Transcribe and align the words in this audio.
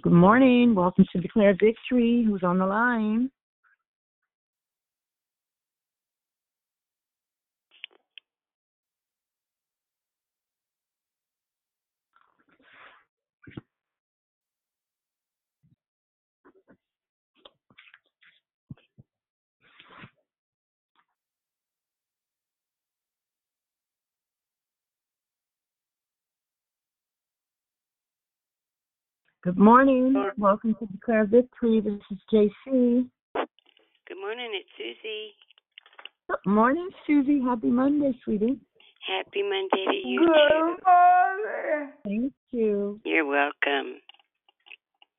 Good 0.00 0.12
morning. 0.12 0.76
Welcome 0.76 1.06
to 1.10 1.20
Declare 1.20 1.56
Victory. 1.60 2.24
Who's 2.24 2.44
on 2.44 2.58
the 2.58 2.66
line? 2.66 3.32
Good 29.44 29.56
morning. 29.56 30.32
Welcome 30.36 30.74
to 30.80 30.86
Declare 30.86 31.26
Victory. 31.26 31.80
This 31.80 32.00
is 32.10 32.18
JC. 32.34 33.08
Good 33.36 34.20
morning, 34.20 34.50
it's 34.52 34.68
Susie. 34.76 35.30
Good 36.28 36.44
morning, 36.44 36.88
Susie. 37.06 37.40
Happy 37.40 37.68
Monday, 37.68 38.18
sweetie. 38.24 38.58
Happy 39.06 39.44
Monday 39.44 39.84
to 40.02 40.08
you 40.08 40.26
Good 40.26 40.50
too. 40.50 40.76
Thank 42.04 42.32
you. 42.50 43.00
You're 43.04 43.26
welcome. 43.26 44.00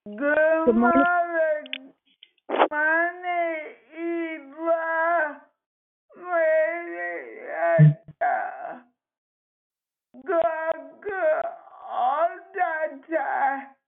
Good 0.03 0.65
Good 0.65 0.75
morning. 0.75 1.03
morning. 1.05 1.93
My 2.69 3.09
name 3.23 3.67
is 3.97 4.51
Eva 4.59 5.41
Marietta. 6.17 7.95
God, 10.27 10.75
good 11.01 11.45
all 11.89 12.27
the 12.53 13.15
time. 13.15 13.78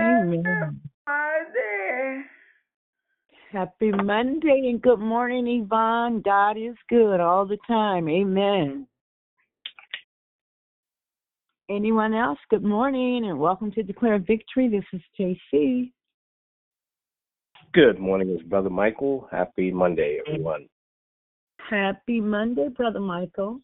Amen. 0.00 0.80
Monday. 1.06 2.22
Happy 3.50 3.92
Monday 3.92 4.68
and 4.70 4.82
good 4.82 4.98
morning, 4.98 5.46
Yvonne. 5.46 6.20
God 6.20 6.58
is 6.58 6.76
good 6.90 7.18
all 7.18 7.46
the 7.46 7.56
time. 7.66 8.08
Amen. 8.08 8.86
Anyone 11.70 12.14
else? 12.14 12.38
Good 12.50 12.64
morning 12.64 13.24
and 13.26 13.38
welcome 13.38 13.72
to 13.72 13.82
Declare 13.82 14.18
Victory. 14.18 14.68
This 14.68 14.84
is 14.92 15.00
JC. 15.18 15.92
Good 17.72 17.98
morning, 17.98 18.30
it's 18.30 18.42
Brother 18.42 18.70
Michael. 18.70 19.28
Happy 19.30 19.70
Monday, 19.70 20.20
everyone. 20.26 20.68
Happy 21.68 22.18
Monday, 22.20 22.68
Brother 22.68 23.00
Michael. 23.00 23.60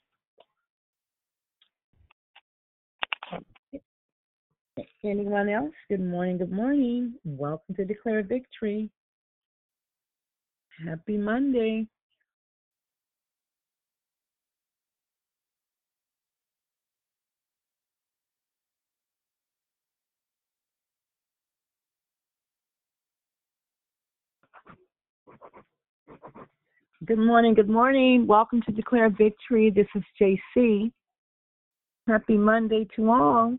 Anyone 5.02 5.48
else? 5.48 5.72
Good 5.88 6.02
morning, 6.02 6.36
good 6.36 6.52
morning. 6.52 7.14
Welcome 7.24 7.74
to 7.76 7.84
Declare 7.86 8.24
Victory. 8.24 8.90
Happy 10.86 11.16
Monday. 11.16 11.86
Good 27.02 27.18
morning, 27.18 27.54
good 27.54 27.68
morning. 27.68 28.26
Welcome 28.26 28.62
to 28.62 28.72
Declare 28.72 29.10
Victory. 29.10 29.68
This 29.68 29.88
is 29.94 30.02
JC. 30.56 30.90
Happy 32.06 32.36
Monday 32.36 32.86
to 32.96 33.10
all. 33.10 33.58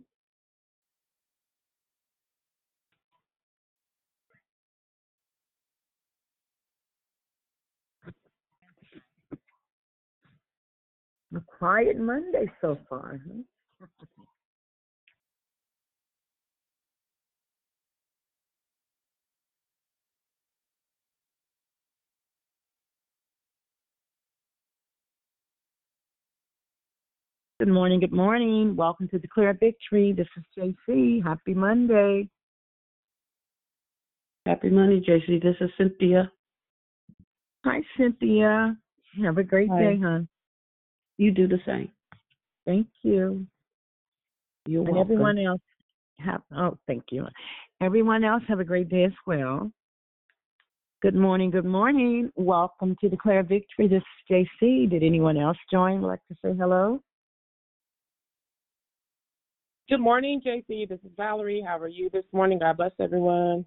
A 11.35 11.41
quiet 11.59 11.99
Monday 11.99 12.49
so 12.61 12.79
far. 12.89 13.19
Huh? 13.27 13.41
Good 27.57 27.69
morning, 27.69 28.01
good 28.01 28.11
morning. 28.11 28.75
Welcome 28.75 29.07
to 29.07 29.17
Declare 29.17 29.53
Victory. 29.53 30.11
This 30.11 30.27
is 30.35 30.43
JC. 30.89 31.23
Happy 31.23 31.53
Monday. 31.53 32.27
Happy 34.45 34.69
Monday, 34.69 34.99
JC. 34.99 35.41
This 35.41 35.55
is 35.61 35.69
Cynthia. 35.77 36.29
Hi, 37.63 37.79
Cynthia. 37.97 38.75
Have 39.23 39.37
a 39.37 39.43
great 39.43 39.69
Hi. 39.69 39.79
day, 39.79 39.99
hon. 40.01 40.27
You 41.17 41.31
do 41.31 41.47
the 41.47 41.59
same. 41.65 41.89
Thank 42.65 42.87
you. 43.03 43.47
You're 44.67 44.81
and 44.81 44.93
welcome. 44.93 45.13
everyone 45.13 45.39
else 45.39 45.61
have 46.19 46.41
oh 46.55 46.77
thank 46.87 47.03
you 47.11 47.27
everyone 47.81 48.23
else 48.23 48.41
have 48.47 48.59
a 48.61 48.63
great 48.63 48.87
day 48.87 49.03
as 49.03 49.11
well 49.27 49.69
good 51.01 51.13
morning 51.13 51.51
good 51.51 51.65
morning 51.65 52.31
welcome 52.37 52.95
to 53.01 53.09
declare 53.09 53.43
victory 53.43 53.87
this 53.87 54.01
is 54.31 54.47
jc 54.61 54.89
did 54.89 55.03
anyone 55.03 55.35
else 55.37 55.57
join 55.69 56.01
Would 56.01 56.07
like 56.07 56.25
to 56.29 56.35
say 56.43 56.55
hello 56.57 57.01
Good 59.87 59.99
morning, 59.99 60.41
JC. 60.45 60.89
This 60.89 60.99
is 61.05 61.11
Valerie. 61.15 61.63
How 61.65 61.77
are 61.77 61.87
you 61.87 62.09
this 62.11 62.25
morning? 62.31 62.59
God 62.59 62.77
bless 62.77 62.91
everyone. 62.99 63.65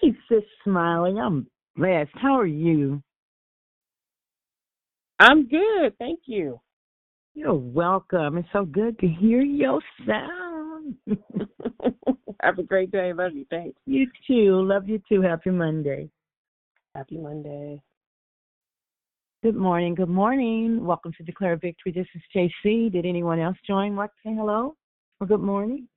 hey 0.00 0.14
sis 0.28 0.42
smiling 0.64 1.18
i'm 1.18 1.46
blessed 1.76 2.10
how 2.14 2.38
are 2.38 2.46
you 2.46 3.02
I'm 5.20 5.48
good. 5.48 5.98
Thank 5.98 6.20
you. 6.26 6.60
You're 7.34 7.54
welcome. 7.54 8.38
It's 8.38 8.48
so 8.52 8.64
good 8.64 8.98
to 9.00 9.08
hear 9.08 9.42
your 9.42 9.80
sound. 10.06 10.96
Have 12.42 12.58
a 12.58 12.62
great 12.62 12.92
day. 12.92 13.12
Love 13.12 13.32
you. 13.34 13.44
Thanks. 13.50 13.76
you 13.84 14.06
too. 14.26 14.62
Love 14.62 14.88
you 14.88 15.02
too. 15.08 15.20
Happy 15.20 15.50
Monday. 15.50 16.08
Happy 16.94 17.18
Monday. 17.18 17.82
Good 19.42 19.56
morning. 19.56 19.96
Good 19.96 20.08
morning. 20.08 20.84
Welcome 20.84 21.12
to 21.18 21.24
Declare 21.24 21.56
Victory. 21.56 21.92
This 21.92 22.06
is 22.14 22.22
JC. 22.64 22.92
Did 22.92 23.04
anyone 23.04 23.40
else 23.40 23.56
join? 23.66 23.96
What 23.96 24.10
say 24.24 24.34
hello 24.34 24.76
or 25.20 25.26
good 25.26 25.40
morning? 25.40 25.88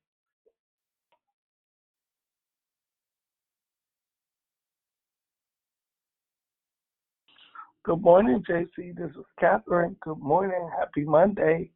Good 7.83 8.01
morning, 8.01 8.44
JC. 8.47 8.95
This 8.95 9.09
is 9.12 9.25
Catherine. 9.39 9.95
Good 10.01 10.19
morning. 10.19 10.69
Happy 10.77 11.03
Monday. 11.03 11.71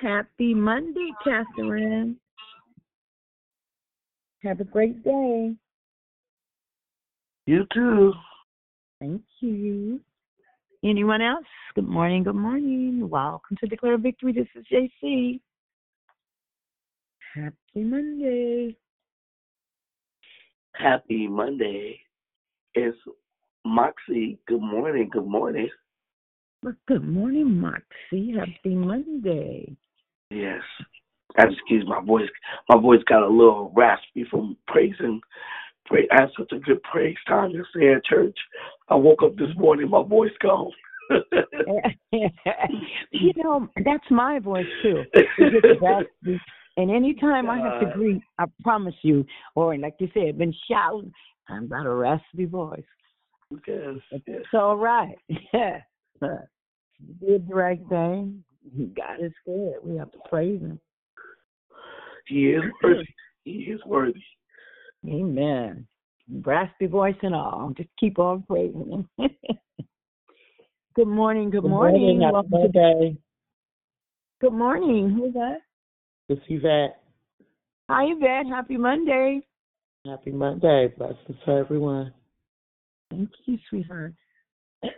Happy 0.00 0.54
Monday, 0.54 1.10
Catherine. 1.24 2.16
Have 4.42 4.60
a 4.60 4.64
great 4.64 5.04
day. 5.04 5.54
You 7.46 7.66
too. 7.72 8.12
Thank 9.00 9.22
you. 9.40 10.00
Anyone 10.84 11.20
else? 11.20 11.46
Good 11.74 11.88
morning. 11.88 12.24
Good 12.24 12.34
morning. 12.36 13.08
Welcome 13.08 13.56
to 13.60 13.66
Declare 13.66 13.98
Victory. 13.98 14.32
This 14.32 14.48
is 14.56 14.64
JC. 14.72 15.40
Happy 17.34 17.54
Monday. 17.76 18.76
Happy 20.72 21.28
Monday. 21.28 22.00
It's 22.74 22.96
Moxie. 23.64 24.38
Good 24.48 24.60
morning. 24.60 25.08
Good 25.12 25.26
morning. 25.26 25.68
Well, 26.64 26.74
good 26.88 27.06
morning, 27.06 27.60
Moxie. 27.60 28.34
Happy 28.36 28.74
Monday. 28.74 29.76
Yes. 30.30 30.62
I 31.38 31.44
Excuse 31.44 31.84
my 31.86 32.00
voice. 32.00 32.28
My 32.68 32.80
voice 32.80 33.02
got 33.08 33.22
a 33.22 33.28
little 33.28 33.72
raspy 33.76 34.24
from 34.28 34.56
praising. 34.66 35.20
Pray, 35.86 36.08
I 36.10 36.22
had 36.22 36.30
such 36.36 36.50
a 36.52 36.58
good 36.58 36.82
praise 36.82 37.16
time 37.28 37.50
yesterday 37.50 37.94
at 37.94 38.04
church. 38.04 38.36
I 38.88 38.96
woke 38.96 39.22
up 39.22 39.36
this 39.36 39.54
morning, 39.56 39.88
my 39.88 40.02
voice 40.02 40.32
gone. 40.42 40.72
you 42.10 43.32
know, 43.36 43.68
that's 43.84 44.10
my 44.10 44.40
voice 44.40 44.66
too. 44.82 45.04
It 45.12 45.26
gets 45.38 45.80
raspy. 45.80 46.40
And 46.80 46.90
anytime 46.90 47.50
I 47.50 47.58
have 47.58 47.80
to 47.80 47.90
greet, 47.94 48.22
I 48.38 48.46
promise 48.62 48.94
you, 49.02 49.26
or 49.54 49.76
like 49.76 49.96
you 49.98 50.08
said, 50.14 50.38
been 50.38 50.54
shouting, 50.66 51.12
I've 51.50 51.68
got 51.68 51.84
a 51.84 51.92
raspy 51.94 52.46
voice. 52.46 52.80
Yes, 53.50 53.96
yes. 54.10 54.22
It's 54.26 54.48
all 54.54 54.76
right. 54.76 55.16
Yeah. 55.52 55.80
You 56.22 57.14
did 57.26 57.48
the 57.48 57.54
right 57.54 57.80
thing. 57.88 58.44
God 58.94 59.22
is 59.24 59.32
good. 59.46 59.74
We 59.82 59.96
have 59.96 60.12
to 60.12 60.18
praise 60.28 60.60
Him. 60.60 60.78
He 62.26 62.50
is 62.50 62.62
worthy. 62.82 63.04
He 63.44 63.52
is 63.52 63.80
worthy. 63.86 64.22
Amen. 65.06 65.86
Raspy 66.44 66.86
voice 66.86 67.16
and 67.22 67.34
all. 67.34 67.72
Just 67.76 67.88
keep 67.98 68.18
on 68.18 68.42
praising 68.42 69.06
Him. 69.18 69.28
good 70.94 71.08
morning. 71.08 71.50
Good, 71.50 71.64
morning. 71.64 72.20
Happy 72.20 72.32
Welcome 72.32 72.72
to- 72.72 73.16
good 74.40 74.52
morning. 74.52 75.10
Who's 75.10 75.32
that? 75.34 75.58
This 76.30 76.38
is 76.38 76.44
Yvette. 76.62 77.02
Hi, 77.88 78.04
Yvette. 78.04 78.46
Happy 78.46 78.76
Monday. 78.76 79.40
Happy 80.06 80.30
Monday. 80.30 80.94
Blessings 80.96 81.36
to 81.44 81.50
everyone. 81.50 82.14
Thank 83.10 83.30
you, 83.46 83.58
sweetheart. 83.68 84.14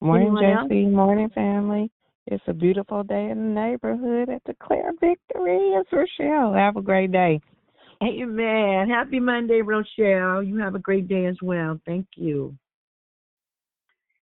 Morning, 0.00 0.36
Anyone? 0.36 0.68
Jesse. 0.68 0.86
Morning, 0.86 1.30
family. 1.32 1.92
It's 2.26 2.42
a 2.48 2.54
beautiful 2.54 3.04
day 3.04 3.30
in 3.30 3.38
the 3.38 3.60
neighborhood 3.60 4.28
at 4.28 4.42
Declare 4.42 4.94
Victory. 5.00 5.74
It's 5.76 5.92
Rochelle. 5.92 6.54
Have 6.54 6.74
a 6.76 6.82
great 6.82 7.12
day. 7.12 7.40
Amen. 8.02 8.88
Happy 8.88 9.20
Monday, 9.20 9.62
Rochelle. 9.62 10.42
You 10.42 10.56
have 10.58 10.74
a 10.74 10.80
great 10.80 11.06
day 11.06 11.26
as 11.26 11.36
well. 11.40 11.78
Thank 11.86 12.08
you. 12.16 12.58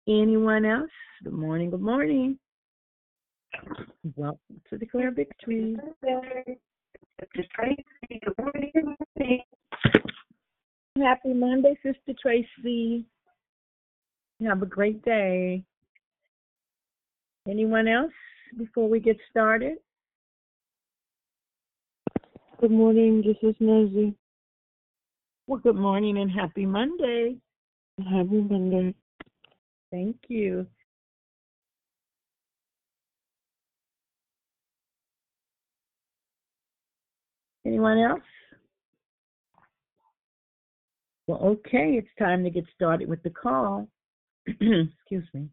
Anyone 0.09 0.65
else? 0.65 0.89
Good 1.23 1.33
morning. 1.33 1.69
Good 1.69 1.81
morning. 1.81 2.39
Welcome 4.15 4.39
to 4.67 4.77
Declare 4.79 5.11
Victory. 5.11 5.77
Good 6.01 6.57
morning. 8.41 9.44
Happy 10.97 11.33
Monday, 11.33 11.77
Sister 11.83 12.13
Tracy. 12.19 13.06
Have 14.44 14.63
a 14.63 14.65
great 14.65 15.06
day. 15.06 15.63
Anyone 17.47 17.88
else 17.88 18.12
before 18.57 18.89
we 18.89 19.00
get 19.00 19.17
started? 19.29 19.77
Good 22.59 22.71
morning. 22.71 23.21
This 23.23 23.38
is 23.47 23.55
Nosy. 23.59 24.15
Well, 25.45 25.59
good 25.59 25.75
morning 25.75 26.17
and 26.17 26.31
happy 26.31 26.65
Monday. 26.65 27.35
Happy 28.00 28.41
Monday. 28.41 28.95
Thank 29.91 30.18
you. 30.27 30.68
Anyone 37.65 38.00
else? 38.00 38.21
Well, 41.27 41.39
okay, 41.39 41.91
it's 41.94 42.07
time 42.18 42.44
to 42.44 42.50
get 42.50 42.65
started 42.74 43.07
with 43.07 43.21
the 43.21 43.30
call. 43.30 43.88
Excuse 44.47 45.27
me. 45.33 45.47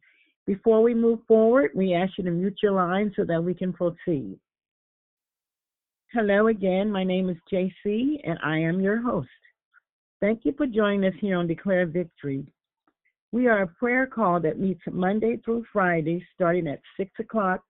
Before 0.46 0.82
we 0.82 0.94
move 0.94 1.18
forward, 1.28 1.72
we 1.74 1.92
ask 1.92 2.12
you 2.16 2.24
to 2.24 2.30
mute 2.30 2.56
your 2.62 2.72
line 2.72 3.12
so 3.16 3.24
that 3.24 3.42
we 3.42 3.52
can 3.52 3.72
proceed. 3.72 4.38
Hello 6.12 6.46
again. 6.46 6.90
My 6.90 7.04
name 7.04 7.28
is 7.28 7.36
JC, 7.52 8.20
and 8.24 8.38
I 8.42 8.58
am 8.58 8.80
your 8.80 9.02
host. 9.02 9.28
Thank 10.20 10.44
you 10.44 10.54
for 10.56 10.66
joining 10.66 11.04
us 11.04 11.18
here 11.20 11.36
on 11.36 11.46
Declare 11.46 11.86
Victory. 11.86 12.46
We 13.36 13.48
are 13.48 13.60
a 13.60 13.66
prayer 13.66 14.06
call 14.06 14.40
that 14.40 14.58
meets 14.58 14.80
Monday 14.90 15.36
through 15.44 15.66
Friday, 15.70 16.26
starting 16.34 16.66
at 16.68 16.80
6 16.96 17.10
o'clock 17.18 17.60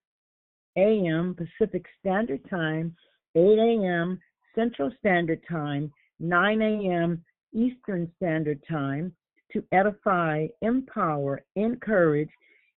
a.m. 0.78 1.34
Pacific 1.34 1.84
Standard 1.98 2.48
Time, 2.48 2.94
8 3.34 3.40
a.m. 3.40 4.20
Central 4.54 4.92
Standard 5.00 5.40
Time, 5.50 5.92
9 6.20 6.62
a.m. 6.62 7.24
Eastern 7.52 8.08
Standard 8.14 8.62
Time, 8.70 9.12
to 9.52 9.64
edify, 9.72 10.46
empower, 10.62 11.42
encourage, 11.56 12.30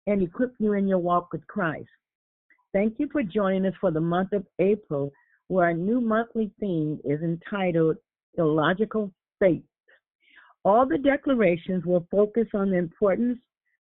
and 0.08 0.20
equip 0.20 0.52
you 0.58 0.72
in 0.72 0.88
your 0.88 0.98
walk 0.98 1.28
with 1.32 1.46
Christ. 1.46 1.86
Thank 2.72 2.98
you 2.98 3.08
for 3.12 3.22
joining 3.22 3.66
us 3.66 3.74
for 3.80 3.92
the 3.92 4.00
month 4.00 4.32
of 4.32 4.44
April, 4.58 5.12
where 5.46 5.66
our 5.66 5.74
new 5.74 6.00
monthly 6.00 6.50
theme 6.58 6.98
is 7.04 7.22
entitled 7.22 7.98
Illogical 8.36 9.12
Faith. 9.38 9.62
All 10.64 10.86
the 10.86 10.98
declarations 10.98 11.84
will 11.84 12.06
focus 12.10 12.46
on 12.54 12.70
the 12.70 12.76
importance 12.76 13.38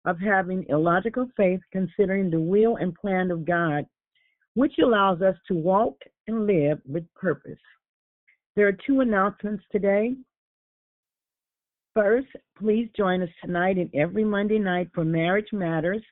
of 0.04 0.18
having 0.20 0.66
illogical 0.68 1.28
faith 1.36 1.60
considering 1.72 2.30
the 2.30 2.40
will 2.40 2.76
and 2.76 2.94
plan 2.94 3.30
of 3.30 3.44
God, 3.44 3.86
which 4.54 4.74
allows 4.82 5.22
us 5.22 5.36
to 5.48 5.54
walk 5.54 5.96
and 6.26 6.46
live 6.46 6.80
with 6.86 7.04
purpose. 7.14 7.58
There 8.54 8.68
are 8.68 8.78
two 8.86 9.00
announcements 9.00 9.64
today. 9.72 10.16
First, 11.94 12.28
please 12.58 12.88
join 12.96 13.22
us 13.22 13.30
tonight 13.42 13.78
and 13.78 13.90
every 13.94 14.24
Monday 14.24 14.58
night 14.58 14.90
for 14.94 15.04
Marriage 15.04 15.52
Matters 15.52 16.02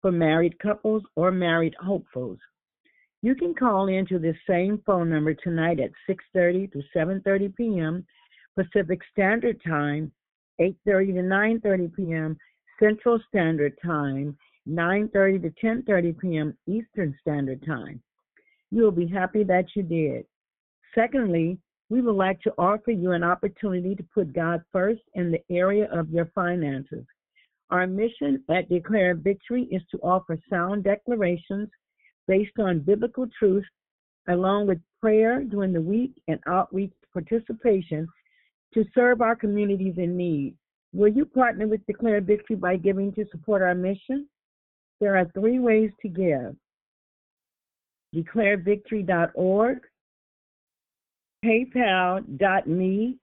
for 0.00 0.10
married 0.10 0.58
couples 0.58 1.02
or 1.16 1.30
married 1.30 1.74
hopefuls. 1.80 2.38
You 3.22 3.34
can 3.34 3.54
call 3.54 3.88
in 3.88 4.06
to 4.06 4.18
this 4.18 4.36
same 4.46 4.82
phone 4.84 5.08
number 5.08 5.32
tonight 5.32 5.80
at 5.80 5.90
6:30 6.06 6.72
to 6.72 6.82
7:30 6.94 7.56
p.m. 7.56 8.06
Pacific 8.56 9.00
Standard 9.12 9.60
Time, 9.66 10.12
8:30 10.60 11.14
to 11.14 11.68
9:30 11.68 11.94
p.m. 11.94 12.38
Central 12.80 13.20
Standard 13.28 13.76
Time, 13.84 14.36
9:30 14.68 15.42
to 15.42 15.50
10:30 15.66 16.18
p.m. 16.18 16.56
Eastern 16.66 17.16
Standard 17.20 17.64
Time. 17.66 18.00
You 18.70 18.82
will 18.82 18.92
be 18.92 19.06
happy 19.06 19.44
that 19.44 19.66
you 19.74 19.82
did. 19.82 20.26
Secondly, 20.94 21.58
we 21.90 22.00
would 22.00 22.16
like 22.16 22.40
to 22.42 22.54
offer 22.56 22.90
you 22.90 23.12
an 23.12 23.22
opportunity 23.22 23.94
to 23.94 24.06
put 24.14 24.32
God 24.32 24.62
first 24.72 25.02
in 25.14 25.30
the 25.30 25.42
area 25.50 25.88
of 25.92 26.10
your 26.10 26.26
finances. 26.34 27.04
Our 27.70 27.86
mission 27.86 28.42
at 28.50 28.68
Declare 28.68 29.16
Victory 29.16 29.64
is 29.64 29.82
to 29.90 29.98
offer 29.98 30.38
sound 30.48 30.84
declarations 30.84 31.68
based 32.26 32.58
on 32.58 32.80
biblical 32.80 33.26
truth, 33.38 33.64
along 34.28 34.66
with 34.66 34.78
prayer 35.00 35.42
during 35.42 35.72
the 35.72 35.80
week 35.80 36.12
and 36.28 36.40
outreach 36.46 36.92
participation 37.12 38.08
to 38.74 38.84
serve 38.94 39.20
our 39.20 39.36
communities 39.36 39.94
in 39.96 40.16
need. 40.16 40.54
Will 40.92 41.08
you 41.08 41.24
partner 41.24 41.66
with 41.66 41.84
Declare 41.86 42.20
Victory 42.20 42.56
by 42.56 42.76
giving 42.76 43.12
to 43.14 43.24
support 43.30 43.62
our 43.62 43.74
mission? 43.74 44.28
There 45.00 45.16
are 45.16 45.30
three 45.34 45.58
ways 45.58 45.90
to 46.02 46.08
give 46.08 46.56
declarevictory.org, 48.14 49.78
paypal.me 51.44 53.18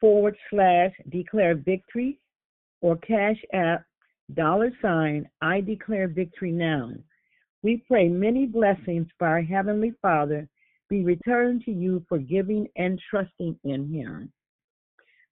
forward 0.00 0.36
slash 0.50 0.92
declare 1.10 1.56
victory, 1.56 2.18
or 2.80 2.96
cash 2.98 3.36
app 3.52 3.84
dollar 4.34 4.70
sign 4.80 5.28
I 5.40 5.60
declare 5.60 6.08
victory 6.08 6.52
now. 6.52 6.92
We 7.62 7.84
pray 7.88 8.08
many 8.08 8.46
blessings 8.46 9.08
for 9.18 9.28
our 9.28 9.42
Heavenly 9.42 9.92
Father 10.02 10.48
be 10.88 11.04
returned 11.04 11.64
to 11.64 11.72
you 11.72 12.04
for 12.08 12.18
giving 12.18 12.68
and 12.76 13.00
trusting 13.10 13.58
in 13.64 13.92
Him. 13.92 14.32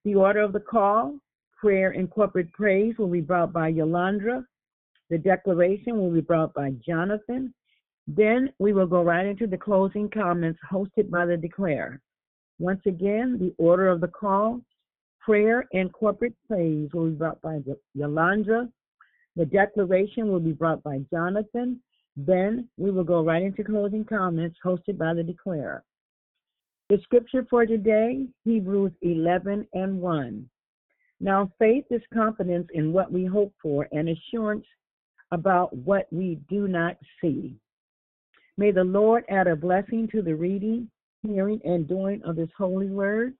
The 0.03 0.15
order 0.15 0.41
of 0.41 0.53
the 0.53 0.59
call, 0.59 1.19
prayer 1.59 1.91
and 1.91 2.09
corporate 2.09 2.51
praise 2.53 2.97
will 2.97 3.07
be 3.07 3.21
brought 3.21 3.53
by 3.53 3.67
Yolanda. 3.67 4.45
The 5.09 5.17
declaration 5.17 5.97
will 5.97 6.11
be 6.11 6.21
brought 6.21 6.53
by 6.53 6.71
Jonathan. 6.85 7.53
Then 8.07 8.51
we 8.57 8.73
will 8.73 8.87
go 8.87 9.03
right 9.03 9.25
into 9.25 9.45
the 9.45 9.57
closing 9.57 10.09
comments 10.09 10.59
hosted 10.71 11.09
by 11.09 11.25
the 11.25 11.37
declare. 11.37 12.01
Once 12.57 12.81
again, 12.87 13.37
the 13.37 13.53
order 13.57 13.87
of 13.89 14.01
the 14.01 14.07
call, 14.07 14.59
prayer 15.19 15.67
and 15.73 15.93
corporate 15.93 16.33
praise 16.47 16.89
will 16.93 17.09
be 17.09 17.15
brought 17.15 17.41
by 17.41 17.59
Yolanda. 17.93 18.69
The 19.35 19.45
declaration 19.45 20.31
will 20.31 20.39
be 20.39 20.51
brought 20.51 20.81
by 20.83 20.99
Jonathan. 21.11 21.79
Then 22.17 22.67
we 22.77 22.91
will 22.91 23.03
go 23.03 23.23
right 23.23 23.43
into 23.43 23.63
closing 23.63 24.03
comments 24.03 24.57
hosted 24.65 24.97
by 24.97 25.13
the 25.13 25.23
declarer. 25.23 25.83
The 26.91 26.99
scripture 27.03 27.47
for 27.49 27.65
today, 27.65 28.27
Hebrews 28.43 28.91
11 29.01 29.65
and 29.73 30.01
1. 30.01 30.49
Now, 31.21 31.49
faith 31.57 31.85
is 31.89 32.01
confidence 32.13 32.67
in 32.73 32.91
what 32.91 33.09
we 33.09 33.23
hope 33.23 33.53
for 33.61 33.87
and 33.93 34.09
assurance 34.09 34.65
about 35.31 35.73
what 35.73 36.11
we 36.11 36.41
do 36.49 36.67
not 36.67 36.97
see. 37.21 37.55
May 38.57 38.71
the 38.71 38.83
Lord 38.83 39.23
add 39.29 39.47
a 39.47 39.55
blessing 39.55 40.09
to 40.11 40.21
the 40.21 40.35
reading, 40.35 40.91
hearing, 41.23 41.61
and 41.63 41.87
doing 41.87 42.21
of 42.25 42.35
His 42.35 42.49
holy 42.57 42.89
word. 42.89 43.35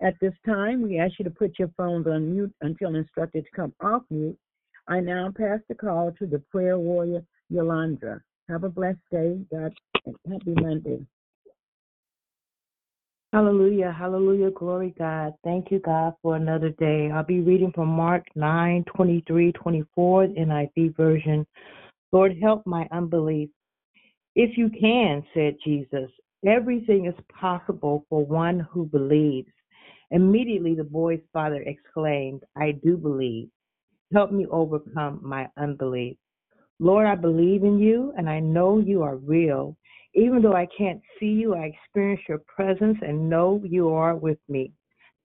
At 0.00 0.14
this 0.20 0.34
time, 0.46 0.80
we 0.80 1.00
ask 1.00 1.18
you 1.18 1.24
to 1.24 1.32
put 1.32 1.58
your 1.58 1.72
phones 1.76 2.06
on 2.06 2.32
mute 2.32 2.54
until 2.60 2.94
instructed 2.94 3.44
to 3.44 3.56
come 3.56 3.74
off 3.80 4.02
mute. 4.08 4.38
I 4.86 5.00
now 5.00 5.32
pass 5.36 5.58
the 5.68 5.74
call 5.74 6.12
to 6.12 6.26
the 6.26 6.38
prayer 6.52 6.78
warrior, 6.78 7.24
Yolanda. 7.50 8.20
Have 8.48 8.62
a 8.62 8.68
blessed 8.68 9.00
day. 9.10 9.40
God, 9.50 9.74
happy 10.30 10.54
Monday. 10.60 11.04
Hallelujah, 13.34 13.90
hallelujah, 13.90 14.52
glory 14.52 14.94
God. 14.96 15.32
Thank 15.42 15.72
you, 15.72 15.80
God, 15.80 16.14
for 16.22 16.36
another 16.36 16.68
day. 16.78 17.10
I'll 17.12 17.24
be 17.24 17.40
reading 17.40 17.72
from 17.74 17.88
Mark 17.88 18.24
9, 18.36 18.84
23, 18.94 19.50
24, 19.50 20.26
NIV 20.28 20.96
version. 20.96 21.44
Lord, 22.12 22.36
help 22.40 22.64
my 22.64 22.86
unbelief. 22.92 23.48
If 24.36 24.56
you 24.56 24.70
can, 24.70 25.24
said 25.34 25.56
Jesus, 25.64 26.08
everything 26.46 27.06
is 27.06 27.24
possible 27.28 28.06
for 28.08 28.24
one 28.24 28.60
who 28.70 28.84
believes. 28.84 29.50
Immediately 30.12 30.76
the 30.76 30.84
boy's 30.84 31.18
father 31.32 31.60
exclaimed, 31.66 32.44
I 32.56 32.70
do 32.84 32.96
believe. 32.96 33.48
Help 34.12 34.30
me 34.30 34.46
overcome 34.48 35.18
my 35.24 35.48
unbelief. 35.56 36.16
Lord, 36.78 37.08
I 37.08 37.16
believe 37.16 37.64
in 37.64 37.80
you 37.80 38.12
and 38.16 38.30
I 38.30 38.38
know 38.38 38.78
you 38.78 39.02
are 39.02 39.16
real. 39.16 39.76
Even 40.14 40.42
though 40.42 40.54
I 40.54 40.66
can't 40.76 41.00
see 41.18 41.26
you, 41.26 41.54
I 41.54 41.64
experience 41.64 42.22
your 42.28 42.42
presence 42.46 42.98
and 43.02 43.28
know 43.28 43.60
you 43.64 43.88
are 43.90 44.14
with 44.14 44.38
me. 44.48 44.72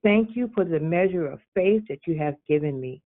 Thank 0.02 0.34
you 0.34 0.50
for 0.54 0.64
the 0.64 0.80
measure 0.80 1.26
of 1.26 1.40
faith 1.54 1.82
that 1.88 2.00
you 2.06 2.18
have 2.18 2.34
given 2.48 2.80
me. 2.80 3.02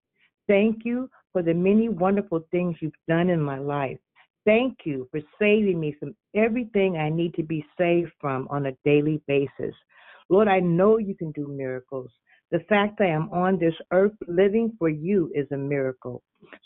Thank 0.48 0.86
you 0.86 1.10
for 1.32 1.42
the 1.42 1.54
many 1.54 1.90
wonderful 1.90 2.46
things 2.52 2.78
you've 2.80 2.94
done 3.08 3.30
in 3.30 3.42
my 3.42 3.58
life. 3.58 3.98
Thank 4.46 4.80
you 4.86 5.08
for 5.12 5.22
saving 5.40 5.80
me 5.80 5.96
from 6.00 6.16
everything 6.36 6.98
I 6.98 7.10
need 7.10 7.34
to 7.36 7.44
be 7.44 7.66
saved 7.78 8.12
from 8.20 8.48
on 8.50 8.66
a 8.66 8.78
daily 8.86 9.22
basis. 9.28 9.74
Lord, 10.30 10.48
I 10.48 10.60
know 10.60 10.98
you 10.98 11.16
can 11.16 11.32
do 11.32 11.48
miracles. 11.48 12.12
The 12.52 12.60
fact 12.70 13.00
that 13.00 13.06
I 13.06 13.12
am 13.12 13.30
on 13.32 13.58
this 13.58 13.74
earth 13.92 14.14
living 14.28 14.74
for 14.78 14.90
you 14.90 15.32
is 15.34 15.48
a 15.52 15.58
miracle. 15.58 16.22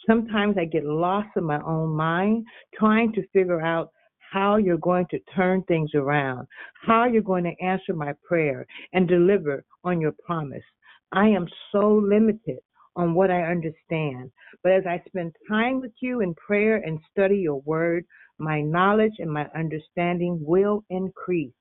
Sometimes 0.07 0.57
I 0.57 0.65
get 0.65 0.83
lost 0.83 1.29
in 1.37 1.43
my 1.43 1.61
own 1.61 1.89
mind 1.89 2.45
trying 2.77 3.13
to 3.13 3.27
figure 3.27 3.61
out 3.61 3.91
how 4.31 4.57
you're 4.57 4.77
going 4.77 5.05
to 5.11 5.19
turn 5.35 5.63
things 5.63 5.91
around, 5.95 6.47
how 6.85 7.05
you're 7.05 7.21
going 7.21 7.43
to 7.43 7.63
answer 7.63 7.93
my 7.93 8.13
prayer 8.27 8.65
and 8.93 9.07
deliver 9.07 9.63
on 9.83 10.01
your 10.01 10.13
promise. 10.25 10.63
I 11.11 11.27
am 11.27 11.47
so 11.71 12.01
limited 12.03 12.59
on 12.95 13.13
what 13.13 13.31
I 13.31 13.43
understand. 13.43 14.31
But 14.63 14.73
as 14.73 14.83
I 14.87 15.01
spend 15.07 15.33
time 15.47 15.79
with 15.79 15.93
you 16.01 16.21
in 16.21 16.33
prayer 16.33 16.77
and 16.77 16.99
study 17.11 17.37
your 17.37 17.61
word, 17.61 18.05
my 18.39 18.61
knowledge 18.61 19.13
and 19.19 19.31
my 19.31 19.47
understanding 19.55 20.39
will 20.41 20.83
increase. 20.89 21.53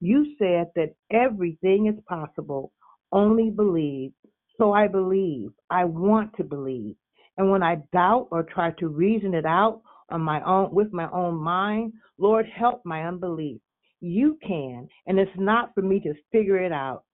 You 0.00 0.34
said 0.38 0.66
that 0.74 0.94
everything 1.10 1.86
is 1.86 2.04
possible. 2.08 2.72
Only 3.12 3.50
believe. 3.50 4.12
So 4.58 4.72
I 4.72 4.88
believe. 4.88 5.50
I 5.70 5.84
want 5.84 6.36
to 6.36 6.44
believe. 6.44 6.96
And 7.38 7.50
when 7.50 7.62
I 7.62 7.76
doubt 7.92 8.28
or 8.30 8.42
try 8.42 8.72
to 8.72 8.88
reason 8.88 9.34
it 9.34 9.46
out 9.46 9.80
on 10.10 10.20
my 10.20 10.42
own 10.44 10.72
with 10.72 10.92
my 10.92 11.10
own 11.10 11.34
mind, 11.34 11.92
Lord, 12.18 12.46
help 12.46 12.82
my 12.84 13.06
unbelief. 13.06 13.60
You 14.00 14.38
can, 14.46 14.88
and 15.06 15.18
it's 15.18 15.30
not 15.36 15.74
for 15.74 15.82
me 15.82 16.00
to 16.00 16.14
figure 16.30 16.58
it 16.58 16.72
out. 16.72 17.04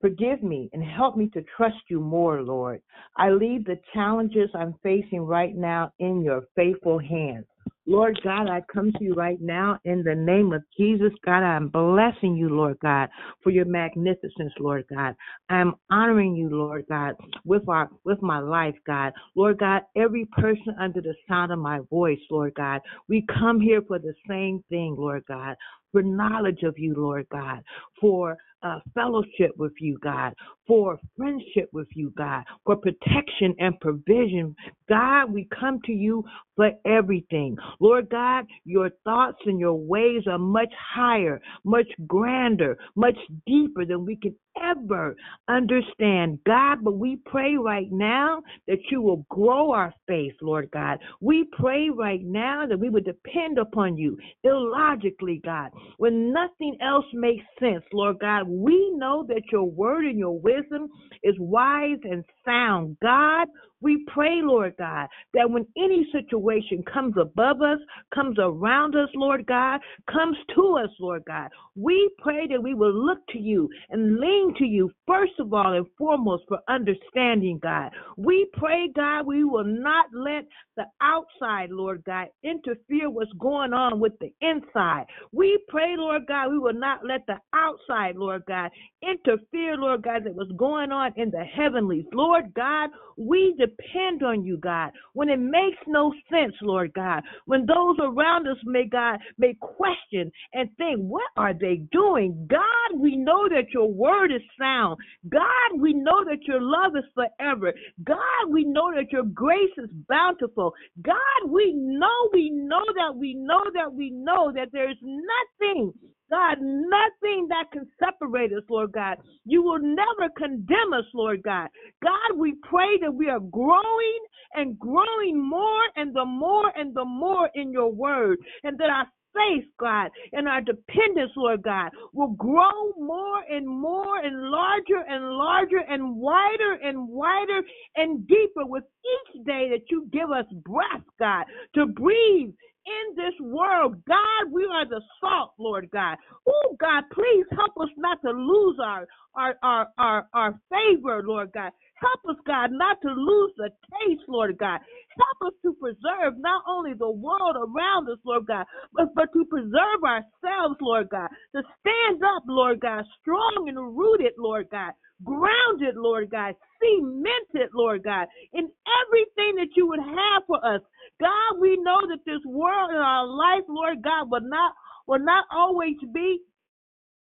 Forgive 0.00 0.42
me 0.42 0.68
and 0.74 0.84
help 0.84 1.16
me 1.16 1.30
to 1.30 1.42
trust 1.56 1.78
you 1.88 2.00
more, 2.00 2.42
Lord. 2.42 2.82
I 3.16 3.30
leave 3.30 3.64
the 3.64 3.80
challenges 3.94 4.50
I'm 4.54 4.74
facing 4.82 5.22
right 5.22 5.56
now 5.56 5.92
in 5.98 6.22
your 6.22 6.42
faithful 6.54 6.98
hands. 6.98 7.46
Lord 7.86 8.18
God, 8.24 8.48
I 8.48 8.62
come 8.72 8.92
to 8.92 9.04
you 9.04 9.12
right 9.14 9.40
now 9.40 9.78
in 9.84 10.02
the 10.02 10.14
name 10.14 10.52
of 10.52 10.62
Jesus. 10.76 11.12
God, 11.24 11.42
I'm 11.42 11.68
blessing 11.68 12.34
you, 12.34 12.48
Lord 12.48 12.78
God, 12.80 13.10
for 13.42 13.50
your 13.50 13.66
magnificence, 13.66 14.52
Lord 14.58 14.86
God. 14.88 15.14
I'm 15.50 15.74
honoring 15.90 16.34
you, 16.34 16.48
Lord 16.48 16.86
God, 16.88 17.14
with 17.44 17.68
our 17.68 17.90
with 18.04 18.22
my 18.22 18.38
life, 18.38 18.74
God. 18.86 19.12
Lord 19.34 19.58
God, 19.58 19.82
every 19.96 20.24
person 20.32 20.74
under 20.80 21.02
the 21.02 21.14
sound 21.28 21.52
of 21.52 21.58
my 21.58 21.80
voice, 21.90 22.20
Lord 22.30 22.54
God, 22.54 22.80
we 23.08 23.26
come 23.38 23.60
here 23.60 23.82
for 23.86 23.98
the 23.98 24.14
same 24.26 24.64
thing, 24.70 24.96
Lord 24.98 25.24
God, 25.28 25.56
for 25.92 26.02
knowledge 26.02 26.62
of 26.62 26.78
you, 26.78 26.94
Lord 26.96 27.26
God, 27.30 27.62
for 28.00 28.38
uh, 28.64 28.80
fellowship 28.94 29.52
with 29.56 29.72
you, 29.78 29.98
God, 30.02 30.32
for 30.66 30.98
friendship 31.16 31.68
with 31.72 31.88
you, 31.94 32.12
God, 32.16 32.44
for 32.64 32.76
protection 32.76 33.54
and 33.58 33.78
provision. 33.80 34.56
God, 34.88 35.32
we 35.32 35.48
come 35.58 35.80
to 35.84 35.92
you 35.92 36.24
for 36.56 36.70
everything. 36.86 37.56
Lord 37.80 38.08
God, 38.10 38.46
your 38.64 38.90
thoughts 39.04 39.38
and 39.46 39.60
your 39.60 39.74
ways 39.74 40.22
are 40.26 40.38
much 40.38 40.72
higher, 40.94 41.40
much 41.64 41.88
grander, 42.06 42.78
much 42.96 43.16
deeper 43.46 43.84
than 43.84 44.04
we 44.04 44.16
can 44.16 44.34
ever 44.62 45.16
understand, 45.48 46.38
God. 46.46 46.78
But 46.82 46.98
we 46.98 47.16
pray 47.26 47.56
right 47.56 47.90
now 47.90 48.42
that 48.68 48.78
you 48.90 49.02
will 49.02 49.26
grow 49.28 49.72
our 49.72 49.92
faith, 50.06 50.34
Lord 50.40 50.70
God. 50.72 50.98
We 51.20 51.48
pray 51.52 51.90
right 51.90 52.22
now 52.22 52.64
that 52.68 52.78
we 52.78 52.88
would 52.88 53.04
depend 53.04 53.58
upon 53.58 53.96
you 53.96 54.16
illogically, 54.44 55.40
God. 55.44 55.70
When 55.98 56.32
nothing 56.32 56.76
else 56.80 57.06
makes 57.12 57.44
sense, 57.58 57.84
Lord 57.92 58.18
God, 58.20 58.48
we 58.62 58.92
know 58.96 59.24
that 59.28 59.42
your 59.52 59.64
word 59.64 60.06
and 60.06 60.18
your 60.18 60.38
wisdom 60.38 60.88
is 61.22 61.34
wise 61.38 61.98
and 62.04 62.24
sound. 62.44 62.96
God, 63.02 63.48
we 63.84 64.02
pray, 64.08 64.40
Lord 64.42 64.74
God, 64.78 65.08
that 65.34 65.48
when 65.48 65.66
any 65.76 66.08
situation 66.10 66.82
comes 66.90 67.14
above 67.20 67.60
us, 67.60 67.78
comes 68.14 68.38
around 68.40 68.96
us, 68.96 69.10
Lord 69.14 69.44
God, 69.46 69.80
comes 70.10 70.38
to 70.56 70.78
us, 70.82 70.88
Lord 70.98 71.22
God, 71.26 71.50
we 71.76 72.10
pray 72.18 72.46
that 72.48 72.62
we 72.62 72.72
will 72.72 72.94
look 72.94 73.18
to 73.28 73.38
you 73.38 73.68
and 73.90 74.18
lean 74.18 74.54
to 74.56 74.64
you, 74.64 74.90
first 75.06 75.34
of 75.38 75.52
all 75.52 75.74
and 75.74 75.86
foremost, 75.98 76.44
for 76.48 76.60
understanding, 76.66 77.60
God. 77.62 77.90
We 78.16 78.48
pray, 78.54 78.88
God, 78.96 79.26
we 79.26 79.44
will 79.44 79.64
not 79.64 80.06
let 80.14 80.46
the 80.78 80.84
outside, 81.02 81.70
Lord 81.70 82.02
God, 82.04 82.28
interfere 82.42 83.10
what's 83.10 83.32
going 83.38 83.74
on 83.74 84.00
with 84.00 84.14
the 84.18 84.32
inside. 84.40 85.04
We 85.30 85.62
pray, 85.68 85.94
Lord 85.98 86.22
God, 86.26 86.50
we 86.50 86.58
will 86.58 86.74
not 86.74 87.00
let 87.06 87.26
the 87.26 87.36
outside, 87.52 88.16
Lord 88.16 88.44
God, 88.46 88.70
interfere, 89.02 89.76
Lord 89.76 90.02
God, 90.02 90.24
that 90.24 90.34
was 90.34 90.50
going 90.56 90.90
on 90.90 91.12
in 91.16 91.30
the 91.30 91.44
heavenlies. 91.44 92.06
Lord 92.14 92.54
God, 92.54 92.90
we 93.16 93.54
depend 93.58 93.73
on 94.22 94.44
you, 94.44 94.56
God, 94.58 94.90
when 95.12 95.28
it 95.28 95.38
makes 95.38 95.78
no 95.86 96.12
sense, 96.30 96.54
Lord 96.62 96.92
God, 96.94 97.22
when 97.46 97.66
those 97.66 97.96
around 98.00 98.46
us 98.46 98.56
may, 98.64 98.84
God, 98.86 99.18
may 99.38 99.54
question 99.60 100.30
and 100.52 100.68
think, 100.76 101.00
what 101.00 101.30
are 101.36 101.54
they 101.54 101.82
doing? 101.92 102.46
God, 102.48 102.98
we 102.98 103.16
know 103.16 103.48
that 103.48 103.70
your 103.72 103.90
word 103.90 104.32
is 104.32 104.42
sound. 104.58 104.98
God, 105.28 105.80
we 105.80 105.92
know 105.92 106.24
that 106.24 106.42
your 106.46 106.60
love 106.60 106.92
is 106.96 107.04
forever. 107.14 107.72
God, 108.04 108.50
we 108.50 108.64
know 108.64 108.92
that 108.94 109.12
your 109.12 109.24
grace 109.24 109.76
is 109.78 109.90
bountiful. 110.08 110.72
God, 111.02 111.48
we 111.48 111.72
know, 111.74 112.28
we 112.32 112.50
know 112.50 112.84
that 112.96 113.16
we 113.16 113.34
know 113.34 113.64
that 113.74 113.92
we 113.92 114.10
know 114.10 114.52
that 114.54 114.68
there 114.72 114.90
is 114.90 114.98
nothing 115.02 115.92
God, 116.34 116.58
nothing 116.60 117.46
that 117.48 117.70
can 117.72 117.86
separate 118.02 118.52
us, 118.52 118.64
Lord 118.68 118.90
God. 118.90 119.18
You 119.44 119.62
will 119.62 119.78
never 119.78 120.28
condemn 120.36 120.92
us, 120.92 121.04
Lord 121.14 121.44
God. 121.44 121.68
God, 122.02 122.36
we 122.36 122.54
pray 122.68 122.98
that 123.02 123.14
we 123.14 123.28
are 123.28 123.38
growing 123.38 124.20
and 124.54 124.76
growing 124.76 125.40
more 125.40 125.82
and 125.94 126.12
the 126.12 126.24
more 126.24 126.72
and 126.74 126.92
the 126.92 127.04
more 127.04 127.50
in 127.54 127.70
your 127.70 127.92
word, 127.92 128.38
and 128.64 128.76
that 128.78 128.90
our 128.90 129.06
faith, 129.32 129.64
God, 129.78 130.10
and 130.32 130.48
our 130.48 130.60
dependence, 130.60 131.30
Lord 131.36 131.62
God, 131.62 131.90
will 132.12 132.34
grow 132.34 132.92
more 132.98 133.42
and 133.48 133.68
more 133.68 134.18
and 134.18 134.50
larger 134.50 135.04
and 135.08 135.24
larger 135.36 135.82
and 135.88 136.16
wider 136.16 136.78
and 136.82 137.08
wider 137.08 137.60
and 137.94 138.26
deeper 138.26 138.66
with 138.66 138.84
each 138.84 139.44
day 139.46 139.68
that 139.70 139.88
you 139.88 140.08
give 140.12 140.30
us 140.30 140.46
breath, 140.64 141.04
God, 141.20 141.44
to 141.76 141.86
breathe 141.86 142.50
in 142.86 143.16
this 143.16 143.34
world. 143.40 143.96
God, 144.06 144.52
we 144.52 144.64
are 144.64 144.86
the 144.88 145.00
salt, 145.20 145.52
Lord 145.58 145.88
God. 145.90 146.16
Oh, 146.48 146.76
God, 146.78 147.04
please 147.12 147.46
help 147.52 147.72
us 147.80 147.88
not 147.96 148.20
to 148.22 148.30
lose 148.30 148.78
our, 148.82 149.06
our, 149.34 149.54
our, 149.62 149.88
our, 149.98 150.28
our 150.34 150.60
favor, 150.70 151.22
Lord 151.24 151.52
God. 151.52 151.72
Help 151.94 152.36
us, 152.36 152.42
God, 152.46 152.70
not 152.72 153.00
to 153.02 153.08
lose 153.08 153.52
the 153.56 153.70
taste, 154.00 154.28
Lord 154.28 154.58
God. 154.58 154.80
Help 155.16 155.52
us 155.52 155.58
to 155.62 155.72
preserve 155.74 156.34
not 156.38 156.62
only 156.68 156.92
the 156.92 157.10
world 157.10 157.56
around 157.56 158.08
us, 158.10 158.18
Lord 158.24 158.46
God, 158.46 158.66
but, 158.92 159.14
but 159.14 159.32
to 159.32 159.44
preserve 159.46 160.02
ourselves, 160.04 160.76
Lord 160.80 161.08
God. 161.08 161.28
To 161.54 161.62
stand 161.80 162.22
up, 162.22 162.42
Lord 162.46 162.80
God, 162.80 163.04
strong 163.20 163.66
and 163.68 163.96
rooted, 163.96 164.32
Lord 164.38 164.68
God. 164.70 164.92
Grounded, 165.24 165.96
Lord 165.96 166.30
God. 166.30 166.54
Cemented, 166.82 167.70
Lord 167.72 168.02
God, 168.02 168.26
in 168.52 168.68
everything 169.06 169.54
that 169.56 169.68
you 169.76 169.86
would 169.86 170.00
have 170.00 170.42
for 170.46 170.58
us. 170.66 170.82
God, 171.20 171.60
we 171.60 171.76
know 171.82 172.00
that 172.08 172.24
this 172.26 172.44
world 172.46 172.90
in 172.90 172.96
our 172.96 173.26
life, 173.26 173.64
Lord 173.68 174.02
God, 174.02 174.30
will 174.30 174.48
not 174.48 174.72
will 175.06 175.20
not 175.24 175.44
always 175.52 175.96
be 176.14 176.40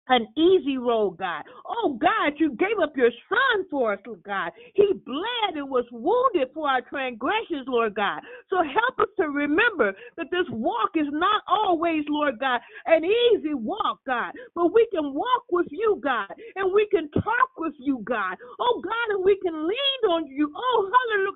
an 0.08 0.26
easy 0.36 0.76
road, 0.76 1.18
God. 1.18 1.44
Oh, 1.66 1.98
God, 2.00 2.32
you 2.38 2.50
gave 2.56 2.78
up 2.82 2.96
your 2.96 3.10
son 3.28 3.66
for 3.70 3.92
us, 3.92 4.00
Lord 4.06 4.22
God. 4.24 4.50
He 4.74 4.92
bled 5.06 5.56
and 5.56 5.70
was 5.70 5.84
wounded 5.92 6.48
for 6.52 6.68
our 6.68 6.82
transgressions, 6.82 7.66
Lord 7.66 7.94
God. 7.94 8.20
So 8.48 8.56
help 8.56 8.98
us 8.98 9.08
to 9.18 9.28
remember 9.28 9.94
that 10.16 10.26
this 10.30 10.46
walk 10.50 10.90
is 10.96 11.06
not 11.12 11.42
always, 11.48 12.04
Lord 12.08 12.38
God, 12.38 12.60
an 12.86 13.04
easy 13.04 13.54
walk, 13.54 14.00
God, 14.06 14.32
but 14.54 14.72
we 14.72 14.86
can 14.92 15.14
walk 15.14 15.44
with 15.50 15.66
you, 15.70 16.00
God, 16.02 16.28
and 16.56 16.72
we 16.72 16.88
can 16.90 17.08
talk 17.10 17.50
with 17.58 17.74
you, 17.78 18.02
God. 18.04 18.36
Oh, 18.58 18.80
God, 18.82 19.14
and 19.14 19.24
we 19.24 19.38
can 19.42 19.54
lean 19.66 20.10
on 20.10 20.26
you. 20.26 20.52
Oh, 20.56 20.90
hallelujah. 20.90 21.30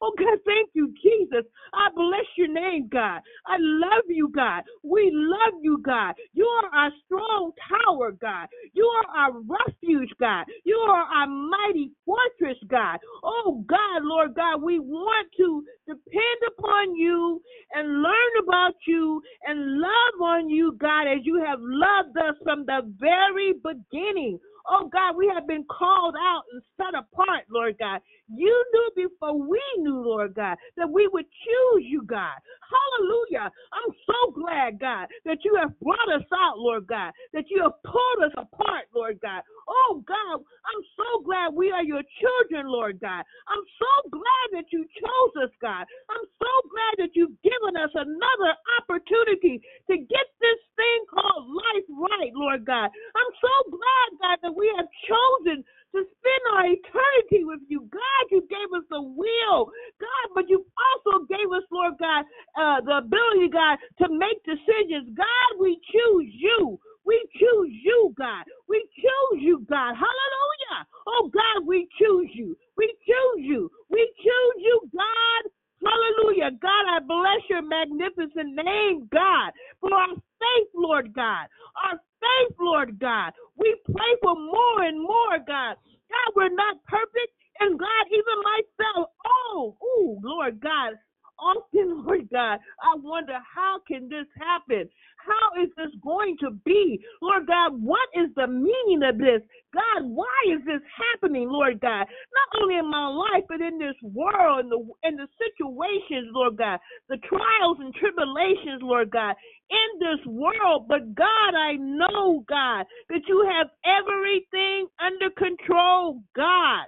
Oh, 0.00 0.12
God, 0.18 0.38
thank 0.46 0.70
you, 0.74 0.94
Jesus. 1.02 1.44
I 1.72 1.88
bless 1.94 2.26
your 2.36 2.48
name, 2.48 2.88
God. 2.90 3.20
I 3.46 3.56
love 3.58 4.04
you, 4.08 4.30
God. 4.34 4.62
We 4.82 5.10
love 5.12 5.60
you, 5.62 5.78
God. 5.84 6.14
You 6.32 6.44
are 6.46 6.70
our 6.74 6.90
strong 7.04 7.52
tower, 7.68 8.12
God. 8.12 8.48
You 8.72 8.84
are 8.84 9.16
our 9.16 9.32
refuge, 9.40 10.10
God. 10.20 10.44
You 10.64 10.76
are 10.76 11.02
our 11.02 11.26
mighty 11.26 11.90
fortress, 12.04 12.58
God. 12.68 12.98
Oh, 13.22 13.64
God, 13.68 14.02
Lord 14.02 14.34
God, 14.34 14.62
we 14.62 14.78
want 14.78 15.28
to 15.38 15.64
depend 15.86 16.40
upon 16.58 16.94
you 16.96 17.40
and 17.74 18.02
learn 18.02 18.32
about 18.42 18.74
you 18.86 19.20
and 19.46 19.80
love 19.80 20.22
on 20.22 20.48
you, 20.48 20.76
God, 20.80 21.06
as 21.06 21.20
you 21.24 21.42
have 21.44 21.58
loved 21.60 22.16
us 22.16 22.34
from 22.42 22.64
the 22.66 22.80
very 22.98 23.54
beginning. 23.54 24.38
Oh 24.68 24.88
God, 24.92 25.16
we 25.16 25.30
have 25.34 25.46
been 25.46 25.64
called 25.64 26.14
out 26.20 26.42
and 26.52 26.62
set 26.76 26.94
apart, 26.94 27.44
Lord 27.50 27.76
God. 27.78 28.00
You 28.28 28.52
knew 28.72 29.08
before 29.08 29.32
we 29.40 29.62
knew, 29.78 30.02
Lord 30.04 30.34
God, 30.34 30.58
that 30.76 30.90
we 30.90 31.08
would 31.08 31.24
choose 31.24 31.84
you, 31.88 32.02
God. 32.02 32.36
Hallelujah. 32.68 33.50
I'm 33.72 33.92
so 34.04 34.32
glad, 34.32 34.78
God, 34.78 35.08
that 35.24 35.38
you 35.44 35.56
have 35.56 35.72
brought 35.80 36.12
us 36.12 36.26
out, 36.36 36.58
Lord 36.58 36.86
God, 36.86 37.12
that 37.32 37.48
you 37.48 37.62
have 37.62 37.72
pulled 37.82 38.20
us 38.28 38.34
apart, 38.36 38.92
Lord 38.94 39.18
God. 39.22 39.40
Oh 39.68 40.04
God, 40.06 40.44
I'm 40.44 40.84
so 40.96 41.24
glad 41.24 41.54
we 41.54 41.70
are 41.70 41.82
your 41.82 42.02
children, 42.20 42.68
Lord 42.68 43.00
God. 43.00 43.24
I'm 43.48 43.64
so 43.80 44.10
glad 44.12 44.46
that 44.60 44.68
you 44.72 44.84
chose 44.84 45.48
us, 45.48 45.52
God. 45.62 45.88
I'm 46.12 46.26
so 46.36 46.52
glad 46.68 47.08
that 47.08 47.16
you've 47.16 47.36
given 47.40 47.80
us 47.80 47.92
another 47.96 48.52
opportunity 48.84 49.64
to 49.88 49.94
get 49.96 50.26
this 50.40 50.60
thing 50.76 51.00
called 51.08 51.48
life 51.48 51.88
right, 51.88 52.32
Lord 52.36 52.64
God. 52.68 52.92
I'm 52.92 53.32
so 53.40 53.54
glad, 53.72 54.08
God, 54.20 54.38
that 54.44 54.56
we 54.58 54.66
have 54.76 54.90
chosen 55.06 55.64
to 55.94 56.04
spend 56.04 56.42
our 56.52 56.66
eternity 56.66 57.46
with 57.48 57.62
you. 57.68 57.88
God, 57.88 58.22
you 58.30 58.42
gave 58.50 58.68
us 58.76 58.84
the 58.90 59.00
will, 59.00 59.72
God, 60.00 60.26
but 60.34 60.48
you 60.48 60.66
also 60.76 61.24
gave 61.24 61.48
us, 61.54 61.64
Lord 61.70 61.94
God, 61.98 62.24
uh, 62.60 62.80
the 62.84 62.98
ability, 63.06 63.48
God, 63.48 63.78
to 64.04 64.12
make 64.12 64.42
decisions. 64.44 65.16
God, 65.16 65.50
we 65.58 65.80
choose 65.88 66.28
you. 66.34 66.78
We 67.06 67.16
choose 67.40 67.72
you, 67.72 68.12
God. 68.18 68.44
We 68.68 68.84
choose 69.00 69.40
you, 69.40 69.64
God. 69.64 69.96
Hallelujah. 69.96 70.80
Oh, 71.06 71.30
God, 71.32 71.66
we 71.66 71.88
choose 71.98 72.28
you. 72.34 72.54
We 72.76 72.92
choose 73.06 73.40
you. 73.46 73.70
We 73.88 74.04
choose 74.20 74.58
you, 74.60 74.90
God. 74.92 75.50
Hallelujah. 75.80 76.50
God, 76.60 76.84
I 76.90 76.98
bless 77.00 77.40
your 77.48 77.62
magnificent 77.62 78.54
name, 78.54 79.08
God, 79.10 79.52
for 79.80 79.94
our 79.94 80.14
faith, 80.14 80.68
Lord 80.74 81.14
God. 81.14 81.46
Our 81.86 82.00
faith, 82.20 82.56
Lord 82.60 82.98
God. 82.98 83.32
We 83.56 83.74
pray 83.84 84.12
for 84.22 84.34
more 84.34 84.82
and 84.82 85.00
more, 85.00 85.38
God. 85.46 85.76
God, 86.08 86.32
we're 86.36 86.54
not 86.54 86.76
perfect. 86.84 87.32
And 87.60 87.78
God, 87.78 88.04
even 88.10 88.38
myself, 88.42 89.10
oh, 89.26 89.76
oh, 89.82 90.18
Lord 90.22 90.60
God, 90.60 90.94
often, 91.38 92.04
Lord 92.06 92.28
God, 92.32 92.58
I 92.82 92.94
wonder 92.96 93.38
how 93.54 93.80
can 93.86 94.08
this 94.08 94.26
happen? 94.38 94.88
How 95.28 95.62
is 95.62 95.70
this 95.76 95.92
going 96.02 96.36
to 96.40 96.50
be? 96.64 97.00
Lord 97.22 97.46
God, 97.46 97.72
what 97.80 98.08
is 98.14 98.30
the 98.36 98.48
meaning 98.48 99.02
of 99.04 99.18
this? 99.18 99.42
God, 99.74 100.08
why 100.08 100.38
is 100.48 100.64
this 100.64 100.80
happening, 101.12 101.48
Lord 101.48 101.80
God? 101.80 102.06
Not 102.08 102.62
only 102.62 102.78
in 102.78 102.90
my 102.90 103.06
life, 103.06 103.44
but 103.48 103.60
in 103.60 103.78
this 103.78 103.96
world 104.02 104.64
and 104.64 104.72
the 104.72 104.80
in 105.04 105.16
the 105.16 105.28
situations, 105.36 106.32
Lord 106.32 106.56
God, 106.56 106.78
the 107.08 107.18
trials 107.28 107.78
and 107.80 107.94
tribulations, 107.94 108.80
Lord 108.82 109.10
God, 109.10 109.36
in 109.70 110.00
this 110.00 110.24
world. 110.26 110.86
But 110.88 111.14
God, 111.14 111.52
I 111.54 111.74
know, 111.78 112.44
God, 112.48 112.86
that 113.10 113.22
you 113.28 113.48
have 113.52 113.68
everything 113.84 114.88
under 114.98 115.30
control, 115.36 116.22
God. 116.34 116.86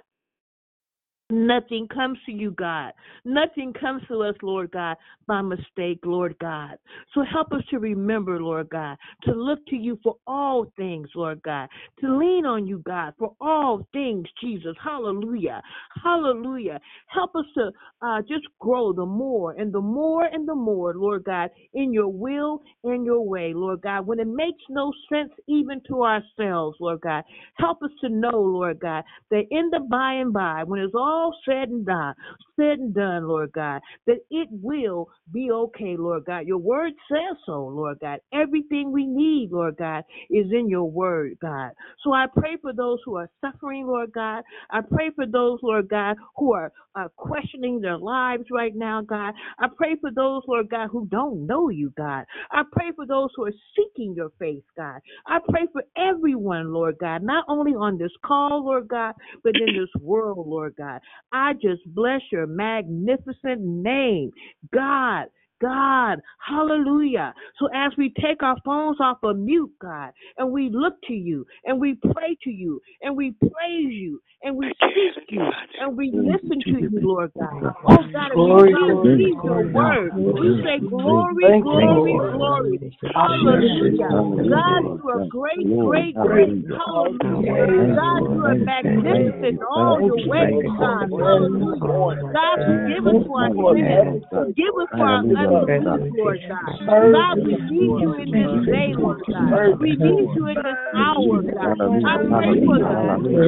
Nothing 1.31 1.87
comes 1.87 2.17
to 2.25 2.31
you, 2.31 2.51
God. 2.51 2.91
Nothing 3.23 3.73
comes 3.73 4.03
to 4.09 4.21
us, 4.23 4.35
Lord 4.41 4.71
God, 4.71 4.97
by 5.27 5.41
mistake, 5.41 5.99
Lord 6.03 6.35
God. 6.39 6.77
So 7.13 7.23
help 7.23 7.53
us 7.53 7.61
to 7.69 7.79
remember, 7.79 8.41
Lord 8.41 8.69
God, 8.69 8.97
to 9.23 9.31
look 9.31 9.65
to 9.67 9.75
you 9.75 9.97
for 10.03 10.17
all 10.27 10.71
things, 10.75 11.07
Lord 11.15 11.41
God, 11.43 11.69
to 12.01 12.17
lean 12.17 12.45
on 12.45 12.67
you, 12.67 12.79
God, 12.79 13.13
for 13.17 13.33
all 13.39 13.87
things, 13.93 14.27
Jesus. 14.41 14.75
Hallelujah. 14.83 15.61
Hallelujah. 16.03 16.79
Help 17.07 17.35
us 17.35 17.45
to 17.55 17.71
uh, 18.01 18.21
just 18.21 18.45
grow 18.59 18.91
the 18.91 19.05
more 19.05 19.53
and 19.53 19.73
the 19.73 19.81
more 19.81 20.25
and 20.25 20.47
the 20.47 20.55
more, 20.55 20.93
Lord 20.95 21.23
God, 21.23 21.49
in 21.73 21.93
your 21.93 22.09
will 22.09 22.61
and 22.83 23.05
your 23.05 23.21
way, 23.21 23.53
Lord 23.53 23.81
God, 23.81 24.05
when 24.05 24.19
it 24.19 24.27
makes 24.27 24.61
no 24.69 24.91
sense 25.11 25.31
even 25.47 25.81
to 25.87 26.03
ourselves, 26.03 26.77
Lord 26.79 27.01
God. 27.01 27.23
Help 27.55 27.81
us 27.83 27.91
to 28.01 28.09
know, 28.09 28.39
Lord 28.41 28.79
God, 28.79 29.03
that 29.29 29.43
in 29.51 29.69
the 29.69 29.79
by 29.89 30.13
and 30.13 30.33
by, 30.33 30.63
when 30.63 30.81
it's 30.81 30.93
all 30.95 31.20
all 31.21 31.35
said 31.45 31.69
and 31.69 31.85
done, 31.85 32.15
said 32.61 32.79
and 32.79 32.93
done, 32.93 33.27
Lord 33.27 33.51
God, 33.53 33.81
that 34.07 34.19
it 34.29 34.47
will 34.51 35.09
be 35.31 35.49
okay, 35.51 35.95
Lord 35.97 36.25
God. 36.25 36.45
Your 36.45 36.57
word 36.57 36.93
says 37.09 37.37
so, 37.45 37.67
Lord 37.67 37.99
God. 37.99 38.19
Everything 38.33 38.91
we 38.91 39.05
need, 39.07 39.49
Lord 39.51 39.77
God, 39.77 40.03
is 40.29 40.47
in 40.51 40.69
your 40.69 40.89
word, 40.89 41.37
God. 41.41 41.71
So 42.03 42.13
I 42.13 42.25
pray 42.35 42.57
for 42.61 42.73
those 42.73 42.99
who 43.05 43.15
are 43.17 43.29
suffering, 43.41 43.87
Lord 43.87 44.11
God. 44.13 44.43
I 44.69 44.81
pray 44.81 45.11
for 45.15 45.25
those, 45.25 45.59
Lord 45.63 45.89
God, 45.89 46.17
who 46.37 46.53
are 46.53 46.71
uh, 46.95 47.07
questioning 47.15 47.79
their 47.79 47.97
lives 47.97 48.45
right 48.51 48.75
now, 48.75 49.01
God. 49.01 49.33
I 49.59 49.67
pray 49.75 49.95
for 49.99 50.11
those, 50.11 50.43
Lord 50.47 50.69
God, 50.69 50.89
who 50.91 51.07
don't 51.07 51.45
know 51.47 51.69
you, 51.69 51.93
God. 51.97 52.25
I 52.51 52.63
pray 52.71 52.91
for 52.95 53.05
those 53.05 53.29
who 53.35 53.45
are 53.45 53.53
seeking 53.75 54.13
your 54.15 54.31
face, 54.39 54.63
God. 54.75 54.99
I 55.25 55.39
pray 55.49 55.67
for 55.71 55.83
everyone, 55.97 56.73
Lord 56.73 56.97
God, 56.99 57.23
not 57.23 57.45
only 57.47 57.71
on 57.71 57.97
this 57.97 58.11
call, 58.25 58.65
Lord 58.65 58.87
God, 58.87 59.13
but 59.43 59.55
in 59.55 59.77
this 59.79 60.01
world, 60.01 60.47
Lord 60.47 60.75
God. 60.77 60.99
I 61.31 61.53
just 61.53 61.81
bless 61.93 62.21
your 62.31 62.47
magnificent 62.55 63.61
name, 63.61 64.31
God. 64.73 65.27
God, 65.61 66.19
hallelujah. 66.45 67.33
So 67.59 67.67
as 67.75 67.91
we 67.97 68.13
take 68.19 68.41
our 68.41 68.57
phones 68.65 68.97
off 68.99 69.19
of 69.23 69.37
mute, 69.37 69.71
God, 69.79 70.11
and 70.37 70.51
we 70.51 70.69
look 70.73 70.95
to 71.07 71.13
you, 71.13 71.45
and 71.65 71.79
we 71.79 71.95
pray 71.95 72.35
to 72.43 72.49
you, 72.49 72.81
and 73.01 73.15
we 73.15 73.31
praise 73.39 73.93
you, 73.93 74.21
and 74.43 74.55
we 74.57 74.67
seek 74.81 75.25
you, 75.29 75.45
and 75.79 75.95
we 75.95 76.11
listen 76.11 76.63
to 76.71 76.77
you, 76.79 76.99
Lord 77.01 77.31
God. 77.39 77.73
Oh 77.85 78.03
God, 78.11 78.31
and 78.31 78.41
we 78.65 78.73
believe 78.87 79.43
your 79.43 79.61
word. 79.73 80.11
We 80.15 80.61
say 80.63 80.79
glory, 80.89 81.53
glory, 81.61 82.17
glory. 82.31 82.79
Hallelujah. 83.13 84.09
God, 84.49 84.81
you 84.97 85.09
are 85.09 85.19
great, 85.29 85.69
great, 85.77 86.19
great. 86.21 86.49
Hallelujah. 86.75 87.53
God, 87.95 88.21
you 88.33 88.45
are 88.45 88.55
magnificent 88.55 89.43
in 89.43 89.59
all 89.69 89.99
your 90.01 90.17
ways, 90.27 90.65
God. 90.79 91.09
Hallelujah. 91.19 91.81
God, 92.33 92.57
forgive 92.65 93.05
us 93.07 93.27
for 93.27 93.41
our 93.41 93.53
sins. 93.73 94.23
Forgive 94.31 94.75
us 94.81 94.89
for 94.97 95.05
our 95.05 95.23
Lord 95.51 96.39
God. 96.47 96.79
God, 97.11 97.35
we 97.43 97.53
need 97.69 97.91
you 98.01 98.13
in 98.15 98.31
this 98.31 98.65
day, 98.71 98.93
Lord 98.95 99.21
God. 99.27 99.79
We 99.79 99.89
need 99.95 100.29
you 100.35 100.47
in 100.47 100.55
this 100.63 100.79
hour, 100.95 101.41
God. 101.43 101.75
I 101.81 102.17
pray 102.23 102.65
for 102.65 102.77
the 102.79 102.87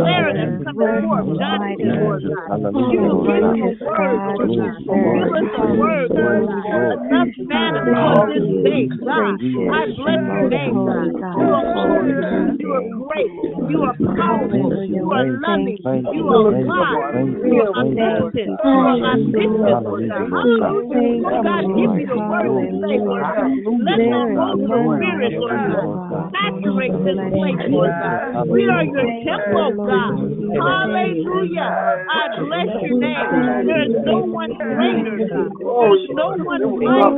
clarity 0.04 0.40
that's 0.44 0.64
coming 0.64 1.02
forth, 1.04 1.28
Jonathan, 1.40 1.92
Lord 2.04 2.24
God. 2.24 2.50
You 2.92 3.00
will 3.02 3.24
give 3.24 3.44
us 3.44 3.56
a 3.64 3.88
word, 3.88 4.20
Lord 4.24 4.50
God. 4.52 4.76
Give 4.84 5.32
us 5.34 5.48
a 5.54 5.66
word, 5.80 6.10
Lord 6.12 6.48
God. 6.48 6.94
Enough 7.04 7.34
manna 7.48 7.82
for 7.88 8.28
this 8.34 8.46
day, 8.64 8.84
God. 9.04 9.36
I 9.74 9.82
bless 9.96 10.22
your 10.28 10.50
name, 10.50 10.74
God. 10.74 11.12
You 11.34 11.48
are 11.54 11.66
holy, 11.74 12.14
you 12.60 12.70
are 12.74 12.88
great, 13.08 13.32
you 13.70 13.80
are 13.84 13.98
powerful, 14.16 14.84
you 14.86 15.12
are 15.12 15.26
loving, 15.40 15.78
you 16.14 16.24
are 16.28 16.52
God, 16.64 17.16
you 17.44 17.54
are 17.64 17.72
omnipotent, 17.80 18.60
you 18.64 18.80
are 18.80 18.98
omniscient, 19.14 19.84
Lord 19.84 20.10
God. 20.10 20.30
Hallelujah. 20.34 21.22
Lord 21.24 21.44
God, 21.44 21.64
give 21.78 21.93
me 21.96 22.06
the 22.06 22.18
word 22.18 22.50
to 22.50 22.68
say, 22.88 22.98
Lord 23.00 23.22
God. 23.34 23.52
Let 23.84 24.00
the 24.00 24.22
Holy 24.38 24.78
Spirit, 24.98 25.34
Lord 25.40 25.62
God, 25.68 25.92
saturate 26.34 26.94
this 27.04 27.20
place, 27.30 27.62
Lord 27.70 27.94
God. 28.00 28.48
We 28.50 28.66
are 28.70 28.86
your 28.86 29.08
temple, 29.26 29.72
God. 29.86 30.14
Hallelujah. 30.58 31.70
I 32.10 32.22
bless 32.38 32.70
your 32.82 32.98
name. 33.00 33.66
There 33.66 33.84
is 33.86 33.96
no 34.06 34.20
one 34.32 34.52
greater, 34.58 35.18
God. 35.30 35.52
There's 35.80 36.08
no 36.10 36.28
one 36.44 36.62
God. 36.90 37.14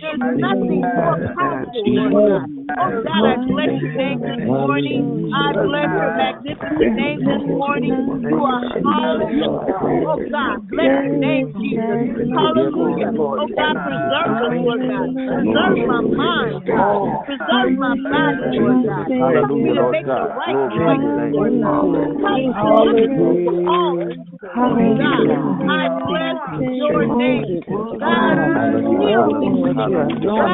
There's 0.00 0.20
nothing 0.38 0.82
more 0.94 1.18
powerful, 1.36 1.84
Lord 1.94 2.12
God. 2.12 2.46
Oh 2.80 2.92
God, 3.04 3.24
I 3.26 3.36
bless 3.46 3.72
your 3.82 3.92
name 3.96 4.20
this 4.22 4.40
morning. 4.48 5.30
I 5.34 5.52
bless 5.62 5.90
your 6.00 6.12
magnificent 6.16 6.94
name 6.96 7.20
this 7.26 7.44
morning. 7.46 7.92
You 8.28 8.38
are 8.44 8.62
hallelujah. 8.84 9.76
Oh 10.08 10.18
God, 10.30 10.56
bless 10.70 10.92
your 11.04 11.18
name, 11.20 11.52
Jesus. 11.60 12.00
Hallelujah. 12.34 13.12
Oh 13.16 13.48
God, 13.56 13.76
preserve 13.92 14.40
us, 14.40 14.56
Lord 14.64 14.82
God. 14.88 15.10
Preserve 15.32 15.78
my 15.84 16.00
mind, 16.00 16.64
God. 16.66 16.98
Preserve 17.26 17.72
my 17.76 17.96
body, 18.08 18.48
Lord 18.56 18.80
God. 18.86 19.12
Help 19.42 19.52
me 19.60 19.74
to 19.74 19.84
make 19.84 20.08
the 20.16 20.28
right 20.28 20.60
choices, 20.72 21.24
Lord 21.30 21.54
God. 21.60 21.86
Help 22.22 22.44
me 22.46 22.54
to 22.62 22.70
live 22.72 23.38
for 23.44 23.54
all. 23.66 23.98
Oh 24.56 24.76
God, 24.96 25.28
I 25.68 25.88
bless 26.06 26.40
your 26.58 27.06
name. 27.06 27.62
God, 28.00 28.38
heal 28.88 29.28
me. 29.28 29.64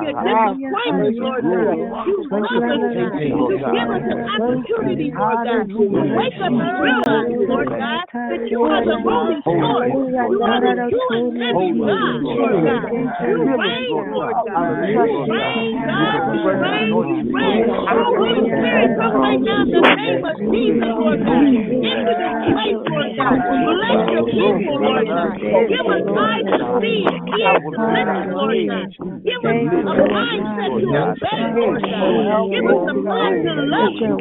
in 0.48 0.60
your 0.60 0.78
disappointments, 0.84 1.20
Lord 1.20 1.44
God. 1.44 1.78
You 2.08 2.18
us, 2.34 2.84
God. 2.96 3.22
You 3.24 3.60
give 3.60 3.90
us 3.90 4.04
an 4.04 4.20
opportunity, 4.28 5.12
Lord 5.16 5.40
God, 5.44 5.66
to 5.70 5.80
wake 5.88 6.40
up 6.44 6.54
and 6.54 6.76
realize, 6.84 7.32
Lord 7.48 7.70
God, 7.70 8.06
that 8.14 8.44
you 8.50 8.60
are 8.64 8.84
the 8.84 8.98
holy 9.04 9.40
source. 9.44 9.92
You 9.94 10.40
are 10.44 10.62
the 10.62 10.76
true 10.90 11.10
and 11.16 11.30
living 11.40 11.76
God, 11.88 12.20
Lord 12.24 12.58
God. 12.64 12.90
You 13.24 13.38
reign, 13.56 14.12
Lord 14.12 14.36
God. 14.48 14.68
You 14.84 15.04
reign, 15.32 15.74
God. 15.88 16.22
You 16.36 16.44
reign, 16.52 16.92
you 16.92 17.20
reign. 17.32 17.66
Oh, 17.72 18.12
Holy 18.18 18.44
Spirit, 18.50 18.92
come 19.00 19.16
right 19.22 19.42
now 19.42 19.64
in 19.64 19.72
the 19.72 19.94
name 19.96 20.24
of 20.26 20.36
Jesus, 20.52 20.92
Lord 21.00 21.20
God. 21.24 21.44
Into 21.48 22.14
this 22.20 22.36
place, 22.52 22.82
Lord 22.92 23.12
God. 23.18 23.38
Bless 23.40 24.02
your 24.12 24.26
people, 24.28 24.78
Lord 24.82 25.08
God. 25.08 25.32
Give 25.40 25.86
us 25.88 26.04
eyes 26.12 26.46
to 26.52 26.58
see, 26.82 27.02
ears 27.08 27.64
to 27.72 27.78
listen, 27.80 28.28
Lord 28.36 28.60
God. 28.68 28.88
Give 29.24 29.42
us 29.46 29.60
a 29.64 29.96
mindset 30.12 30.73
to 30.82 30.90
obey, 30.96 31.54
Lord 31.54 31.84
God. 31.90 32.18
Give 32.52 32.66
us 32.68 32.80
a 32.88 32.94
mind 32.96 33.44
to 33.44 33.54
love 33.56 33.94
you. 33.96 34.18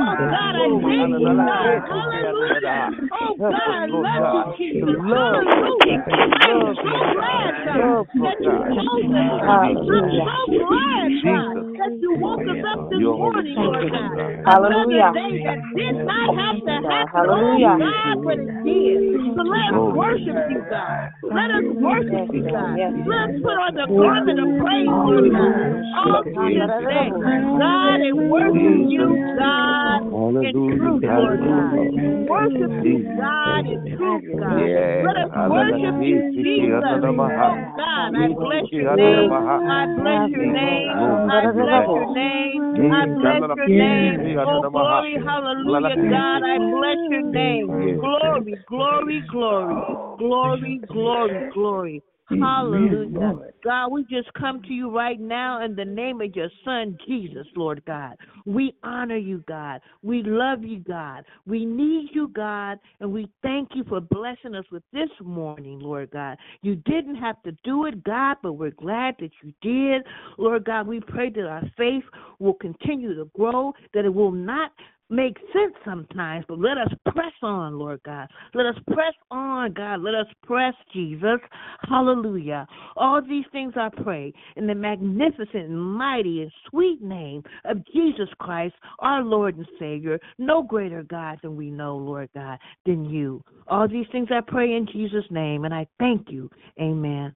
oh 0.00 0.16
God, 0.28 0.54
I 0.56 0.68
thank 0.86 1.12
you, 1.18 1.32
God. 1.44 1.80
Hallelujah. 1.88 2.88
Oh 3.12 3.38
God, 3.48 3.78
I 3.78 3.86
love 3.88 4.24
you, 4.30 4.44
Jesus. 4.56 5.00
Hallelujah. 5.08 6.04
I'm 6.40 6.76
so 6.82 7.06
glad, 7.12 7.54
God, 7.64 7.86
that 8.22 8.38
you 8.44 8.60
chose 8.74 9.06
us, 9.14 9.30
God. 9.50 9.58
I'm 9.58 9.76
so 9.86 10.52
glad, 10.56 11.10
God, 11.22 11.56
that 11.78 11.92
you 12.00 12.14
woke 12.14 12.37
us 12.46 12.62
up 12.72 12.80
this 12.90 13.02
morning, 13.10 13.56
Lord 13.58 13.90
God. 13.90 14.22
Hallelujah. 14.46 15.10
Day 15.12 15.40
that 15.44 15.58
did 15.74 15.96
not 16.06 16.28
have 16.38 16.58
to 16.64 16.76
happen, 16.86 17.26
oh, 17.26 17.58
Hallelujah. 17.58 17.74
oh 17.74 17.78
God, 17.78 18.14
but 18.22 18.38
it 18.38 18.52
did. 18.62 19.02
So 19.34 19.42
let 19.42 19.74
us 19.74 19.82
worship 19.82 20.38
you, 20.46 20.62
God. 20.68 21.10
Let 21.30 21.50
us 21.50 21.66
worship 21.68 22.24
you, 22.30 22.44
God. 22.50 22.78
Let 23.04 23.30
us 23.30 23.34
put 23.42 23.56
on 23.58 23.74
the 23.74 23.88
garment 23.98 24.38
of 24.40 24.54
praise, 24.56 24.98
Lord 25.02 25.30
God. 25.30 25.72
All 25.96 26.24
through 26.34 26.52
this 26.52 26.72
day, 26.88 27.16
God, 27.58 28.00
and 28.02 28.28
worship 28.30 28.76
you, 28.78 29.20
God, 29.34 30.02
in 30.42 30.54
truth, 30.76 31.04
Lord 31.10 31.42
God. 31.44 31.90
Worship 32.28 32.72
you, 32.80 33.06
God, 33.16 33.66
in 33.66 33.84
truth, 33.96 34.24
God. 34.38 34.70
Let 35.00 35.16
us 35.16 35.32
worship 35.34 35.96
you, 35.98 36.22
Jesus. 36.42 37.04
Oh 37.40 37.58
God, 37.76 38.12
I 38.16 38.28
bless 38.38 38.66
your 38.76 38.86
name. 38.86 39.32
I 39.68 39.86
bless 39.94 40.20
your 40.32 40.46
name. 40.46 40.98
I 41.28 41.46
bless 41.46 41.86
your 41.94 42.06
name. 42.06 42.27
I 42.28 43.04
oh, 43.06 43.14
bless 43.20 43.42
your 43.56 43.68
name. 43.68 44.36
Oh 44.46 44.70
glory, 44.70 45.16
hallelujah, 45.24 45.96
God. 46.10 46.42
I 46.44 46.58
bless 46.58 46.98
your 47.10 47.22
name. 47.22 47.66
Glory, 48.00 48.56
glory, 48.68 49.22
glory, 49.28 49.84
glory, 50.18 50.80
glory, 50.88 51.42
glory. 51.52 52.02
Hallelujah. 52.28 53.52
God, 53.64 53.88
we 53.88 54.04
just 54.04 54.32
come 54.34 54.62
to 54.62 54.72
you 54.72 54.94
right 54.94 55.18
now 55.18 55.64
in 55.64 55.74
the 55.74 55.84
name 55.84 56.20
of 56.20 56.34
your 56.36 56.50
son, 56.64 56.96
Jesus, 57.06 57.46
Lord 57.56 57.82
God. 57.86 58.16
We 58.44 58.74
honor 58.82 59.16
you, 59.16 59.42
God. 59.48 59.80
We 60.02 60.22
love 60.22 60.62
you, 60.62 60.80
God. 60.80 61.24
We 61.46 61.64
need 61.64 62.10
you, 62.12 62.28
God, 62.28 62.78
and 63.00 63.12
we 63.12 63.28
thank 63.42 63.70
you 63.74 63.84
for 63.88 64.00
blessing 64.00 64.54
us 64.54 64.64
with 64.70 64.82
this 64.92 65.08
morning, 65.22 65.80
Lord 65.80 66.10
God. 66.10 66.36
You 66.62 66.76
didn't 66.76 67.16
have 67.16 67.42
to 67.42 67.52
do 67.64 67.86
it, 67.86 68.04
God, 68.04 68.36
but 68.42 68.54
we're 68.54 68.70
glad 68.70 69.16
that 69.20 69.30
you 69.42 69.52
did. 69.62 70.02
Lord 70.36 70.64
God, 70.64 70.86
we 70.86 71.00
pray 71.00 71.30
that 71.30 71.46
our 71.46 71.62
faith 71.76 72.04
will 72.38 72.54
continue 72.54 73.14
to 73.16 73.30
grow, 73.34 73.72
that 73.94 74.04
it 74.04 74.14
will 74.14 74.32
not 74.32 74.70
make 75.10 75.36
sense 75.52 75.74
sometimes, 75.84 76.44
but 76.48 76.58
let 76.58 76.78
us 76.78 76.92
press 77.12 77.32
on, 77.42 77.78
Lord 77.78 78.00
God. 78.04 78.28
Let 78.54 78.66
us 78.66 78.76
press 78.92 79.14
on, 79.30 79.72
God. 79.72 80.02
Let 80.02 80.14
us 80.14 80.26
press, 80.42 80.74
Jesus. 80.92 81.40
Hallelujah. 81.88 82.66
All 82.96 83.20
these 83.22 83.44
things 83.52 83.74
I 83.76 83.88
pray 84.02 84.32
in 84.56 84.66
the 84.66 84.74
magnificent 84.74 85.70
mighty 85.70 86.42
and 86.42 86.52
sweet 86.70 87.02
name 87.02 87.42
of 87.64 87.78
Jesus 87.92 88.28
Christ, 88.38 88.74
our 88.98 89.22
Lord 89.22 89.56
and 89.56 89.66
Savior. 89.78 90.18
No 90.38 90.62
greater 90.62 91.02
God 91.02 91.38
than 91.42 91.56
we 91.56 91.70
know, 91.70 91.96
Lord 91.96 92.28
God, 92.34 92.58
than 92.84 93.04
you. 93.04 93.42
All 93.66 93.88
these 93.88 94.06
things 94.12 94.28
I 94.30 94.40
pray 94.46 94.76
in 94.76 94.86
Jesus' 94.86 95.24
name, 95.30 95.64
and 95.64 95.74
I 95.74 95.86
thank 95.98 96.30
you. 96.30 96.50
Amen. 96.80 97.34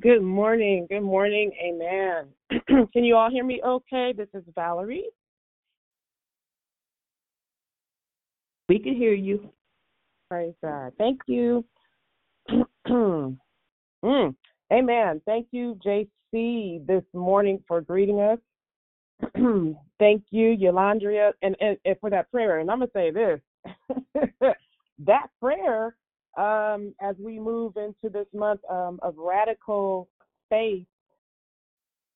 Good 0.00 0.22
morning. 0.22 0.86
Good 0.90 1.02
morning. 1.02 1.52
Amen. 1.64 2.26
Can 2.92 3.04
you 3.04 3.14
all 3.14 3.30
hear 3.30 3.44
me 3.44 3.60
okay? 3.64 4.12
This 4.16 4.28
is 4.34 4.42
Valerie. 4.54 5.06
We 8.68 8.78
can 8.80 8.96
hear 8.96 9.12
you. 9.12 9.50
Praise 10.28 10.54
God. 10.62 10.92
Thank 10.98 11.20
you. 11.26 11.64
mm. 12.88 13.36
Amen. 14.72 15.22
Thank 15.26 15.48
you, 15.52 15.78
JC, 15.86 16.84
this 16.86 17.04
morning 17.12 17.62
for 17.68 17.80
greeting 17.80 18.20
us. 18.20 18.38
Thank 19.98 20.24
you, 20.30 20.56
Yolandria, 20.56 21.32
and, 21.42 21.54
and, 21.60 21.76
and 21.84 21.96
for 22.00 22.10
that 22.10 22.30
prayer. 22.32 22.58
And 22.58 22.70
I'm 22.70 22.78
going 22.78 22.88
to 22.88 22.92
say 22.94 23.10
this 23.10 23.40
that 25.04 25.28
prayer, 25.40 25.94
um, 26.36 26.94
as 27.00 27.16
we 27.18 27.38
move 27.38 27.76
into 27.76 28.12
this 28.12 28.26
month 28.34 28.60
um, 28.70 28.98
of 29.02 29.14
radical 29.16 30.08
faith, 30.50 30.86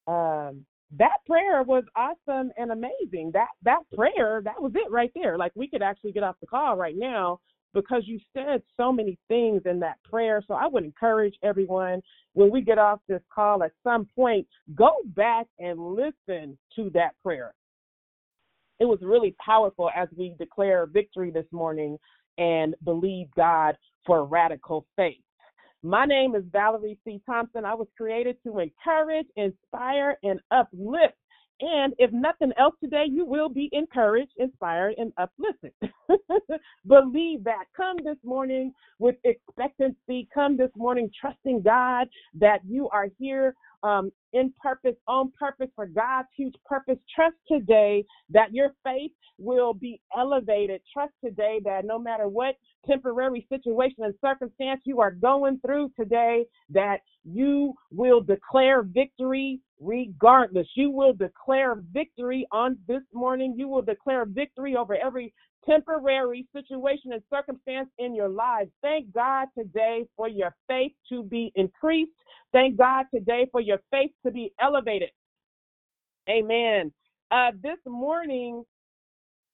um, 0.06 0.64
that 0.96 1.18
prayer 1.26 1.62
was 1.62 1.84
awesome 1.96 2.50
and 2.56 2.72
amazing. 2.72 3.30
That 3.34 3.48
that 3.62 3.80
prayer, 3.94 4.40
that 4.44 4.60
was 4.60 4.72
it 4.74 4.90
right 4.90 5.12
there. 5.14 5.36
Like 5.36 5.52
we 5.54 5.68
could 5.68 5.82
actually 5.82 6.12
get 6.12 6.22
off 6.22 6.36
the 6.40 6.46
call 6.46 6.76
right 6.76 6.96
now 6.96 7.40
because 7.74 8.02
you 8.06 8.18
said 8.32 8.62
so 8.76 8.90
many 8.90 9.18
things 9.28 9.62
in 9.66 9.78
that 9.80 10.02
prayer. 10.02 10.42
So 10.46 10.54
I 10.54 10.66
would 10.66 10.84
encourage 10.84 11.34
everyone 11.42 12.00
when 12.32 12.50
we 12.50 12.62
get 12.62 12.78
off 12.78 13.00
this 13.08 13.20
call 13.32 13.62
at 13.62 13.72
some 13.84 14.06
point, 14.16 14.46
go 14.74 14.90
back 15.04 15.46
and 15.58 15.78
listen 15.78 16.56
to 16.76 16.90
that 16.94 17.10
prayer. 17.22 17.52
It 18.80 18.86
was 18.86 19.00
really 19.02 19.34
powerful 19.44 19.90
as 19.94 20.08
we 20.16 20.34
declare 20.38 20.86
victory 20.86 21.30
this 21.30 21.46
morning 21.50 21.98
and 22.38 22.74
believe 22.84 23.26
God 23.36 23.76
for 24.06 24.24
radical 24.24 24.86
faith. 24.96 25.20
My 25.82 26.06
name 26.06 26.34
is 26.34 26.44
Valerie 26.50 26.98
C. 27.04 27.20
Thompson. 27.26 27.64
I 27.64 27.74
was 27.74 27.86
created 27.96 28.36
to 28.44 28.58
encourage, 28.58 29.26
inspire, 29.36 30.18
and 30.22 30.40
uplift. 30.50 31.14
And 31.60 31.92
if 31.98 32.12
nothing 32.12 32.52
else 32.56 32.74
today, 32.82 33.06
you 33.10 33.24
will 33.24 33.48
be 33.48 33.68
encouraged, 33.72 34.32
inspired, 34.36 34.94
and 34.96 35.12
uplifted. 35.18 35.72
Believe 36.86 37.42
that. 37.44 37.64
Come 37.76 37.96
this 38.04 38.16
morning 38.22 38.72
with 39.00 39.16
expectancy. 39.24 40.28
Come 40.32 40.56
this 40.56 40.70
morning 40.76 41.10
trusting 41.20 41.62
God 41.62 42.08
that 42.38 42.60
you 42.64 42.88
are 42.90 43.08
here 43.18 43.54
um, 43.82 44.10
in 44.32 44.52
purpose, 44.60 44.94
on 45.06 45.32
purpose 45.38 45.68
for 45.74 45.86
God's 45.86 46.28
huge 46.36 46.54
purpose. 46.64 46.98
Trust 47.14 47.36
today 47.50 48.04
that 48.30 48.52
your 48.52 48.70
faith 48.84 49.12
will 49.38 49.74
be 49.74 50.00
elevated. 50.16 50.80
Trust 50.92 51.12
today 51.24 51.60
that 51.64 51.84
no 51.84 51.98
matter 51.98 52.28
what 52.28 52.54
temporary 52.86 53.46
situation 53.48 54.04
and 54.04 54.14
circumstance 54.20 54.80
you 54.84 55.00
are 55.00 55.10
going 55.10 55.60
through 55.64 55.90
today, 55.98 56.44
that 56.70 56.98
you 57.24 57.74
will 57.90 58.20
declare 58.20 58.82
victory 58.82 59.60
regardless. 59.80 60.66
You 60.74 60.90
will 60.90 61.12
declare 61.12 61.76
victory 61.92 62.46
on 62.52 62.78
this 62.86 63.02
morning. 63.12 63.54
You 63.56 63.68
will 63.68 63.82
declare 63.82 64.24
victory 64.24 64.76
over 64.76 64.94
every 64.94 65.32
temporary 65.68 66.46
situation 66.54 67.12
and 67.12 67.22
circumstance 67.30 67.88
in 67.98 68.14
your 68.14 68.28
lives. 68.28 68.70
Thank 68.82 69.12
God 69.12 69.48
today 69.56 70.06
for 70.16 70.28
your 70.28 70.54
faith 70.66 70.92
to 71.10 71.22
be 71.22 71.52
increased. 71.56 72.12
Thank 72.52 72.76
God 72.76 73.06
today 73.12 73.46
for 73.52 73.60
your 73.60 73.78
faith 73.90 74.10
to 74.24 74.32
be 74.32 74.52
elevated. 74.60 75.10
Amen. 76.28 76.92
Uh, 77.30 77.50
this 77.62 77.78
morning 77.86 78.64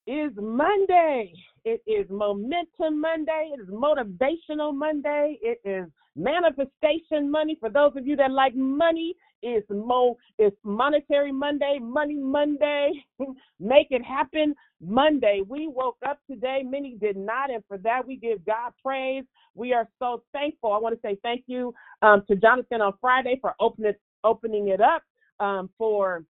is 0.06 0.30
Monday. 0.36 1.32
It 1.64 1.82
is 1.86 2.06
Momentum 2.10 3.00
Monday. 3.00 3.52
It 3.54 3.62
is 3.62 3.68
Motivational 3.68 4.74
Monday. 4.74 5.38
It 5.40 5.60
is 5.64 5.86
Manifestation 6.14 7.30
Money. 7.30 7.56
For 7.58 7.70
those 7.70 7.92
of 7.96 8.06
you 8.06 8.14
that 8.16 8.30
like 8.30 8.54
money, 8.54 9.14
it's 9.44 9.66
mo 9.70 10.16
it's 10.38 10.56
Monetary 10.64 11.30
Monday, 11.30 11.78
Money 11.80 12.18
Monday. 12.18 13.04
Make 13.60 13.88
it 13.90 14.02
happen 14.02 14.54
Monday. 14.80 15.42
We 15.46 15.68
woke 15.68 15.98
up 16.08 16.18
today. 16.28 16.62
Many 16.64 16.96
did 16.96 17.16
not, 17.16 17.50
and 17.50 17.62
for 17.68 17.78
that 17.78 18.06
we 18.06 18.16
give 18.16 18.44
God 18.46 18.72
praise. 18.82 19.24
We 19.54 19.72
are 19.74 19.88
so 19.98 20.22
thankful. 20.32 20.72
I 20.72 20.78
want 20.78 20.94
to 20.94 21.00
say 21.06 21.18
thank 21.22 21.44
you 21.46 21.74
um, 22.02 22.24
to 22.28 22.36
Jonathan 22.36 22.80
on 22.80 22.94
Friday 23.00 23.38
for 23.40 23.54
opening 23.60 23.92
opening 24.24 24.68
it 24.68 24.80
up 24.80 25.02
um, 25.40 25.68
for 25.76 26.24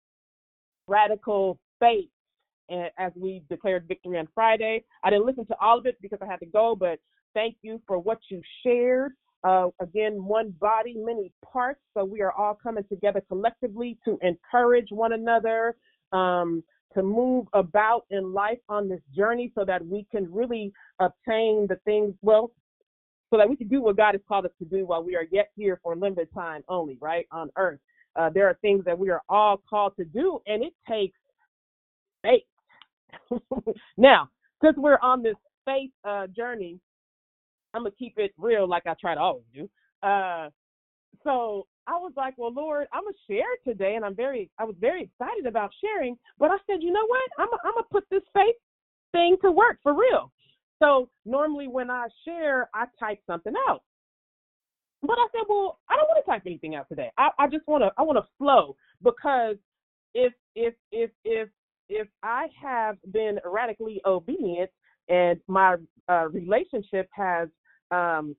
radical 0.87 1.59
faith 1.79 2.07
as 2.97 3.11
we 3.15 3.43
declared 3.49 3.85
victory 3.87 4.17
on 4.17 4.27
Friday. 4.33 4.85
I 5.03 5.09
didn't 5.09 5.25
listen 5.25 5.45
to 5.47 5.55
all 5.59 5.77
of 5.77 5.85
it 5.85 5.97
because 6.01 6.19
I 6.21 6.25
had 6.25 6.39
to 6.39 6.45
go, 6.45 6.75
but 6.75 6.99
thank 7.33 7.57
you 7.61 7.81
for 7.85 7.99
what 7.99 8.19
you 8.29 8.41
shared. 8.63 9.11
Uh, 9.43 9.67
again, 9.79 10.23
one 10.23 10.51
body, 10.59 10.95
many 10.97 11.31
parts. 11.43 11.79
So 11.95 12.05
we 12.05 12.21
are 12.21 12.31
all 12.31 12.57
coming 12.61 12.83
together 12.89 13.21
collectively 13.27 13.97
to 14.05 14.17
encourage 14.21 14.87
one 14.91 15.13
another, 15.13 15.75
um, 16.11 16.63
to 16.93 17.01
move 17.01 17.47
about 17.53 18.05
in 18.11 18.33
life 18.33 18.59
on 18.69 18.87
this 18.87 19.01
journey 19.15 19.51
so 19.55 19.65
that 19.65 19.85
we 19.85 20.05
can 20.11 20.31
really 20.31 20.71
obtain 20.99 21.65
the 21.67 21.79
things, 21.85 22.13
well, 22.21 22.51
so 23.31 23.37
that 23.37 23.49
we 23.49 23.55
can 23.55 23.67
do 23.67 23.81
what 23.81 23.97
God 23.97 24.13
has 24.13 24.21
called 24.27 24.45
us 24.45 24.51
to 24.59 24.65
do 24.65 24.85
while 24.85 25.03
we 25.03 25.15
are 25.15 25.25
yet 25.31 25.49
here 25.55 25.79
for 25.81 25.95
limited 25.95 26.27
time 26.33 26.63
only, 26.67 26.97
right, 27.01 27.25
on 27.31 27.49
earth. 27.57 27.79
Uh, 28.15 28.29
there 28.29 28.47
are 28.47 28.57
things 28.61 28.83
that 28.85 28.97
we 28.97 29.09
are 29.09 29.21
all 29.29 29.61
called 29.69 29.93
to 29.97 30.03
do, 30.03 30.39
and 30.45 30.63
it 30.63 30.73
takes 30.87 31.17
faith. 32.21 32.43
now, 33.97 34.29
since 34.61 34.75
we're 34.77 34.99
on 35.01 35.23
this 35.23 35.35
faith 35.65 35.91
uh, 36.03 36.27
journey, 36.27 36.79
I'm 37.73 37.83
gonna 37.83 37.95
keep 37.97 38.13
it 38.17 38.33
real, 38.37 38.67
like 38.67 38.83
I 38.85 38.95
try 38.99 39.15
to 39.15 39.21
always 39.21 39.45
do. 39.53 39.69
Uh, 40.03 40.49
so 41.23 41.67
I 41.87 41.93
was 41.93 42.13
like, 42.15 42.35
well, 42.37 42.53
Lord, 42.53 42.87
I'm 42.93 43.03
gonna 43.03 43.15
share 43.29 43.57
today, 43.65 43.95
and 43.95 44.05
I'm 44.05 44.15
very, 44.15 44.49
I 44.57 44.63
was 44.63 44.75
very 44.79 45.03
excited 45.03 45.45
about 45.45 45.71
sharing. 45.81 46.17
But 46.39 46.51
I 46.51 46.57
said, 46.67 46.81
you 46.81 46.91
know 46.91 47.05
what? 47.07 47.21
I'm, 47.37 47.47
I'm 47.65 47.73
gonna 47.73 47.85
put 47.91 48.05
this 48.09 48.23
faith 48.33 48.55
thing 49.11 49.37
to 49.43 49.51
work 49.51 49.77
for 49.83 49.93
real. 49.93 50.31
So 50.79 51.09
normally 51.25 51.67
when 51.67 51.89
I 51.89 52.07
share, 52.25 52.69
I 52.73 52.85
type 52.99 53.19
something 53.27 53.53
out. 53.69 53.83
But 55.03 55.17
I 55.17 55.27
said, 55.31 55.45
well, 55.49 55.79
I 55.89 55.95
don't 55.95 56.07
want 56.07 56.23
to 56.23 56.31
type 56.31 56.43
anything 56.45 56.75
out 56.75 56.87
today. 56.87 57.09
I, 57.17 57.29
I 57.39 57.47
just 57.47 57.67
want 57.67 57.83
to, 57.83 57.91
I 57.97 58.03
want 58.03 58.17
to 58.17 58.27
flow 58.37 58.75
because 59.03 59.55
if, 60.13 60.33
if, 60.55 60.73
if, 60.91 61.09
if, 61.25 61.49
if 61.89 62.07
I 62.23 62.47
have 62.61 62.97
been 63.11 63.39
radically 63.45 64.01
obedient 64.05 64.69
and 65.09 65.39
my 65.47 65.75
uh, 66.07 66.29
relationship 66.29 67.09
has 67.13 67.49
um, 67.91 68.35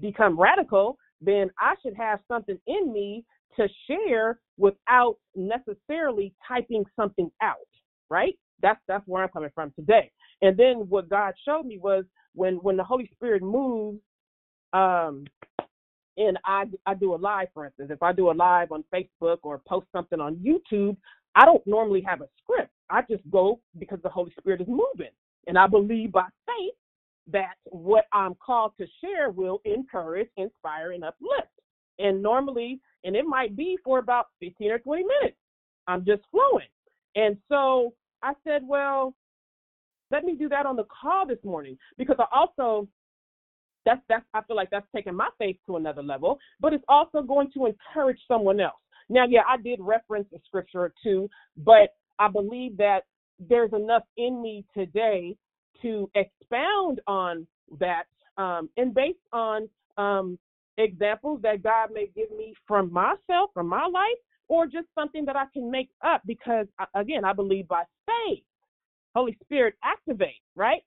become 0.00 0.40
radical, 0.40 0.98
then 1.20 1.50
I 1.60 1.74
should 1.82 1.96
have 1.96 2.20
something 2.28 2.58
in 2.66 2.92
me 2.92 3.24
to 3.56 3.68
share 3.88 4.40
without 4.58 5.16
necessarily 5.36 6.34
typing 6.48 6.84
something 6.96 7.30
out, 7.42 7.56
right? 8.10 8.38
That's 8.62 8.80
that's 8.88 9.06
where 9.06 9.22
I'm 9.22 9.28
coming 9.30 9.50
from 9.54 9.72
today. 9.78 10.10
And 10.42 10.56
then 10.56 10.88
what 10.88 11.08
God 11.10 11.34
showed 11.46 11.66
me 11.66 11.78
was 11.78 12.04
when 12.34 12.56
when 12.56 12.76
the 12.76 12.84
Holy 12.84 13.10
Spirit 13.14 13.42
moves, 13.42 14.00
um, 14.72 15.24
and 16.16 16.38
I 16.44 16.64
I 16.86 16.94
do 16.94 17.14
a 17.14 17.16
live, 17.16 17.48
for 17.54 17.66
instance, 17.66 17.90
if 17.92 18.02
I 18.02 18.12
do 18.12 18.30
a 18.30 18.34
live 18.34 18.72
on 18.72 18.84
Facebook 18.94 19.38
or 19.42 19.62
post 19.68 19.86
something 19.92 20.20
on 20.20 20.36
YouTube, 20.36 20.96
I 21.34 21.44
don't 21.46 21.66
normally 21.66 22.02
have 22.06 22.22
a 22.22 22.28
script. 22.42 22.70
I 22.90 23.02
just 23.10 23.22
go 23.30 23.60
because 23.78 24.00
the 24.02 24.10
Holy 24.10 24.32
Spirit 24.38 24.62
is 24.62 24.68
moving, 24.68 25.12
and 25.48 25.58
I 25.58 25.66
believe 25.68 26.12
by 26.12 26.26
faith 26.46 26.74
that 27.32 27.54
what 27.64 28.04
I'm 28.12 28.34
called 28.34 28.72
to 28.78 28.86
share 29.00 29.30
will 29.30 29.60
encourage, 29.64 30.28
inspire, 30.36 30.92
and 30.92 31.04
uplift. 31.04 31.48
And 31.98 32.22
normally, 32.22 32.80
and 33.04 33.16
it 33.16 33.24
might 33.24 33.56
be 33.56 33.78
for 33.84 33.98
about 33.98 34.26
15 34.40 34.70
or 34.70 34.78
20 34.78 35.02
minutes. 35.02 35.38
I'm 35.86 36.04
just 36.04 36.22
flowing. 36.30 36.68
And 37.14 37.36
so 37.48 37.94
I 38.22 38.32
said, 38.44 38.62
well, 38.66 39.14
let 40.10 40.24
me 40.24 40.34
do 40.34 40.48
that 40.48 40.66
on 40.66 40.76
the 40.76 40.84
call 40.84 41.26
this 41.26 41.42
morning 41.44 41.78
because 41.98 42.16
I 42.18 42.24
also 42.32 42.88
that's 43.84 44.00
that's 44.08 44.24
I 44.32 44.42
feel 44.42 44.56
like 44.56 44.70
that's 44.70 44.86
taking 44.94 45.14
my 45.14 45.28
faith 45.38 45.56
to 45.66 45.76
another 45.76 46.02
level, 46.02 46.38
but 46.60 46.72
it's 46.72 46.84
also 46.88 47.22
going 47.22 47.50
to 47.52 47.66
encourage 47.66 48.18
someone 48.26 48.60
else. 48.60 48.74
Now, 49.08 49.24
yeah, 49.28 49.42
I 49.48 49.60
did 49.60 49.78
reference 49.82 50.28
a 50.34 50.38
scripture 50.46 50.80
or 50.80 50.94
two, 51.02 51.28
but 51.58 51.94
I 52.18 52.28
believe 52.28 52.76
that 52.78 53.00
there's 53.38 53.72
enough 53.72 54.04
in 54.16 54.40
me 54.40 54.64
today 54.74 55.36
to 55.84 56.10
expound 56.16 57.00
on 57.06 57.46
that 57.80 58.04
um, 58.38 58.68
and 58.76 58.94
based 58.94 59.18
on 59.32 59.68
um, 59.98 60.38
examples 60.78 61.40
that 61.42 61.62
God 61.62 61.90
may 61.92 62.08
give 62.16 62.30
me 62.36 62.54
from 62.66 62.92
myself, 62.92 63.50
from 63.54 63.68
my 63.68 63.86
life, 63.86 64.18
or 64.48 64.66
just 64.66 64.88
something 64.94 65.24
that 65.26 65.36
I 65.36 65.44
can 65.52 65.70
make 65.70 65.90
up 66.04 66.22
because, 66.26 66.66
again, 66.94 67.24
I 67.24 67.32
believe 67.32 67.68
by 67.68 67.84
faith. 68.06 68.42
Holy 69.14 69.38
Spirit 69.44 69.74
activate, 69.84 70.42
right? 70.56 70.82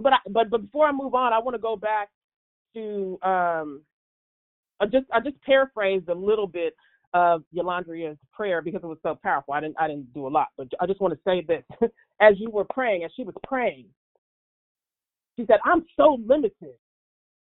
But 0.00 0.14
I, 0.14 0.18
but 0.30 0.50
but 0.50 0.62
before 0.62 0.86
I 0.86 0.92
move 0.92 1.14
on, 1.14 1.32
I 1.32 1.38
want 1.38 1.54
to 1.54 1.60
go 1.62 1.76
back 1.76 2.08
to 2.74 3.18
um, 3.22 3.82
I 4.80 4.86
just 4.86 5.06
I 5.12 5.20
just 5.20 5.40
paraphrased 5.42 6.08
a 6.08 6.14
little 6.14 6.46
bit 6.46 6.74
of 7.14 7.42
Yolandria's 7.56 8.18
prayer 8.32 8.62
because 8.62 8.82
it 8.82 8.86
was 8.86 8.98
so 9.02 9.18
powerful. 9.22 9.54
I 9.54 9.60
didn't 9.60 9.76
I 9.78 9.88
didn't 9.88 10.12
do 10.12 10.26
a 10.26 10.28
lot, 10.30 10.48
but 10.56 10.68
I 10.80 10.86
just 10.86 11.00
want 11.00 11.14
to 11.14 11.20
say 11.24 11.44
this: 11.46 11.64
as 12.20 12.34
you 12.38 12.50
were 12.50 12.66
praying, 12.72 13.04
as 13.04 13.10
she 13.16 13.24
was 13.24 13.34
praying, 13.46 13.86
she 15.38 15.46
said, 15.46 15.60
"I'm 15.64 15.84
so 15.96 16.18
limited. 16.26 16.74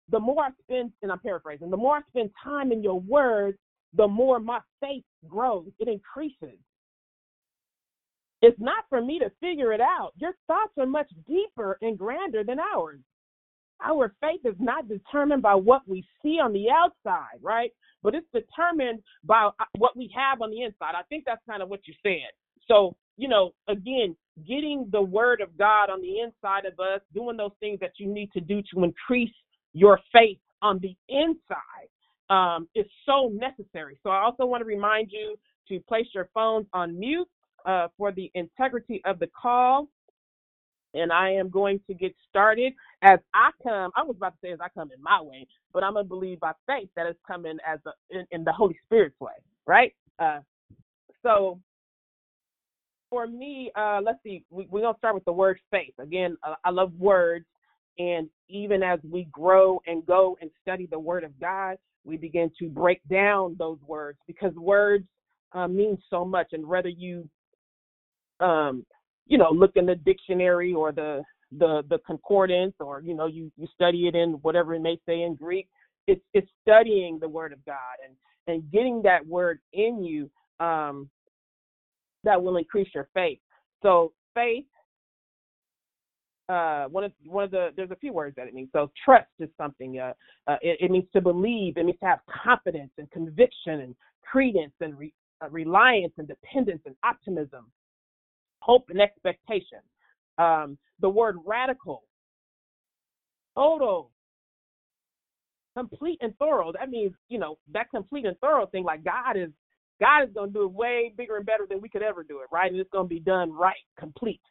The 0.10 0.20
more 0.20 0.44
I 0.44 0.50
spend, 0.64 0.92
and 1.02 1.12
I'm 1.12 1.20
paraphrasing, 1.20 1.70
the 1.70 1.78
more 1.78 1.98
I 1.98 2.02
spend 2.10 2.32
time 2.44 2.72
in 2.72 2.82
Your 2.82 3.00
Word, 3.00 3.58
the 3.94 4.08
more 4.08 4.40
my 4.40 4.60
faith 4.82 5.04
grows, 5.28 5.70
it 5.80 5.88
increases. 5.88 6.60
It's 8.42 8.60
not 8.60 8.84
for 8.90 9.02
me 9.02 9.20
to 9.20 9.32
figure 9.40 9.72
it 9.72 9.80
out. 9.80 10.12
Your 10.18 10.34
thoughts 10.48 10.74
are 10.78 10.86
much 10.86 11.10
deeper 11.28 11.78
and 11.82 11.98
grander 11.98 12.44
than 12.44 12.58
ours. 12.60 13.00
Our 13.82 14.14
faith 14.20 14.42
is 14.44 14.56
not 14.60 14.90
determined 14.90 15.42
by 15.42 15.56
what 15.56 15.88
we 15.88 16.06
see 16.22 16.40
on 16.40 16.52
the 16.52 16.70
outside, 16.70 17.40
right? 17.42 17.72
But 18.02 18.16
it's 18.16 18.28
determined 18.34 19.02
by 19.24 19.50
uh, 19.60 19.66
what 19.78 19.96
we 19.96 20.12
have 20.16 20.42
on 20.42 20.52
the 20.52 20.64
inside. 20.64 20.94
I 20.96 21.04
think 21.10 21.24
that's 21.26 21.42
kind 21.50 21.62
of 21.62 21.70
what 21.70 21.88
you 21.88 21.94
said. 22.04 22.32
So, 22.68 22.96
you 23.18 23.28
know, 23.28 23.52
again, 23.68 24.16
getting 24.48 24.88
the 24.92 25.02
word 25.02 25.42
of 25.42 25.58
God 25.58 25.90
on 25.90 26.02
the 26.02 26.20
inside 26.20 26.66
of 26.66 26.80
us, 26.80 27.02
doing 27.14 27.38
those 27.38 27.52
things 27.60 27.80
that 27.80 27.94
you 27.98 28.08
need 28.08 28.32
to 28.34 28.42
do 28.42 28.62
to 28.74 28.84
increase 28.84 29.34
your 29.74 30.00
faith 30.12 30.40
on 30.62 30.80
the 30.80 30.96
inside 31.10 31.90
um, 32.30 32.68
is 32.74 32.86
so 33.06 33.30
necessary. 33.34 33.98
So 34.04 34.10
I 34.10 34.22
also 34.22 34.46
want 34.46 34.62
to 34.62 34.66
remind 34.66 35.12
you 35.12 35.36
to 35.70 35.80
place 35.82 36.08
your 36.14 36.30
phones 36.34 36.68
on 36.74 37.00
mute 37.00 37.28
uh, 37.66 37.88
for 37.98 38.12
the 38.12 38.32
integrity 38.34 39.02
of 39.06 39.20
the 39.20 39.28
call. 39.40 39.88
And 40.96 41.12
I 41.12 41.32
am 41.32 41.50
going 41.50 41.80
to 41.88 41.94
get 41.94 42.14
started 42.30 42.74
as 43.02 43.20
I 43.34 43.50
come. 43.64 43.92
I 43.96 44.04
was 44.04 44.16
about 44.16 44.34
to 44.34 44.38
say 44.44 44.52
as 44.52 44.60
I 44.62 44.70
come 44.70 44.92
in 44.96 45.02
my 45.02 45.22
way, 45.22 45.48
but 45.74 45.84
I'm 45.84 45.94
gonna 45.94 46.06
believe 46.06 46.40
by 46.40 46.52
faith 46.68 46.90
that 46.96 47.08
it's 47.08 47.20
coming 47.26 47.58
as 47.68 47.80
a, 47.88 47.92
in, 48.16 48.28
in 48.32 48.44
the 48.44 48.52
Holy 48.52 48.78
Spirit's 48.86 49.20
way, 49.20 49.34
right? 49.66 49.94
Uh, 50.20 50.40
so 51.24 51.60
for 53.14 53.28
me, 53.28 53.72
uh, 53.76 54.00
let's 54.04 54.18
see, 54.24 54.44
we, 54.50 54.66
we're 54.72 54.82
gonna 54.82 54.98
start 54.98 55.14
with 55.14 55.24
the 55.26 55.32
word 55.32 55.60
faith. 55.70 55.94
Again, 56.00 56.36
uh, 56.42 56.56
I 56.64 56.72
love 56.72 56.92
words, 56.98 57.46
and 58.00 58.28
even 58.50 58.82
as 58.82 58.98
we 59.08 59.28
grow 59.32 59.80
and 59.86 60.04
go 60.04 60.36
and 60.42 60.50
study 60.64 60.88
the 60.90 60.98
Word 60.98 61.24
of 61.24 61.40
God, 61.40 61.78
we 62.06 62.18
begin 62.18 62.50
to 62.58 62.70
break 62.70 63.02
down 63.12 63.56
those 63.60 63.78
words 63.86 64.18
because 64.26 64.52
words 64.56 65.06
uh, 65.52 65.68
mean 65.68 65.96
so 66.10 66.26
much. 66.26 66.48
And 66.54 66.66
whether 66.66 66.90
you, 66.90 67.30
um, 68.40 68.84
you 69.28 69.38
know, 69.38 69.52
look 69.52 69.74
in 69.76 69.86
the 69.86 69.94
dictionary 69.94 70.74
or 70.74 70.92
the 70.92 71.22
the 71.60 71.84
the 71.92 72.00
concordance, 72.08 72.74
or 72.80 73.04
you 73.04 73.14
know, 73.14 73.28
you 73.28 73.52
you 73.58 73.68
study 73.76 74.08
it 74.08 74.16
in 74.16 74.32
whatever 74.42 74.74
it 74.74 74.82
may 74.82 74.98
say 75.06 75.22
in 75.22 75.36
Greek, 75.36 75.68
it's 76.08 76.24
it's 76.34 76.50
studying 76.64 77.20
the 77.20 77.30
Word 77.30 77.54
of 77.54 77.64
God 77.64 77.76
and 78.04 78.16
and 78.48 78.72
getting 78.72 79.04
that 79.04 79.24
word 79.28 79.60
in 79.72 80.04
you 80.04 80.32
um, 80.60 81.08
that 82.24 82.42
will 82.42 82.58
increase 82.58 82.90
your 82.94 83.10
faith. 83.14 83.40
So 83.82 84.14
faith 84.34 84.66
uh, 86.50 86.86
one 86.90 87.06
of 87.06 87.12
one 87.26 87.46
of 87.46 87.52
the 87.52 87.70
there's 87.76 87.92
a 87.92 87.96
few 87.96 88.12
words 88.12 88.36
that 88.36 88.48
it 88.48 88.54
means. 88.54 88.70
So 88.74 88.92
trust 89.06 89.30
is 89.40 89.50
something. 89.58 90.00
Uh, 90.00 90.14
uh, 90.48 90.58
it, 90.62 90.78
it, 90.82 90.92
means 90.92 91.06
to 91.14 91.22
believe. 91.22 91.78
It 91.78 91.86
means 91.86 92.00
to 92.00 92.06
have 92.06 92.20
confidence 92.44 92.92
and 92.98 93.10
conviction 93.12 93.80
and 93.82 93.96
credence 94.22 94.74
and 94.82 94.98
re, 94.98 95.14
uh, 95.42 95.50
reliance 95.50 96.14
and 96.18 96.28
dependence 96.28 96.82
and 96.86 96.96
optimism, 97.04 97.72
hope 98.60 98.86
and 98.90 99.00
expectation. 99.00 99.80
Um, 100.38 100.78
the 101.00 101.10
word 101.10 101.38
radical, 101.46 102.04
total, 103.56 104.12
complete 105.78 106.20
and 106.22 106.38
thorough. 106.38 106.74
That 106.74 106.90
means 106.90 107.14
you 107.30 107.40
know 107.40 107.58
that 107.72 107.90
complete 107.90 108.26
and 108.26 108.38
thorough 108.40 108.66
thing. 108.66 108.84
Like 108.84 109.06
God 109.06 109.38
is 109.38 109.50
God 110.04 110.28
is 110.28 110.34
going 110.34 110.50
to 110.50 110.54
do 110.54 110.64
it 110.66 110.72
way 110.74 111.14
bigger 111.16 111.38
and 111.38 111.46
better 111.46 111.66
than 111.70 111.80
we 111.80 111.88
could 111.88 112.02
ever 112.02 112.24
do 112.24 112.40
it. 112.40 112.48
Right, 112.52 112.70
and 112.70 112.80
it's 112.80 112.90
going 112.90 113.06
to 113.06 113.10
be 113.10 113.22
done 113.22 113.54
right, 113.54 113.76
complete. 113.98 114.42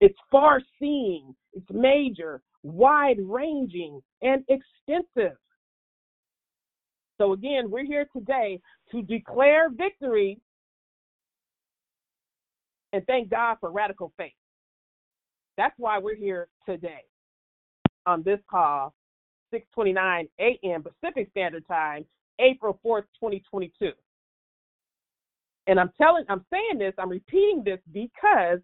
It's 0.00 0.18
far 0.30 0.60
seeing, 0.78 1.34
it's 1.52 1.66
major, 1.70 2.40
wide 2.62 3.18
ranging, 3.20 4.00
and 4.22 4.44
extensive. 4.48 5.36
So, 7.18 7.32
again, 7.32 7.70
we're 7.70 7.84
here 7.84 8.06
today 8.16 8.60
to 8.92 9.02
declare 9.02 9.70
victory 9.70 10.38
and 12.92 13.04
thank 13.06 13.30
God 13.30 13.56
for 13.58 13.72
radical 13.72 14.12
faith. 14.16 14.32
That's 15.56 15.74
why 15.78 15.98
we're 15.98 16.14
here 16.14 16.48
today 16.66 17.02
on 18.06 18.22
this 18.22 18.38
call, 18.50 18.94
6:29 19.52 20.28
a.m. 20.40 20.82
Pacific 20.82 21.28
Standard 21.30 21.66
Time, 21.66 22.04
April 22.38 22.78
4th, 22.84 23.04
2022. 23.20 23.92
And 25.66 25.78
I'm 25.78 25.90
telling, 26.00 26.24
I'm 26.28 26.44
saying 26.52 26.78
this, 26.78 26.94
I'm 26.98 27.08
repeating 27.10 27.62
this 27.64 27.78
because 27.92 28.58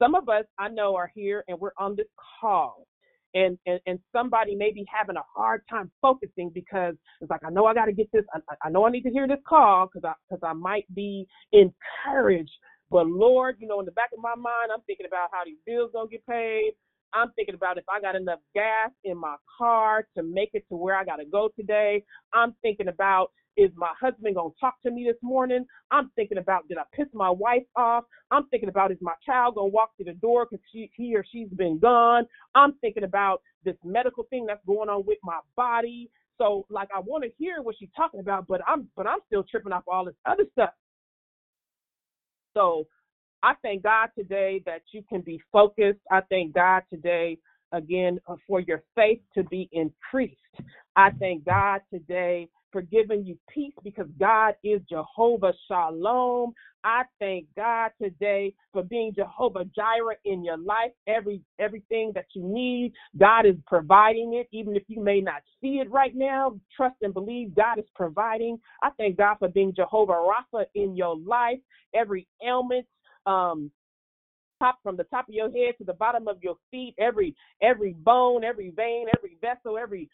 some 0.00 0.14
of 0.14 0.28
us 0.28 0.44
I 0.58 0.68
know 0.68 0.96
are 0.96 1.10
here 1.14 1.44
and 1.48 1.58
we're 1.58 1.72
on 1.78 1.96
this 1.96 2.06
call. 2.40 2.86
And, 3.32 3.56
and 3.64 3.78
and 3.86 4.00
somebody 4.12 4.56
may 4.56 4.72
be 4.72 4.84
having 4.92 5.14
a 5.14 5.22
hard 5.36 5.62
time 5.70 5.88
focusing 6.02 6.50
because 6.52 6.96
it's 7.20 7.30
like 7.30 7.44
I 7.46 7.50
know 7.50 7.64
I 7.66 7.74
got 7.74 7.84
to 7.84 7.92
get 7.92 8.10
this. 8.12 8.24
I, 8.34 8.40
I 8.64 8.70
know 8.70 8.84
I 8.84 8.90
need 8.90 9.02
to 9.02 9.10
hear 9.10 9.28
this 9.28 9.38
call 9.48 9.86
because 9.86 10.04
I 10.04 10.14
because 10.28 10.42
I 10.44 10.52
might 10.52 10.92
be 10.96 11.28
encouraged. 11.52 12.50
But 12.90 13.06
Lord, 13.06 13.54
you 13.60 13.68
know, 13.68 13.78
in 13.78 13.86
the 13.86 13.92
back 13.92 14.10
of 14.12 14.20
my 14.20 14.34
mind, 14.34 14.72
I'm 14.74 14.82
thinking 14.84 15.06
about 15.06 15.28
how 15.32 15.44
these 15.44 15.58
bills 15.64 15.92
gonna 15.94 16.08
get 16.08 16.26
paid. 16.26 16.72
I'm 17.12 17.30
thinking 17.36 17.54
about 17.54 17.78
if 17.78 17.84
I 17.88 18.00
got 18.00 18.16
enough 18.16 18.40
gas 18.52 18.90
in 19.04 19.16
my 19.16 19.36
car 19.58 20.06
to 20.16 20.24
make 20.24 20.50
it 20.54 20.64
to 20.68 20.76
where 20.76 20.96
I 20.96 21.04
got 21.04 21.16
to 21.16 21.24
go 21.24 21.50
today. 21.56 22.02
I'm 22.32 22.54
thinking 22.62 22.88
about 22.88 23.30
is 23.56 23.70
my 23.76 23.92
husband 24.00 24.36
to 24.36 24.50
talk 24.60 24.74
to 24.82 24.90
me 24.90 25.04
this 25.06 25.20
morning? 25.22 25.64
I'm 25.90 26.10
thinking 26.16 26.38
about 26.38 26.68
did 26.68 26.78
I 26.78 26.84
piss 26.94 27.08
my 27.14 27.30
wife 27.30 27.64
off? 27.76 28.04
I'm 28.30 28.46
thinking 28.48 28.68
about 28.68 28.92
is 28.92 28.98
my 29.00 29.14
child 29.24 29.54
to 29.56 29.64
walk 29.64 29.90
through 29.96 30.06
the 30.06 30.18
door 30.20 30.46
because 30.50 30.64
she, 30.72 30.90
he 30.96 31.16
or 31.16 31.24
she's 31.30 31.48
been 31.50 31.78
gone? 31.78 32.24
I'm 32.54 32.74
thinking 32.80 33.04
about 33.04 33.42
this 33.64 33.76
medical 33.84 34.24
thing 34.30 34.46
that's 34.46 34.64
going 34.66 34.88
on 34.88 35.04
with 35.06 35.18
my 35.22 35.40
body. 35.56 36.10
So 36.38 36.66
like 36.70 36.88
I 36.94 37.00
want 37.00 37.24
to 37.24 37.30
hear 37.38 37.62
what 37.62 37.76
she's 37.78 37.90
talking 37.96 38.20
about, 38.20 38.46
but 38.46 38.60
I'm 38.66 38.88
but 38.96 39.06
I'm 39.06 39.20
still 39.26 39.44
tripping 39.44 39.72
off 39.72 39.84
all 39.88 40.04
this 40.04 40.14
other 40.26 40.44
stuff. 40.52 40.70
So 42.54 42.86
I 43.42 43.54
thank 43.62 43.82
God 43.82 44.08
today 44.18 44.62
that 44.66 44.82
you 44.92 45.02
can 45.08 45.20
be 45.22 45.40
focused. 45.52 46.00
I 46.10 46.20
thank 46.30 46.54
God 46.54 46.82
today 46.92 47.38
again 47.72 48.18
uh, 48.26 48.36
for 48.46 48.60
your 48.60 48.82
faith 48.94 49.20
to 49.34 49.44
be 49.44 49.68
increased. 49.72 50.36
I 50.96 51.10
thank 51.18 51.44
God 51.44 51.80
today 51.92 52.48
for 52.72 52.82
giving 52.82 53.24
you 53.24 53.38
peace 53.48 53.74
because 53.82 54.06
God 54.18 54.54
is 54.62 54.80
Jehovah 54.88 55.52
Shalom. 55.68 56.52
I 56.84 57.02
thank 57.18 57.46
God 57.56 57.90
today 58.00 58.54
for 58.72 58.82
being 58.82 59.12
Jehovah 59.14 59.64
Jireh 59.76 60.16
in 60.24 60.44
your 60.44 60.56
life. 60.56 60.92
Every 61.06 61.42
everything 61.58 62.12
that 62.14 62.26
you 62.34 62.42
need, 62.42 62.92
God 63.18 63.46
is 63.46 63.56
providing 63.66 64.34
it, 64.34 64.48
even 64.52 64.76
if 64.76 64.84
you 64.88 65.02
may 65.02 65.20
not 65.20 65.42
see 65.60 65.80
it 65.80 65.90
right 65.90 66.14
now. 66.14 66.58
Trust 66.74 66.96
and 67.02 67.12
believe 67.12 67.54
God 67.54 67.78
is 67.78 67.84
providing. 67.94 68.58
I 68.82 68.90
thank 68.96 69.18
God 69.18 69.36
for 69.38 69.48
being 69.48 69.74
Jehovah 69.74 70.12
Rapha 70.12 70.64
in 70.74 70.96
your 70.96 71.16
life. 71.16 71.58
Every 71.94 72.26
ailment, 72.46 72.86
um, 73.26 73.70
top 74.60 74.78
from 74.82 74.96
the 74.96 75.04
top 75.04 75.28
of 75.28 75.34
your 75.34 75.50
head 75.50 75.74
to 75.78 75.84
the 75.84 75.94
bottom 75.94 76.28
of 76.28 76.42
your 76.42 76.56
feet, 76.70 76.94
every 76.98 77.34
every 77.62 77.94
bone, 77.94 78.44
every 78.44 78.70
vein, 78.70 79.06
every 79.16 79.36
vessel, 79.40 79.76
every 79.76 80.08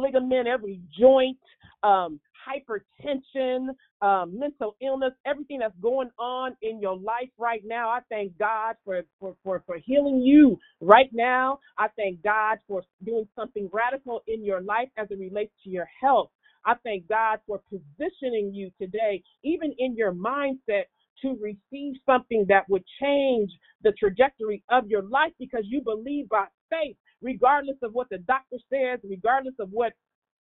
ligament, 0.00 0.48
every 0.48 0.80
joint, 0.98 1.38
um, 1.82 2.20
hypertension, 2.48 3.68
um, 4.02 4.38
mental 4.38 4.76
illness, 4.82 5.12
everything 5.26 5.60
that's 5.60 5.76
going 5.82 6.10
on 6.18 6.56
in 6.62 6.80
your 6.80 6.96
life 6.96 7.30
right 7.38 7.62
now. 7.64 7.90
I 7.90 8.00
thank 8.08 8.38
God 8.38 8.76
for, 8.84 9.02
for, 9.20 9.36
for, 9.44 9.62
for 9.66 9.78
healing 9.84 10.22
you 10.22 10.58
right 10.80 11.10
now. 11.12 11.60
I 11.78 11.88
thank 11.96 12.22
God 12.22 12.58
for 12.68 12.82
doing 13.04 13.28
something 13.36 13.68
radical 13.72 14.22
in 14.28 14.44
your 14.44 14.60
life 14.62 14.88
as 14.98 15.08
it 15.10 15.18
relates 15.18 15.52
to 15.64 15.70
your 15.70 15.88
health. 16.00 16.30
I 16.66 16.74
thank 16.84 17.08
God 17.08 17.40
for 17.46 17.60
positioning 17.70 18.52
you 18.54 18.70
today, 18.80 19.22
even 19.44 19.74
in 19.78 19.96
your 19.96 20.12
mindset, 20.12 20.84
to 21.22 21.36
receive 21.42 21.94
something 22.06 22.46
that 22.48 22.68
would 22.68 22.84
change 23.00 23.50
the 23.82 23.92
trajectory 23.92 24.62
of 24.70 24.88
your 24.88 25.02
life 25.02 25.32
because 25.38 25.64
you 25.64 25.80
believe 25.82 26.28
by 26.28 26.46
faith 26.70 26.96
regardless 27.22 27.76
of 27.82 27.92
what 27.92 28.08
the 28.10 28.18
doctor 28.18 28.58
says, 28.72 29.00
regardless 29.04 29.54
of 29.60 29.70
what 29.70 29.92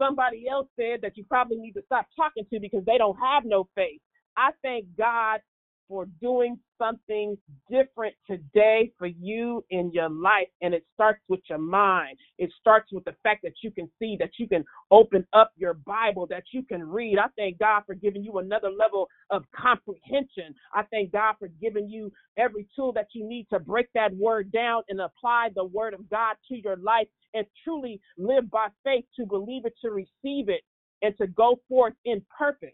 somebody 0.01 0.47
else 0.49 0.67
said 0.79 1.01
that 1.01 1.17
you 1.17 1.25
probably 1.25 1.57
need 1.57 1.73
to 1.73 1.83
stop 1.85 2.07
talking 2.15 2.45
to 2.53 2.59
because 2.59 2.83
they 2.85 2.97
don't 2.97 3.17
have 3.19 3.45
no 3.45 3.67
faith. 3.75 4.01
I 4.37 4.51
thank 4.63 4.85
God 4.97 5.41
for 5.87 6.05
doing 6.21 6.59
something 6.77 7.37
different 7.69 8.13
today 8.29 8.91
for 8.97 9.07
you 9.07 9.63
in 9.69 9.91
your 9.91 10.09
life. 10.09 10.47
And 10.61 10.73
it 10.73 10.85
starts 10.93 11.21
with 11.27 11.39
your 11.49 11.59
mind. 11.59 12.17
It 12.37 12.51
starts 12.59 12.91
with 12.91 13.05
the 13.05 13.15
fact 13.23 13.41
that 13.43 13.53
you 13.63 13.71
can 13.71 13.89
see, 13.99 14.17
that 14.19 14.31
you 14.37 14.47
can 14.47 14.63
open 14.91 15.25
up 15.33 15.51
your 15.57 15.73
Bible, 15.73 16.27
that 16.27 16.43
you 16.51 16.63
can 16.63 16.87
read. 16.87 17.17
I 17.17 17.27
thank 17.37 17.59
God 17.59 17.83
for 17.85 17.95
giving 17.95 18.23
you 18.23 18.39
another 18.39 18.69
level 18.69 19.07
of 19.29 19.43
comprehension. 19.55 20.53
I 20.73 20.83
thank 20.83 21.11
God 21.11 21.35
for 21.39 21.49
giving 21.61 21.89
you 21.89 22.11
every 22.37 22.67
tool 22.75 22.91
that 22.93 23.07
you 23.13 23.27
need 23.27 23.47
to 23.51 23.59
break 23.59 23.87
that 23.93 24.15
word 24.15 24.51
down 24.51 24.83
and 24.89 25.01
apply 25.01 25.49
the 25.55 25.65
word 25.65 25.93
of 25.93 26.09
God 26.09 26.35
to 26.49 26.57
your 26.57 26.77
life 26.77 27.07
and 27.33 27.45
truly 27.63 27.99
live 28.17 28.49
by 28.49 28.67
faith 28.83 29.05
to 29.19 29.25
believe 29.25 29.65
it, 29.65 29.73
to 29.83 29.91
receive 29.91 30.49
it, 30.49 30.61
and 31.01 31.15
to 31.17 31.27
go 31.27 31.59
forth 31.67 31.93
in 32.05 32.21
purpose. 32.37 32.69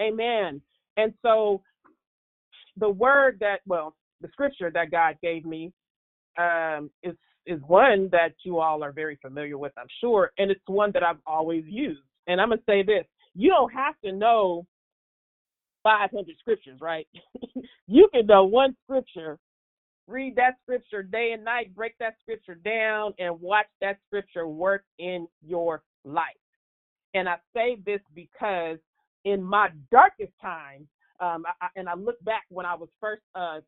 Amen. 0.00 0.60
And 0.96 1.12
so 1.22 1.62
the 2.78 2.90
word 2.90 3.38
that 3.40 3.60
well, 3.66 3.94
the 4.20 4.28
scripture 4.32 4.70
that 4.72 4.90
God 4.90 5.16
gave 5.22 5.44
me 5.44 5.72
um, 6.38 6.90
is 7.02 7.14
is 7.46 7.60
one 7.66 8.08
that 8.12 8.34
you 8.44 8.58
all 8.58 8.84
are 8.84 8.92
very 8.92 9.18
familiar 9.22 9.58
with, 9.58 9.72
I'm 9.78 9.86
sure, 10.00 10.32
and 10.38 10.50
it's 10.50 10.60
one 10.66 10.90
that 10.94 11.02
I've 11.02 11.20
always 11.26 11.64
used. 11.66 12.02
And 12.26 12.40
I'm 12.40 12.50
gonna 12.50 12.62
say 12.66 12.82
this: 12.82 13.04
you 13.34 13.50
don't 13.50 13.72
have 13.72 13.94
to 14.04 14.12
know 14.12 14.66
500 15.82 16.36
scriptures, 16.38 16.78
right? 16.80 17.06
you 17.86 18.08
can 18.12 18.26
know 18.26 18.44
one 18.44 18.76
scripture, 18.84 19.38
read 20.06 20.36
that 20.36 20.56
scripture 20.62 21.02
day 21.02 21.32
and 21.34 21.44
night, 21.44 21.74
break 21.74 21.94
that 22.00 22.16
scripture 22.22 22.56
down, 22.56 23.14
and 23.18 23.40
watch 23.40 23.66
that 23.80 23.98
scripture 24.06 24.48
work 24.48 24.84
in 24.98 25.26
your 25.46 25.82
life. 26.04 26.26
And 27.14 27.28
I 27.28 27.36
say 27.54 27.78
this 27.86 28.00
because 28.14 28.78
in 29.24 29.42
my 29.42 29.68
darkest 29.90 30.32
times, 30.40 30.86
um, 31.20 31.44
I, 31.60 31.68
and 31.76 31.88
I 31.88 31.94
look 31.94 32.22
back 32.24 32.44
when 32.48 32.66
I 32.66 32.74
was 32.74 32.88
first 33.00 33.22
uh, 33.34 33.60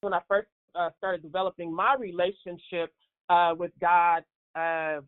when 0.00 0.12
I 0.12 0.20
first 0.28 0.48
uh, 0.74 0.90
started 0.98 1.22
developing 1.22 1.74
my 1.74 1.94
relationship 1.98 2.92
uh, 3.28 3.54
with 3.56 3.72
God. 3.80 4.24
Uh, 4.54 5.00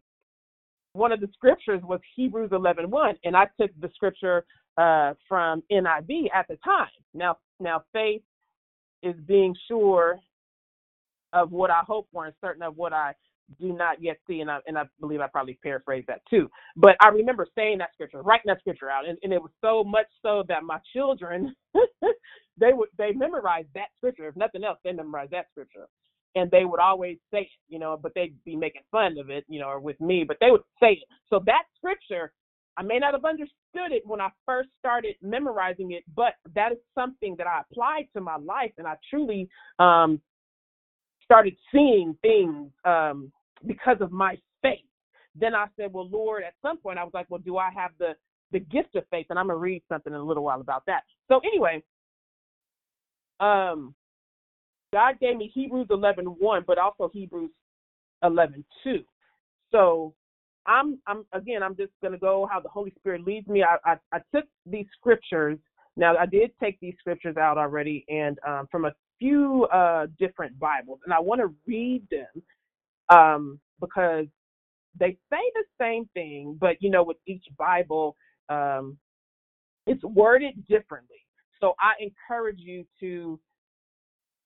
one 0.92 1.10
of 1.10 1.20
the 1.20 1.28
scriptures 1.32 1.82
was 1.82 2.00
Hebrews 2.14 2.50
11:1, 2.50 2.86
1, 2.86 3.14
and 3.24 3.36
I 3.36 3.46
took 3.60 3.70
the 3.80 3.90
scripture 3.94 4.44
uh, 4.78 5.14
from 5.28 5.62
NIV 5.70 6.28
at 6.32 6.46
the 6.48 6.56
time. 6.64 6.88
Now, 7.12 7.38
now 7.60 7.82
faith 7.92 8.22
is 9.02 9.14
being 9.26 9.54
sure 9.68 10.18
of 11.32 11.50
what 11.50 11.70
I 11.70 11.80
hope 11.86 12.08
for 12.12 12.26
and 12.26 12.34
certain 12.40 12.62
of 12.62 12.76
what 12.76 12.92
I 12.92 13.12
do 13.60 13.72
not 13.72 14.02
yet 14.02 14.18
see, 14.28 14.40
and 14.40 14.50
I 14.50 14.58
and 14.66 14.78
I 14.78 14.84
believe 15.00 15.20
I 15.20 15.28
probably 15.28 15.58
paraphrased 15.62 16.08
that 16.08 16.22
too. 16.30 16.50
But 16.76 16.96
I 17.02 17.08
remember 17.08 17.46
saying 17.54 17.78
that 17.78 17.90
scripture, 17.94 18.22
writing 18.22 18.46
that 18.48 18.60
scripture 18.60 18.90
out, 18.90 19.08
and, 19.08 19.18
and 19.22 19.32
it 19.32 19.42
was 19.42 19.52
so 19.60 19.84
much 19.84 20.06
so 20.22 20.44
that 20.48 20.64
my 20.64 20.78
children 20.94 21.54
they 22.58 22.72
would 22.72 22.88
they 22.98 23.12
memorized 23.12 23.68
that 23.74 23.88
scripture. 23.96 24.28
If 24.28 24.36
nothing 24.36 24.64
else, 24.64 24.78
they 24.84 24.92
memorized 24.92 25.32
that 25.32 25.46
scripture, 25.52 25.88
and 26.36 26.50
they 26.50 26.64
would 26.64 26.80
always 26.80 27.18
say 27.32 27.42
it, 27.42 27.48
you 27.68 27.78
know. 27.78 27.98
But 28.02 28.12
they'd 28.14 28.36
be 28.44 28.56
making 28.56 28.82
fun 28.90 29.18
of 29.18 29.30
it, 29.30 29.44
you 29.48 29.60
know, 29.60 29.68
or 29.68 29.80
with 29.80 30.00
me, 30.00 30.24
but 30.26 30.38
they 30.40 30.50
would 30.50 30.62
say 30.80 30.92
it. 30.94 31.04
So 31.30 31.40
that 31.46 31.64
scripture, 31.76 32.32
I 32.78 32.82
may 32.82 32.98
not 32.98 33.14
have 33.14 33.24
understood 33.24 33.92
it 33.92 34.02
when 34.06 34.20
I 34.20 34.30
first 34.46 34.70
started 34.78 35.16
memorizing 35.22 35.92
it, 35.92 36.04
but 36.16 36.34
that 36.54 36.72
is 36.72 36.78
something 36.94 37.36
that 37.38 37.46
I 37.46 37.62
applied 37.70 38.08
to 38.14 38.20
my 38.22 38.36
life, 38.36 38.72
and 38.78 38.86
I 38.86 38.96
truly 39.10 39.48
um, 39.78 40.20
started 41.24 41.56
seeing 41.72 42.16
things 42.22 42.70
um, 42.84 43.32
because 43.66 43.96
of 44.00 44.12
my 44.12 44.36
faith. 44.62 44.78
Then 45.34 45.54
I 45.54 45.66
said, 45.76 45.92
well, 45.92 46.08
Lord, 46.08 46.44
at 46.44 46.54
some 46.62 46.78
point 46.78 46.98
I 46.98 47.04
was 47.04 47.12
like, 47.14 47.26
well, 47.28 47.40
do 47.44 47.56
I 47.56 47.70
have 47.74 47.90
the 47.98 48.12
the 48.52 48.60
gift 48.60 48.94
of 48.94 49.04
faith? 49.10 49.26
And 49.30 49.38
I'm 49.38 49.48
gonna 49.48 49.58
read 49.58 49.82
something 49.88 50.12
in 50.12 50.18
a 50.18 50.24
little 50.24 50.44
while 50.44 50.60
about 50.60 50.84
that. 50.86 51.02
So 51.28 51.40
anyway, 51.44 51.82
um, 53.40 53.94
God 54.92 55.18
gave 55.20 55.36
me 55.36 55.50
Hebrews 55.52 55.88
11:1, 55.90 56.64
but 56.66 56.78
also 56.78 57.08
Hebrews 57.12 57.50
11:2. 58.22 59.04
So 59.72 60.14
I'm 60.66 61.00
I'm 61.06 61.24
again 61.32 61.62
I'm 61.62 61.76
just 61.76 61.92
gonna 62.02 62.18
go 62.18 62.48
how 62.50 62.60
the 62.60 62.68
Holy 62.68 62.92
Spirit 62.98 63.24
leads 63.24 63.48
me. 63.48 63.64
I 63.64 63.76
I, 63.84 63.96
I 64.12 64.20
took 64.32 64.44
these 64.66 64.86
scriptures. 64.96 65.58
Now 65.96 66.16
I 66.16 66.26
did 66.26 66.52
take 66.62 66.78
these 66.80 66.94
scriptures 67.00 67.36
out 67.36 67.58
already, 67.58 68.04
and 68.08 68.38
um, 68.46 68.68
from 68.70 68.84
a 68.84 68.92
few 69.18 69.64
uh, 69.72 70.06
different 70.18 70.58
Bibles, 70.58 71.00
and 71.04 71.12
I 71.14 71.20
want 71.20 71.40
to 71.40 71.54
read 71.66 72.02
them 72.10 72.42
um, 73.08 73.60
because 73.80 74.26
they 74.98 75.16
say 75.30 75.40
the 75.54 75.64
same 75.80 76.08
thing, 76.14 76.56
but 76.60 76.76
you 76.80 76.90
know, 76.90 77.02
with 77.02 77.16
each 77.26 77.44
Bible, 77.58 78.16
um, 78.48 78.96
it's 79.86 80.02
worded 80.04 80.66
differently. 80.68 81.16
So 81.60 81.74
I 81.80 81.92
encourage 82.00 82.58
you 82.60 82.84
to 83.00 83.38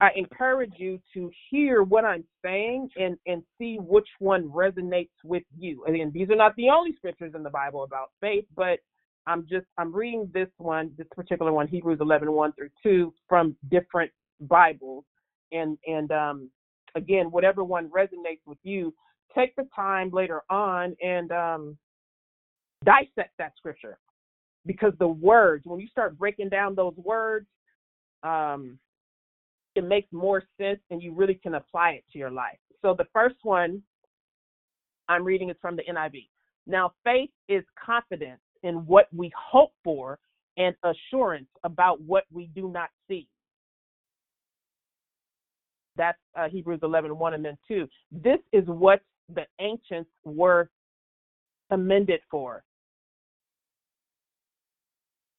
I 0.01 0.11
encourage 0.15 0.73
you 0.77 0.99
to 1.13 1.29
hear 1.49 1.83
what 1.83 2.05
I'm 2.05 2.23
saying 2.43 2.89
and 2.95 3.17
and 3.27 3.43
see 3.57 3.77
which 3.79 4.07
one 4.19 4.49
resonates 4.49 5.09
with 5.23 5.43
you. 5.57 5.83
Again, 5.85 6.11
these 6.13 6.29
are 6.29 6.35
not 6.35 6.55
the 6.55 6.69
only 6.69 6.93
scriptures 6.95 7.33
in 7.35 7.43
the 7.43 7.49
Bible 7.49 7.83
about 7.83 8.11
faith, 8.21 8.45
but 8.55 8.79
I'm 9.27 9.45
just 9.49 9.65
I'm 9.77 9.93
reading 9.93 10.29
this 10.33 10.49
one, 10.57 10.91
this 10.97 11.07
particular 11.15 11.51
one, 11.51 11.67
Hebrews 11.67 11.99
11, 12.01 12.31
1 12.31 12.53
through 12.53 12.69
2, 12.83 13.13
from 13.27 13.55
different 13.69 14.11
Bibles, 14.41 15.05
and 15.51 15.77
and 15.85 16.11
um, 16.11 16.49
again, 16.95 17.31
whatever 17.31 17.63
one 17.63 17.89
resonates 17.89 18.41
with 18.45 18.57
you, 18.63 18.93
take 19.35 19.55
the 19.55 19.67
time 19.75 20.09
later 20.11 20.41
on 20.49 20.95
and 21.01 21.31
um, 21.31 21.77
dissect 22.83 23.33
that 23.37 23.53
scripture 23.57 23.97
because 24.65 24.93
the 24.99 25.07
words, 25.07 25.65
when 25.65 25.79
you 25.79 25.87
start 25.87 26.17
breaking 26.17 26.49
down 26.49 26.75
those 26.75 26.95
words, 26.97 27.47
um, 28.23 28.77
it 29.75 29.83
makes 29.83 30.11
more 30.11 30.43
sense 30.59 30.79
and 30.89 31.01
you 31.01 31.13
really 31.13 31.35
can 31.35 31.55
apply 31.55 31.91
it 31.91 32.03
to 32.11 32.19
your 32.19 32.31
life. 32.31 32.57
So 32.81 32.93
the 32.97 33.05
first 33.13 33.37
one 33.43 33.81
I'm 35.07 35.23
reading 35.23 35.49
is 35.49 35.55
from 35.61 35.75
the 35.75 35.83
NIV. 35.83 36.27
Now, 36.67 36.93
faith 37.03 37.31
is 37.47 37.63
confidence 37.83 38.41
in 38.63 38.85
what 38.85 39.07
we 39.13 39.31
hope 39.35 39.71
for 39.83 40.19
and 40.57 40.75
assurance 40.83 41.47
about 41.63 42.01
what 42.01 42.25
we 42.31 42.49
do 42.53 42.69
not 42.69 42.89
see. 43.07 43.27
That's 45.99 46.17
uh, 46.33 46.47
Hebrews 46.47 46.79
11, 46.81 47.15
1 47.15 47.33
and 47.33 47.43
then 47.43 47.57
2. 47.67 47.85
This 48.09 48.39
is 48.53 48.63
what 48.67 49.01
the 49.35 49.45
ancients 49.59 50.09
were 50.23 50.69
commended 51.69 52.21
for. 52.31 52.63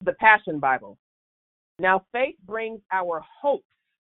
The 0.04 0.12
Passion 0.12 0.60
Bible. 0.60 0.98
Now, 1.78 2.04
faith 2.12 2.34
brings 2.46 2.80
our 2.92 3.22
hopes 3.40 3.64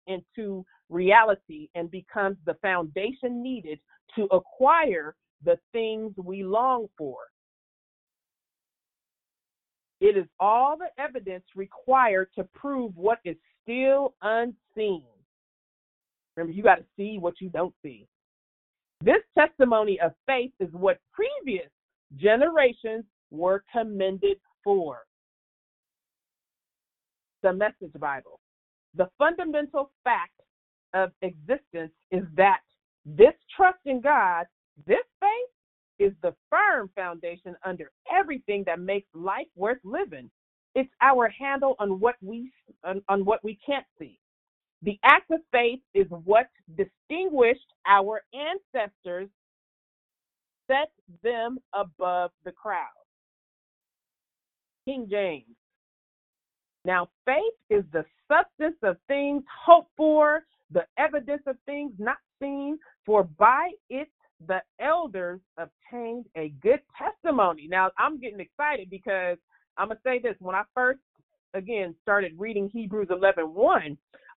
into 0.06 0.66
reality 0.90 1.70
and 1.74 1.90
becomes 1.90 2.36
the 2.44 2.54
foundation 2.60 3.42
needed 3.42 3.80
to 4.14 4.24
acquire 4.24 5.14
the 5.42 5.58
things 5.72 6.12
we 6.22 6.44
long 6.44 6.86
for. 6.98 7.16
It 10.02 10.18
is 10.18 10.26
all 10.38 10.76
the 10.76 10.90
evidence 11.02 11.44
required 11.56 12.28
to 12.36 12.44
prove 12.44 12.94
what 12.94 13.20
is 13.24 13.36
still 13.62 14.14
unseen. 14.20 15.04
Remember, 16.36 16.56
you 16.56 16.62
got 16.62 16.76
to 16.76 16.84
see 16.96 17.18
what 17.18 17.34
you 17.40 17.48
don't 17.50 17.74
see. 17.82 18.06
This 19.02 19.22
testimony 19.36 19.98
of 20.00 20.12
faith 20.26 20.52
is 20.60 20.68
what 20.72 20.98
previous 21.12 21.68
generations 22.16 23.04
were 23.30 23.64
commended 23.72 24.38
for. 24.62 25.00
The 27.42 27.52
Message 27.52 27.92
Bible. 27.98 28.38
The 28.94 29.08
fundamental 29.18 29.90
fact 30.04 30.40
of 30.94 31.10
existence 31.22 31.92
is 32.10 32.22
that 32.36 32.60
this 33.04 33.34
trust 33.56 33.78
in 33.86 34.00
God, 34.00 34.46
this 34.86 35.04
faith, 35.20 35.52
is 35.98 36.12
the 36.22 36.34
firm 36.50 36.90
foundation 36.94 37.56
under 37.64 37.90
everything 38.12 38.62
that 38.66 38.80
makes 38.80 39.08
life 39.14 39.46
worth 39.56 39.78
living. 39.84 40.30
It's 40.74 40.90
our 41.00 41.28
handle 41.28 41.74
on 41.78 42.00
what 42.00 42.16
we 42.22 42.52
on, 42.84 43.02
on 43.08 43.24
what 43.24 43.42
we 43.44 43.58
can't 43.64 43.86
see. 43.98 44.18
The 44.82 44.98
act 45.04 45.30
of 45.30 45.40
faith 45.52 45.80
is 45.94 46.06
what 46.08 46.48
distinguished 46.76 47.60
our 47.86 48.22
ancestors, 48.34 49.28
set 50.66 50.90
them 51.22 51.58
above 51.72 52.32
the 52.44 52.52
crowd. 52.52 52.88
King 54.84 55.06
James. 55.08 55.46
Now, 56.84 57.08
faith 57.24 57.54
is 57.70 57.84
the 57.92 58.04
substance 58.26 58.76
of 58.82 58.96
things 59.06 59.44
hoped 59.64 59.90
for, 59.96 60.44
the 60.72 60.84
evidence 60.98 61.42
of 61.46 61.56
things 61.64 61.92
not 61.98 62.16
seen, 62.40 62.78
for 63.06 63.22
by 63.24 63.70
it 63.88 64.08
the 64.48 64.60
elders 64.80 65.40
obtained 65.58 66.26
a 66.36 66.48
good 66.60 66.80
testimony. 66.98 67.68
Now, 67.68 67.90
I'm 67.98 68.18
getting 68.18 68.40
excited 68.40 68.90
because 68.90 69.38
I'm 69.76 69.88
going 69.88 69.98
to 69.98 70.02
say 70.04 70.18
this. 70.18 70.34
When 70.40 70.56
I 70.56 70.62
first, 70.74 71.00
again, 71.54 71.94
started 72.02 72.32
reading 72.36 72.68
Hebrews 72.72 73.08
11 73.10 73.54
1, 73.54 73.98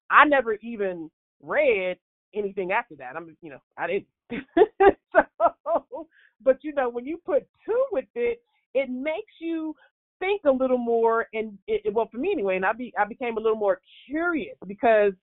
I 0.09 0.25
never 0.25 0.53
even 0.55 1.09
read 1.41 1.97
anything 2.35 2.71
after 2.71 2.95
that. 2.95 3.15
I'm, 3.15 3.35
you 3.41 3.51
know, 3.51 3.61
I 3.77 3.87
didn't. 3.87 4.07
so, 5.13 6.07
but 6.43 6.57
you 6.61 6.73
know, 6.73 6.89
when 6.89 7.05
you 7.05 7.19
put 7.25 7.47
two 7.65 7.85
with 7.91 8.05
it, 8.15 8.41
it 8.73 8.89
makes 8.89 9.33
you 9.39 9.75
think 10.19 10.41
a 10.45 10.51
little 10.51 10.77
more. 10.77 11.27
And 11.33 11.57
it, 11.67 11.93
well, 11.93 12.09
for 12.11 12.17
me 12.17 12.31
anyway, 12.31 12.55
and 12.55 12.65
I 12.65 12.73
be 12.73 12.93
I 12.97 13.05
became 13.05 13.37
a 13.37 13.41
little 13.41 13.57
more 13.57 13.79
curious 14.07 14.57
because 14.67 15.13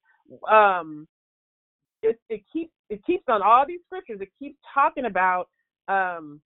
um, 0.51 1.07
it 2.03 2.21
it 2.29 2.43
keeps 2.53 2.73
it 2.89 3.05
keeps 3.05 3.25
on 3.29 3.43
all 3.43 3.65
these 3.67 3.81
scriptures. 3.87 4.21
It 4.21 4.31
keeps 4.39 4.59
talking 4.75 5.07
about 5.07 5.49
um 5.89 6.41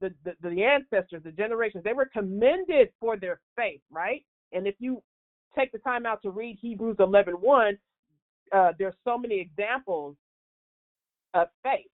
the, 0.00 0.12
the, 0.24 0.32
the 0.42 0.64
ancestors, 0.64 1.22
the 1.22 1.30
generations, 1.30 1.84
they 1.84 1.92
were 1.92 2.08
commended 2.12 2.88
for 2.98 3.16
their 3.16 3.40
faith, 3.56 3.80
right? 3.90 4.24
And 4.52 4.66
if 4.66 4.74
you 4.78 5.02
take 5.58 5.72
the 5.72 5.78
time 5.78 6.06
out 6.06 6.22
to 6.22 6.30
read 6.30 6.58
Hebrews 6.60 6.96
11 7.00 7.34
1, 7.34 7.78
uh, 8.52 8.72
there's 8.78 8.94
so 9.04 9.18
many 9.18 9.40
examples 9.40 10.16
of 11.34 11.48
faith. 11.64 11.86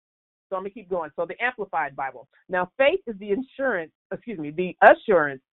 So 0.49 0.57
I'm 0.57 0.63
gonna 0.63 0.71
keep 0.71 0.89
going. 0.89 1.11
So 1.15 1.25
the 1.25 1.41
Amplified 1.43 1.95
Bible. 1.95 2.27
Now, 2.49 2.71
faith 2.77 3.01
is 3.07 3.17
the 3.19 3.31
insurance, 3.31 3.91
excuse 4.13 4.39
me, 4.39 4.51
the 4.51 4.75
assurance, 4.81 5.43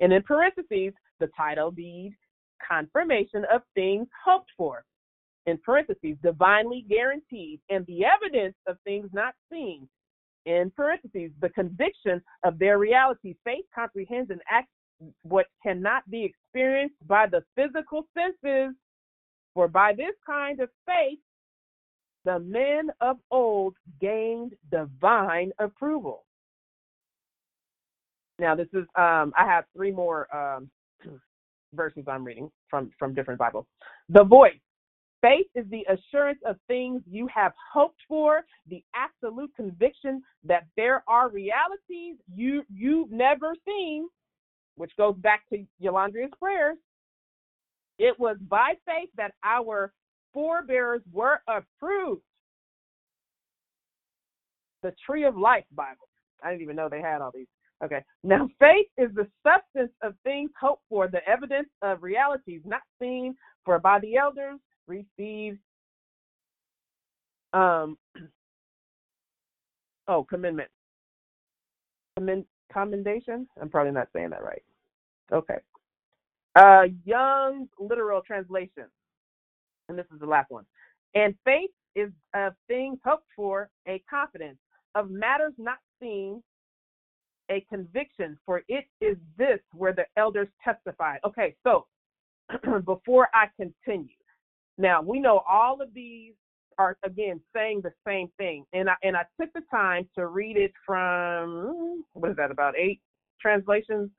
and 0.00 0.12
in 0.12 0.22
parentheses, 0.22 0.94
the 1.20 1.28
title 1.36 1.70
deed, 1.72 2.14
confirmation 2.66 3.44
of 3.52 3.62
things 3.74 4.08
hoped 4.24 4.50
for. 4.56 4.84
In 5.46 5.58
parentheses, 5.58 6.16
divinely 6.22 6.86
guaranteed, 6.88 7.60
and 7.70 7.86
the 7.86 8.04
evidence 8.04 8.56
of 8.68 8.78
things 8.84 9.10
not 9.12 9.34
seen. 9.52 9.88
in 10.46 10.72
parentheses, 10.76 11.32
the 11.40 11.50
conviction 11.50 12.22
of 12.44 12.58
their 12.58 12.78
reality. 12.78 13.36
Faith 13.44 13.66
comprehends 13.74 14.30
and 14.30 14.42
acts 14.50 14.70
what 15.24 15.48
cannot 15.64 16.08
be 16.10 16.24
experienced 16.52 16.96
by 17.06 17.26
the 17.26 17.42
physical 17.56 18.06
senses. 18.14 18.74
For 19.54 19.68
by 19.68 19.92
this 19.92 20.14
kind 20.24 20.60
of 20.60 20.70
faith, 20.86 21.18
the 22.24 22.38
men 22.38 22.90
of 23.00 23.18
old 23.30 23.74
gained 24.00 24.54
divine 24.70 25.52
approval. 25.58 26.24
Now, 28.38 28.54
this 28.54 28.68
is, 28.72 28.84
um, 28.96 29.32
I 29.36 29.44
have 29.44 29.64
three 29.76 29.90
more 29.90 30.34
um, 30.34 30.70
verses 31.74 32.04
I'm 32.08 32.24
reading 32.24 32.50
from, 32.70 32.90
from 32.98 33.14
different 33.14 33.38
Bibles. 33.38 33.66
The 34.08 34.24
voice. 34.24 34.54
Faith 35.20 35.46
is 35.54 35.66
the 35.70 35.86
assurance 35.88 36.40
of 36.44 36.56
things 36.66 37.02
you 37.08 37.28
have 37.32 37.52
hoped 37.72 38.00
for, 38.08 38.44
the 38.68 38.82
absolute 38.96 39.50
conviction 39.54 40.20
that 40.42 40.64
there 40.76 41.04
are 41.06 41.28
realities 41.28 42.16
you 42.34 42.64
you've 42.74 43.12
never 43.12 43.54
seen, 43.64 44.08
which 44.76 44.92
goes 44.96 45.16
back 45.18 45.42
to 45.50 45.64
Yolandria's 45.82 46.32
prayers. 46.38 46.78
It 47.98 48.18
was 48.18 48.36
by 48.48 48.74
faith 48.86 49.10
that 49.16 49.32
our 49.44 49.92
forebears 50.32 51.02
were 51.12 51.40
approved. 51.48 52.22
The 54.82 54.94
Tree 55.06 55.24
of 55.24 55.36
Life 55.36 55.64
Bible. 55.74 56.08
I 56.42 56.50
didn't 56.50 56.62
even 56.62 56.76
know 56.76 56.88
they 56.88 57.00
had 57.00 57.20
all 57.20 57.30
these. 57.32 57.46
Okay. 57.84 58.02
Now, 58.24 58.48
faith 58.58 58.86
is 58.96 59.10
the 59.14 59.28
substance 59.44 59.92
of 60.02 60.14
things 60.24 60.50
hoped 60.60 60.82
for, 60.88 61.08
the 61.08 61.26
evidence 61.28 61.68
of 61.82 62.02
realities 62.02 62.62
not 62.64 62.82
seen, 63.00 63.36
for 63.64 63.78
by 63.78 63.98
the 64.00 64.16
elders 64.16 64.58
received 64.86 65.58
um 67.52 67.96
oh 70.08 70.24
commendment 70.24 70.70
Commend, 72.16 72.44
commendation? 72.72 73.46
I'm 73.60 73.68
probably 73.68 73.92
not 73.92 74.08
saying 74.14 74.30
that 74.30 74.44
right. 74.44 74.62
Okay. 75.32 75.58
Uh 76.54 76.84
young 77.04 77.68
literal 77.78 78.22
translation. 78.22 78.84
And 79.88 79.98
this 79.98 80.06
is 80.12 80.20
the 80.20 80.26
last 80.26 80.50
one. 80.50 80.64
And 81.14 81.34
faith 81.44 81.70
is 81.94 82.10
of 82.34 82.54
things 82.68 82.98
hoped 83.04 83.26
for 83.36 83.70
a 83.86 84.02
confidence. 84.08 84.58
Of 84.94 85.10
matters 85.10 85.54
not 85.58 85.78
seen 86.00 86.42
a 87.50 87.64
conviction. 87.70 88.38
For 88.46 88.62
it 88.68 88.86
is 89.00 89.16
this 89.38 89.60
where 89.74 89.92
the 89.94 90.04
elders 90.16 90.48
testified 90.64 91.20
okay 91.26 91.54
so 91.64 91.86
before 92.84 93.28
i 93.34 93.46
continue. 93.56 94.16
Now 94.78 95.02
we 95.02 95.20
know 95.20 95.42
all 95.48 95.80
of 95.82 95.94
these 95.94 96.34
are 96.78 96.96
again 97.04 97.40
saying 97.54 97.82
the 97.82 97.92
same 98.06 98.28
thing, 98.38 98.64
and 98.72 98.90
I 98.90 98.94
and 99.02 99.16
I 99.16 99.24
took 99.40 99.52
the 99.52 99.62
time 99.70 100.08
to 100.16 100.26
read 100.26 100.56
it 100.56 100.72
from 100.86 102.04
what 102.12 102.30
is 102.30 102.36
that 102.36 102.50
about 102.50 102.74
eight 102.78 103.00
translations. 103.40 104.10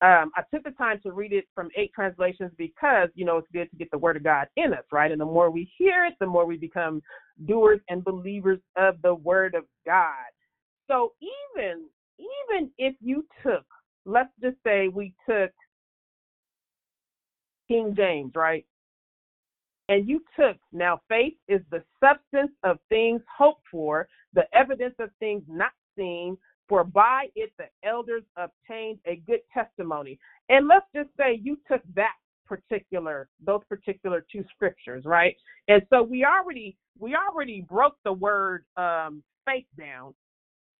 Um, 0.00 0.30
I 0.36 0.42
took 0.54 0.62
the 0.64 0.72
time 0.72 1.00
to 1.04 1.12
read 1.12 1.32
it 1.32 1.46
from 1.54 1.70
eight 1.76 1.92
translations 1.94 2.52
because 2.58 3.08
you 3.14 3.24
know 3.24 3.38
it's 3.38 3.48
good 3.52 3.70
to 3.70 3.76
get 3.76 3.90
the 3.90 3.98
word 3.98 4.16
of 4.16 4.24
God 4.24 4.46
in 4.56 4.72
us, 4.72 4.84
right? 4.92 5.10
And 5.10 5.20
the 5.20 5.26
more 5.26 5.50
we 5.50 5.70
hear 5.78 6.06
it, 6.06 6.14
the 6.20 6.26
more 6.26 6.46
we 6.46 6.56
become 6.56 7.02
doers 7.46 7.80
and 7.88 8.04
believers 8.04 8.60
of 8.76 8.96
the 9.02 9.14
word 9.14 9.54
of 9.54 9.64
God. 9.86 10.30
So 10.88 11.12
even 11.20 11.86
even 12.18 12.70
if 12.78 12.94
you 13.00 13.26
took, 13.42 13.64
let's 14.04 14.30
just 14.42 14.56
say 14.64 14.88
we 14.88 15.14
took 15.28 15.50
King 17.68 17.94
James, 17.96 18.32
right? 18.34 18.64
And 19.88 20.08
you 20.08 20.22
took, 20.38 20.56
now 20.72 21.00
faith 21.08 21.34
is 21.48 21.60
the 21.70 21.82
substance 22.00 22.52
of 22.62 22.78
things 22.88 23.22
hoped 23.36 23.62
for, 23.70 24.08
the 24.34 24.44
evidence 24.54 24.94
of 24.98 25.10
things 25.18 25.42
not 25.48 25.72
seen, 25.96 26.36
for 26.68 26.84
by 26.84 27.28
it 27.34 27.52
the 27.58 27.66
elders 27.82 28.22
obtained 28.36 28.98
a 29.06 29.16
good 29.26 29.40
testimony. 29.52 30.18
And 30.50 30.68
let's 30.68 30.86
just 30.94 31.08
say 31.16 31.40
you 31.42 31.58
took 31.70 31.82
that 31.94 32.12
particular 32.46 33.28
those 33.44 33.60
particular 33.68 34.24
two 34.30 34.44
scriptures 34.54 35.04
right? 35.04 35.36
And 35.68 35.82
so 35.90 36.02
we 36.02 36.24
already 36.24 36.76
we 36.98 37.14
already 37.14 37.60
broke 37.60 37.96
the 38.04 38.12
word 38.12 38.64
um 38.76 39.22
faith 39.46 39.66
down. 39.78 40.14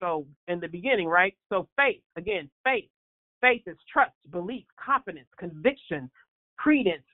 So 0.01 0.27
in 0.49 0.61
the 0.61 0.69
beginning 0.69 1.09
right? 1.09 1.35
So 1.51 1.69
faith 1.77 2.03
again 2.17 2.51
faith. 2.65 2.89
Faith 3.41 3.63
is 3.67 3.77
trust 3.93 4.13
belief 4.31 4.65
confidence 4.83 5.29
conviction 5.39 6.11
credence, 6.57 7.05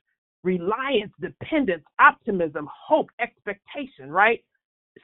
reliance, 0.45 1.13
dependence, 1.21 1.83
optimism, 1.99 2.69
hope, 2.71 3.09
expectation, 3.21 4.11
right? 4.11 4.45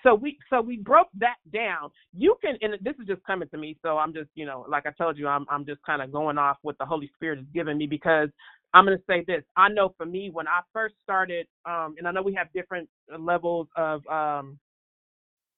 So 0.04 0.14
we 0.14 0.38
so 0.48 0.60
we 0.60 0.76
broke 0.76 1.08
that 1.18 1.36
down. 1.52 1.90
You 2.16 2.36
can 2.40 2.56
and 2.62 2.74
this 2.80 2.94
is 3.00 3.08
just 3.08 3.24
coming 3.24 3.48
to 3.48 3.58
me, 3.58 3.76
so 3.82 3.98
I'm 3.98 4.14
just, 4.14 4.28
you 4.36 4.46
know, 4.46 4.64
like 4.68 4.86
I 4.86 4.92
told 4.92 5.18
you, 5.18 5.26
I'm 5.26 5.46
I'm 5.50 5.66
just 5.66 5.82
kind 5.82 6.00
of 6.00 6.12
going 6.12 6.38
off 6.38 6.58
what 6.62 6.78
the 6.78 6.86
Holy 6.86 7.10
Spirit 7.16 7.38
has 7.38 7.46
given 7.52 7.76
me 7.78 7.86
because 7.86 8.28
I'm 8.72 8.84
going 8.84 8.96
to 8.96 9.04
say 9.08 9.24
this. 9.26 9.42
I 9.56 9.68
know 9.68 9.92
for 9.96 10.06
me 10.06 10.30
when 10.32 10.46
I 10.46 10.60
first 10.72 10.94
started 11.02 11.48
um 11.66 11.96
and 11.98 12.06
I 12.06 12.12
know 12.12 12.22
we 12.22 12.34
have 12.34 12.52
different 12.52 12.88
levels 13.18 13.66
of 13.76 14.06
um 14.06 14.58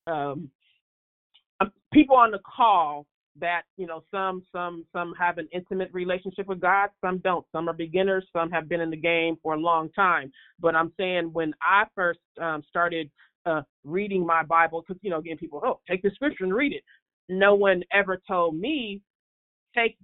um 0.07 0.51
people 1.93 2.17
on 2.17 2.31
the 2.31 2.41
call 2.41 3.07
that 3.41 3.63
you 3.77 3.87
know 3.87 4.03
some 4.11 4.43
some 4.53 4.85
some 4.93 5.15
have 5.19 5.39
an 5.39 5.49
intimate 5.53 5.91
relationship 5.93 6.47
with 6.47 6.61
God, 6.61 6.91
some 7.01 7.19
don't. 7.19 7.47
Some 7.53 7.69
are 7.69 7.75
beginners, 7.75 8.27
some 8.33 8.51
have 8.51 8.69
been 8.69 8.81
in 8.81 8.91
the 8.91 8.97
game 8.97 9.37
for 9.43 9.55
a 9.55 9.59
long 9.59 9.91
time. 9.93 10.31
But 10.61 10.75
I'm 10.75 10.93
saying 10.99 11.31
when 11.33 11.55
I 11.63 11.85
first 11.95 12.21
um, 12.41 12.63
started 12.69 13.11
uh, 13.47 13.63
reading 13.85 14.27
my 14.27 14.43
Bible, 14.43 14.85
because 14.87 15.01
you 15.03 15.11
know, 15.11 15.19
again, 15.19 15.37
people, 15.37 15.61
oh, 15.65 15.81
take 15.89 16.03
the 16.03 16.11
scripture 16.15 16.45
and 16.45 16.55
read 16.55 16.73
it. 16.73 16.83
No 17.29 17.55
one 17.55 17.83
ever 17.93 18.21
told 18.29 18.57
me 18.57 19.01
take 19.75 19.97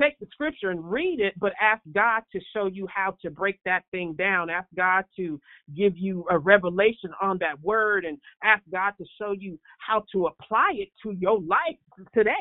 take 0.00 0.18
the 0.18 0.26
scripture 0.32 0.70
and 0.70 0.90
read 0.90 1.20
it, 1.20 1.34
but 1.38 1.52
ask 1.60 1.80
God 1.92 2.22
to 2.32 2.40
show 2.52 2.66
you 2.66 2.86
how 2.92 3.16
to 3.22 3.30
break 3.30 3.60
that 3.64 3.84
thing 3.92 4.14
down. 4.14 4.50
Ask 4.50 4.66
God 4.76 5.04
to 5.16 5.40
give 5.76 5.96
you 5.96 6.26
a 6.30 6.38
revelation 6.38 7.10
on 7.22 7.38
that 7.38 7.60
word, 7.62 8.04
and 8.04 8.18
ask 8.42 8.62
God 8.72 8.92
to 8.98 9.04
show 9.20 9.32
you 9.32 9.58
how 9.78 10.04
to 10.12 10.26
apply 10.26 10.72
it 10.74 10.88
to 11.02 11.12
your 11.12 11.40
life 11.40 11.78
today. 12.12 12.32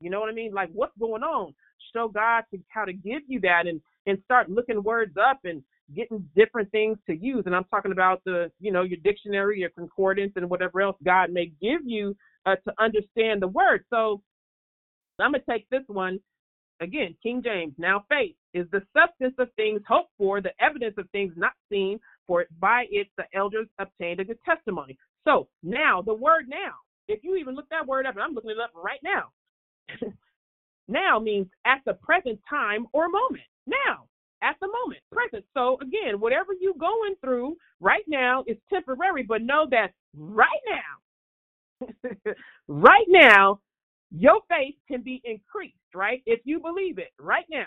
You 0.00 0.10
know 0.10 0.20
what 0.20 0.30
I 0.30 0.32
mean? 0.32 0.52
Like 0.52 0.70
what's 0.72 0.96
going 0.98 1.22
on? 1.22 1.54
Show 1.94 2.08
God 2.08 2.44
to 2.52 2.60
how 2.68 2.84
to 2.84 2.92
give 2.92 3.22
you 3.28 3.40
that 3.40 3.66
and 3.66 3.80
and 4.06 4.18
start 4.24 4.50
looking 4.50 4.82
words 4.82 5.16
up 5.20 5.40
and 5.44 5.62
getting 5.94 6.26
different 6.36 6.70
things 6.70 6.98
to 7.06 7.16
use. 7.16 7.44
And 7.46 7.54
I'm 7.54 7.64
talking 7.64 7.92
about 7.92 8.22
the, 8.24 8.50
you 8.60 8.72
know, 8.72 8.82
your 8.82 8.98
dictionary, 9.02 9.60
your 9.60 9.70
concordance, 9.70 10.32
and 10.36 10.48
whatever 10.48 10.80
else 10.80 10.96
God 11.04 11.30
may 11.30 11.52
give 11.60 11.80
you 11.84 12.16
uh, 12.46 12.56
to 12.56 12.72
understand 12.78 13.42
the 13.42 13.48
word. 13.48 13.84
So 13.90 14.22
I'm 15.18 15.32
gonna 15.32 15.42
take 15.48 15.68
this 15.70 15.82
one 15.86 16.20
again, 16.80 17.16
King 17.22 17.42
James. 17.44 17.74
Now 17.78 18.04
faith 18.08 18.36
is 18.54 18.66
the 18.70 18.82
substance 18.96 19.34
of 19.38 19.48
things 19.56 19.80
hoped 19.88 20.10
for, 20.18 20.40
the 20.40 20.52
evidence 20.60 20.94
of 20.98 21.08
things 21.10 21.32
not 21.36 21.52
seen. 21.70 21.98
For 22.26 22.44
by 22.60 22.86
it 22.90 23.08
the 23.16 23.24
elders 23.34 23.68
obtained 23.78 24.20
a 24.20 24.24
good 24.24 24.38
testimony. 24.44 24.98
So 25.24 25.48
now 25.62 26.02
the 26.02 26.14
word 26.14 26.46
now, 26.48 26.74
if 27.08 27.20
you 27.24 27.36
even 27.36 27.54
look 27.54 27.68
that 27.70 27.86
word 27.86 28.06
up, 28.06 28.14
and 28.14 28.22
I'm 28.22 28.34
looking 28.34 28.50
it 28.50 28.58
up 28.60 28.70
right 28.74 29.00
now. 29.02 29.30
now 30.88 31.18
means 31.18 31.48
at 31.66 31.80
the 31.86 31.94
present 31.94 32.40
time 32.48 32.86
or 32.92 33.08
moment. 33.08 33.44
Now, 33.66 34.06
at 34.42 34.56
the 34.60 34.68
moment, 34.68 35.00
present. 35.12 35.44
So 35.54 35.78
again, 35.82 36.20
whatever 36.20 36.52
you're 36.60 36.74
going 36.78 37.14
through 37.22 37.56
right 37.80 38.04
now 38.08 38.44
is 38.46 38.56
temporary, 38.72 39.24
but 39.24 39.42
know 39.42 39.66
that 39.70 39.92
right 40.16 40.48
now, 40.68 41.14
right 42.68 43.06
now, 43.08 43.60
your 44.10 44.40
faith 44.48 44.76
can 44.88 45.02
be 45.02 45.20
increased, 45.24 45.76
right? 45.94 46.22
If 46.26 46.40
you 46.44 46.60
believe 46.60 46.98
it 46.98 47.12
right 47.20 47.46
now. 47.50 47.66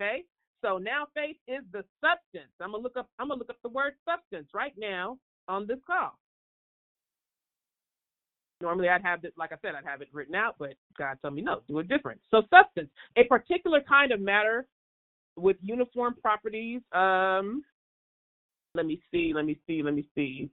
Okay? 0.00 0.24
So 0.64 0.78
now 0.78 1.06
faith 1.14 1.36
is 1.48 1.62
the 1.72 1.84
substance. 2.00 2.52
I'm 2.60 2.72
gonna 2.72 2.82
look 2.82 2.96
up 2.96 3.08
I'm 3.18 3.28
gonna 3.28 3.38
look 3.38 3.50
up 3.50 3.58
the 3.62 3.70
word 3.70 3.94
substance 4.08 4.48
right 4.54 4.74
now 4.78 5.18
on 5.48 5.66
this 5.66 5.78
call. 5.86 6.18
Normally, 8.60 8.88
I'd 8.88 9.02
have 9.02 9.24
it, 9.24 9.32
like 9.38 9.52
I 9.52 9.56
said, 9.62 9.72
I'd 9.74 9.88
have 9.88 10.02
it 10.02 10.08
written 10.12 10.34
out, 10.34 10.56
but 10.58 10.74
God 10.98 11.16
told 11.22 11.34
me 11.34 11.42
no, 11.42 11.60
do 11.66 11.78
it 11.78 11.88
different. 11.88 12.20
So, 12.30 12.42
substance, 12.50 12.90
a 13.16 13.24
particular 13.24 13.80
kind 13.88 14.12
of 14.12 14.20
matter 14.20 14.66
with 15.36 15.56
uniform 15.62 16.14
properties. 16.20 16.80
Um, 16.92 17.64
let 18.74 18.86
me 18.86 19.00
see, 19.10 19.32
let 19.34 19.46
me 19.46 19.58
see, 19.66 19.82
let 19.82 19.94
me 19.94 20.06
see. 20.14 20.50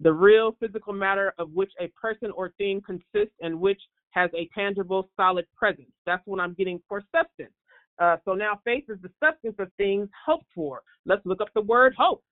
The 0.00 0.12
real 0.12 0.56
physical 0.58 0.94
matter 0.94 1.34
of 1.38 1.52
which 1.52 1.70
a 1.78 1.88
person 1.88 2.30
or 2.30 2.52
thing 2.56 2.80
consists 2.84 3.36
and 3.42 3.60
which 3.60 3.80
has 4.10 4.30
a 4.34 4.48
tangible, 4.54 5.10
solid 5.16 5.44
presence. 5.54 5.92
That's 6.06 6.22
what 6.26 6.40
I'm 6.40 6.54
getting 6.54 6.80
for 6.88 7.02
substance. 7.14 7.52
Uh, 7.98 8.16
so 8.24 8.32
now 8.32 8.58
faith 8.64 8.84
is 8.88 8.96
the 9.02 9.10
substance 9.22 9.56
of 9.58 9.70
things 9.76 10.08
hoped 10.26 10.46
for. 10.54 10.80
Let's 11.04 11.24
look 11.26 11.40
up 11.40 11.48
the 11.54 11.60
word 11.60 11.94
hope. 11.96 12.24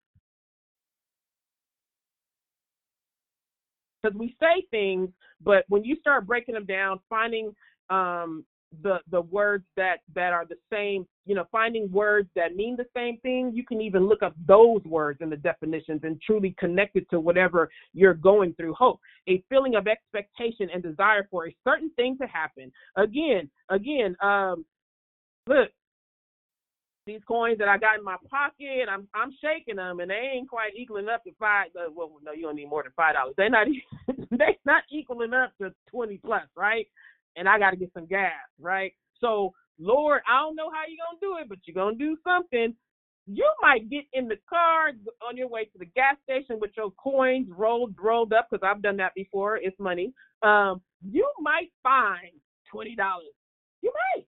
Because 4.02 4.16
we 4.16 4.36
say 4.40 4.66
things, 4.70 5.08
but 5.42 5.64
when 5.68 5.84
you 5.84 5.96
start 5.96 6.26
breaking 6.26 6.54
them 6.54 6.66
down, 6.66 7.00
finding 7.08 7.54
um, 7.90 8.44
the 8.82 8.98
the 9.10 9.22
words 9.22 9.64
that 9.76 9.98
that 10.14 10.32
are 10.32 10.44
the 10.44 10.56
same 10.70 11.06
you 11.24 11.34
know 11.34 11.46
finding 11.50 11.90
words 11.90 12.28
that 12.36 12.54
mean 12.54 12.76
the 12.76 12.84
same 12.94 13.18
thing 13.20 13.50
you 13.54 13.64
can 13.64 13.80
even 13.80 14.06
look 14.06 14.22
up 14.22 14.34
those 14.46 14.82
words 14.84 15.20
in 15.22 15.30
the 15.30 15.36
definitions 15.36 16.00
and 16.02 16.20
truly 16.20 16.54
connect 16.58 16.94
it 16.96 17.08
to 17.10 17.18
whatever 17.18 17.70
you're 17.94 18.14
going 18.14 18.52
through. 18.54 18.74
Hope 18.74 19.00
a 19.28 19.42
feeling 19.48 19.74
of 19.74 19.86
expectation 19.86 20.68
and 20.72 20.82
desire 20.82 21.26
for 21.30 21.48
a 21.48 21.56
certain 21.66 21.90
thing 21.96 22.18
to 22.20 22.26
happen. 22.26 22.70
Again 22.96 23.50
again 23.70 24.14
um 24.22 24.64
look 25.46 25.70
these 27.08 27.22
coins 27.28 27.58
that 27.58 27.68
I 27.68 27.78
got 27.78 27.98
in 27.98 28.04
my 28.04 28.16
pocket, 28.30 28.88
I'm 28.90 29.08
I'm 29.14 29.34
shaking 29.42 29.76
them, 29.76 30.00
and 30.00 30.10
they 30.10 30.32
ain't 30.34 30.48
quite 30.48 30.72
equaling 30.76 31.08
up 31.08 31.24
to 31.24 31.32
five. 31.40 31.68
Uh, 31.76 31.90
well, 31.94 32.12
no, 32.22 32.32
you 32.32 32.42
don't 32.42 32.56
need 32.56 32.70
more 32.70 32.84
than 32.84 32.92
five 32.96 33.14
dollars. 33.16 33.34
They're 33.36 33.50
not 33.50 33.68
they 34.30 34.58
not 34.66 34.84
equaling 34.92 35.34
up 35.34 35.52
to 35.60 35.72
twenty 35.90 36.18
plus, 36.18 36.44
right? 36.56 36.86
and 37.36 37.48
I 37.48 37.58
got 37.58 37.70
to 37.70 37.76
get 37.76 37.92
some 37.94 38.06
gas, 38.06 38.32
right? 38.60 38.92
So, 39.20 39.52
Lord, 39.78 40.22
I 40.28 40.40
don't 40.40 40.56
know 40.56 40.70
how 40.70 40.82
you're 40.88 40.98
to 41.14 41.20
do 41.20 41.42
it, 41.42 41.48
but 41.48 41.58
you're 41.64 41.90
to 41.90 41.96
do 41.96 42.16
something. 42.24 42.74
You 43.26 43.50
might 43.62 43.88
get 43.90 44.04
in 44.12 44.28
the 44.28 44.38
car 44.48 44.90
on 45.28 45.36
your 45.36 45.48
way 45.48 45.64
to 45.66 45.78
the 45.78 45.86
gas 45.86 46.16
station 46.24 46.58
with 46.60 46.70
your 46.76 46.90
coins 46.92 47.48
rolled 47.50 47.94
rolled 48.00 48.32
up 48.32 48.48
because 48.50 48.66
I've 48.66 48.82
done 48.82 48.96
that 48.98 49.14
before. 49.14 49.58
It's 49.58 49.78
money. 49.78 50.12
Um, 50.42 50.80
you 51.02 51.30
might 51.40 51.70
find 51.82 52.32
twenty 52.70 52.96
dollars. 52.96 53.26
You 53.82 53.92
might. 54.16 54.26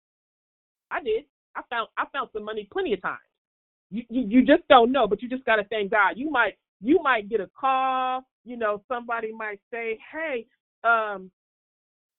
I 0.91 1.03
did. 1.03 1.25
I 1.61 1.75
found 1.75 1.89
I 1.99 2.05
found 2.13 2.31
some 2.33 2.45
money 2.45 2.69
plenty 2.73 2.93
of 2.95 3.03
times. 3.03 3.19
You, 3.91 4.05
you 4.09 4.23
you 4.29 4.47
just 4.47 4.67
don't 4.69 4.93
know, 4.93 5.07
but 5.07 5.23
you 5.23 5.29
just 5.29 5.45
gotta 5.45 5.65
thank 5.71 5.91
God. 5.91 6.15
You 6.17 6.31
might 6.31 6.55
you 6.81 7.01
might 7.03 7.29
get 7.29 7.41
a 7.41 7.51
call. 7.59 8.25
You 8.45 8.57
know, 8.57 8.83
somebody 8.89 9.33
might 9.33 9.61
say, 9.73 9.99
"Hey, 10.13 10.47
um, 10.85 11.31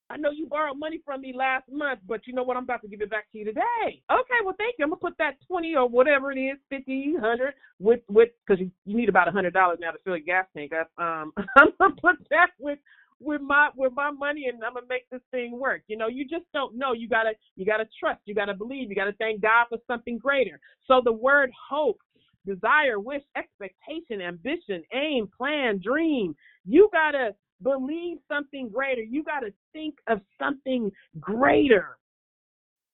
I 0.10 0.18
know 0.18 0.32
you 0.32 0.46
borrowed 0.48 0.78
money 0.78 1.00
from 1.06 1.22
me 1.22 1.34
last 1.36 1.66
month, 1.72 2.02
but 2.08 2.28
you 2.28 2.34
know 2.34 2.44
what? 2.44 2.58
I'm 2.58 2.64
about 2.64 2.82
to 2.82 2.88
give 2.90 3.02
it 3.02 3.10
back 3.10 3.32
to 3.32 3.38
you 3.38 3.46
today. 3.46 4.04
Okay, 4.12 4.40
well, 4.46 4.56
thank 4.58 4.76
you. 4.78 4.84
I'm 4.86 4.90
gonna 4.92 5.00
put 5.00 5.18
that 5.20 5.38
twenty 5.48 5.76
or 5.76 5.88
whatever 5.88 6.32
it 6.32 6.38
is, 6.40 6.58
fifty, 6.70 7.16
hundred, 7.20 7.54
with 7.80 8.02
with 8.10 8.30
because 8.46 8.60
you, 8.60 8.70
you 8.86 8.98
need 8.98 9.10
about 9.10 9.30
a 9.30 9.32
hundred 9.32 9.54
dollars 9.54 9.80
now 9.82 9.92
to 9.92 9.98
fill 10.04 10.18
your 10.18 10.26
gas 10.26 10.46
tank 10.56 10.74
up. 10.74 10.92
Um, 10.98 11.34
I'm 11.58 11.70
gonna 11.80 11.96
put 12.02 12.18
that 12.30 12.50
with 12.60 12.80
with 13.22 13.42
my 13.42 13.70
with 13.76 13.94
my 13.94 14.12
money, 14.12 14.48
and 14.48 14.64
I'm 14.64 14.74
gonna 14.74 14.86
make 14.90 15.10
this 15.12 15.22
thing 15.32 15.60
work. 15.60 15.84
You 15.88 15.98
know, 15.98 16.08
you 16.08 16.28
just 16.28 16.46
don't 16.54 16.76
know. 16.76 16.94
You 16.94 17.08
gotta 17.08 17.32
you 17.56 17.66
gotta 17.66 17.88
trust. 18.00 18.22
You 18.26 18.36
gotta 18.36 18.54
believe. 18.54 18.90
You 18.90 18.96
gotta 18.96 19.16
thank 19.20 19.42
God 19.42 19.68
for 19.70 19.78
something 19.88 20.18
greater. 20.18 20.60
So 20.88 21.02
the 21.04 21.12
word 21.12 21.52
hope, 21.70 22.00
desire, 22.46 23.00
wish, 23.00 23.24
expectation, 23.38 24.22
ambition, 24.22 24.84
aim, 24.94 25.30
plan, 25.38 25.80
dream. 25.84 26.36
You 26.66 26.90
gotta 26.92 27.36
believe 27.64 28.18
something 28.28 28.70
greater. 28.70 29.02
You 29.02 29.24
got 29.24 29.42
to 29.42 29.54
think 29.74 29.96
of 30.08 30.20
something 30.40 30.92
greater. 31.20 31.98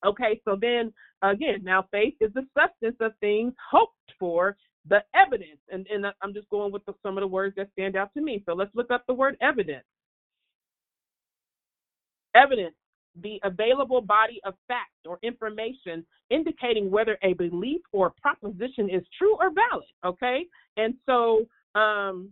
Okay, 0.06 0.40
so 0.46 0.58
then 0.60 0.94
again, 1.22 1.64
now 1.64 1.86
faith 1.92 2.16
is 2.22 2.32
the 2.34 2.46
substance 2.58 2.98
of 3.00 3.14
things 3.20 3.54
hoped 3.72 3.94
for, 4.20 4.56
the 4.90 5.04
evidence. 5.16 5.60
And, 5.70 5.86
and 5.88 6.06
I'm 6.22 6.34
just 6.34 6.50
going 6.50 6.72
with 6.72 6.86
the, 6.86 6.94
some 7.04 7.18
of 7.18 7.22
the 7.22 7.28
words 7.28 7.56
that 7.58 7.70
stand 7.74 7.96
out 7.96 8.14
to 8.14 8.22
me. 8.22 8.44
So 8.46 8.54
let's 8.54 8.74
look 8.74 8.92
up 8.92 9.04
the 9.08 9.14
word 9.14 9.36
evidence. 9.42 9.84
Evidence, 12.38 12.76
the 13.22 13.40
available 13.44 14.02
body 14.02 14.40
of 14.46 14.54
fact 14.68 14.92
or 15.08 15.18
information 15.24 16.06
indicating 16.30 16.92
whether 16.92 17.18
a 17.24 17.34
belief 17.34 17.82
or 17.92 18.14
proposition 18.22 18.90
is 18.90 19.04
true 19.18 19.36
or 19.40 19.50
valid. 19.52 19.88
Okay, 20.06 20.46
and 20.78 20.94
so 21.06 21.46
um, 21.74 22.30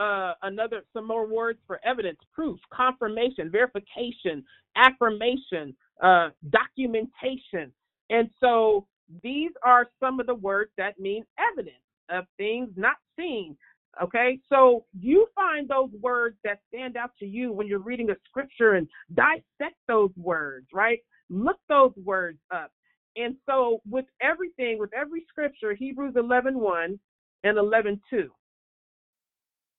uh, 0.00 0.32
another 0.42 0.82
some 0.92 1.06
more 1.06 1.26
words 1.26 1.58
for 1.66 1.80
evidence, 1.84 2.18
proof, 2.34 2.58
confirmation, 2.72 3.50
verification, 3.50 4.44
affirmation, 4.76 5.74
uh, 6.02 6.30
documentation, 6.50 7.72
and 8.08 8.28
so 8.40 8.86
these 9.22 9.50
are 9.62 9.90
some 10.00 10.20
of 10.20 10.26
the 10.26 10.34
words 10.34 10.70
that 10.78 10.98
mean 10.98 11.24
evidence 11.52 11.76
of 12.10 12.24
things 12.36 12.70
not 12.76 12.96
seen. 13.18 13.56
Okay, 14.02 14.38
so 14.48 14.84
you 14.98 15.26
find 15.34 15.68
those 15.68 15.90
words 16.00 16.36
that 16.44 16.60
stand 16.68 16.96
out 16.96 17.10
to 17.18 17.26
you 17.26 17.52
when 17.52 17.66
you're 17.66 17.80
reading 17.80 18.10
a 18.10 18.16
scripture 18.28 18.74
and 18.74 18.88
dissect 19.14 19.76
those 19.88 20.10
words, 20.16 20.66
right? 20.72 21.00
Look 21.28 21.58
those 21.68 21.92
words 21.96 22.38
up. 22.52 22.70
And 23.16 23.34
so 23.46 23.80
with 23.88 24.06
everything, 24.22 24.78
with 24.78 24.90
every 24.94 25.24
scripture, 25.28 25.74
Hebrews 25.74 26.14
11:1 26.14 26.54
1 26.54 27.00
and 27.44 27.58
11:2 27.58 28.30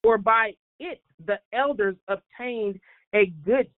for 0.03 0.17
by 0.17 0.51
it 0.79 1.01
the 1.25 1.39
elders 1.53 1.95
obtained 2.07 2.79
a 3.13 3.27
good 3.45 3.69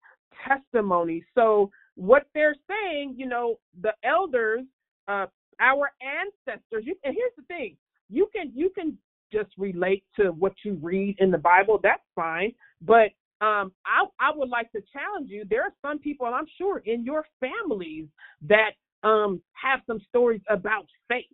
testimony. 0.46 1.24
So 1.34 1.70
what 1.96 2.26
they're 2.34 2.56
saying, 2.68 3.14
you 3.16 3.26
know, 3.26 3.56
the 3.80 3.92
elders, 4.02 4.62
uh, 5.08 5.26
our 5.60 5.90
ancestors. 6.00 6.84
You, 6.84 6.96
and 7.04 7.14
here's 7.14 7.32
the 7.36 7.44
thing: 7.44 7.76
you 8.08 8.28
can 8.34 8.50
you 8.54 8.70
can 8.70 8.98
just 9.34 9.50
relate 9.58 10.04
to 10.16 10.24
what 10.32 10.52
you 10.64 10.78
read 10.82 11.16
in 11.18 11.30
the 11.30 11.38
Bible. 11.38 11.80
That's 11.82 12.02
fine, 12.14 12.52
but 12.80 13.10
um, 13.40 13.72
I 13.84 14.06
I 14.20 14.30
would 14.34 14.48
like 14.48 14.70
to 14.72 14.82
challenge 14.92 15.28
you. 15.30 15.44
There 15.48 15.62
are 15.62 15.74
some 15.82 15.98
people, 15.98 16.26
I'm 16.26 16.46
sure, 16.56 16.78
in 16.86 17.04
your 17.04 17.26
families 17.40 18.06
that 18.48 18.72
um, 19.02 19.42
have 19.52 19.80
some 19.86 20.00
stories 20.08 20.40
about 20.48 20.86
faith 21.08 21.26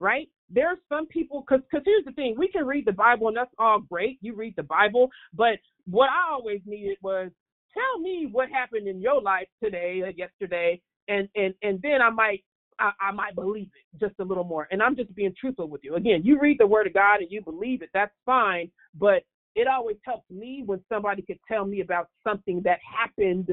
right? 0.00 0.28
There 0.50 0.68
are 0.68 0.78
some 0.88 1.06
people, 1.06 1.44
because 1.46 1.64
because 1.70 1.84
here's 1.84 2.04
the 2.04 2.12
thing, 2.12 2.34
we 2.38 2.48
can 2.48 2.66
read 2.66 2.86
the 2.86 2.92
Bible 2.92 3.28
and 3.28 3.36
that's 3.36 3.54
all 3.58 3.80
great. 3.80 4.18
You 4.20 4.34
read 4.34 4.54
the 4.56 4.62
Bible, 4.62 5.10
but 5.34 5.58
what 5.86 6.08
I 6.08 6.32
always 6.32 6.60
needed 6.66 6.98
was 7.02 7.30
tell 7.74 8.00
me 8.00 8.28
what 8.30 8.48
happened 8.48 8.88
in 8.88 9.00
your 9.00 9.20
life 9.20 9.48
today 9.62 10.00
or 10.02 10.10
yesterday, 10.10 10.80
and 11.08 11.28
and 11.34 11.54
and 11.62 11.80
then 11.82 12.00
I 12.02 12.10
might 12.10 12.44
I, 12.78 12.92
I 13.00 13.12
might 13.12 13.34
believe 13.34 13.68
it 13.74 14.00
just 14.00 14.18
a 14.20 14.24
little 14.24 14.44
more. 14.44 14.68
And 14.70 14.82
I'm 14.82 14.96
just 14.96 15.14
being 15.14 15.34
truthful 15.38 15.68
with 15.68 15.82
you. 15.84 15.94
Again, 15.96 16.22
you 16.24 16.38
read 16.40 16.58
the 16.58 16.66
Word 16.66 16.86
of 16.86 16.94
God 16.94 17.20
and 17.20 17.30
you 17.30 17.42
believe 17.42 17.82
it, 17.82 17.90
that's 17.92 18.14
fine. 18.24 18.70
But 18.94 19.22
it 19.54 19.66
always 19.66 19.96
helps 20.04 20.30
me 20.30 20.62
when 20.64 20.80
somebody 20.88 21.22
could 21.22 21.38
tell 21.50 21.64
me 21.64 21.80
about 21.80 22.08
something 22.24 22.62
that 22.64 22.78
happened 22.98 23.50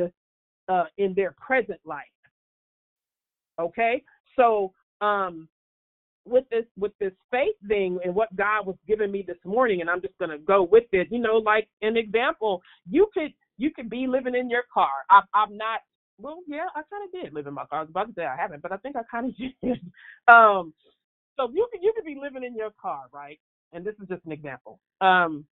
uh, 0.69 0.85
in 0.97 1.13
their 1.15 1.35
present 1.39 1.79
life. 1.85 2.03
Okay, 3.59 4.03
so 4.35 4.73
um, 5.01 5.47
with 6.25 6.43
this 6.49 6.65
with 6.77 6.91
this 6.99 7.13
faith 7.31 7.55
thing 7.67 7.99
and 8.03 8.13
what 8.13 8.35
God 8.35 8.65
was 8.65 8.75
giving 8.87 9.11
me 9.11 9.23
this 9.25 9.37
morning, 9.45 9.81
and 9.81 9.89
I'm 9.89 10.01
just 10.01 10.17
gonna 10.19 10.37
go 10.37 10.63
with 10.63 10.85
it. 10.91 11.07
You 11.09 11.19
know, 11.19 11.37
like 11.37 11.67
an 11.81 11.97
example, 11.97 12.61
you 12.89 13.07
could 13.13 13.31
you 13.57 13.71
could 13.71 13.89
be 13.89 14.07
living 14.07 14.35
in 14.35 14.49
your 14.49 14.63
car. 14.73 14.89
I, 15.09 15.21
I'm 15.33 15.55
not. 15.55 15.79
Well, 16.19 16.39
yeah, 16.47 16.67
I 16.75 16.81
kind 16.91 17.03
of 17.05 17.11
did 17.23 17.33
live 17.33 17.47
in 17.47 17.55
my 17.55 17.65
car. 17.65 17.79
I 17.79 17.83
was 17.83 17.91
about 17.91 18.07
to 18.07 18.13
say 18.15 18.25
I 18.25 18.37
haven't, 18.37 18.63
but 18.63 18.71
I 18.73 18.77
think 18.77 18.95
I 18.97 19.01
kind 19.11 19.27
of 19.29 19.37
did. 19.37 19.79
um, 20.27 20.73
so 21.37 21.49
you 21.53 21.67
could 21.71 21.83
you 21.83 21.93
could 21.95 22.05
be 22.05 22.17
living 22.21 22.43
in 22.43 22.55
your 22.55 22.71
car, 22.81 23.03
right? 23.13 23.39
And 23.73 23.85
this 23.85 23.95
is 24.01 24.07
just 24.09 24.25
an 24.25 24.33
example. 24.33 24.79
Um, 25.01 25.45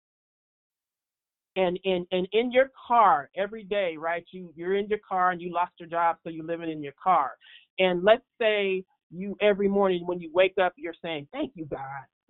and 1.57 1.79
in 1.85 2.07
and 2.11 2.27
in 2.33 2.51
your 2.51 2.71
car 2.87 3.29
every 3.37 3.65
day, 3.65 3.97
right? 3.99 4.25
You 4.33 4.53
you're 4.55 4.77
in 4.77 4.87
your 4.89 4.99
car 5.07 5.31
and 5.31 5.41
you 5.41 5.53
lost 5.53 5.73
your 5.79 5.89
job, 5.89 6.17
so 6.23 6.31
you're 6.31 6.45
living 6.45 6.71
in 6.71 6.83
your 6.83 6.93
car. 7.03 7.33
And 7.79 8.03
let's 8.03 8.23
say 8.41 8.85
you 9.11 9.37
every 9.41 9.69
morning 9.69 10.03
when 10.07 10.19
you 10.21 10.31
wake 10.33 10.55
up, 10.63 10.73
you're 10.77 10.95
saying, 11.03 11.29
Thank 11.33 11.53
you, 11.55 11.65
God. 11.67 11.79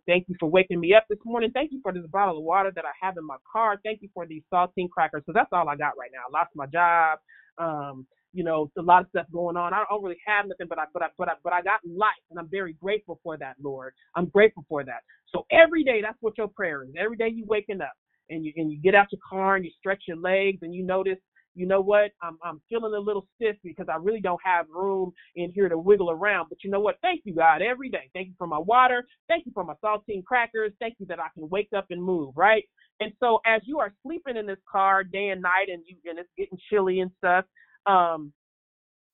Thank 0.07 0.29
you 0.29 0.35
for 0.41 0.49
waking 0.49 0.81
me 0.81 0.95
up 0.95 1.05
this 1.09 1.19
morning. 1.25 1.51
Thank 1.53 1.71
you 1.71 1.79
for 1.83 1.93
this 1.93 2.05
bottle 2.11 2.39
of 2.39 2.43
water 2.43 2.73
that 2.75 2.85
I 2.85 2.91
have 3.05 3.17
in 3.17 3.25
my 3.25 3.37
car. 3.51 3.79
Thank 3.85 4.03
you 4.03 4.09
for 4.13 4.27
these 4.27 4.43
saltine 4.53 4.89
crackers. 4.91 5.23
So 5.27 5.33
that's 5.33 5.49
all 5.53 5.69
I 5.69 5.77
got 5.77 5.93
right 5.97 6.11
now. 6.13 6.23
I 6.27 6.39
lost 6.39 6.51
my 6.55 6.67
job. 6.67 7.19
Um, 7.59 8.07
you 8.33 8.43
know, 8.43 8.71
a 8.77 8.81
lot 8.81 9.01
of 9.03 9.09
stuff 9.09 9.27
going 9.33 9.57
on. 9.57 9.73
I 9.73 9.83
don't 9.89 10.03
really 10.03 10.17
have 10.27 10.47
nothing, 10.47 10.67
but 10.69 10.79
I, 10.79 10.85
but 10.93 11.03
I, 11.03 11.07
but 11.17 11.29
I, 11.29 11.33
but 11.43 11.53
I 11.53 11.61
got 11.61 11.81
life, 11.85 12.11
and 12.31 12.39
I'm 12.39 12.49
very 12.49 12.73
grateful 12.73 13.19
for 13.23 13.37
that, 13.37 13.55
Lord. 13.63 13.93
I'm 14.15 14.27
grateful 14.27 14.65
for 14.69 14.83
that. 14.85 15.01
So 15.29 15.45
every 15.51 15.83
day, 15.83 16.01
that's 16.01 16.17
what 16.21 16.37
your 16.37 16.49
prayer 16.49 16.83
is. 16.83 16.91
Every 16.99 17.17
day 17.17 17.29
you 17.29 17.45
waking 17.47 17.81
up, 17.81 17.93
and 18.29 18.45
you 18.45 18.53
and 18.57 18.71
you 18.71 18.79
get 18.81 18.95
out 18.95 19.07
your 19.11 19.21
car 19.29 19.55
and 19.57 19.65
you 19.65 19.71
stretch 19.79 20.03
your 20.07 20.17
legs, 20.17 20.59
and 20.63 20.73
you 20.75 20.83
notice 20.85 21.17
you 21.55 21.67
know 21.67 21.81
what, 21.81 22.11
I'm 22.23 22.39
I'm 22.45 22.61
feeling 22.69 22.95
a 22.95 22.99
little 22.99 23.27
stiff 23.35 23.57
because 23.63 23.87
I 23.91 23.97
really 23.97 24.21
don't 24.21 24.41
have 24.45 24.67
room 24.69 25.13
in 25.35 25.51
here 25.51 25.69
to 25.69 25.77
wiggle 25.77 26.11
around. 26.11 26.49
But 26.49 26.59
you 26.63 26.71
know 26.71 26.81
what? 26.81 26.97
Thank 27.03 27.23
you, 27.25 27.35
God, 27.35 27.61
every 27.63 27.89
day. 27.89 28.09
Thank 28.13 28.29
you 28.29 28.35
for 28.39 28.47
my 28.47 28.59
water. 28.59 29.05
Thank 29.29 29.47
you 29.47 29.53
for 29.53 29.65
my 29.65 29.75
saltine 29.83 30.23
crackers. 30.25 30.73
Thank 30.79 30.95
you 30.99 31.07
that 31.07 31.19
I 31.19 31.27
can 31.35 31.49
wake 31.49 31.69
up 31.75 31.87
and 31.91 32.03
move, 32.03 32.33
right? 32.37 32.65
And 33.01 33.13
so 33.19 33.41
as 33.47 33.63
you 33.65 33.79
are 33.79 33.93
sleeping 34.03 34.37
in 34.37 34.47
this 34.47 34.59
car 34.71 35.03
day 35.03 35.29
and 35.29 35.41
night 35.43 35.67
and 35.69 35.83
you 35.87 35.97
and 36.09 36.19
it's 36.19 36.29
getting 36.37 36.59
chilly 36.71 37.01
and 37.01 37.11
stuff, 37.19 37.45
um, 37.87 38.33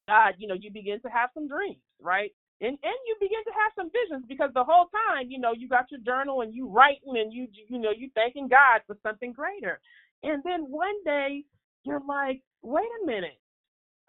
God, 0.07 0.36
you 0.38 0.47
know, 0.47 0.55
you 0.55 0.72
begin 0.72 1.01
to 1.01 1.09
have 1.09 1.30
some 1.34 1.47
dreams, 1.47 1.82
right? 2.01 2.32
And 2.61 2.72
and 2.72 2.99
you 3.07 3.15
begin 3.20 3.43
to 3.45 3.51
have 3.63 3.74
some 3.76 3.91
visions 3.91 4.26
because 4.28 4.51
the 4.53 4.63
whole 4.63 4.88
time, 5.09 5.28
you 5.30 5.39
know, 5.39 5.53
you 5.53 5.68
got 5.70 5.91
your 5.91 5.99
journal 6.01 6.41
and 6.41 6.53
you 6.55 6.68
writing 6.70 7.18
and 7.18 7.34
you 7.34 7.47
you 7.70 7.80
know, 7.80 7.91
you 7.91 8.09
thanking 8.15 8.47
God 8.47 8.82
for 8.88 8.97
something 9.03 9.34
greater. 9.34 9.80
And 10.24 10.43
then 10.43 10.70
one 10.70 11.03
day 11.05 11.43
you're 11.84 12.01
like, 12.07 12.41
wait 12.63 12.88
a 13.03 13.05
minute. 13.05 13.39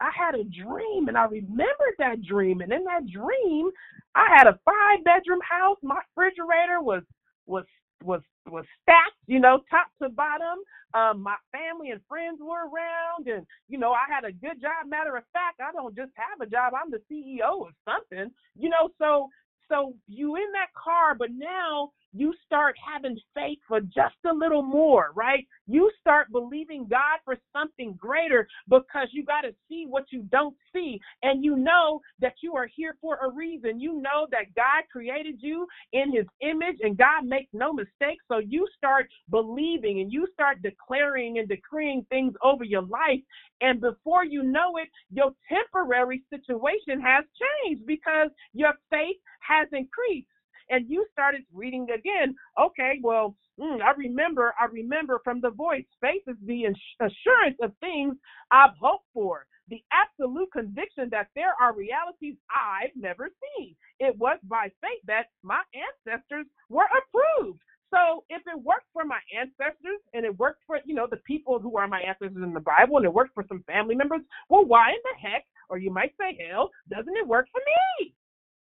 I 0.01 0.11
had 0.17 0.35
a 0.35 0.45
dream 0.45 1.09
and 1.09 1.19
I 1.19 1.25
remembered 1.25 1.97
that 1.99 2.23
dream. 2.23 2.61
And 2.61 2.73
in 2.73 2.85
that 2.85 3.07
dream, 3.09 3.71
I 4.15 4.27
had 4.37 4.47
a 4.47 4.59
five 4.65 5.05
bedroom 5.05 5.41
house. 5.49 5.79
My 5.83 6.01
refrigerator 6.17 6.83
was 6.83 7.03
was 7.47 7.65
was 8.05 8.23
was 8.51 8.65
stacked, 8.83 9.19
you 9.27 9.41
know, 9.41 9.61
top 9.71 9.89
to 10.03 10.09
bottom. 10.11 10.59
Um, 10.95 11.23
my 11.23 11.37
family 11.53 11.91
and 11.91 12.01
friends 12.09 12.41
were 12.41 12.69
around, 12.69 13.29
and 13.29 13.47
you 13.69 13.79
know, 13.79 13.93
I 13.93 14.07
had 14.13 14.25
a 14.25 14.33
good 14.33 14.61
job. 14.61 14.89
Matter 14.89 15.17
of 15.17 15.25
fact, 15.33 15.61
I 15.61 15.73
don't 15.73 15.97
just 15.97 16.13
have 16.17 16.41
a 16.41 16.51
job; 16.51 16.73
I'm 16.75 16.91
the 16.91 17.03
CEO 17.11 17.67
of 17.69 17.75
something, 17.85 18.31
you 18.59 18.71
know. 18.71 18.91
So, 18.99 19.29
so 19.69 19.95
you 20.09 20.37
in 20.37 20.51
that 20.53 20.73
car, 20.75 21.15
but 21.15 21.31
now 21.33 21.93
you 22.13 22.33
start 22.47 22.75
having 22.85 23.19
faith 23.35 23.59
for 23.67 23.81
just 23.81 24.17
a 24.29 24.33
little 24.33 24.63
more, 24.63 25.11
right? 25.15 25.47
You 25.67 25.91
start 26.01 26.33
believing 26.33 26.87
God 26.89 27.19
for 27.25 27.37
something 27.53 27.95
greater 27.95 28.49
because 28.69 29.09
you 29.13 29.25
got 29.25 29.43
to 29.43 29.55
see 29.69 29.87
what 29.89 30.05
you 30.11 30.23
don't 30.31 30.57
see. 30.73 31.01
And 31.23 31.45
you 31.45 31.57
know 31.57 32.01
that 32.21 32.35
you 32.43 32.57
are 32.57 32.69
here 32.75 32.97
for 33.01 33.19
a 33.23 33.31
reason. 33.31 33.81
You 33.81 34.01
know 34.01 34.27
that 34.31 34.55
God 34.57 34.85
created 34.91 35.37
you 35.41 35.67
in 35.93 36.13
his 36.13 36.27
image 36.41 36.79
and 36.83 36.97
God 36.97 37.25
makes 37.25 37.51
no 37.53 37.73
mistakes. 37.73 38.25
So 38.29 38.39
you 38.39 38.67
start 38.77 39.09
believing 39.31 40.01
and 40.01 40.13
you 40.13 40.27
start 40.33 40.63
declaring 40.63 41.39
and 41.39 41.49
decreeing 41.49 42.07
things 42.09 42.35
over 42.43 42.65
your 42.65 42.83
life. 42.83 43.21
And 43.61 43.81
before 43.81 44.25
you 44.25 44.43
know 44.43 44.77
it, 44.77 44.89
your 45.13 45.33
temporary 45.49 46.23
situation 46.31 47.01
has 47.01 47.25
changed 47.65 47.87
because 47.87 48.31
your 48.55 48.73
faith 48.91 49.17
has 49.41 49.69
increased 49.73 50.29
and 50.71 50.89
you 50.89 51.07
started 51.13 51.43
reading 51.53 51.87
again. 51.91 52.35
Okay, 52.61 53.01
well, 53.03 53.35
mm, 53.61 53.81
I 53.83 53.93
remember, 53.97 54.55
I 54.61 54.67
remember 54.67 55.21
from 55.25 55.41
the 55.41 55.51
voice, 55.51 55.85
faith 56.01 56.23
is 56.27 56.37
the 56.45 56.65
assurance 57.01 57.57
of 57.63 57.73
things 57.81 58.17
I've 58.51 58.77
hoped 58.81 59.07
for, 59.13 59.47
the 59.69 59.83
absolute 59.93 60.51
conviction 60.53 61.09
that 61.11 61.29
there 61.35 61.55
are 61.61 61.75
realities 61.75 62.37
I've 62.51 62.95
never 62.97 63.29
seen. 63.57 63.75
It 64.01 64.17
was 64.19 64.39
by 64.45 64.71
faith 64.81 65.03
that 65.07 65.27
my 65.43 65.63
ancestors 65.75 66.47
were 66.69 66.87
approved. 66.87 67.61
So 67.91 68.25
if 68.29 68.43
it 68.47 68.63
worked 68.63 68.87
for 68.93 69.05
my 69.05 69.21
ancestors 69.39 70.01
and 70.13 70.25
it 70.25 70.39
worked 70.39 70.63
for, 70.67 70.79
you 70.85 70.95
know, 70.95 71.07
the 71.11 71.17
people 71.19 71.59
who 71.59 71.77
are 71.79 71.89
my 71.89 72.01
ancestors 72.01 72.43
in 72.43 72.53
the 72.53 72.61
Bible 72.61 72.99
and 72.99 73.07
it 73.07 73.13
worked 73.13 73.35
for 73.35 73.45
some 73.49 73.65
family 73.67 73.95
members, 73.95 74.21
well, 74.51 74.67
why 74.67 74.91
in 74.91 74.99
the 75.05 75.29
heck, 75.29 75.45
or 75.71 75.79
you 75.79 75.91
might 75.91 76.13
say 76.21 76.39
hell, 76.51 76.71
doesn't 76.91 77.17
it 77.17 77.27
work 77.27 77.47
for 77.51 77.61
me? 78.01 78.15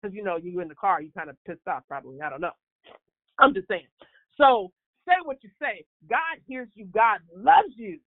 Because 0.02 0.16
you 0.16 0.24
know 0.24 0.38
you 0.38 0.60
in 0.60 0.68
the 0.68 0.76
car, 0.76 1.02
you 1.02 1.12
kind 1.16 1.30
of 1.30 1.36
pissed 1.45 1.68
off 1.68 1.84
probably. 1.88 2.22
I 2.22 2.30
don't 2.30 2.41
know. 2.41 2.52
I'm 3.39 3.54
just 3.54 3.68
saying. 3.68 3.88
So 4.38 4.72
say 5.08 5.16
what 5.24 5.38
you 5.41 5.50
say. 5.62 5.86
God 6.10 6.39
hears 6.47 6.70
you. 6.76 6.86
God 6.86 7.20
loves 7.36 7.74
you. 7.76 8.00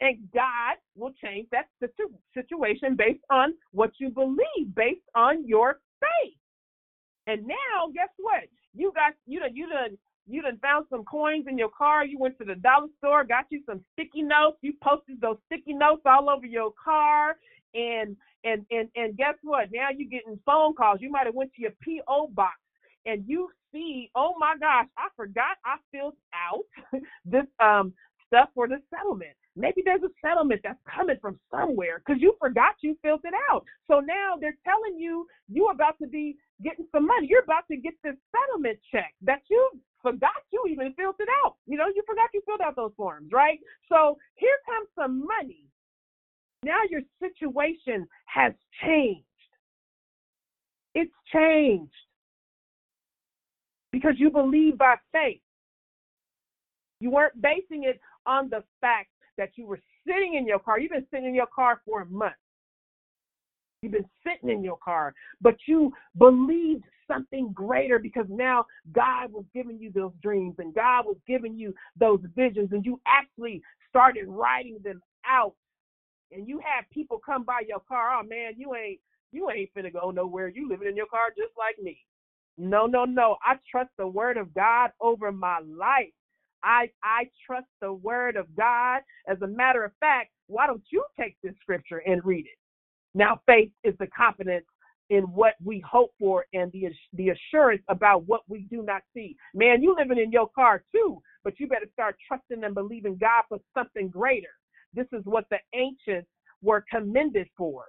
And 0.00 0.18
God 0.34 0.76
will 0.96 1.12
change 1.22 1.48
that 1.52 1.66
situ- 1.80 2.14
situation 2.34 2.96
based 2.96 3.22
on 3.30 3.54
what 3.72 3.92
you 3.98 4.10
believe, 4.10 4.74
based 4.74 5.06
on 5.14 5.46
your 5.46 5.80
faith. 6.00 6.34
And 7.26 7.46
now, 7.46 7.88
guess 7.94 8.08
what? 8.18 8.42
You 8.74 8.92
got 8.94 9.14
you 9.26 9.40
done 9.40 9.54
you 9.54 9.68
done 9.68 9.96
you 10.26 10.42
done 10.42 10.58
found 10.60 10.86
some 10.90 11.04
coins 11.04 11.46
in 11.48 11.56
your 11.56 11.70
car. 11.70 12.04
You 12.04 12.18
went 12.18 12.38
to 12.38 12.44
the 12.44 12.56
dollar 12.56 12.88
store, 12.98 13.24
got 13.24 13.46
you 13.50 13.62
some 13.66 13.80
sticky 13.92 14.22
notes. 14.22 14.58
You 14.62 14.74
posted 14.82 15.20
those 15.20 15.36
sticky 15.46 15.74
notes 15.74 16.02
all 16.06 16.28
over 16.28 16.46
your 16.46 16.72
car, 16.82 17.36
and 17.74 18.16
and 18.44 18.64
and 18.70 18.88
and 18.96 19.16
guess 19.16 19.34
what? 19.42 19.68
Now 19.72 19.88
you're 19.96 20.08
getting 20.08 20.38
phone 20.46 20.74
calls. 20.74 20.98
You 21.00 21.10
might 21.10 21.26
have 21.26 21.34
went 21.34 21.52
to 21.54 21.62
your 21.62 21.72
PO 21.84 22.28
box 22.34 22.56
and 23.06 23.24
you 23.26 23.48
see, 23.72 24.10
oh 24.14 24.34
my 24.38 24.54
gosh, 24.58 24.86
I 24.96 25.08
forgot 25.16 25.56
I 25.64 25.76
filled 25.92 26.14
out 26.34 26.64
this 27.24 27.46
um 27.60 27.92
stuff 28.26 28.48
for 28.54 28.68
the 28.68 28.78
settlement. 28.94 29.32
Maybe 29.56 29.82
there's 29.84 30.02
a 30.02 30.10
settlement 30.24 30.62
that's 30.64 30.78
coming 30.88 31.16
from 31.20 31.38
somewhere 31.50 32.02
because 32.04 32.20
you 32.20 32.34
forgot 32.40 32.74
you 32.80 32.96
filled 33.02 33.20
it 33.24 33.34
out. 33.50 33.64
So 33.86 34.00
now 34.00 34.34
they're 34.40 34.58
telling 34.64 34.98
you 34.98 35.26
you're 35.48 35.72
about 35.72 35.98
to 36.02 36.08
be 36.08 36.36
getting 36.62 36.86
some 36.90 37.06
money. 37.06 37.28
You're 37.28 37.44
about 37.44 37.64
to 37.70 37.76
get 37.76 37.94
this 38.02 38.16
settlement 38.34 38.78
check 38.90 39.14
that 39.22 39.42
you 39.48 39.70
forgot 40.02 40.42
you 40.52 40.64
even 40.68 40.92
filled 40.94 41.16
it 41.20 41.28
out. 41.44 41.56
You 41.66 41.78
know, 41.78 41.86
you 41.86 42.02
forgot 42.06 42.28
you 42.34 42.42
filled 42.46 42.60
out 42.60 42.76
those 42.76 42.92
forms, 42.96 43.30
right? 43.32 43.58
So 43.88 44.18
here 44.34 44.58
comes 44.66 44.88
some 44.96 45.24
money 45.24 45.66
now 46.64 46.80
your 46.90 47.02
situation 47.20 48.06
has 48.26 48.52
changed. 48.82 49.24
It's 50.94 51.12
changed 51.32 51.92
because 53.92 54.14
you 54.16 54.30
believe 54.30 54.78
by 54.78 54.96
faith. 55.12 55.40
You 57.00 57.10
weren't 57.10 57.40
basing 57.40 57.84
it 57.84 58.00
on 58.26 58.48
the 58.48 58.62
fact 58.80 59.08
that 59.36 59.50
you 59.56 59.66
were 59.66 59.80
sitting 60.06 60.34
in 60.34 60.46
your 60.46 60.58
car. 60.58 60.78
You've 60.78 60.92
been 60.92 61.06
sitting 61.10 61.26
in 61.26 61.34
your 61.34 61.48
car 61.54 61.80
for 61.84 62.02
a 62.02 62.06
month. 62.06 62.34
You've 63.82 63.92
been 63.92 64.08
sitting 64.26 64.48
in 64.48 64.64
your 64.64 64.78
car, 64.82 65.12
but 65.42 65.56
you 65.66 65.92
believed 66.16 66.84
something 67.06 67.52
greater 67.52 67.98
because 67.98 68.24
now 68.30 68.64
God 68.92 69.30
was 69.30 69.44
giving 69.52 69.78
you 69.78 69.92
those 69.92 70.12
dreams 70.22 70.54
and 70.58 70.74
God 70.74 71.04
was 71.04 71.16
giving 71.26 71.54
you 71.54 71.74
those 72.00 72.20
visions, 72.34 72.70
and 72.72 72.84
you 72.86 72.98
actually 73.06 73.60
started 73.90 74.26
writing 74.26 74.78
them 74.82 75.02
out 75.26 75.54
and 76.34 76.48
you 76.48 76.58
have 76.58 76.84
people 76.92 77.20
come 77.24 77.44
by 77.44 77.62
your 77.66 77.80
car, 77.88 78.18
oh 78.18 78.26
man, 78.26 78.52
you 78.56 78.74
ain't 78.74 79.00
you 79.32 79.50
ain't 79.50 79.70
finna 79.76 79.92
go 79.92 80.10
nowhere. 80.10 80.48
You 80.48 80.68
living 80.68 80.88
in 80.88 80.96
your 80.96 81.06
car 81.06 81.28
just 81.36 81.52
like 81.58 81.82
me. 81.82 81.98
No, 82.56 82.86
no, 82.86 83.04
no. 83.04 83.36
I 83.44 83.56
trust 83.70 83.90
the 83.98 84.06
word 84.06 84.36
of 84.36 84.54
God 84.54 84.90
over 85.00 85.32
my 85.32 85.58
life. 85.60 86.12
I 86.62 86.90
I 87.02 87.28
trust 87.46 87.66
the 87.80 87.92
word 87.92 88.36
of 88.36 88.46
God. 88.56 89.00
As 89.28 89.40
a 89.42 89.46
matter 89.46 89.84
of 89.84 89.92
fact, 90.00 90.30
why 90.46 90.66
don't 90.66 90.84
you 90.90 91.04
take 91.18 91.36
this 91.42 91.54
scripture 91.60 92.02
and 92.06 92.24
read 92.24 92.46
it? 92.46 92.58
Now, 93.14 93.40
faith 93.46 93.70
is 93.84 93.94
the 93.98 94.08
confidence 94.08 94.66
in 95.10 95.24
what 95.24 95.54
we 95.64 95.80
hope 95.80 96.12
for 96.18 96.46
and 96.54 96.72
the 96.72 96.88
the 97.12 97.30
assurance 97.30 97.82
about 97.88 98.26
what 98.26 98.42
we 98.48 98.66
do 98.70 98.82
not 98.82 99.02
see. 99.12 99.36
Man, 99.54 99.82
you 99.82 99.94
living 99.96 100.18
in 100.18 100.32
your 100.32 100.48
car 100.48 100.82
too, 100.92 101.20
but 101.42 101.60
you 101.60 101.68
better 101.68 101.88
start 101.92 102.16
trusting 102.26 102.64
and 102.64 102.74
believing 102.74 103.16
God 103.16 103.44
for 103.48 103.58
something 103.74 104.08
greater. 104.08 104.48
This 104.94 105.06
is 105.12 105.24
what 105.24 105.46
the 105.50 105.58
ancients 105.74 106.28
were 106.62 106.84
commended 106.90 107.48
for. 107.56 107.84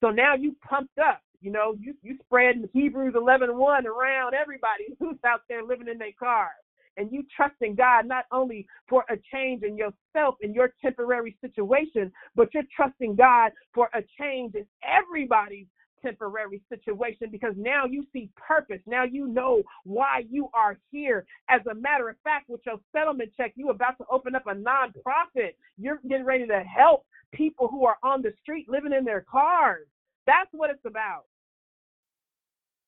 So 0.00 0.10
now 0.10 0.34
you 0.34 0.56
pumped 0.68 0.98
up. 0.98 1.20
You 1.40 1.52
know, 1.52 1.76
you 1.78 1.94
you 2.02 2.16
spread 2.24 2.68
Hebrews 2.72 3.14
11 3.16 3.56
1 3.56 3.86
around 3.86 4.34
everybody 4.34 4.96
who's 4.98 5.18
out 5.26 5.42
there 5.48 5.62
living 5.62 5.88
in 5.88 5.98
their 5.98 6.12
car. 6.18 6.50
And 6.96 7.10
you 7.12 7.24
trusting 7.36 7.74
God 7.74 8.06
not 8.06 8.24
only 8.32 8.66
for 8.88 9.04
a 9.10 9.16
change 9.32 9.62
in 9.62 9.76
yourself 9.76 10.36
in 10.40 10.54
your 10.54 10.74
temporary 10.80 11.36
situation, 11.40 12.12
but 12.36 12.48
you're 12.54 12.62
trusting 12.74 13.16
God 13.16 13.52
for 13.74 13.90
a 13.94 14.02
change 14.20 14.54
in 14.54 14.66
everybody's 14.82 15.66
temporary 16.04 16.62
situation 16.68 17.28
because 17.30 17.54
now 17.56 17.84
you 17.88 18.04
see 18.12 18.28
purpose. 18.36 18.80
Now 18.86 19.04
you 19.04 19.26
know 19.26 19.62
why 19.84 20.24
you 20.28 20.48
are 20.54 20.78
here. 20.90 21.24
As 21.48 21.60
a 21.70 21.74
matter 21.74 22.08
of 22.08 22.16
fact, 22.22 22.48
with 22.48 22.60
your 22.66 22.76
settlement 22.92 23.30
check, 23.36 23.52
you're 23.56 23.70
about 23.70 23.98
to 23.98 24.04
open 24.10 24.34
up 24.34 24.46
a 24.46 24.54
nonprofit. 24.54 25.54
You're 25.78 26.00
getting 26.08 26.24
ready 26.24 26.46
to 26.46 26.60
help 26.60 27.04
people 27.32 27.68
who 27.68 27.84
are 27.86 27.96
on 28.02 28.22
the 28.22 28.32
street 28.42 28.68
living 28.68 28.92
in 28.92 29.04
their 29.04 29.24
cars. 29.30 29.86
That's 30.26 30.50
what 30.52 30.70
it's 30.70 30.84
about. 30.84 31.24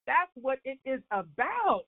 That's 0.07 0.31
what 0.35 0.59
it 0.65 0.79
is 0.85 1.01
about. 1.11 1.85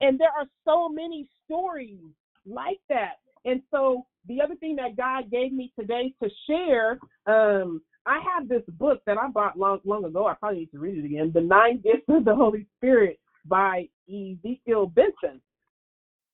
And 0.00 0.18
there 0.18 0.30
are 0.38 0.46
so 0.64 0.88
many 0.88 1.28
stories 1.44 1.98
like 2.46 2.80
that. 2.88 3.14
And 3.44 3.62
so 3.70 4.06
the 4.26 4.40
other 4.40 4.54
thing 4.56 4.76
that 4.76 4.96
God 4.96 5.30
gave 5.30 5.52
me 5.52 5.72
today 5.78 6.14
to 6.22 6.28
share, 6.46 6.98
um, 7.26 7.80
I 8.08 8.20
have 8.34 8.48
this 8.48 8.62
book 8.78 9.02
that 9.06 9.18
I 9.18 9.28
bought 9.28 9.58
long 9.58 9.80
long 9.84 10.04
ago. 10.04 10.26
I 10.26 10.34
probably 10.34 10.60
need 10.60 10.72
to 10.72 10.78
read 10.78 10.98
it 10.98 11.04
again. 11.04 11.30
The 11.32 11.42
Nine 11.42 11.80
Gifts 11.82 12.08
of 12.08 12.24
the 12.24 12.34
Holy 12.34 12.66
Spirit 12.78 13.20
by 13.44 13.88
Ezekiel 14.08 14.86
Benson. 14.86 15.40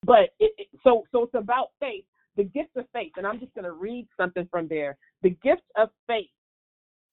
But 0.04 0.30
it, 0.38 0.52
it, 0.56 0.68
so 0.84 1.02
so 1.10 1.24
it's 1.24 1.34
about 1.34 1.70
faith, 1.80 2.04
the 2.36 2.44
gift 2.44 2.76
of 2.76 2.84
faith, 2.92 3.12
and 3.16 3.26
I'm 3.26 3.40
just 3.40 3.54
going 3.54 3.64
to 3.64 3.72
read 3.72 4.06
something 4.16 4.46
from 4.50 4.68
there. 4.68 4.96
The 5.22 5.30
gift 5.30 5.62
of 5.76 5.88
faith 6.06 6.30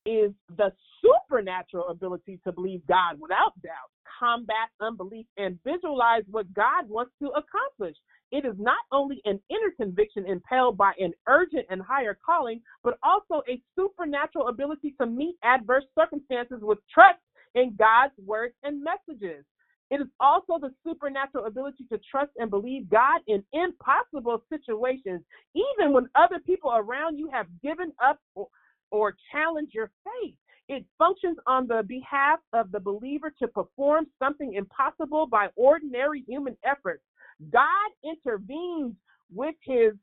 is 0.06 0.32
the 0.58 0.72
supernatural 1.02 1.90
ability 1.90 2.40
to 2.44 2.52
believe 2.52 2.86
God 2.88 3.20
without 3.20 3.60
doubt, 3.64 3.90
combat 4.20 4.70
unbelief, 4.80 5.26
and 5.38 5.58
visualize 5.64 6.24
what 6.30 6.52
God 6.54 6.88
wants 6.88 7.14
to 7.22 7.30
accomplish. 7.30 7.96
It 8.32 8.46
is 8.46 8.56
not 8.58 8.80
only 8.92 9.22
an 9.26 9.40
inner 9.50 9.72
conviction 9.78 10.26
impelled 10.26 10.78
by 10.78 10.94
an 11.00 11.14
urgent 11.28 11.66
and 11.70 11.82
higher 11.82 12.18
calling, 12.26 12.62
but 12.84 12.98
also 13.04 13.44
a 13.50 13.62
supernatural 13.78 14.48
ability 14.48 14.96
to 15.00 15.06
meet 15.06 15.36
adverse 15.44 15.84
circumstances 15.98 16.60
with 16.62 16.80
trust 16.94 17.20
in 17.56 17.76
God's 17.78 18.14
words 18.26 18.54
and 18.64 18.84
messages. 18.84 19.44
It 19.90 20.00
is 20.00 20.08
also 20.22 20.58
the 20.58 20.74
supernatural 20.88 21.46
ability 21.46 21.84
to 21.92 22.00
trust 22.10 22.32
and 22.38 22.50
believe 22.50 22.90
God 22.90 23.20
in 23.28 23.44
impossible 23.52 24.42
situations, 24.50 25.22
even 25.54 25.92
when 25.92 26.08
other 26.16 26.40
people 26.40 26.72
around 26.74 27.18
you 27.18 27.30
have 27.30 27.48
given 27.62 27.92
up 28.02 28.18
or, 28.34 28.48
or 28.92 29.16
challenged 29.34 29.74
your 29.74 29.92
faith. 30.06 30.36
It 30.70 30.86
functions 30.98 31.38
on 31.46 31.68
the 31.68 31.84
behalf 31.86 32.40
of 32.54 32.72
the 32.72 32.80
believer 32.80 33.34
to 33.40 33.48
perform 33.50 34.08
something 34.18 34.54
impossible 34.54 35.28
by 35.28 35.50
ordinary 35.58 36.24
human 36.26 36.56
efforts. 36.64 37.04
God 37.50 37.92
intervenes 38.04 38.96
with 39.34 39.56
his 39.64 39.94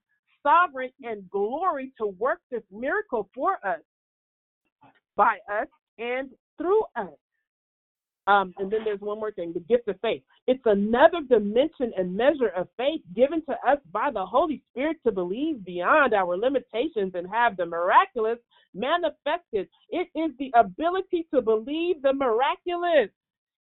sovereign 0.42 0.90
and 1.02 1.28
glory 1.30 1.92
to 1.98 2.06
work 2.06 2.40
this 2.50 2.62
miracle 2.70 3.28
for 3.34 3.58
us, 3.64 3.80
by 5.16 5.38
us, 5.50 5.68
and 5.98 6.30
through 6.56 6.82
us. 6.96 7.08
Um, 8.26 8.52
and 8.58 8.70
then 8.70 8.80
there's 8.84 9.00
one 9.00 9.18
more 9.18 9.32
thing 9.32 9.54
the 9.54 9.60
gift 9.60 9.88
of 9.88 9.98
faith. 10.02 10.22
It's 10.46 10.60
another 10.66 11.20
dimension 11.26 11.92
and 11.96 12.14
measure 12.14 12.50
of 12.54 12.68
faith 12.76 13.00
given 13.16 13.42
to 13.46 13.52
us 13.66 13.78
by 13.90 14.10
the 14.12 14.24
Holy 14.24 14.62
Spirit 14.70 14.98
to 15.06 15.12
believe 15.12 15.64
beyond 15.64 16.12
our 16.12 16.36
limitations 16.36 17.12
and 17.14 17.26
have 17.32 17.56
the 17.56 17.64
miraculous 17.64 18.38
manifested. 18.74 19.66
It 19.88 20.08
is 20.14 20.32
the 20.38 20.52
ability 20.54 21.26
to 21.32 21.40
believe 21.40 22.02
the 22.02 22.12
miraculous. 22.12 23.08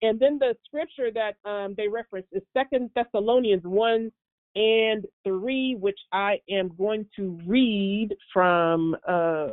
And 0.05 0.21
then 0.21 0.39
the 0.39 0.55
scripture 0.67 1.11
that 1.13 1.37
um, 1.49 1.75
they 1.79 1.89
reference 1.89 2.27
is 2.31 2.43
Second 2.53 2.91
Thessalonians 2.95 3.63
1 3.65 4.13
and 4.55 5.07
3, 5.27 5.77
which 5.81 5.99
I 6.13 6.41
am 6.51 6.73
going 6.77 7.07
to 7.17 7.41
read 7.47 8.11
from 8.31 8.95
uh, 9.09 9.49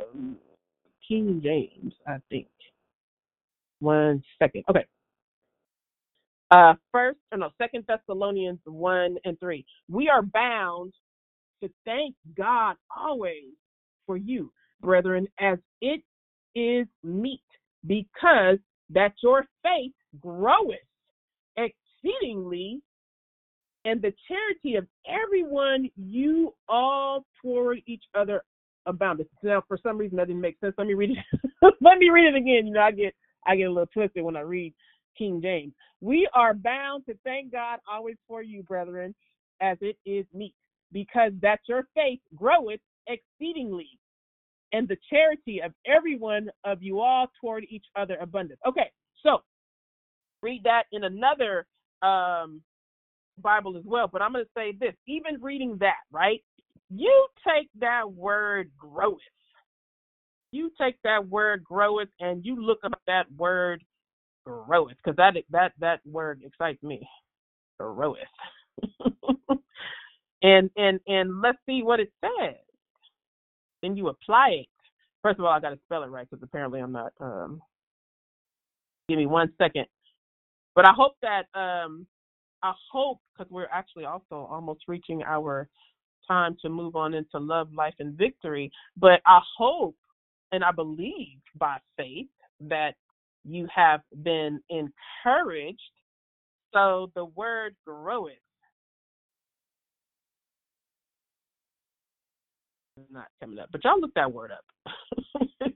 King 1.08 1.40
James, 1.42 1.94
I 2.06 2.18
think. 2.28 2.48
One 3.80 4.22
second. 4.38 4.64
Okay. 4.68 4.84
Uh, 6.50 6.74
first, 6.92 7.18
or 7.32 7.38
no, 7.38 7.48
Second 7.56 7.84
Thessalonians 7.88 8.60
one 8.66 9.16
and 9.24 9.40
three. 9.40 9.64
We 9.88 10.10
are 10.10 10.20
bound 10.20 10.92
to 11.62 11.70
thank 11.86 12.14
God 12.36 12.76
always 12.94 13.54
for 14.06 14.18
you, 14.18 14.52
brethren, 14.82 15.26
as 15.40 15.56
it 15.80 16.02
is 16.54 16.86
meet, 17.02 17.40
because 17.86 18.58
that 18.90 19.14
your 19.22 19.46
faith 19.62 19.92
groweth 20.20 20.78
exceedingly, 21.56 22.80
and 23.84 24.00
the 24.00 24.12
charity 24.28 24.76
of 24.76 24.86
everyone 25.06 25.90
you 25.96 26.54
all 26.68 27.24
toward 27.42 27.78
each 27.86 28.04
other 28.14 28.42
aboundeth. 28.86 29.26
Now, 29.42 29.62
for 29.66 29.78
some 29.82 29.98
reason, 29.98 30.16
that 30.16 30.28
didn't 30.28 30.42
make 30.42 30.58
sense. 30.60 30.74
Let 30.78 30.86
me 30.86 30.94
read 30.94 31.10
it. 31.10 31.40
Let 31.80 31.98
me 31.98 32.10
read 32.10 32.26
it 32.26 32.36
again. 32.36 32.66
You 32.66 32.72
know, 32.72 32.80
I 32.80 32.92
get 32.92 33.14
I 33.46 33.56
get 33.56 33.64
a 33.64 33.70
little 33.70 33.86
twisted 33.86 34.22
when 34.22 34.36
I 34.36 34.40
read 34.40 34.74
King 35.16 35.40
James. 35.42 35.72
We 36.00 36.28
are 36.34 36.54
bound 36.54 37.06
to 37.06 37.16
thank 37.24 37.52
God 37.52 37.78
always 37.90 38.16
for 38.26 38.42
you, 38.42 38.62
brethren, 38.62 39.14
as 39.60 39.78
it 39.80 39.96
is 40.06 40.26
meet, 40.34 40.54
because 40.92 41.32
that 41.42 41.60
your 41.68 41.84
faith 41.94 42.20
groweth 42.34 42.80
exceedingly, 43.08 43.88
and 44.72 44.88
the 44.88 44.96
charity 45.10 45.60
of 45.60 45.72
every 45.86 46.16
one 46.16 46.50
of 46.64 46.82
you 46.82 47.00
all 47.00 47.26
toward 47.40 47.64
each 47.68 47.86
other 47.96 48.16
abundant. 48.20 48.58
Okay, 48.66 48.90
so 49.22 49.42
read 50.42 50.62
that 50.64 50.84
in 50.92 51.04
another 51.04 51.66
um, 52.02 52.62
Bible 53.38 53.76
as 53.76 53.84
well, 53.84 54.08
but 54.12 54.22
I'm 54.22 54.32
going 54.32 54.44
to 54.44 54.50
say 54.56 54.76
this 54.78 54.94
even 55.06 55.40
reading 55.40 55.76
that, 55.80 56.00
right? 56.10 56.42
You 56.90 57.26
take 57.46 57.68
that 57.80 58.12
word 58.12 58.70
groweth. 58.78 59.18
You 60.50 60.70
take 60.80 60.96
that 61.04 61.28
word 61.28 61.64
groweth 61.64 62.10
and 62.20 62.44
you 62.44 62.56
look 62.62 62.80
up 62.84 62.92
that 63.06 63.24
word 63.36 63.82
groweth 64.44 64.96
because 64.96 65.16
that 65.16 65.34
that 65.50 65.72
that 65.80 66.00
word 66.04 66.42
excites 66.44 66.82
me. 66.82 67.08
Groweth. 67.80 68.18
and 70.42 70.70
and 70.76 71.00
and 71.06 71.40
let's 71.40 71.58
see 71.66 71.82
what 71.82 72.00
it 72.00 72.12
says. 72.20 72.56
Then 73.82 73.96
you 73.96 74.08
apply 74.08 74.48
it. 74.60 74.66
First 75.22 75.38
of 75.38 75.44
all, 75.44 75.52
I 75.52 75.60
got 75.60 75.70
to 75.70 75.78
spell 75.84 76.02
it 76.02 76.08
right 76.08 76.28
because 76.28 76.42
apparently 76.42 76.80
I'm 76.80 76.92
not. 76.92 77.12
Um, 77.20 77.62
give 79.08 79.18
me 79.18 79.26
one 79.26 79.52
second. 79.58 79.86
But 80.74 80.86
I 80.86 80.92
hope 80.96 81.14
that 81.22 81.46
um, 81.58 82.06
I 82.62 82.72
hope 82.92 83.18
because 83.36 83.50
we're 83.50 83.68
actually 83.72 84.04
also 84.04 84.48
almost 84.50 84.82
reaching 84.88 85.22
our 85.22 85.68
time 86.28 86.56
to 86.62 86.68
move 86.68 86.96
on 86.96 87.14
into 87.14 87.38
love, 87.38 87.72
life, 87.74 87.94
and 87.98 88.16
victory. 88.16 88.70
But 88.96 89.20
I 89.26 89.40
hope 89.58 89.96
and 90.52 90.62
I 90.64 90.70
believe 90.72 91.38
by 91.58 91.78
faith 91.96 92.28
that 92.60 92.94
you 93.44 93.66
have 93.74 94.00
been 94.22 94.60
encouraged. 94.70 95.80
So 96.72 97.10
the 97.14 97.24
word 97.24 97.74
groweth 97.86 98.34
not 103.10 103.26
coming 103.40 103.58
up, 103.58 103.68
but 103.72 103.82
y'all 103.84 104.00
look 104.00 104.14
that 104.14 104.32
word 104.32 104.52
up. 104.52 104.64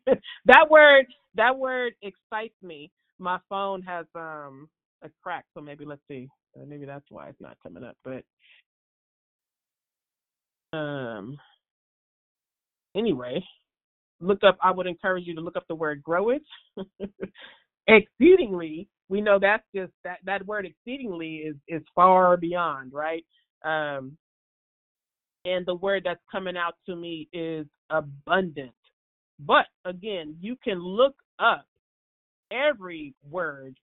that 0.47 0.71
word, 0.71 1.07
that 1.35 1.59
word 1.59 1.95
excites 2.03 2.55
me. 2.63 2.91
My 3.19 3.39
phone 3.49 3.83
has 3.83 4.07
um 4.15 4.69
a 5.07 5.11
crack, 5.23 5.45
so 5.55 5.61
maybe 5.61 5.85
let's 5.85 6.03
see. 6.09 6.29
Uh, 6.57 6.65
maybe 6.67 6.87
that's 6.87 7.07
why 7.11 7.29
it's 7.29 7.41
not 7.41 7.57
coming 7.63 7.85
up. 7.85 7.97
But 8.05 8.25
um, 10.77 11.37
anyway, 12.97 13.43
look 14.21 14.41
up. 14.47 14.59
I 14.63 14.71
would 14.71 14.87
encourage 14.87 15.27
you 15.27 15.35
to 15.35 15.41
look 15.41 15.57
up 15.57 15.67
the 15.69 15.75
word 15.75 16.03
groweth. 16.03 16.43
exceedingly, 17.87 18.89
we 19.09 19.21
know 19.21 19.39
that's 19.41 19.65
just 19.75 19.93
that 20.05 20.19
that 20.25 20.47
word 20.47 20.67
exceedingly 20.67 21.37
is 21.37 21.57
is 21.69 21.83
far 21.95 22.37
beyond, 22.37 22.93
right? 22.93 23.25
Um, 23.65 24.17
and 25.45 25.65
the 25.65 25.75
word 25.75 26.03
that's 26.05 26.21
coming 26.31 26.57
out 26.57 26.75
to 26.87 26.97
me 26.97 27.29
is 27.33 27.67
abundant. 27.91 28.73
But 29.39 29.67
again, 29.85 30.37
you 30.41 30.57
can 30.63 30.81
look 30.81 31.15
up 31.39 31.67
every 32.51 33.15
word 33.31 33.77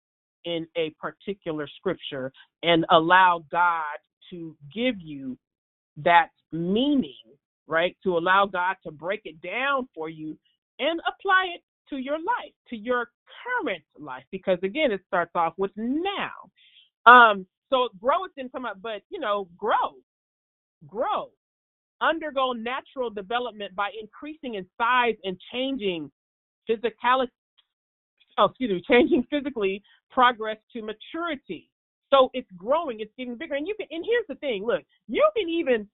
in 0.44 0.66
a 0.76 0.94
particular 1.00 1.68
scripture 1.76 2.32
and 2.62 2.84
allow 2.90 3.44
God 3.50 3.98
to 4.30 4.56
give 4.74 4.96
you 5.00 5.36
that 5.98 6.28
meaning, 6.52 7.14
right? 7.66 7.96
To 8.04 8.16
allow 8.16 8.46
God 8.46 8.76
to 8.84 8.90
break 8.90 9.22
it 9.24 9.40
down 9.42 9.88
for 9.94 10.08
you 10.08 10.36
and 10.78 11.00
apply 11.00 11.46
it 11.54 11.62
to 11.90 11.96
your 11.96 12.18
life, 12.18 12.52
to 12.70 12.76
your 12.76 13.08
current 13.44 13.82
life, 13.98 14.24
because 14.30 14.58
again, 14.62 14.92
it 14.92 15.00
starts 15.06 15.32
off 15.34 15.54
with 15.58 15.72
now. 15.76 16.30
Um, 17.06 17.46
so 17.70 17.88
growth 18.00 18.30
didn't 18.36 18.52
come 18.52 18.64
up, 18.64 18.78
but 18.82 19.02
you 19.10 19.18
know, 19.18 19.48
grow, 19.56 19.96
grow, 20.86 21.30
undergo 22.00 22.52
natural 22.52 23.10
development 23.10 23.74
by 23.74 23.90
increasing 24.00 24.54
in 24.54 24.66
size 24.78 25.14
and 25.24 25.38
changing 25.52 26.10
physicality. 26.68 27.28
Oh, 28.38 28.46
excuse 28.46 28.70
me, 28.70 28.82
changing 28.88 29.26
physically, 29.30 29.82
progress 30.10 30.56
to 30.72 30.82
maturity. 30.82 31.68
So 32.10 32.30
it's 32.34 32.48
growing, 32.56 33.00
it's 33.00 33.12
getting 33.16 33.36
bigger. 33.36 33.54
And 33.54 33.66
you 33.66 33.74
can 33.78 33.86
and 33.90 34.04
here's 34.04 34.26
the 34.28 34.34
thing, 34.36 34.64
look, 34.66 34.82
you 35.08 35.26
can 35.36 35.48
even 35.48 35.88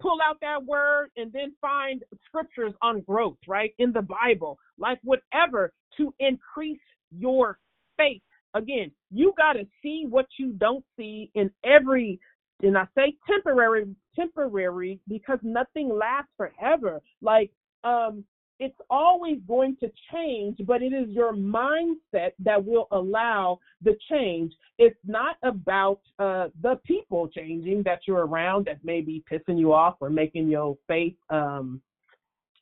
pull 0.00 0.18
out 0.26 0.36
that 0.40 0.64
word 0.64 1.10
and 1.16 1.32
then 1.32 1.52
find 1.60 2.02
scriptures 2.26 2.72
on 2.82 3.00
growth, 3.02 3.38
right? 3.48 3.72
In 3.78 3.92
the 3.92 4.02
Bible, 4.02 4.58
like 4.78 4.98
whatever 5.02 5.72
to 5.96 6.14
increase 6.20 6.80
your 7.16 7.58
faith. 7.96 8.22
Again, 8.54 8.92
you 9.10 9.32
got 9.36 9.54
to 9.54 9.66
see 9.82 10.06
what 10.08 10.26
you 10.38 10.52
don't 10.52 10.84
see 10.96 11.30
in 11.34 11.50
every 11.64 12.20
and 12.62 12.78
I 12.78 12.86
say 12.96 13.16
temporary 13.28 13.84
temporary 14.14 15.00
because 15.08 15.40
nothing 15.42 15.88
lasts 15.88 16.30
forever. 16.36 17.00
Like 17.20 17.50
um 17.82 18.24
it's 18.60 18.78
always 18.88 19.38
going 19.48 19.76
to 19.80 19.90
change, 20.12 20.58
but 20.66 20.82
it 20.82 20.92
is 20.92 21.08
your 21.08 21.34
mindset 21.34 22.32
that 22.38 22.64
will 22.64 22.86
allow 22.92 23.58
the 23.82 23.96
change. 24.10 24.52
It's 24.78 24.98
not 25.04 25.36
about 25.42 26.00
uh, 26.18 26.48
the 26.62 26.78
people 26.86 27.28
changing 27.28 27.82
that 27.84 28.00
you're 28.06 28.26
around 28.26 28.66
that 28.66 28.84
may 28.84 29.00
be 29.00 29.24
pissing 29.30 29.58
you 29.58 29.72
off 29.72 29.96
or 30.00 30.08
making 30.08 30.48
your 30.48 30.76
faith, 30.86 31.16
um, 31.30 31.80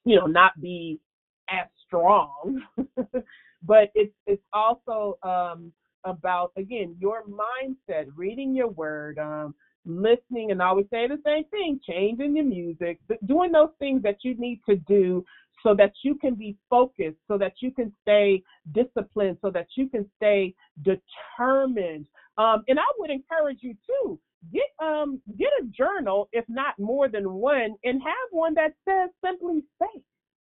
you 0.04 0.16
know, 0.16 0.26
not 0.26 0.58
be 0.60 0.98
as 1.50 1.66
strong. 1.86 2.62
but 3.62 3.90
it's 3.94 4.14
it's 4.26 4.42
also 4.52 5.18
um, 5.22 5.72
about 6.04 6.52
again 6.56 6.96
your 6.98 7.24
mindset, 7.24 8.06
reading 8.16 8.54
your 8.54 8.68
word, 8.68 9.18
um, 9.18 9.54
listening, 9.84 10.50
and 10.50 10.62
always 10.62 10.86
saying 10.90 11.08
the 11.10 11.18
same 11.24 11.44
thing: 11.44 11.80
changing 11.88 12.36
your 12.36 12.44
music, 12.44 13.00
doing 13.26 13.52
those 13.52 13.70
things 13.78 14.02
that 14.02 14.18
you 14.22 14.34
need 14.36 14.60
to 14.68 14.76
do 14.76 15.24
so 15.62 15.74
that 15.74 15.92
you 16.02 16.16
can 16.16 16.34
be 16.34 16.56
focused, 16.68 17.18
so 17.28 17.38
that 17.38 17.54
you 17.60 17.70
can 17.70 17.92
stay 18.02 18.42
disciplined, 18.72 19.38
so 19.40 19.50
that 19.50 19.66
you 19.76 19.88
can 19.88 20.10
stay 20.16 20.54
determined. 20.82 22.06
Um, 22.38 22.64
and 22.68 22.78
I 22.78 22.84
would 22.98 23.10
encourage 23.10 23.58
you 23.60 23.74
too 23.86 24.18
get 24.50 24.62
um 24.82 25.20
get 25.38 25.50
a 25.60 25.66
journal, 25.66 26.28
if 26.32 26.44
not 26.48 26.78
more 26.78 27.08
than 27.08 27.32
one, 27.32 27.74
and 27.84 28.02
have 28.02 28.28
one 28.30 28.54
that 28.54 28.72
says 28.88 29.10
simply 29.24 29.62
faith, 29.78 30.02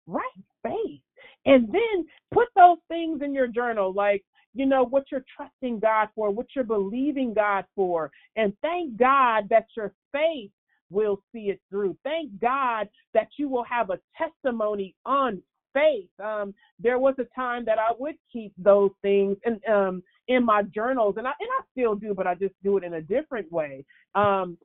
right? 0.07 0.23
Faith, 0.63 1.01
and 1.47 1.69
then 1.73 2.07
put 2.33 2.49
those 2.57 2.79
things 2.89 3.23
in 3.23 3.35
your 3.35 3.49
journal, 3.49 3.93
like 3.93 4.25
you 4.55 4.67
know 4.67 4.85
what 4.85 5.05
you're 5.11 5.25
trusting 5.37 5.79
God 5.81 6.09
for, 6.15 6.31
what 6.31 6.47
you're 6.55 6.65
believing 6.65 7.35
God 7.35 7.65
for, 7.75 8.11
and 8.37 8.53
thank 8.63 8.97
God 8.97 9.49
that 9.51 9.67
your 9.77 9.93
faith 10.13 10.51
will 10.91 11.23
see 11.33 11.51
it 11.51 11.61
through. 11.71 11.97
Thank 12.03 12.41
God 12.41 12.89
that 13.15 13.29
you 13.39 13.49
will 13.49 13.65
have 13.65 13.91
a 13.91 14.01
testimony 14.19 14.95
on 15.07 15.43
faith. 15.73 16.09
Um, 16.23 16.53
there 16.81 16.99
was 16.99 17.15
a 17.19 17.27
time 17.39 17.65
that 17.67 17.79
I 17.79 17.93
would 17.99 18.17
keep 18.33 18.53
those 18.59 18.91
things 19.03 19.37
in 19.45 19.61
um, 19.73 20.03
in 20.29 20.45
my 20.45 20.63
journals, 20.63 21.15
and 21.17 21.27
I 21.27 21.33
and 21.41 21.49
I 21.59 21.63
still 21.73 21.95
do, 21.95 22.15
but 22.15 22.27
I 22.27 22.35
just 22.35 22.55
do 22.63 22.77
it 22.77 22.85
in 22.85 22.95
a 22.95 23.03
different 23.03 23.51
way. 23.53 23.85
Um, 24.15 24.59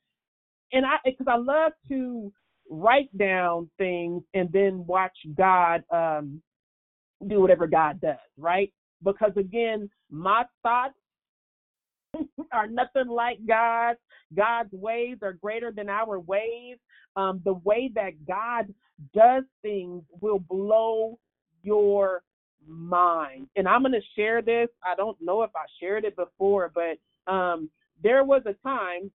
and 0.74 0.86
I 0.86 0.98
because 1.06 1.28
I 1.30 1.38
love 1.38 1.74
to 1.90 2.32
write 2.70 3.16
down 3.18 3.70
things 3.78 4.24
and 4.34 4.52
then 4.52 4.86
watch 4.88 5.16
God 5.38 5.84
um, 5.92 6.42
do 7.28 7.42
whatever 7.42 7.68
God 7.68 8.02
does, 8.02 8.18
right? 8.38 8.74
Because 9.04 9.32
again, 9.38 9.89
my 10.10 10.43
thoughts 10.64 10.96
are 12.52 12.68
nothing 12.68 13.08
like 13.08 13.39
God's. 13.48 14.00
God's 14.36 14.74
ways 14.74 15.18
are 15.22 15.34
greater 15.34 15.72
than 15.72 15.89
our 15.89 16.20
ways. 16.20 16.78
Um, 17.16 17.41
the 17.46 17.54
way 17.54 17.91
that 17.96 18.26
God 18.28 18.74
does 19.14 19.43
things 19.62 20.04
will 20.20 20.39
blow 20.39 21.20
your 21.64 22.24
mind. 22.68 23.48
And 23.56 23.68
I'm 23.68 23.82
going 23.82 23.93
to 23.93 24.02
share 24.16 24.41
this. 24.41 24.68
I 24.84 24.96
don't 24.96 25.18
know 25.22 25.43
if 25.43 25.52
I 25.56 25.66
shared 25.80 26.06
it 26.06 26.16
before, 26.16 26.72
but 26.74 27.32
um, 27.32 27.70
there 28.04 28.24
was 28.24 28.41
a 28.46 28.54
time. 28.68 29.12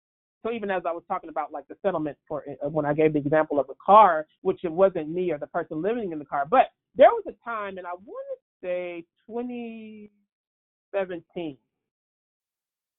So 0.44 0.52
even 0.52 0.70
as 0.70 0.84
I 0.86 0.92
was 0.92 1.04
talking 1.08 1.30
about 1.30 1.52
like 1.52 1.68
the 1.68 1.76
settlement 1.82 2.18
for 2.28 2.44
uh, 2.64 2.70
when 2.70 2.86
I 2.86 2.94
gave 2.94 3.14
the 3.14 3.20
example 3.20 3.60
of 3.60 3.68
the 3.68 3.74
car, 3.84 4.28
which 4.42 4.64
it 4.64 4.72
wasn't 4.72 5.10
me 5.10 5.32
or 5.32 5.38
the 5.38 5.48
person 5.48 5.82
living 5.82 6.12
in 6.12 6.20
the 6.20 6.26
car, 6.26 6.46
but 6.50 6.68
there 6.96 7.10
was 7.10 7.24
a 7.28 7.50
time, 7.50 7.78
and 7.78 7.88
I 7.88 7.92
want 7.92 8.06
to 8.06 8.45
say 8.62 9.04
2017. 9.28 11.58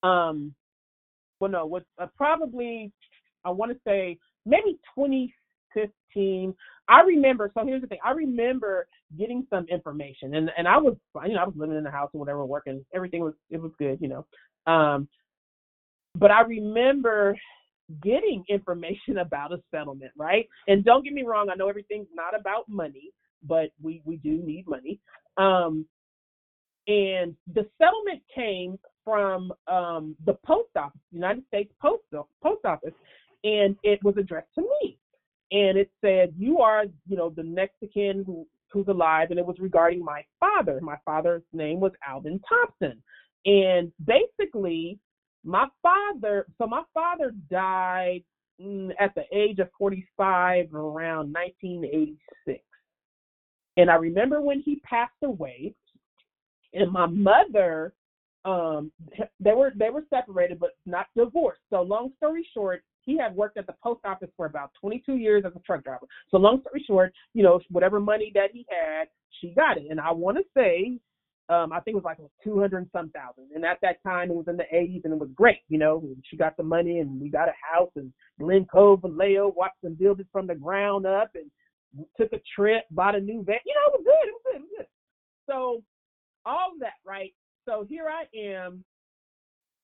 Um, 0.03 0.55
well, 1.41 1.51
no, 1.51 1.67
what 1.67 1.85
uh, 2.01 2.07
probably 2.17 2.93
I 3.45 3.51
want 3.51 3.73
to 3.73 3.79
say 3.87 4.19
maybe 4.45 4.79
2015. 4.95 6.55
I 6.89 7.01
remember. 7.01 7.51
So 7.55 7.67
here's 7.67 7.83
the 7.83 7.89
thing. 7.89 7.99
I 8.05 8.13
remember 8.13 8.87
getting 9.19 9.47
some 9.51 9.67
information, 9.69 10.35
and 10.35 10.51
and 10.57 10.69
I 10.69 10.79
was, 10.79 10.97
you 11.27 11.35
know, 11.35 11.41
I 11.41 11.45
was 11.45 11.55
living 11.57 11.77
in 11.77 11.85
the 11.85 11.91
house 11.91 12.11
and 12.13 12.21
whatever, 12.21 12.45
working. 12.45 12.85
Everything 12.95 13.23
was 13.23 13.35
it 13.51 13.61
was 13.61 13.73
good, 13.79 13.99
you 14.01 14.09
know. 14.09 14.25
Um, 14.73 15.09
but 16.15 16.31
I 16.31 16.43
remember 16.43 17.37
getting 18.03 18.45
information 18.49 19.19
about 19.19 19.53
a 19.53 19.59
settlement, 19.71 20.13
right? 20.17 20.49
And 20.69 20.85
don't 20.85 21.05
get 21.05 21.13
me 21.13 21.23
wrong, 21.23 21.49
I 21.51 21.55
know 21.55 21.69
everything's 21.69 22.09
not 22.15 22.39
about 22.39 22.69
money, 22.69 23.11
but 23.47 23.71
we 23.83 24.03
we 24.05 24.17
do 24.17 24.43
need 24.43 24.67
money. 24.67 24.99
Um, 25.37 25.87
and 26.89 27.35
the 27.53 27.67
settlement 27.79 28.23
came 28.33 28.79
from 29.05 29.53
um, 29.67 30.17
the 30.25 30.35
post 30.45 30.71
office, 30.77 31.01
United 31.11 31.45
States 31.49 31.73
Post 31.81 32.05
Post 32.43 32.65
Office, 32.65 32.95
and 33.45 33.77
it 33.83 34.03
was 34.03 34.17
addressed 34.17 34.55
to 34.57 34.63
me. 34.63 34.99
And 35.53 35.79
it 35.79 35.91
said, 36.01 36.35
"You 36.37 36.59
are, 36.59 36.85
you 37.09 37.17
know, 37.17 37.31
the 37.31 37.45
Mexican 37.45 38.25
who 38.25 38.47
who's 38.71 38.89
alive," 38.89 39.31
and 39.31 39.39
it 39.39 39.47
was 39.47 39.57
regarding 39.59 40.05
my 40.05 40.25
father. 40.39 40.81
My 40.81 40.97
father's 41.05 41.43
name 41.53 41.81
was 41.81 41.93
Alvin 42.07 42.41
Thompson, 42.49 43.03
and 43.47 43.93
basically, 44.05 44.99
my 45.45 45.67
father. 45.83 46.47
So 46.59 46.67
my 46.67 46.83
father 46.95 47.33
died 47.51 48.23
mm, 48.61 48.91
at 48.99 49.15
the 49.15 49.25
age 49.33 49.59
of 49.59 49.69
45 49.79 50.75
around 50.75 51.33
1986. 51.33 52.63
And 53.77 53.91
I 53.91 53.95
remember 53.95 54.41
when 54.41 54.61
he 54.61 54.77
passed 54.77 55.13
away, 55.23 55.75
and 56.73 56.93
my 56.93 57.07
mother 57.07 57.93
um 58.45 58.93
they 59.41 59.53
were 59.53 59.73
they 59.77 59.91
were 59.91 60.05
separated 60.09 60.59
but 60.59 60.71
not 60.87 61.07
divorced. 61.17 61.63
So 61.71 61.83
long 61.83 62.13
story 62.17 62.47
short 62.55 62.83
he 63.03 63.17
had 63.19 63.35
worked 63.35 63.57
at 63.57 63.67
the 63.67 63.75
post 63.83 64.01
office 64.05 64.31
for 64.37 64.47
about 64.47 64.71
22 64.81 65.17
years 65.17 65.45
as 65.47 65.53
a 65.57 65.61
truck 65.61 65.85
driver. 65.85 66.07
So 66.31 66.37
long 66.39 66.61
story 66.61 66.85
short 66.87 67.13
you 67.35 67.43
know 67.43 67.61
whatever 67.71 67.99
money 67.99 68.31
that 68.35 68.51
he 68.53 68.65
had 68.71 69.09
she 69.41 69.51
got 69.51 69.79
it. 69.79 69.87
And 69.91 70.01
i 70.01 70.13
want 70.13 70.37
to 70.37 70.45
say 70.57 70.99
um 71.49 71.73
i 71.73 71.81
think 71.81 71.97
it 71.97 72.03
was 72.03 72.05
like 72.05 72.19
200 72.45 72.77
and 72.77 72.87
some 72.93 73.11
thousand. 73.11 73.49
And 73.55 73.65
at 73.65 73.79
that 73.83 74.01
time 74.05 74.31
it 74.31 74.37
was 74.37 74.47
in 74.49 74.57
the 74.57 74.65
80s 74.73 75.05
and 75.05 75.13
it 75.13 75.19
was 75.19 75.31
great 75.35 75.63
you 75.69 75.79
know 75.79 76.05
she 76.31 76.37
got 76.37 76.57
the 76.57 76.63
money 76.63 77.01
and 77.01 77.21
we 77.21 77.29
got 77.29 77.49
a 77.49 77.55
house 77.75 77.91
and 77.97 78.13
Glen 78.39 78.67
Cove 78.73 79.03
Vallejo 79.03 79.55
build 79.99 80.21
it 80.21 80.27
from 80.31 80.47
the 80.47 80.55
ground 80.55 81.05
up 81.05 81.31
and 81.35 81.51
took 82.17 82.33
a 82.33 82.41
trip 82.55 82.85
bought 82.91 83.15
a 83.15 83.21
new 83.21 83.43
van 83.45 83.59
you 83.65 83.75
know 83.75 83.95
it 83.95 84.01
was 84.01 84.05
good 84.05 84.29
it 84.29 84.33
was 84.33 84.43
good 84.45 84.57
it 84.57 84.61
was 84.61 84.71
good 84.79 84.87
so 85.47 85.83
all 86.47 86.73
that, 86.81 86.95
right? 87.05 87.35
So 87.67 87.85
here 87.89 88.07
I 88.09 88.25
am. 88.39 88.85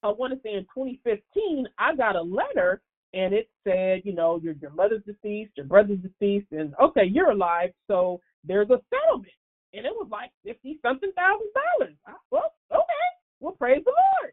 I 0.04 0.08
want 0.08 0.32
to 0.32 0.40
say 0.42 0.54
in 0.54 0.62
2015, 0.62 1.66
I 1.78 1.94
got 1.94 2.16
a 2.16 2.22
letter 2.22 2.80
and 3.14 3.34
it 3.34 3.48
said, 3.62 4.02
you 4.04 4.14
know, 4.14 4.40
your 4.42 4.54
your 4.54 4.70
mother's 4.70 5.02
deceased, 5.04 5.52
your 5.56 5.66
brother's 5.66 5.98
deceased, 5.98 6.46
and 6.52 6.74
okay, 6.82 7.04
you're 7.04 7.32
alive, 7.32 7.70
so 7.86 8.20
there's 8.42 8.70
a 8.70 8.80
settlement, 8.88 9.34
and 9.74 9.84
it 9.84 9.92
was 9.92 10.08
like 10.10 10.30
fifty 10.44 10.78
something 10.80 11.12
thousand 11.14 11.50
dollars. 11.52 11.94
Well, 12.30 12.54
okay, 12.72 13.08
well, 13.40 13.52
praise 13.52 13.82
the 13.84 13.90
Lord. 13.90 14.32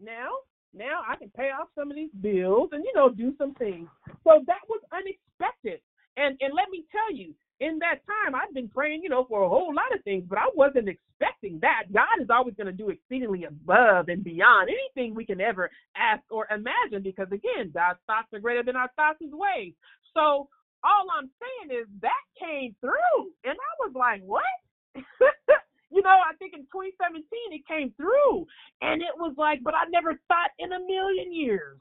Now, 0.00 0.30
now 0.74 1.02
I 1.08 1.14
can 1.14 1.30
pay 1.36 1.50
off 1.50 1.68
some 1.78 1.92
of 1.92 1.96
these 1.96 2.10
bills 2.20 2.70
and 2.72 2.84
you 2.84 2.92
know 2.96 3.08
do 3.08 3.34
some 3.38 3.54
things. 3.54 3.88
So 4.24 4.42
that 4.48 4.66
was 4.68 4.80
unexpected, 4.92 5.80
and 6.18 6.36
and 6.40 6.52
let 6.54 6.70
me 6.70 6.84
tell 6.90 7.14
you, 7.14 7.34
in 7.60 7.78
that 7.80 8.00
time, 8.06 8.34
I've 8.34 8.54
been 8.54 8.68
praying, 8.68 9.02
you 9.02 9.08
know, 9.08 9.24
for 9.28 9.42
a 9.42 9.48
whole 9.48 9.74
lot 9.74 9.94
of 9.94 10.02
things, 10.04 10.24
but 10.28 10.38
I 10.38 10.46
wasn't 10.54 10.88
expecting 10.88 11.58
that. 11.60 11.92
God 11.92 12.20
is 12.20 12.30
always 12.30 12.54
going 12.54 12.66
to 12.66 12.72
do 12.72 12.90
exceedingly 12.90 13.44
above 13.44 14.08
and 14.08 14.22
beyond 14.22 14.70
anything 14.70 15.14
we 15.14 15.26
can 15.26 15.40
ever 15.40 15.70
ask 15.96 16.22
or 16.30 16.46
imagine 16.50 17.02
because, 17.02 17.26
again, 17.32 17.72
God's 17.74 17.98
thoughts 18.06 18.28
are 18.32 18.40
greater 18.40 18.62
than 18.62 18.76
our 18.76 18.90
thoughts' 18.96 19.32
ways. 19.32 19.74
So 20.14 20.48
all 20.84 21.06
I'm 21.18 21.30
saying 21.40 21.80
is 21.80 21.88
that 22.02 22.24
came 22.38 22.74
through. 22.80 23.18
And 23.44 23.54
I 23.54 23.72
was 23.80 23.92
like, 23.94 24.22
what? 24.22 24.42
you 24.94 26.02
know, 26.02 26.18
I 26.22 26.34
think 26.38 26.54
in 26.54 26.62
2017 26.70 27.22
it 27.50 27.66
came 27.66 27.92
through. 27.96 28.46
And 28.82 29.02
it 29.02 29.14
was 29.16 29.34
like, 29.36 29.62
but 29.64 29.74
I 29.74 29.90
never 29.90 30.14
thought 30.28 30.50
in 30.58 30.72
a 30.72 30.78
million 30.78 31.32
years. 31.34 31.78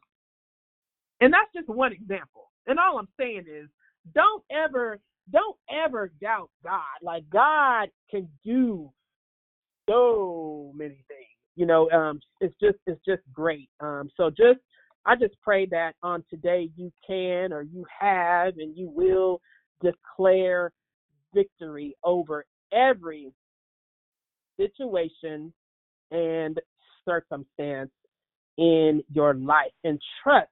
And 1.21 1.33
that's 1.33 1.53
just 1.53 1.69
one 1.69 1.93
example. 1.93 2.49
And 2.65 2.79
all 2.79 2.97
I'm 2.97 3.07
saying 3.17 3.45
is, 3.47 3.69
don't 4.13 4.43
ever 4.51 4.99
don't 5.31 5.57
ever 5.69 6.11
doubt 6.21 6.49
God. 6.63 6.81
Like 7.01 7.29
God 7.29 7.89
can 8.09 8.27
do 8.45 8.91
so 9.89 10.71
many 10.75 11.03
things. 11.07 11.27
You 11.55 11.65
know, 11.65 11.89
um, 11.91 12.19
it's 12.39 12.55
just 12.61 12.77
it's 12.85 13.03
just 13.05 13.21
great. 13.33 13.69
Um, 13.79 14.09
so 14.15 14.29
just 14.29 14.59
I 15.05 15.15
just 15.15 15.35
pray 15.41 15.65
that 15.67 15.93
on 16.03 16.23
today 16.29 16.69
you 16.75 16.91
can 17.05 17.53
or 17.53 17.61
you 17.61 17.85
have 17.99 18.57
and 18.57 18.77
you 18.77 18.89
will 18.93 19.41
declare 19.81 20.71
victory 21.33 21.95
over 22.03 22.45
every 22.73 23.31
situation 24.59 25.53
and 26.11 26.59
circumstance 27.05 27.91
in 28.57 29.03
your 29.13 29.33
life 29.33 29.71
and 29.83 29.99
trust 30.23 30.49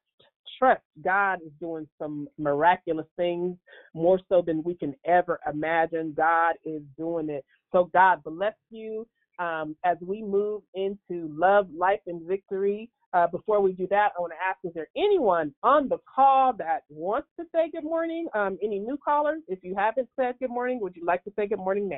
trust 0.58 0.82
God 1.04 1.40
is 1.46 1.52
doing 1.60 1.88
some 2.00 2.28
miraculous 2.38 3.08
things 3.18 3.58
more 3.94 4.20
so 4.30 4.42
than 4.42 4.64
we 4.64 4.76
can 4.76 4.96
ever 5.06 5.40
imagine. 5.52 6.14
God 6.16 6.56
is 6.66 6.82
doing 6.98 7.30
it. 7.30 7.46
So, 7.72 7.90
God 7.94 8.24
bless 8.24 8.56
you 8.70 9.08
um, 9.40 9.76
as 9.84 9.98
we 10.02 10.22
move 10.22 10.62
into 10.74 11.30
love, 11.36 11.68
life, 11.76 12.00
and 12.08 12.26
victory. 12.28 12.90
Uh, 13.14 13.28
before 13.28 13.62
we 13.62 13.72
do 13.72 13.88
that, 13.90 14.12
I 14.18 14.22
want 14.22 14.34
to 14.34 14.48
ask 14.48 14.58
is 14.66 14.74
there 14.74 14.88
anyone 14.98 15.54
on 15.64 15.88
the 15.88 15.98
call 16.14 16.52
that 16.58 16.82
wants 16.90 17.30
to 17.40 17.46
say 17.54 17.70
good 17.72 17.84
morning? 17.84 18.28
Um, 18.34 18.58
any 18.62 18.80
new 18.80 18.98
callers? 18.98 19.42
If 19.48 19.60
you 19.64 19.74
haven't 19.76 20.10
said 20.20 20.36
good 20.40 20.50
morning, 20.50 20.80
would 20.82 20.96
you 20.96 21.06
like 21.06 21.24
to 21.24 21.32
say 21.38 21.48
good 21.48 21.60
morning 21.60 21.88
now? 21.88 21.98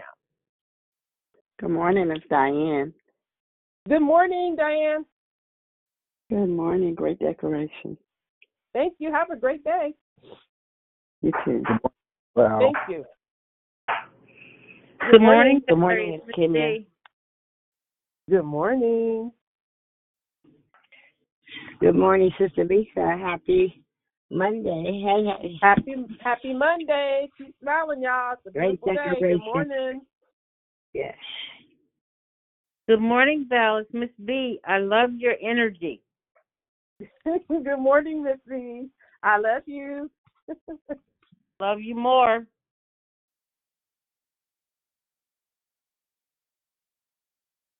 Good 1.60 1.72
morning, 1.72 2.12
it's 2.12 2.26
Diane. 2.30 2.94
Good 3.90 4.02
morning, 4.02 4.56
Diane. 4.56 5.06
Good 6.30 6.50
morning. 6.50 6.94
Great 6.94 7.20
decoration. 7.20 7.98
Thank 8.78 8.94
you. 9.00 9.12
Have 9.12 9.32
a 9.32 9.36
great 9.36 9.64
day. 9.64 9.96
You 11.24 11.32
too. 11.44 11.64
Wow. 12.36 12.60
Thank 12.60 12.76
you. 12.88 13.06
Good 15.10 15.20
morning. 15.20 15.62
Good 15.68 15.78
morning, 15.78 16.20
it's 16.24 16.36
Kenya. 16.36 16.76
Good 18.30 18.44
morning. 18.44 19.32
Good 21.80 21.96
morning, 21.96 22.30
Sister 22.38 22.66
Lisa. 22.66 23.18
Happy 23.20 23.84
Monday. 24.30 25.02
Hey, 25.04 25.26
hey. 25.26 25.58
Happy 25.60 25.96
Happy 26.24 26.54
Monday. 26.54 27.30
Keep 27.36 27.56
smiling, 27.60 28.04
y'all. 28.04 28.34
It's 28.34 28.46
a 28.46 28.52
Great 28.52 28.80
day. 28.86 28.94
decoration. 28.94 29.40
Good 29.40 29.46
morning. 29.46 30.02
Yes. 30.94 31.16
Good 32.88 33.02
morning, 33.02 33.48
Val. 33.50 33.78
It's 33.78 33.90
Miss 33.92 34.12
B. 34.24 34.60
I 34.68 34.78
love 34.78 35.16
your 35.18 35.34
energy. 35.42 36.04
Good 37.26 37.80
morning, 37.80 38.24
Miss 38.24 38.38
B. 38.48 38.90
I 39.24 39.38
love 39.38 39.64
you. 39.66 40.10
Love 41.60 41.80
you 41.82 41.96
more. 41.96 42.46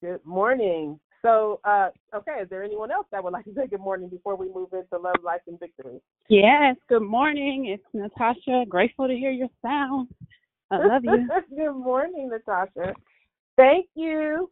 Good 0.02 0.26
morning. 0.26 1.00
So, 1.22 1.60
uh, 1.64 1.90
okay, 2.16 2.40
is 2.42 2.50
there 2.50 2.64
anyone 2.64 2.92
else 2.92 3.06
that 3.12 3.24
would 3.24 3.34
like 3.34 3.46
to 3.46 3.54
say 3.54 3.68
good 3.68 3.80
morning 3.80 4.10
before 4.10 4.36
we 4.36 4.48
move 4.48 4.70
into 4.74 4.98
love, 4.98 5.16
life, 5.24 5.42
and 5.48 5.60
victory? 5.60 6.02
Yes, 6.28 6.76
good 6.90 7.04
morning. 7.04 7.66
It's 7.68 7.84
Natasha. 7.94 8.66
Grateful 8.68 9.08
to 9.08 9.14
hear 9.14 9.30
your 9.30 9.50
sound. 9.62 10.08
I 10.72 10.78
love 10.78 11.04
you. 11.06 11.28
good 11.56 11.74
morning, 11.74 12.30
Natasha. 12.30 12.96
Thank 13.58 13.88
you. 13.96 14.50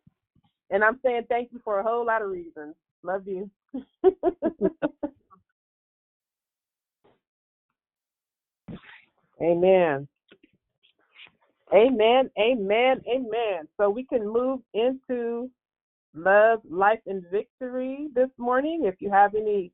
And 0.70 0.84
I'm 0.84 1.00
saying 1.04 1.24
thank 1.30 1.52
you 1.52 1.60
for 1.64 1.80
a 1.80 1.84
whole 1.84 2.06
lot 2.06 2.22
of 2.22 2.30
reasons. 2.30 2.76
Love 3.04 3.28
you. 3.28 3.50
Amen. 9.42 10.08
Amen. 11.74 12.30
Amen. 12.40 13.02
Amen. 13.08 13.68
So 13.78 13.90
we 13.90 14.06
can 14.06 14.28
move 14.28 14.62
into 14.74 15.50
Love, 16.14 16.62
Life, 16.70 17.02
and 17.08 17.24
Victory 17.32 18.08
this 18.14 18.30
morning. 18.38 18.84
If 18.86 18.96
you 19.00 19.10
have 19.12 19.36
any 19.36 19.72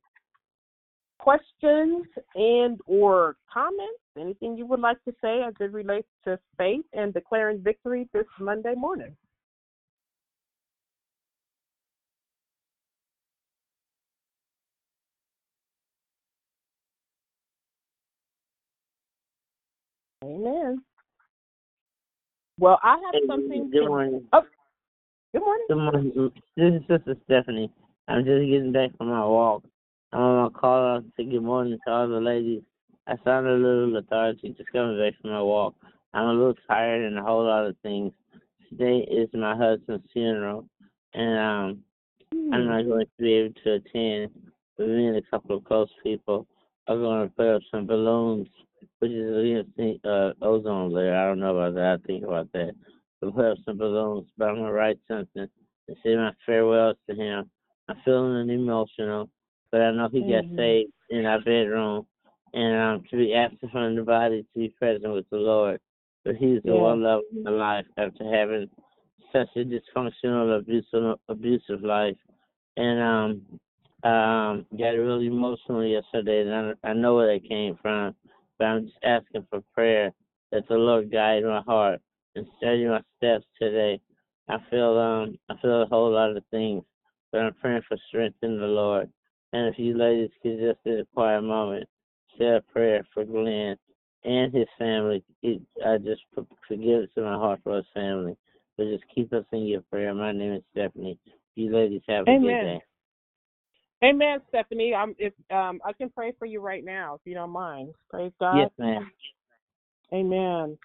questions 1.20 2.06
and 2.34 2.80
or 2.88 3.36
comments, 3.54 4.02
anything 4.20 4.58
you 4.58 4.66
would 4.66 4.80
like 4.80 5.04
to 5.04 5.14
say 5.22 5.43
as 5.43 5.54
it 5.60 5.72
relates 5.72 6.08
to 6.26 6.39
faith 6.58 6.86
and 6.93 7.14
declaring 7.14 7.62
victory 7.62 8.10
this 8.14 8.26
Monday 8.39 8.74
morning. 8.76 9.16
Amen. 20.24 20.84
Well, 22.59 22.80
I 22.84 22.91
have 22.91 23.13
Hey, 23.13 23.22
something. 23.28 23.72
good 23.72 23.82
to- 23.82 23.88
morning. 23.88 24.28
Oh, 24.34 24.45
good 25.34 25.39
morning. 25.41 25.65
Good 25.67 25.78
morning. 25.78 26.32
This 26.55 26.74
is 26.76 26.88
Sister 26.88 27.15
Stephanie. 27.24 27.72
I'm 28.07 28.24
just 28.24 28.47
getting 28.47 28.72
back 28.72 28.95
from 28.97 29.07
my 29.07 29.26
walk. 29.26 29.63
I'm 30.11 30.19
on 30.22 30.43
my 30.43 30.59
call 30.59 30.86
out 30.97 31.03
to 31.03 31.11
say 31.17 31.24
good 31.30 31.41
morning 31.41 31.80
to 31.86 31.91
all 31.91 32.07
the 32.07 32.19
ladies. 32.19 32.61
I 33.07 33.15
sound 33.24 33.47
a 33.47 33.53
little 33.53 33.89
lethargic 33.93 34.57
just 34.57 34.72
coming 34.72 34.99
back 34.99 35.19
from 35.22 35.32
my 35.32 35.41
walk. 35.41 35.74
I'm 36.13 36.28
a 36.28 36.34
little 36.34 36.55
tired 36.67 37.03
and 37.03 37.17
a 37.17 37.24
whole 37.24 37.45
lot 37.45 37.65
of 37.65 37.76
things. 37.80 38.13
Today 38.69 38.99
is 38.99 39.30
my 39.34 39.55
husband's 39.55 40.05
funeral, 40.11 40.67
and 41.13 41.39
um, 41.39 41.84
I'm 42.53 42.67
not 42.67 42.84
going 42.86 43.05
to 43.05 43.11
be 43.24 43.34
able 43.34 43.53
to 43.63 43.74
attend. 43.74 44.32
But 44.78 44.88
me 44.88 45.07
and 45.07 45.17
a 45.17 45.22
couple 45.24 45.57
of 45.57 45.63
close 45.63 45.89
people 46.03 46.47
are 46.88 46.97
going 46.97 47.28
to 47.28 47.36
put 47.36 47.47
up 47.55 47.61
some 47.72 47.88
balloons, 47.88 48.47
which 48.99 49.11
is 49.11 49.29
a 49.29 49.65
little 49.73 49.99
uh, 50.05 50.45
ozone 50.45 50.91
layer. 50.91 51.15
I 51.15 51.27
don't 51.27 51.39
know 51.39 51.57
about 51.57 51.75
that. 51.75 51.99
I 52.03 52.07
think 52.07 52.23
about 52.23 52.51
that. 52.53 52.71
We'll 53.21 53.32
put 53.32 53.45
up 53.45 53.57
some 53.65 53.77
balloons, 53.77 54.27
but 54.38 54.49
I'm 54.49 54.55
going 54.55 54.67
to 54.67 54.73
write 54.73 54.99
something 55.07 55.47
and 55.88 55.97
say 56.03 56.15
my 56.15 56.32
farewells 56.45 56.97
to 57.09 57.15
him. 57.15 57.49
I'm 57.88 57.97
feeling 58.03 58.38
an 58.38 58.49
emotional, 58.49 59.29
but 59.71 59.82
I 59.82 59.91
know 59.91 60.09
he 60.09 60.21
got 60.21 60.43
Mhm. 60.45 60.55
saved 60.55 60.93
in 61.09 61.25
our 61.25 61.39
bedroom, 61.39 62.07
and 62.53 62.75
um, 62.75 63.03
to 63.09 63.17
be 63.17 63.34
absent 63.34 63.71
from 63.71 63.95
the 63.95 64.03
body, 64.03 64.43
to 64.43 64.59
be 64.59 64.69
present 64.69 65.13
with 65.13 65.29
the 65.29 65.38
Lord. 65.38 65.79
But 66.23 66.36
he's 66.36 66.61
the 66.63 66.73
Yeah. 66.73 66.82
one 66.82 67.01
love 67.03 67.21
of 67.29 67.43
my 67.43 67.51
life 67.51 67.86
after 67.97 68.23
having 68.23 68.69
such 69.32 69.55
a 69.55 69.63
dysfunctional, 69.65 70.57
abusive, 70.59 71.19
abusive 71.29 71.84
life, 71.84 72.17
and 72.77 72.99
um, 72.99 73.59
um, 74.09 74.65
got 74.77 74.89
really 74.97 75.27
emotional 75.27 75.86
yesterday, 75.86 76.41
and 76.41 76.77
I, 76.84 76.89
I 76.89 76.93
know 76.93 77.15
where 77.15 77.34
that 77.34 77.47
came 77.47 77.75
from, 77.82 78.15
but 78.62 78.68
I'm 78.68 78.86
just 78.86 78.97
asking 79.03 79.47
for 79.49 79.64
prayer 79.74 80.12
that 80.51 80.68
the 80.68 80.76
Lord 80.76 81.12
guide 81.12 81.43
my 81.43 81.62
heart 81.62 81.99
and 82.36 82.45
steady 82.57 82.86
my 82.86 83.01
steps 83.18 83.43
today. 83.59 83.99
I 84.49 84.57
feel 84.70 84.99
um, 84.99 85.39
I 85.49 85.59
feel 85.59 85.82
a 85.82 85.88
whole 85.88 86.12
lot 86.12 86.38
of 86.38 86.43
things, 86.51 86.84
but 87.32 87.41
I'm 87.41 87.55
praying 87.55 87.82
for 87.88 87.97
strength 88.07 88.38
in 88.43 88.59
the 88.59 88.68
Lord. 88.68 89.09
And 89.51 89.68
if 89.68 89.80
you 89.80 89.97
ladies 89.97 90.30
could 90.43 90.59
just 90.59 90.78
in 90.86 90.99
a 90.99 91.05
quiet 91.16 91.41
moment 91.41 91.89
say 92.38 92.45
a 92.45 92.62
prayer 92.72 93.03
for 93.16 93.26
Glenn 93.26 93.78
and 94.26 94.53
his 94.53 94.68
family, 94.78 95.24
it, 95.41 95.59
I 95.84 95.97
just 95.97 96.22
forgive 96.68 97.03
it 97.03 97.09
to 97.16 97.22
my 97.22 97.34
heart 97.34 97.62
for 97.64 97.78
his 97.78 97.86
family. 97.95 98.38
But 98.78 98.91
just 98.91 99.03
keep 99.14 99.34
us 99.34 99.45
in 99.53 99.66
your 99.66 99.82
prayer. 99.89 100.14
My 100.14 100.34
name 100.34 100.53
is 100.53 100.64
Stephanie. 100.72 101.18
You 101.55 101.76
ladies 101.76 102.03
have 102.07 102.24
a 102.24 102.26
good 102.26 102.34
Amen. 102.34 102.66
day. 102.66 102.82
Amen, 104.04 104.39
Stephanie. 104.49 104.93
I'm 104.95 105.16
if 105.20 105.34
um 105.52 105.80
I 105.86 105.93
can 105.93 106.10
pray 106.10 106.34
for 106.39 106.45
you 106.45 106.60
right 106.60 106.84
now 106.84 107.16
if 107.16 107.22
you 107.26 107.34
don't 107.34 107.52
mind. 107.52 107.93
Praise 108.10 108.32
God. 108.39 108.58
Yes, 108.58 108.72
ma'am. 108.78 109.12
Amen. 110.14 110.78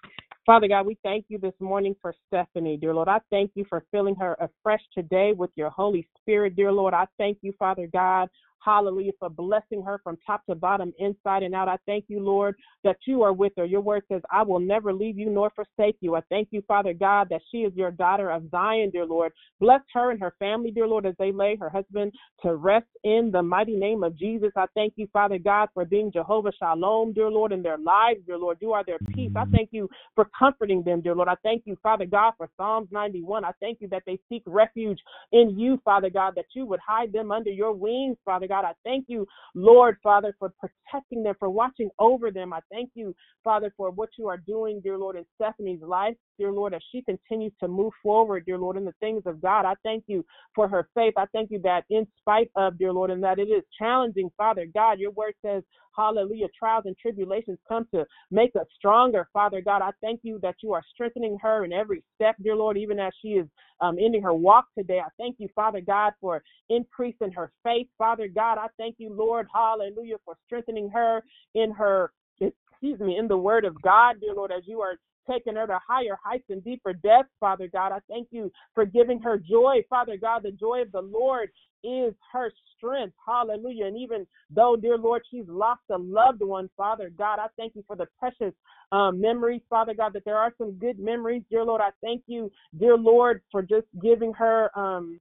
Father 0.45 0.69
God, 0.69 0.85
we 0.85 0.97
thank 1.03 1.25
you 1.27 1.37
this 1.37 1.53
morning 1.59 1.93
for 2.01 2.13
Stephanie, 2.27 2.77
dear 2.77 2.93
Lord. 2.93 3.09
I 3.09 3.19
thank 3.29 3.51
you 3.55 3.65
for 3.67 3.83
filling 3.91 4.15
her 4.15 4.37
afresh 4.39 4.79
today 4.93 5.33
with 5.33 5.49
your 5.55 5.69
Holy 5.69 6.07
Spirit, 6.21 6.55
dear 6.55 6.71
Lord. 6.71 6.93
I 6.93 7.05
thank 7.17 7.39
you, 7.41 7.53
Father 7.59 7.87
God, 7.91 8.29
hallelujah, 8.63 9.11
for 9.19 9.29
blessing 9.29 9.81
her 9.81 9.99
from 10.03 10.17
top 10.25 10.45
to 10.45 10.55
bottom, 10.55 10.93
inside 10.99 11.43
and 11.43 11.55
out. 11.55 11.67
I 11.67 11.77
thank 11.85 12.05
you, 12.07 12.19
Lord, 12.19 12.55
that 12.83 12.97
you 13.05 13.23
are 13.23 13.33
with 13.33 13.53
her. 13.57 13.65
Your 13.65 13.81
word 13.81 14.03
says, 14.09 14.21
I 14.31 14.43
will 14.43 14.59
never 14.59 14.93
leave 14.93 15.17
you 15.17 15.29
nor 15.29 15.51
forsake 15.51 15.97
you. 16.01 16.15
I 16.15 16.21
thank 16.29 16.49
you, 16.51 16.61
Father 16.67 16.93
God, 16.93 17.27
that 17.29 17.41
she 17.51 17.59
is 17.59 17.73
your 17.75 17.91
daughter 17.91 18.29
of 18.29 18.49
Zion, 18.49 18.89
dear 18.91 19.05
Lord. 19.05 19.31
Bless 19.59 19.81
her 19.93 20.11
and 20.11 20.19
her 20.19 20.33
family, 20.39 20.71
dear 20.71 20.87
Lord, 20.87 21.05
as 21.05 21.15
they 21.17 21.31
lay 21.31 21.55
her 21.55 21.69
husband 21.69 22.11
to 22.43 22.55
rest 22.55 22.87
in 23.03 23.31
the 23.31 23.41
mighty 23.41 23.75
name 23.75 24.03
of 24.03 24.17
Jesus. 24.17 24.51
I 24.55 24.65
thank 24.75 24.93
you, 24.95 25.07
Father 25.11 25.37
God, 25.37 25.69
for 25.73 25.85
being 25.85 26.11
Jehovah 26.11 26.51
Shalom, 26.57 27.13
dear 27.13 27.29
Lord, 27.29 27.51
in 27.51 27.63
their 27.63 27.77
lives, 27.77 28.19
dear 28.25 28.37
Lord. 28.37 28.57
You 28.61 28.73
are 28.73 28.83
their 28.83 28.99
peace. 29.13 29.31
I 29.35 29.45
thank 29.51 29.69
you 29.71 29.89
for 30.15 30.29
comforting 30.37 30.83
them, 30.83 31.01
dear 31.01 31.15
Lord. 31.15 31.29
I 31.29 31.35
thank 31.43 31.63
you, 31.65 31.77
Father 31.81 32.05
God, 32.05 32.33
for 32.37 32.49
Psalms 32.57 32.89
91. 32.91 33.45
I 33.45 33.51
thank 33.59 33.81
you 33.81 33.87
that 33.89 34.03
they 34.05 34.19
seek 34.29 34.43
refuge 34.45 34.99
in 35.31 35.57
you, 35.57 35.79
Father 35.83 36.09
God, 36.09 36.33
that 36.35 36.45
you 36.53 36.65
would 36.65 36.79
hide 36.85 37.11
them 37.11 37.31
under 37.31 37.49
your 37.49 37.73
wings, 37.73 38.17
Father 38.25 38.47
God. 38.47 38.56
I 38.65 38.73
thank 38.83 39.05
you, 39.07 39.27
Lord, 39.55 39.97
Father, 40.03 40.35
for 40.39 40.53
protecting 40.59 41.23
them, 41.23 41.35
for 41.39 41.49
watching 41.49 41.89
over 41.99 42.31
them. 42.31 42.53
I 42.53 42.59
thank 42.71 42.91
you, 42.93 43.15
Father, 43.43 43.73
for 43.75 43.91
what 43.91 44.09
you 44.17 44.27
are 44.27 44.37
doing, 44.37 44.81
dear 44.81 44.97
Lord, 44.97 45.15
in 45.15 45.25
Stephanie's 45.35 45.81
life, 45.81 46.15
dear 46.37 46.51
Lord, 46.51 46.73
as 46.73 46.81
she 46.91 47.01
continues 47.01 47.53
to 47.59 47.67
move 47.67 47.93
forward, 48.03 48.45
dear 48.45 48.57
Lord, 48.57 48.77
in 48.77 48.85
the 48.85 48.93
things 48.99 49.23
of 49.25 49.41
God. 49.41 49.65
I 49.65 49.73
thank 49.83 50.03
you 50.07 50.25
for 50.53 50.67
her 50.67 50.87
faith. 50.95 51.13
I 51.17 51.25
thank 51.33 51.51
you 51.51 51.59
that 51.63 51.85
in 51.89 52.07
spite 52.19 52.51
of, 52.55 52.77
dear 52.77 52.93
Lord, 52.93 53.11
and 53.11 53.23
that 53.23 53.39
it 53.39 53.49
is 53.49 53.63
challenging, 53.77 54.29
Father 54.37 54.65
God, 54.73 54.99
your 54.99 55.11
word 55.11 55.33
says, 55.43 55.63
hallelujah, 55.97 56.47
trials 56.57 56.83
and 56.85 56.97
tribulations 56.97 57.57
come 57.67 57.87
to 57.93 58.05
make 58.31 58.55
us 58.55 58.67
stronger, 58.77 59.27
Father 59.33 59.61
God. 59.61 59.81
I 59.81 59.91
thank 60.01 60.21
you 60.23 60.39
that 60.43 60.55
you 60.61 60.73
are 60.73 60.83
strengthening 60.93 61.37
her 61.41 61.65
in 61.65 61.73
every 61.73 62.03
step, 62.15 62.35
dear 62.41 62.55
Lord, 62.55 62.77
even 62.77 62.99
as 62.99 63.13
she 63.21 63.29
is 63.29 63.47
um, 63.81 63.97
ending 63.99 64.21
her 64.21 64.33
walk 64.33 64.65
today. 64.77 64.99
I 64.99 65.09
thank 65.17 65.35
you, 65.39 65.49
Father 65.55 65.81
God, 65.81 66.13
for 66.21 66.43
increasing 66.69 67.31
her 67.31 67.51
faith, 67.63 67.87
Father 67.97 68.27
God. 68.27 68.57
I 68.57 68.67
thank 68.77 68.95
you, 68.97 69.13
Lord, 69.13 69.47
hallelujah, 69.53 70.17
for 70.25 70.35
strengthening 70.45 70.89
her 70.89 71.23
in 71.55 71.71
her, 71.71 72.11
excuse 72.39 72.99
me, 72.99 73.17
in 73.17 73.27
the 73.27 73.37
word 73.37 73.65
of 73.65 73.81
God, 73.81 74.17
dear 74.21 74.33
Lord, 74.33 74.51
as 74.51 74.63
you 74.65 74.81
are 74.81 74.95
taking 75.29 75.55
her 75.55 75.67
to 75.67 75.79
higher 75.85 76.17
heights 76.23 76.45
and 76.49 76.63
deeper 76.63 76.93
depths, 76.93 77.33
Father 77.39 77.67
God. 77.71 77.91
I 77.91 77.99
thank 78.09 78.29
you 78.31 78.51
for 78.73 78.85
giving 78.85 79.19
her 79.21 79.37
joy, 79.37 79.77
Father 79.89 80.17
God. 80.17 80.43
The 80.43 80.51
joy 80.51 80.81
of 80.81 80.91
the 80.91 81.01
Lord 81.01 81.49
is 81.83 82.13
her 82.31 82.51
strength. 82.75 83.15
Hallelujah. 83.25 83.85
And 83.85 83.97
even 83.97 84.25
though, 84.49 84.75
dear 84.75 84.97
Lord, 84.97 85.21
she's 85.29 85.47
lost 85.47 85.81
a 85.91 85.97
loved 85.97 86.41
one, 86.41 86.69
Father 86.75 87.11
God, 87.15 87.39
I 87.39 87.47
thank 87.57 87.75
you 87.75 87.83
for 87.87 87.95
the 87.95 88.07
precious 88.19 88.53
um, 88.91 89.19
memories, 89.21 89.61
Father 89.69 89.93
God, 89.93 90.13
that 90.13 90.25
there 90.25 90.37
are 90.37 90.53
some 90.57 90.73
good 90.73 90.99
memories, 90.99 91.43
dear 91.49 91.63
Lord. 91.63 91.81
I 91.81 91.89
thank 92.01 92.23
you, 92.27 92.51
dear 92.79 92.97
Lord, 92.97 93.41
for 93.51 93.61
just 93.61 93.87
giving 94.01 94.33
her 94.33 94.71
um, 94.77 95.19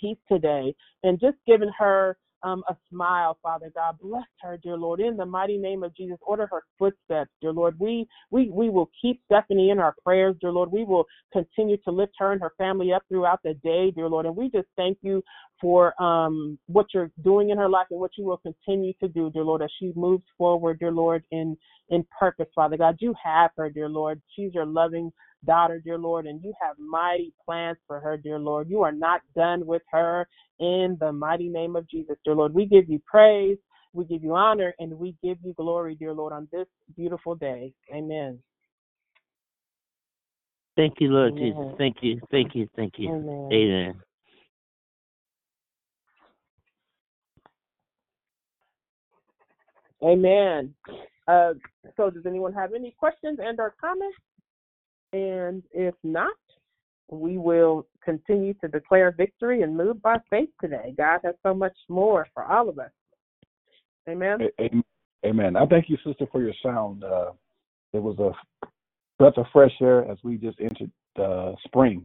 peace 0.00 0.18
today 0.30 0.74
and 1.02 1.20
just 1.20 1.36
giving 1.46 1.70
her 1.78 2.16
um, 2.44 2.62
a 2.68 2.76
smile, 2.90 3.38
Father 3.42 3.72
God. 3.74 3.96
Bless 4.00 4.22
her, 4.42 4.58
dear 4.62 4.76
Lord, 4.76 5.00
in 5.00 5.16
the 5.16 5.26
mighty 5.26 5.56
name 5.56 5.82
of 5.82 5.96
Jesus. 5.96 6.18
Order 6.26 6.46
her 6.50 6.62
footsteps, 6.78 7.30
dear 7.40 7.52
Lord. 7.52 7.76
We 7.80 8.06
we 8.30 8.50
we 8.50 8.70
will 8.70 8.90
keep 9.00 9.20
Stephanie 9.24 9.70
in 9.70 9.78
our 9.78 9.94
prayers, 10.04 10.36
dear 10.40 10.52
Lord. 10.52 10.70
We 10.70 10.84
will 10.84 11.06
continue 11.32 11.78
to 11.78 11.90
lift 11.90 12.12
her 12.18 12.32
and 12.32 12.40
her 12.40 12.52
family 12.58 12.92
up 12.92 13.02
throughout 13.08 13.40
the 13.42 13.54
day, 13.54 13.90
dear 13.90 14.08
Lord. 14.08 14.26
And 14.26 14.36
we 14.36 14.50
just 14.50 14.68
thank 14.76 14.98
you 15.02 15.22
for 15.60 16.00
um, 16.02 16.58
what 16.66 16.86
you're 16.92 17.10
doing 17.22 17.50
in 17.50 17.58
her 17.58 17.68
life 17.68 17.86
and 17.90 18.00
what 18.00 18.12
you 18.18 18.24
will 18.24 18.38
continue 18.38 18.92
to 19.02 19.08
do, 19.08 19.30
dear 19.30 19.44
Lord, 19.44 19.62
as 19.62 19.70
she 19.80 19.92
moves 19.96 20.24
forward, 20.36 20.78
dear 20.78 20.92
Lord, 20.92 21.24
in 21.30 21.56
in 21.88 22.04
purpose, 22.18 22.48
Father 22.54 22.76
God. 22.76 22.96
You 23.00 23.14
have 23.22 23.50
her, 23.56 23.70
dear 23.70 23.88
Lord. 23.88 24.20
She's 24.36 24.52
your 24.54 24.66
loving 24.66 25.12
daughter, 25.44 25.80
dear 25.84 25.98
Lord, 25.98 26.26
and 26.26 26.42
you 26.42 26.52
have 26.60 26.76
mighty 26.78 27.32
plans 27.44 27.78
for 27.86 28.00
her, 28.00 28.16
dear 28.16 28.38
Lord. 28.38 28.68
You 28.68 28.82
are 28.82 28.92
not 28.92 29.20
done 29.34 29.66
with 29.66 29.82
her 29.90 30.26
in 30.60 30.96
the 31.00 31.12
mighty 31.12 31.48
name 31.48 31.76
of 31.76 31.88
Jesus, 31.88 32.16
dear 32.24 32.34
Lord. 32.34 32.54
We 32.54 32.66
give 32.66 32.88
you 32.88 33.00
praise, 33.06 33.58
we 33.92 34.04
give 34.04 34.22
you 34.22 34.34
honor, 34.34 34.74
and 34.78 34.92
we 34.98 35.14
give 35.22 35.38
you 35.42 35.54
glory, 35.54 35.94
dear 35.94 36.12
Lord, 36.12 36.32
on 36.32 36.48
this 36.52 36.66
beautiful 36.96 37.34
day. 37.34 37.72
Amen. 37.94 38.38
Thank 40.76 40.94
you, 41.00 41.08
Lord 41.08 41.32
Amen. 41.32 41.54
Jesus. 41.54 41.74
Thank 41.78 41.96
you. 42.02 42.20
Thank 42.30 42.54
you. 42.54 42.68
Thank 42.74 42.94
you. 42.98 43.10
Amen. 43.10 43.48
Amen. 43.52 43.94
Amen. 50.02 50.74
Uh, 51.26 51.54
so, 51.96 52.10
does 52.10 52.26
anyone 52.26 52.52
have 52.52 52.74
any 52.74 52.90
questions 52.98 53.38
and 53.42 53.58
or 53.58 53.74
comments? 53.80 54.16
And 55.14 55.62
if 55.70 55.94
not, 56.02 56.34
we 57.08 57.38
will 57.38 57.86
continue 58.04 58.52
to 58.54 58.66
declare 58.66 59.14
victory 59.16 59.62
and 59.62 59.76
move 59.76 60.02
by 60.02 60.16
faith 60.28 60.48
today. 60.60 60.92
God 60.98 61.20
has 61.24 61.36
so 61.44 61.54
much 61.54 61.76
more 61.88 62.26
for 62.34 62.44
all 62.44 62.68
of 62.68 62.80
us. 62.80 62.90
Amen. 64.08 64.38
Amen. 65.24 65.56
I 65.56 65.66
thank 65.66 65.88
you, 65.88 65.96
sister, 66.04 66.26
for 66.32 66.42
your 66.42 66.52
sound. 66.64 67.04
Uh, 67.04 67.30
it 67.92 68.02
was 68.02 68.18
a 68.18 68.32
breath 69.16 69.34
of 69.36 69.46
fresh 69.52 69.70
air 69.80 70.10
as 70.10 70.18
we 70.24 70.36
just 70.36 70.58
entered 70.60 70.90
uh, 71.16 71.52
spring. 71.64 72.04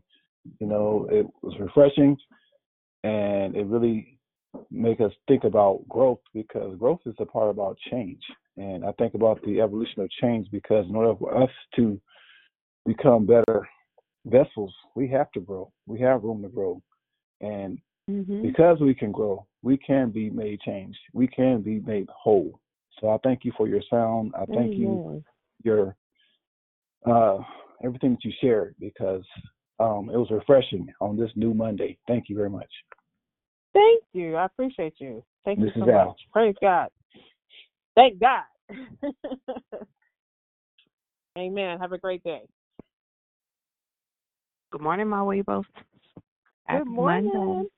You 0.59 0.67
know, 0.67 1.07
it 1.11 1.25
was 1.41 1.55
refreshing, 1.59 2.15
and 3.03 3.55
it 3.55 3.65
really 3.65 4.19
make 4.69 5.01
us 5.01 5.11
think 5.27 5.45
about 5.45 5.81
growth 5.89 6.21
because 6.33 6.77
growth 6.77 7.01
is 7.07 7.15
a 7.19 7.25
part 7.25 7.49
about 7.49 7.75
change. 7.91 8.21
And 8.55 8.85
I 8.85 8.91
think 8.93 9.15
about 9.15 9.41
the 9.43 9.61
evolution 9.61 10.03
of 10.03 10.09
change 10.21 10.47
because 10.51 10.85
in 10.87 10.95
order 10.95 11.17
for 11.17 11.41
us 11.41 11.49
to 11.75 11.99
become 12.85 13.25
better 13.25 13.67
vessels, 14.25 14.73
we 14.95 15.07
have 15.09 15.31
to 15.31 15.39
grow. 15.39 15.71
We 15.87 15.99
have 16.01 16.23
room 16.23 16.41
to 16.43 16.49
grow. 16.49 16.81
And 17.41 17.79
Mm-hmm. 18.09 18.41
because 18.41 18.79
we 18.79 18.95
can 18.95 19.11
grow, 19.11 19.45
we 19.61 19.77
can 19.77 20.09
be 20.09 20.29
made 20.29 20.59
changed. 20.61 20.97
We 21.13 21.27
can 21.27 21.61
be 21.61 21.79
made 21.79 22.07
whole. 22.09 22.59
So 22.99 23.09
I 23.09 23.17
thank 23.23 23.45
you 23.45 23.51
for 23.55 23.67
your 23.67 23.81
sound. 23.89 24.33
I 24.35 24.45
thank 24.45 24.77
you 24.77 25.19
your 25.63 25.95
uh 27.05 27.37
everything 27.83 28.11
that 28.11 28.23
you 28.23 28.31
shared 28.41 28.75
because 28.79 29.23
um 29.79 30.09
it 30.11 30.17
was 30.17 30.29
refreshing 30.31 30.87
on 31.01 31.17
this 31.17 31.29
new 31.35 31.53
Monday. 31.53 31.97
Thank 32.07 32.29
you 32.29 32.35
very 32.35 32.49
much. 32.49 32.69
Thank 33.73 34.03
you. 34.13 34.35
I 34.35 34.45
appreciate 34.45 34.95
you. 34.97 35.23
Thank 35.45 35.59
This 35.59 35.71
you 35.75 35.83
so 35.83 35.91
Al. 35.91 36.07
much. 36.07 36.19
Praise 36.33 36.55
God. 36.61 36.89
Thank 37.95 38.19
God. 38.19 38.43
Amen. 41.37 41.79
Have 41.79 41.91
a 41.91 41.97
great 41.97 42.23
day. 42.23 42.41
Good 44.71 44.81
morning, 44.81 45.07
my 45.07 45.17
Weebos. 45.17 45.63
Happy 46.65 46.83
Good 46.83 46.87
morning. 46.87 47.31
Monday. 47.33 47.69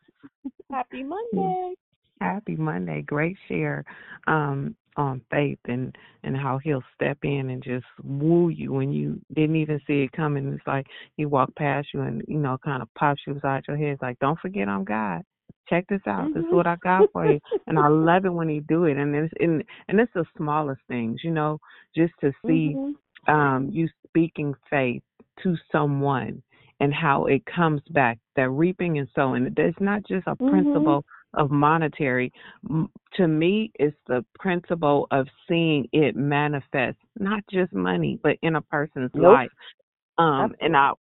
Happy 0.70 1.04
Monday. 1.04 1.74
Happy 2.20 2.56
Monday. 2.58 3.02
Great 3.02 3.38
share 3.48 3.86
um, 4.28 4.76
on 4.98 5.22
faith 5.32 5.60
and, 5.70 5.96
and 6.24 6.36
how 6.36 6.58
he'll 6.58 6.84
step 6.94 7.18
in 7.24 7.50
and 7.50 7.64
just 7.64 7.86
woo 8.04 8.50
you 8.50 8.74
when 8.74 8.92
you 8.92 9.22
didn't 9.34 9.56
even 9.56 9.80
see 9.88 10.02
it 10.02 10.12
coming. 10.12 10.52
It's 10.52 10.68
like 10.68 10.86
he 11.16 11.26
walked 11.26 11.56
past 11.56 11.88
you 11.94 12.02
and, 12.02 12.22
you 12.28 12.38
know, 12.38 12.58
kind 12.62 12.82
of 12.82 12.94
pops 12.96 13.22
you 13.26 13.36
beside 13.36 13.64
your 13.70 13.78
head. 13.78 13.94
It's 13.94 14.02
like, 14.02 14.20
don't 14.20 14.40
forget 14.40 14.68
I'm 14.68 14.84
God. 14.84 15.22
Check 15.70 15.86
this 15.88 16.02
out. 16.08 16.34
This 16.34 16.44
is 16.44 16.52
Mhm. 16.52 16.56
what 16.58 16.68
I 16.68 16.76
got 16.84 17.10
for 17.14 17.26
you. 17.26 17.40
And 17.68 17.80
I 17.80 17.88
love 17.88 18.26
it 18.26 18.34
when 18.34 18.50
he 18.50 18.60
do 18.60 18.84
it. 18.84 18.98
And 18.98 19.16
it's 19.16 19.34
and, 19.40 19.64
and 19.88 19.98
it's 19.98 20.12
the 20.14 20.26
smallest 20.36 20.82
things, 20.90 21.24
you 21.24 21.32
know, 21.32 21.58
just 21.96 22.14
to 22.20 22.34
see 22.46 22.76
Mhm. 22.76 22.96
um, 23.30 23.70
you 23.72 23.88
speaking 24.06 24.54
faith 24.70 25.04
to 25.42 25.56
someone 25.72 26.44
and 26.82 26.92
how 26.92 27.26
it 27.28 27.46
comes 27.46 27.80
back, 27.92 28.18
that 28.36 28.50
reaping 28.50 28.98
and 28.98 29.08
sowing. 29.16 29.54
It's 29.56 29.80
not 29.80 30.04
just 30.04 30.26
a 30.26 30.36
Mhm. 30.36 30.50
principle 30.50 31.06
of 31.36 31.52
monetary. 31.52 32.34
To 33.14 33.28
me, 33.28 33.72
it's 33.76 33.96
the 34.08 34.26
principle 34.40 35.08
of 35.12 35.30
seeing 35.48 35.88
it 35.94 36.16
manifest, 36.16 36.98
not 37.20 37.44
just 37.52 37.72
money, 37.72 38.20
but 38.24 38.36
in 38.42 38.56
a 38.56 38.62
person's 38.62 39.14
Nope. 39.14 39.32
life. 39.32 39.52
Um, 40.18 40.56
and 40.60 40.76
I, 40.76 40.94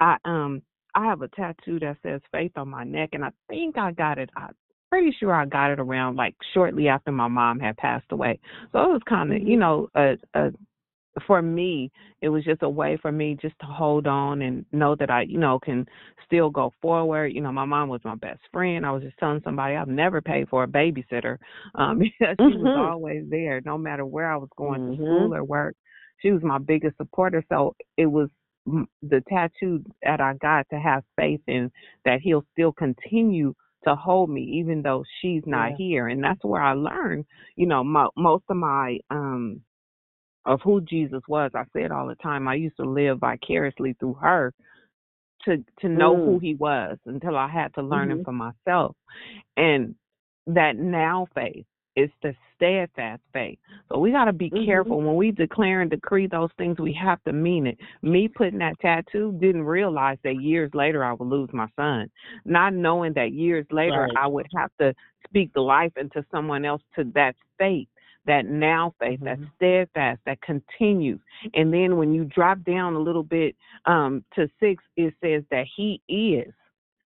I, 0.00 0.18
um, 0.24 0.62
I 0.96 1.04
have 1.06 1.22
a 1.22 1.28
tattoo 1.28 1.78
that 1.78 1.96
says 2.02 2.20
faith 2.32 2.52
on 2.56 2.68
my 2.68 2.82
neck, 2.82 3.10
and 3.12 3.24
I 3.24 3.30
think 3.48 3.78
I 3.78 3.92
got 3.92 4.18
it. 4.18 4.30
I'm 4.36 4.54
pretty 4.90 5.12
sure 5.12 5.32
I 5.32 5.46
got 5.46 5.70
it 5.70 5.78
around 5.78 6.16
like 6.16 6.34
shortly 6.52 6.88
after 6.88 7.12
my 7.12 7.28
mom 7.28 7.60
had 7.60 7.76
passed 7.76 8.10
away. 8.10 8.40
So 8.72 8.82
it 8.82 8.92
was 8.92 9.02
kind 9.04 9.32
of, 9.32 9.42
you 9.42 9.56
Mhm. 9.56 9.60
know, 9.60 9.88
a, 9.94 10.18
a 10.34 10.52
for 11.26 11.40
me, 11.42 11.90
it 12.20 12.28
was 12.28 12.44
just 12.44 12.62
a 12.62 12.68
way 12.68 12.96
for 13.00 13.12
me 13.12 13.36
just 13.40 13.58
to 13.60 13.66
hold 13.66 14.06
on 14.06 14.42
and 14.42 14.64
know 14.72 14.94
that 14.96 15.10
I, 15.10 15.22
you 15.22 15.38
know, 15.38 15.58
can 15.58 15.86
still 16.26 16.50
go 16.50 16.72
forward. 16.80 17.28
You 17.32 17.40
know, 17.40 17.52
my 17.52 17.64
mom 17.64 17.88
was 17.88 18.00
my 18.04 18.14
best 18.16 18.40
friend. 18.52 18.84
I 18.84 18.90
was 18.90 19.02
just 19.02 19.16
telling 19.18 19.40
somebody 19.44 19.76
I've 19.76 19.88
never 19.88 20.20
paid 20.20 20.48
for 20.48 20.64
a 20.64 20.68
babysitter 20.68 21.38
um, 21.74 21.98
because 21.98 22.36
she 22.46 22.56
was 22.56 22.72
Mhm. 22.72 22.74
always 22.74 23.24
there, 23.28 23.60
no 23.64 23.78
matter 23.78 24.04
where 24.04 24.30
I 24.30 24.36
was 24.36 24.48
going 24.56 24.80
to 24.82 24.92
Mhm. 24.92 25.00
school 25.02 25.34
or 25.34 25.44
work. 25.44 25.76
She 26.20 26.30
was 26.30 26.42
my 26.42 26.58
biggest 26.58 26.96
supporter. 26.96 27.44
So 27.48 27.74
it 27.96 28.06
was 28.06 28.28
the 29.02 29.22
tattoo 29.28 29.84
that 30.02 30.20
I 30.20 30.34
got 30.34 30.66
to 30.70 30.78
have 30.78 31.04
faith 31.16 31.40
in 31.46 31.70
that 32.04 32.20
he'll 32.20 32.44
still 32.52 32.72
continue 32.72 33.54
to 33.84 33.94
hold 33.94 34.30
me 34.30 34.42
even 34.42 34.82
though 34.82 35.04
she's 35.20 35.42
not 35.46 35.72
Yeah. 35.72 35.76
here. 35.76 36.08
And 36.08 36.22
that's 36.22 36.42
where 36.44 36.62
I 36.62 36.72
learned, 36.72 37.26
you 37.56 37.66
know, 37.66 37.84
mo- 37.84 38.10
most 38.16 38.44
of 38.48 38.56
my 38.56 38.98
um 39.10 39.60
of 40.46 40.60
who 40.62 40.80
Jesus 40.82 41.22
was. 41.28 41.50
I 41.54 41.64
say 41.74 41.84
it 41.84 41.92
all 41.92 42.06
the 42.06 42.14
time. 42.16 42.48
I 42.48 42.54
used 42.54 42.76
to 42.76 42.84
live 42.84 43.18
vicariously 43.18 43.94
through 43.94 44.14
her 44.14 44.52
to 45.44 45.64
to 45.80 45.88
know 45.88 46.16
who 46.24 46.38
Mm. 46.38 46.42
he 46.42 46.54
was 46.54 46.98
until 47.06 47.36
I 47.36 47.48
had 47.48 47.74
to 47.74 47.82
learn 47.82 48.10
him 48.10 48.20
Mhm. 48.20 48.24
for 48.24 48.32
myself. 48.32 48.96
And 49.56 49.94
that 50.46 50.76
now 50.76 51.26
faith 51.34 51.66
is 51.96 52.10
the 52.22 52.34
steadfast 52.54 53.22
faith. 53.32 53.58
So 53.88 53.98
we 53.98 54.10
got 54.10 54.24
to 54.24 54.32
be 54.32 54.50
Mhm. 54.50 54.66
careful 54.66 55.00
when 55.00 55.16
we 55.16 55.30
declare 55.30 55.80
and 55.80 55.90
decree 55.90 56.26
those 56.26 56.50
things. 56.58 56.78
We 56.78 56.92
have 56.94 57.22
to 57.24 57.32
mean 57.32 57.66
it. 57.66 57.78
Me 58.02 58.26
putting 58.28 58.58
that 58.58 58.78
tattoo 58.80 59.32
didn't 59.38 59.62
realize 59.64 60.18
that 60.24 60.42
years 60.42 60.74
later 60.74 61.04
I 61.04 61.12
would 61.12 61.28
lose 61.28 61.52
my 61.52 61.68
son. 61.76 62.10
Not 62.44 62.74
knowing 62.74 63.12
that 63.14 63.32
years 63.32 63.66
later 63.70 64.00
Right. 64.02 64.16
I 64.16 64.26
would 64.26 64.48
have 64.56 64.70
to 64.80 64.94
speak 65.28 65.52
the 65.52 65.60
life 65.62 65.96
into 65.96 66.24
someone 66.30 66.64
else 66.64 66.82
to 66.96 67.04
that 67.14 67.36
faith, 67.58 67.88
that 68.26 68.46
now 68.46 68.94
faith, 68.98 69.20
that 69.20 69.38
Mhm. 69.38 69.50
steadfast, 69.56 70.20
that 70.24 70.40
continues. 70.40 71.20
And 71.54 71.72
then 71.72 71.96
when 71.96 72.14
you 72.14 72.24
drop 72.24 72.62
down 72.64 72.94
a 72.94 72.98
little 72.98 73.22
bit 73.22 73.56
um, 73.86 74.24
to 74.34 74.48
six, 74.60 74.82
it 74.96 75.14
says 75.20 75.44
that 75.50 75.66
He 75.66 76.00
is. 76.08 76.52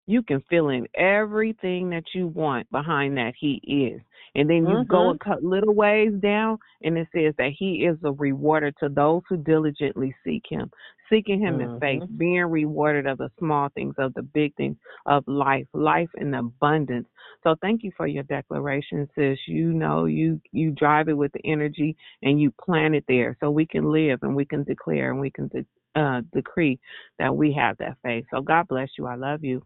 You 0.07 0.23
can 0.23 0.41
fill 0.43 0.69
in 0.69 0.87
everything 0.95 1.91
that 1.91 2.15
you 2.15 2.29
want 2.29 2.71
behind 2.71 3.17
that 3.17 3.35
He 3.35 3.55
is. 3.67 4.01
And 4.37 4.51
then 4.51 4.69
you 4.69 4.85
go 4.87 5.11
a 5.11 5.19
cut 5.19 5.45
little 5.45 5.75
ways 5.75 6.13
down, 6.23 6.59
and 6.85 6.99
it 6.99 7.09
says 7.15 7.35
that 7.39 7.53
He 7.59 7.87
is 7.87 7.99
a 8.05 8.13
rewarder 8.13 8.73
to 8.81 8.91
those 8.91 9.23
who 9.29 9.39
diligently 9.39 10.15
seek 10.25 10.45
Him, 10.51 10.71
seeking 11.11 11.41
Him 11.41 11.61
in 11.63 11.71
faith, 11.81 12.05
Mhm. 12.05 12.19
being 12.19 12.45
rewarded 12.47 13.07
of 13.09 13.19
the 13.19 13.31
small 13.41 13.71
things, 13.71 13.97
of 13.99 14.15
the 14.15 14.23
big 14.23 14.55
things 14.57 14.79
of 15.07 15.27
life, 15.29 15.69
life 15.75 16.11
in 16.17 16.35
abundance. 16.35 17.09
So 17.45 17.57
thank 17.63 17.85
you 17.85 17.93
for 17.97 18.07
your 18.09 18.25
declaration, 18.25 19.09
sis. 19.17 19.39
You 19.49 19.75
know, 19.75 20.07
you 20.07 20.41
you 20.53 20.73
drive 20.73 21.09
it 21.11 21.19
with 21.19 21.33
the 21.33 21.47
energy, 21.47 21.97
and 22.23 22.41
you 22.41 22.53
plant 22.53 22.95
it 22.97 23.07
there, 23.09 23.37
so 23.41 23.51
we 23.51 23.67
can 23.67 23.93
live 23.93 24.23
and 24.23 24.37
we 24.37 24.47
can 24.47 24.65
declare 24.65 25.11
and 25.13 25.21
we 25.21 25.31
can 25.33 25.49
de- 25.49 25.67
uh, 25.97 26.23
decree 26.35 26.79
that 27.19 27.37
we 27.37 27.53
have 27.55 27.79
that 27.79 27.99
faith. 28.05 28.27
So 28.31 28.43
God 28.43 28.69
bless 28.69 28.91
you. 28.99 29.07
I 29.09 29.17
love 29.17 29.45
you. 29.45 29.63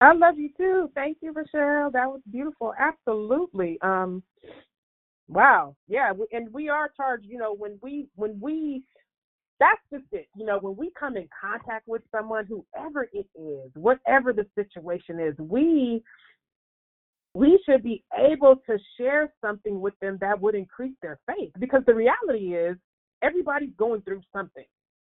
I 0.00 0.12
love 0.12 0.38
you 0.38 0.50
too. 0.56 0.90
Thank 0.94 1.18
you, 1.22 1.32
Rochelle. 1.32 1.90
That 1.90 2.06
was 2.08 2.20
beautiful. 2.30 2.74
Absolutely. 2.78 3.78
Um, 3.80 4.22
wow. 5.28 5.74
Yeah, 5.88 6.12
and 6.32 6.52
we 6.52 6.68
are 6.68 6.90
charged. 6.96 7.26
You 7.26 7.38
know, 7.38 7.54
when 7.54 7.78
we 7.82 8.06
when 8.14 8.38
we 8.40 8.82
that's 9.58 9.80
just 9.90 10.04
it. 10.12 10.28
You 10.36 10.44
know, 10.44 10.58
when 10.60 10.76
we 10.76 10.92
come 10.98 11.16
in 11.16 11.28
contact 11.40 11.88
with 11.88 12.02
someone, 12.12 12.46
whoever 12.46 13.08
it 13.12 13.26
is, 13.34 13.70
whatever 13.74 14.32
the 14.32 14.46
situation 14.54 15.18
is, 15.20 15.34
we 15.38 16.02
we 17.34 17.60
should 17.66 17.82
be 17.82 18.02
able 18.16 18.56
to 18.68 18.78
share 18.98 19.32
something 19.42 19.80
with 19.80 19.94
them 20.00 20.18
that 20.20 20.40
would 20.40 20.54
increase 20.54 20.94
their 21.02 21.18
faith. 21.26 21.52
Because 21.58 21.82
the 21.86 21.94
reality 21.94 22.54
is, 22.54 22.76
everybody's 23.22 23.74
going 23.78 24.00
through 24.02 24.22
something. 24.34 24.64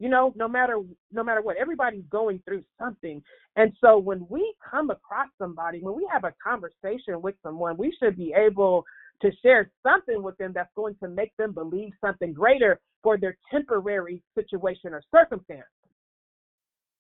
You 0.04 0.10
know, 0.10 0.34
no 0.36 0.50
matter 0.50 0.82
no 1.14 1.24
matter 1.24 1.42
what, 1.42 1.56
everybody's 1.56 2.04
going 2.10 2.42
through 2.44 2.66
something. 2.78 3.24
And 3.56 3.72
so 3.80 3.98
when 3.98 4.28
we 4.30 4.54
come 4.70 4.90
across 4.90 5.30
somebody, 5.38 5.80
when 5.80 5.96
we 5.96 6.06
have 6.12 6.26
a 6.26 6.34
conversation 6.46 7.22
with 7.22 7.36
someone, 7.42 7.78
we 7.78 7.96
should 7.98 8.18
be 8.18 8.34
able 8.36 8.84
to 9.22 9.32
share 9.42 9.72
something 9.82 10.22
with 10.22 10.36
them 10.40 10.52
that's 10.54 10.74
going 10.76 10.98
to 11.02 11.08
make 11.08 11.32
them 11.38 11.54
believe 11.54 11.94
something 12.02 12.34
greater 12.34 12.82
for 13.02 13.18
their 13.18 13.38
temporary 13.50 14.22
situation 14.36 14.94
or 14.94 15.02
circumstance. 15.10 15.64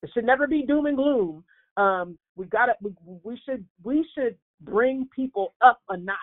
It 0.02 0.10
should 0.14 0.24
never 0.24 0.48
be 0.48 0.66
doom 0.66 0.86
and 0.86 0.96
gloom. 0.96 1.44
Um, 1.76 2.18
we 2.38 2.46
got 2.46 2.68
to 2.68 2.74
we, 2.82 2.94
we 3.22 3.38
should 3.46 3.66
we 3.84 4.08
should 4.16 4.38
bring 4.62 5.10
people 5.14 5.56
up 5.62 5.82
a 5.90 5.98
notch. 5.98 6.16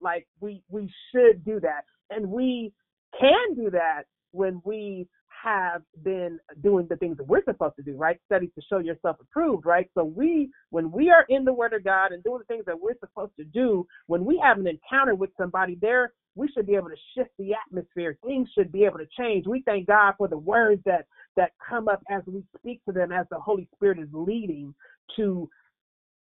Like 0.00 0.28
we 0.38 0.62
we 0.68 0.88
should 1.10 1.44
do 1.44 1.58
that, 1.58 1.82
and 2.10 2.30
we 2.30 2.72
can 3.18 3.56
do 3.56 3.70
that 3.70 4.04
when 4.32 4.60
we 4.64 5.06
have 5.44 5.82
been 6.02 6.38
doing 6.62 6.86
the 6.88 6.96
things 6.96 7.16
that 7.16 7.26
we're 7.26 7.44
supposed 7.44 7.76
to 7.76 7.82
do, 7.82 7.96
right? 7.96 8.18
Study 8.26 8.48
to 8.48 8.62
show 8.68 8.78
yourself 8.78 9.16
approved, 9.20 9.66
right? 9.66 9.88
So 9.94 10.04
we, 10.04 10.50
when 10.70 10.90
we 10.90 11.10
are 11.10 11.24
in 11.28 11.44
the 11.44 11.52
Word 11.52 11.72
of 11.72 11.84
God 11.84 12.12
and 12.12 12.22
doing 12.24 12.38
the 12.38 12.44
things 12.44 12.64
that 12.66 12.80
we're 12.80 12.98
supposed 13.00 13.32
to 13.38 13.44
do, 13.44 13.86
when 14.06 14.24
we 14.24 14.40
have 14.42 14.58
an 14.58 14.66
encounter 14.66 15.14
with 15.14 15.30
somebody 15.36 15.78
there, 15.80 16.12
we 16.34 16.48
should 16.48 16.66
be 16.66 16.74
able 16.74 16.88
to 16.88 16.96
shift 17.16 17.30
the 17.38 17.52
atmosphere. 17.54 18.18
Things 18.24 18.48
should 18.54 18.70
be 18.70 18.84
able 18.84 18.98
to 18.98 19.06
change. 19.18 19.46
We 19.46 19.62
thank 19.62 19.86
God 19.86 20.14
for 20.18 20.28
the 20.28 20.38
words 20.38 20.82
that 20.84 21.06
that 21.36 21.52
come 21.66 21.88
up 21.88 22.02
as 22.10 22.22
we 22.26 22.42
speak 22.58 22.80
to 22.86 22.92
them, 22.92 23.12
as 23.12 23.26
the 23.30 23.38
Holy 23.38 23.68
Spirit 23.74 23.98
is 23.98 24.08
leading 24.12 24.74
to 25.16 25.48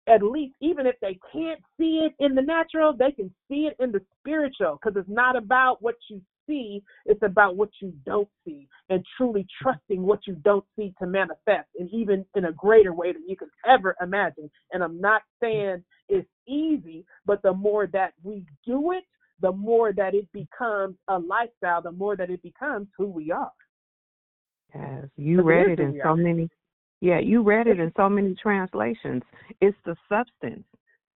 at 0.08 0.22
least 0.22 0.54
even 0.60 0.86
if 0.86 0.96
they 1.00 1.18
can't 1.32 1.60
see 1.78 2.06
it 2.06 2.12
in 2.18 2.34
the 2.34 2.42
natural, 2.42 2.92
they 2.92 3.12
can 3.12 3.32
see 3.48 3.68
it 3.68 3.76
in 3.78 3.92
the 3.92 4.00
spiritual 4.18 4.78
because 4.80 4.98
it's 4.98 5.08
not 5.08 5.36
about 5.36 5.80
what 5.80 5.94
you 6.08 6.20
see, 6.50 6.82
it's 7.06 7.22
about 7.22 7.56
what 7.56 7.70
you 7.80 7.92
don't 8.04 8.28
see 8.44 8.68
and 8.88 9.04
truly 9.16 9.46
trusting 9.62 10.02
what 10.02 10.26
you 10.26 10.34
don't 10.44 10.64
see 10.76 10.92
to 10.98 11.06
manifest 11.06 11.68
and 11.78 11.88
even 11.90 12.24
in 12.34 12.46
a 12.46 12.52
greater 12.52 12.92
way 12.92 13.12
than 13.12 13.26
you 13.28 13.36
could 13.36 13.48
ever 13.66 13.94
imagine. 14.02 14.50
And 14.72 14.82
I'm 14.82 15.00
not 15.00 15.22
saying 15.40 15.84
it's 16.08 16.28
easy, 16.48 17.04
but 17.24 17.40
the 17.42 17.52
more 17.52 17.86
that 17.88 18.14
we 18.22 18.44
do 18.66 18.92
it, 18.92 19.04
the 19.40 19.52
more 19.52 19.92
that 19.92 20.14
it 20.14 20.30
becomes 20.32 20.96
a 21.08 21.18
lifestyle, 21.18 21.80
the 21.80 21.92
more 21.92 22.16
that 22.16 22.30
it 22.30 22.42
becomes 22.42 22.88
who 22.98 23.06
we 23.06 23.30
are. 23.30 23.52
Yes, 24.74 25.06
you 25.16 25.42
read 25.42 25.68
it 25.68 25.80
in 25.80 25.98
so 26.02 26.14
many. 26.14 26.48
Yeah, 27.00 27.18
you 27.20 27.42
read 27.42 27.66
it 27.66 27.80
in 27.80 27.92
so 27.96 28.08
many 28.08 28.34
translations. 28.34 29.22
It's 29.60 29.76
the 29.86 29.96
substance. 30.08 30.64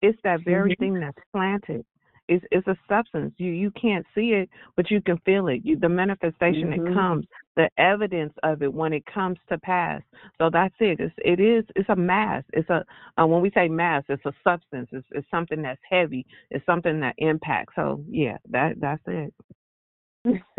It's 0.00 0.18
that 0.22 0.40
very 0.40 0.74
Mhm. 0.74 0.78
thing 0.78 1.00
that's 1.00 1.18
planted. 1.30 1.84
It's 2.28 2.44
it's 2.50 2.66
a 2.66 2.76
substance. 2.88 3.34
You 3.36 3.50
you 3.52 3.70
can't 3.72 4.06
see 4.14 4.32
it, 4.32 4.48
but 4.76 4.90
you 4.90 5.00
can 5.00 5.18
feel 5.18 5.48
it. 5.48 5.60
You, 5.64 5.78
the 5.78 5.88
manifestation 5.88 6.70
Mhm. 6.70 6.88
it 6.88 6.94
comes 6.94 7.26
the 7.56 7.68
evidence 7.78 8.32
of 8.42 8.62
it 8.62 8.72
when 8.72 8.92
it 8.92 9.04
comes 9.06 9.38
to 9.48 9.58
pass. 9.58 10.02
So 10.38 10.48
that's 10.50 10.74
it. 10.80 11.00
It's 11.00 11.14
it 11.18 11.38
is 11.38 11.64
it's 11.76 11.88
a 11.88 11.96
mass. 11.96 12.42
It's 12.52 12.68
a 12.70 12.84
uh, 13.18 13.26
when 13.26 13.42
we 13.42 13.50
say 13.50 13.68
mass, 13.68 14.04
it's 14.08 14.24
a 14.24 14.32
substance. 14.42 14.88
It's 14.92 15.06
it's 15.12 15.30
something 15.30 15.62
that's 15.62 15.80
heavy. 15.88 16.26
It's 16.50 16.64
something 16.66 17.00
that 17.00 17.14
impacts. 17.18 17.74
So 17.76 18.02
yeah, 18.08 18.38
that 18.50 18.80
that's 18.80 19.02
it. 19.06 19.34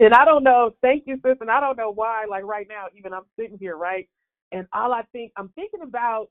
and 0.00 0.14
I 0.14 0.24
don't 0.24 0.44
know. 0.44 0.74
Thank 0.80 1.06
you, 1.06 1.16
sis. 1.22 1.36
And 1.40 1.50
I 1.50 1.60
don't 1.60 1.76
know 1.76 1.90
why. 1.92 2.24
Like 2.24 2.44
right 2.44 2.66
now, 2.68 2.86
even 2.96 3.12
I'm 3.12 3.26
sitting 3.38 3.58
here, 3.58 3.76
right, 3.76 4.08
and 4.50 4.66
all 4.72 4.92
I 4.92 5.02
think 5.12 5.32
I'm 5.36 5.50
thinking 5.50 5.82
about. 5.82 6.28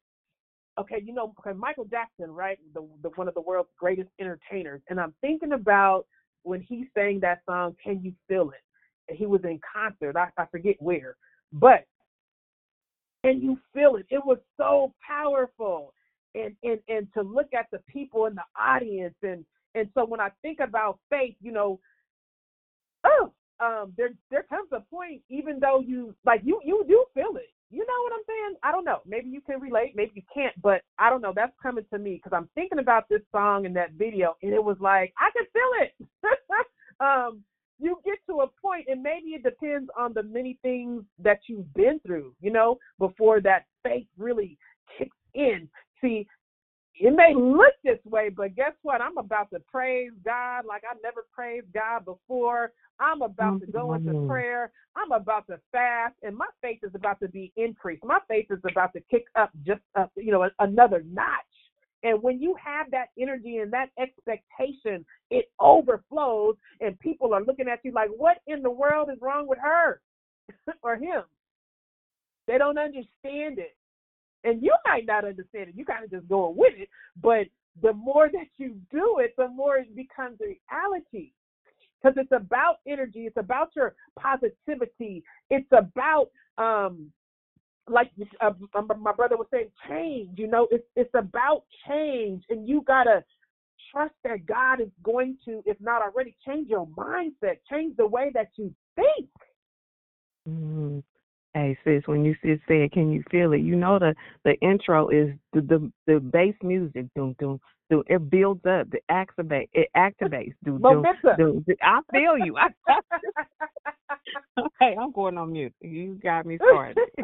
Okay, 0.82 1.00
you 1.06 1.14
know, 1.14 1.32
okay, 1.40 1.56
Michael 1.56 1.86
Jackson, 1.86 2.32
right, 2.32 2.58
the, 2.74 2.84
the 3.04 3.10
one 3.10 3.28
of 3.28 3.36
the 3.36 3.42
world's 3.42 3.70
greatest 3.78 4.10
entertainers, 4.20 4.82
and 4.90 5.00
I'm 5.00 5.14
thinking 5.22 5.52
about 5.52 6.08
when 6.42 6.60
he 6.60 6.88
sang 6.96 7.20
that 7.20 7.42
song, 7.48 7.76
"Can 7.84 8.02
You 8.02 8.14
Feel 8.28 8.50
It?" 8.50 8.64
And 9.08 9.16
he 9.16 9.28
was 9.28 9.42
in 9.44 9.60
concert. 9.72 10.16
I, 10.18 10.30
I 10.42 10.48
forget 10.48 10.76
where, 10.80 11.18
but 11.54 11.86
and 13.24 13.44
you 13.44 13.60
feel 13.76 13.98
it. 13.98 14.08
It 14.10 14.26
was 14.26 14.40
so 14.58 14.92
powerful, 15.08 15.94
and 16.34 16.56
and 16.64 16.80
and 16.88 17.08
to 17.14 17.22
look 17.22 17.54
at 17.54 17.68
the 17.72 17.80
people 17.88 18.26
in 18.26 18.34
the 18.34 18.42
audience, 18.60 19.16
and 19.22 19.46
and 19.76 19.88
so 19.94 20.04
when 20.04 20.20
I 20.20 20.30
think 20.42 20.62
about 20.62 20.98
faith, 21.12 21.36
you 21.42 21.52
know, 21.52 21.80
oh, 23.04 23.32
um, 23.60 23.94
there 23.98 24.14
there 24.32 24.44
comes 24.50 24.70
a 24.72 24.80
point, 24.80 25.22
even 25.30 25.60
though 25.60 25.80
you 25.80 26.16
like 26.26 26.42
you 26.44 26.60
you 26.66 26.84
do 26.88 27.06
feel 27.14 27.36
it. 27.36 27.54
You 27.72 27.80
know 27.80 28.04
what 28.04 28.14
I'm 28.14 28.26
saying? 28.28 28.56
I 28.64 28.72
don't 28.72 28.84
know. 28.84 29.00
Maybe 29.06 29.30
you 29.30 29.40
can 29.42 29.62
relate, 29.62 29.94
maybe 29.96 30.12
you 30.16 30.24
can't, 30.34 30.54
but 30.62 30.82
I 31.00 31.10
don't 31.10 31.22
know. 31.22 31.32
That's 31.34 31.54
coming 31.62 31.86
to 31.92 32.00
me 32.00 32.22
because 32.22 32.36
I'm 32.36 32.50
thinking 32.54 32.80
about 32.80 33.08
this 33.10 33.22
song 33.32 33.66
and 33.66 33.76
that 33.78 33.94
video, 33.94 34.36
and 34.44 34.54
it 34.54 34.64
was 34.64 34.78
like 34.82 35.14
I 35.18 35.30
can 35.32 35.46
feel 35.54 35.72
it. 35.80 36.66
um, 37.00 37.44
you 37.80 37.98
get 38.06 38.18
to 38.28 38.42
a 38.42 38.48
point, 38.62 38.88
and 38.90 39.02
maybe 39.02 39.30
it 39.30 39.44
depends 39.44 39.90
on 39.98 40.14
the 40.14 40.24
many 40.24 40.60
things 40.62 41.04
that 41.20 41.40
you've 41.48 41.74
been 41.74 42.00
through, 42.06 42.36
you 42.42 42.52
know, 42.52 42.78
before 43.00 43.42
that 43.42 43.66
faith 43.84 44.08
really 44.18 44.58
kicks 44.98 45.18
in. 45.34 45.68
See, 46.02 46.28
it 47.02 47.16
may 47.16 47.34
look 47.36 47.74
this 47.84 47.98
way, 48.06 48.30
but 48.30 48.56
guess 48.56 48.74
what? 48.84 49.02
I'm 49.02 49.18
about 49.18 49.50
to 49.50 49.60
praise 49.60 50.12
God 50.24 50.66
like 50.68 50.84
I 50.88 50.94
never 51.02 51.26
praised 51.34 51.66
God 51.74 52.06
before. 52.06 52.74
I'm 53.00 53.24
about 53.24 53.60
to 53.62 53.66
go 53.66 53.94
into 53.96 54.12
mm-hmm. 54.12 54.28
prayer. 54.28 54.72
I'm 54.96 55.12
about 55.12 55.48
to 55.48 55.60
fast, 55.72 56.14
and 56.22 56.38
my 56.38 56.46
faith 56.62 56.78
is 56.84 56.92
about 56.94 57.20
to 57.22 57.28
be 57.28 57.52
increased. 57.58 58.04
My 58.04 58.20
faith 58.28 58.46
is 58.52 58.60
about 58.70 58.94
to 58.94 59.02
kick 59.10 59.24
up 59.36 59.50
just 59.66 59.82
up, 59.96 60.12
you 60.16 60.32
know, 60.32 60.48
another 60.60 61.04
notch. 61.12 61.26
And 62.04 62.22
when 62.22 62.40
you 62.40 62.56
have 62.64 62.92
that 62.92 63.08
energy 63.20 63.58
and 63.58 63.74
that 63.74 63.90
expectation, 63.98 65.04
it 65.32 65.46
overflows, 65.60 66.56
and 66.82 67.00
people 67.00 67.34
are 67.34 67.44
looking 67.44 67.68
at 67.68 67.80
you 67.84 67.94
like, 67.94 68.10
what 68.16 68.38
in 68.46 68.62
the 68.62 68.70
world 68.70 69.10
is 69.12 69.18
wrong 69.22 69.48
with 69.48 69.60
her 69.60 70.02
or 70.84 70.98
him? 70.98 71.24
They 72.48 72.60
don't 72.60 72.78
understand 72.78 73.58
it. 73.58 73.76
And 74.44 74.62
you 74.62 74.74
might 74.86 75.06
not 75.06 75.26
understand 75.26 75.70
it. 75.70 75.76
You 75.76 75.86
kind 75.86 76.04
of 76.04 76.12
just 76.12 76.28
going 76.28 76.56
with 76.56 76.74
it. 76.76 76.90
But 77.22 77.48
the 77.82 77.94
more 77.94 78.30
that 78.30 78.48
you 78.58 78.76
do 78.92 79.20
it, 79.20 79.34
the 79.38 79.48
more 79.48 79.78
it 79.78 79.96
becomes 79.96 80.40
a 80.42 80.58
reality. 80.72 81.32
Because 82.02 82.18
it's 82.18 82.32
about 82.32 82.78
energy, 82.88 83.28
it's 83.28 83.38
about 83.38 83.70
your 83.76 83.94
positivity, 84.20 85.24
it's 85.52 85.72
about 85.72 86.30
um, 86.58 87.12
like 87.88 88.12
uh, 88.42 88.52
my 89.00 89.12
brother 89.12 89.38
was 89.38 89.48
saying, 89.52 89.70
change. 89.88 90.40
You 90.40 90.48
know, 90.48 90.68
it's 90.72 90.86
it's 90.96 91.14
about 91.14 91.64
change, 91.88 92.44
and 92.50 92.68
you 92.68 92.84
gotta 92.88 93.24
trust 93.92 94.14
that 94.24 94.46
God 94.46 94.82
is 94.82 94.90
going 95.04 95.38
to, 95.46 95.62
if 95.66 95.80
not 95.80 96.02
already, 96.02 96.36
change 96.46 96.70
your 96.70 96.88
mindset, 96.88 97.58
change 97.70 97.98
the 97.98 98.08
way 98.08 98.32
that 98.34 98.50
you 98.56 98.74
think. 98.96 99.30
Mm. 100.50 101.04
Hey 101.54 101.78
sis, 101.84 102.04
when 102.06 102.24
you 102.24 102.34
just 102.46 102.62
said, 102.68 102.92
"Can 102.94 103.12
you 103.12 103.24
feel 103.30 103.52
it?" 103.52 103.60
You 103.60 103.76
know 103.76 104.00
the 104.00 104.16
the 104.46 104.54
intro 104.62 105.10
is 105.10 105.30
the 105.52 105.62
the, 105.62 105.92
the 106.08 106.20
bass 106.20 106.56
music. 106.64 107.08
Doom 107.14 107.36
doom 107.40 107.60
doom. 107.90 108.04
It 108.08 108.30
builds 108.30 108.66
up. 108.66 108.88
It 108.94 109.04
activates. 109.12 109.68
It 109.74 109.90
activates. 109.96 110.54
Doom 110.64 110.82
doom 110.82 111.06
doom. 111.38 111.66
I 111.82 112.00
feel 112.12 112.38
you. 112.38 112.56
okay, 114.58 114.96
I'm 115.02 115.12
going 115.12 115.38
on 115.38 115.52
mute. 115.52 115.74
You 115.82 116.18
got 116.24 116.46
me 116.46 116.58
started. 116.58 116.98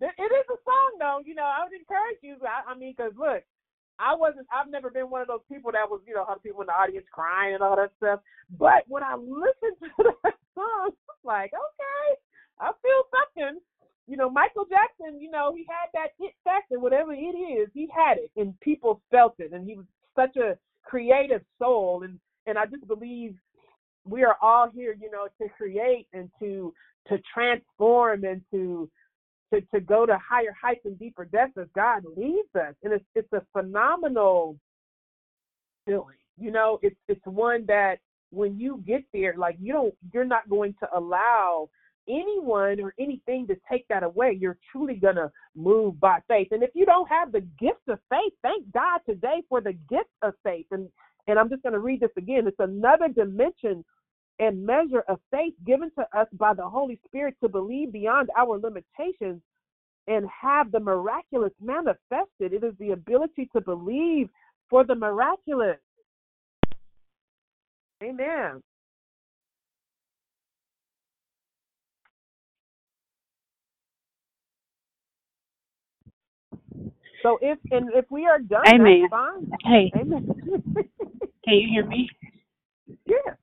it 0.00 0.32
is 0.32 0.46
a 0.50 0.58
song 0.64 0.92
though. 0.98 1.20
You 1.24 1.34
know, 1.34 1.42
I 1.42 1.64
would 1.64 1.78
encourage 1.78 2.18
you. 2.22 2.36
I, 2.42 2.72
I 2.72 2.74
mean, 2.78 2.94
because 2.96 3.12
look, 3.18 3.42
I 3.98 4.14
wasn't. 4.14 4.46
I've 4.50 4.70
never 4.70 4.90
been 4.90 5.10
one 5.10 5.20
of 5.20 5.28
those 5.28 5.44
people 5.50 5.72
that 5.72 5.90
was, 5.90 6.00
you 6.06 6.14
know, 6.14 6.22
other 6.22 6.40
people 6.40 6.62
in 6.62 6.68
the 6.68 6.72
audience 6.72 7.06
crying 7.12 7.54
and 7.54 7.62
all 7.62 7.76
that 7.76 7.92
stuff. 7.98 8.20
But 8.58 8.84
when 8.86 9.02
I 9.02 9.16
listened 9.16 9.76
to 9.82 10.12
that 10.24 10.34
song, 10.54 10.64
I 10.64 10.88
was 10.88 10.94
like, 11.24 11.52
okay, 11.52 12.16
I 12.60 12.70
feel 12.82 13.02
something. 13.12 13.60
You 14.06 14.16
know, 14.16 14.30
Michael 14.30 14.64
Jackson. 14.64 15.20
You 15.20 15.30
know, 15.30 15.52
he 15.54 15.66
had 15.68 15.88
that 15.94 16.12
hit 16.18 16.32
factor, 16.44 16.80
whatever 16.80 17.12
it 17.12 17.36
is. 17.36 17.68
He 17.74 17.88
had 17.94 18.18
it, 18.18 18.30
and 18.36 18.58
people 18.60 19.00
felt 19.10 19.34
it, 19.38 19.52
and 19.52 19.66
he 19.66 19.76
was 19.76 19.86
such 20.16 20.36
a 20.36 20.56
creative 20.84 21.42
soul. 21.58 22.02
And 22.04 22.18
and 22.46 22.58
I 22.58 22.66
just 22.66 22.86
believe 22.88 23.34
we 24.04 24.24
are 24.24 24.36
all 24.40 24.70
here, 24.70 24.96
you 24.98 25.10
know, 25.10 25.28
to 25.40 25.48
create 25.56 26.06
and 26.12 26.30
to 26.40 26.72
to 27.08 27.18
transform 27.32 28.24
and 28.24 28.42
to 28.50 28.90
to, 29.52 29.60
to 29.74 29.80
go 29.80 30.04
to 30.06 30.18
higher 30.18 30.54
heights 30.60 30.82
and 30.84 30.98
deeper 30.98 31.24
depths 31.24 31.56
as 31.58 31.68
God 31.74 32.04
leads 32.16 32.54
us. 32.54 32.74
And 32.82 32.92
it's 32.92 33.04
it's 33.14 33.32
a 33.32 33.42
phenomenal 33.52 34.56
feeling. 35.86 36.16
You 36.38 36.50
know, 36.50 36.78
it's 36.82 36.96
it's 37.08 37.24
one 37.24 37.64
that 37.66 37.96
when 38.30 38.58
you 38.58 38.82
get 38.86 39.02
there, 39.12 39.34
like 39.36 39.56
you 39.60 39.72
don't 39.72 39.94
you're 40.12 40.24
not 40.24 40.48
going 40.48 40.74
to 40.80 40.88
allow 40.96 41.68
anyone 42.08 42.80
or 42.80 42.94
anything 42.98 43.46
to 43.46 43.56
take 43.70 43.86
that 43.88 44.02
away. 44.02 44.36
You're 44.38 44.58
truly 44.72 44.94
gonna 44.94 45.30
move 45.54 46.00
by 46.00 46.20
faith. 46.28 46.48
And 46.50 46.62
if 46.62 46.70
you 46.74 46.86
don't 46.86 47.08
have 47.08 47.32
the 47.32 47.40
gift 47.40 47.88
of 47.88 47.98
faith, 48.08 48.32
thank 48.42 48.70
God 48.72 49.00
today 49.06 49.42
for 49.48 49.60
the 49.60 49.72
gift 49.72 50.10
of 50.22 50.34
faith. 50.42 50.66
And 50.70 50.88
and 51.26 51.38
I'm 51.38 51.50
just 51.50 51.62
gonna 51.62 51.78
read 51.78 52.00
this 52.00 52.10
again. 52.16 52.46
It's 52.46 52.56
another 52.58 53.08
dimension 53.08 53.84
and 54.38 54.64
measure 54.64 55.04
of 55.08 55.20
faith 55.30 55.54
given 55.66 55.90
to 55.98 56.18
us 56.18 56.28
by 56.32 56.54
the 56.54 56.68
Holy 56.68 56.98
Spirit 57.06 57.34
to 57.42 57.48
believe 57.48 57.92
beyond 57.92 58.30
our 58.36 58.58
limitations 58.58 59.42
and 60.06 60.26
have 60.28 60.72
the 60.72 60.80
miraculous 60.80 61.52
manifested. 61.60 62.52
It 62.52 62.64
is 62.64 62.74
the 62.78 62.92
ability 62.92 63.50
to 63.54 63.60
believe 63.60 64.30
for 64.70 64.84
the 64.84 64.94
miraculous. 64.94 65.78
Amen. 68.02 68.62
So 77.22 77.38
if 77.42 77.58
and 77.70 77.90
if 77.94 78.04
we 78.10 78.26
are 78.26 78.38
done, 78.38 78.66
Amen. 78.66 79.08
Hey. 79.64 79.92
Amen. 79.96 80.28
Can 81.44 81.54
you 81.54 81.68
hear 81.72 81.86
me? 81.86 82.08
Yeah. 83.06 83.34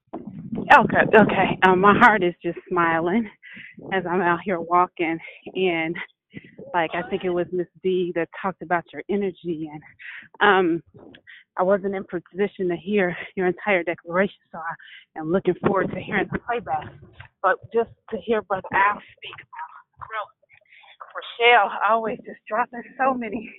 Okay, 0.80 1.18
okay. 1.18 1.60
Um, 1.68 1.82
my 1.82 1.98
heart 1.98 2.24
is 2.24 2.34
just 2.44 2.58
smiling 2.70 3.30
as 3.94 4.04
I'm 4.10 4.22
out 4.22 4.40
here 4.44 4.60
walking, 4.60 5.18
and 5.56 5.96
like 6.74 6.92
I 6.94 7.08
think 7.10 7.24
it 7.24 7.30
was 7.30 7.48
Miss 7.52 7.68
D 7.84 8.12
that 8.16 8.30
talked 8.42 8.62
about 8.62 8.84
your 8.94 9.04
energy, 9.10 9.70
and 9.72 9.84
um, 10.42 10.84
I 11.58 11.64
wasn't 11.64 11.96
in 11.96 12.04
position 12.06 12.70
to 12.70 12.76
hear 12.76 13.16
your 13.36 13.48
entire 13.48 13.84
declaration, 13.84 14.40
so 14.52 14.60
I 14.60 15.20
am 15.20 15.32
looking 15.32 15.56
forward 15.66 15.92
to 15.94 16.00
hearing 16.00 16.28
the 16.32 16.40
playback. 16.40 16.94
But 17.44 17.58
just 17.74 17.92
to 18.12 18.18
hear 18.18 18.42
Brother 18.42 18.68
Al 18.74 18.96
speak 19.18 19.38
about 19.38 20.08
growth, 20.10 20.36
Rochelle 21.16 21.72
always 21.90 22.18
just 22.26 22.40
dropping 22.48 22.84
so 22.98 23.14
many 23.14 23.52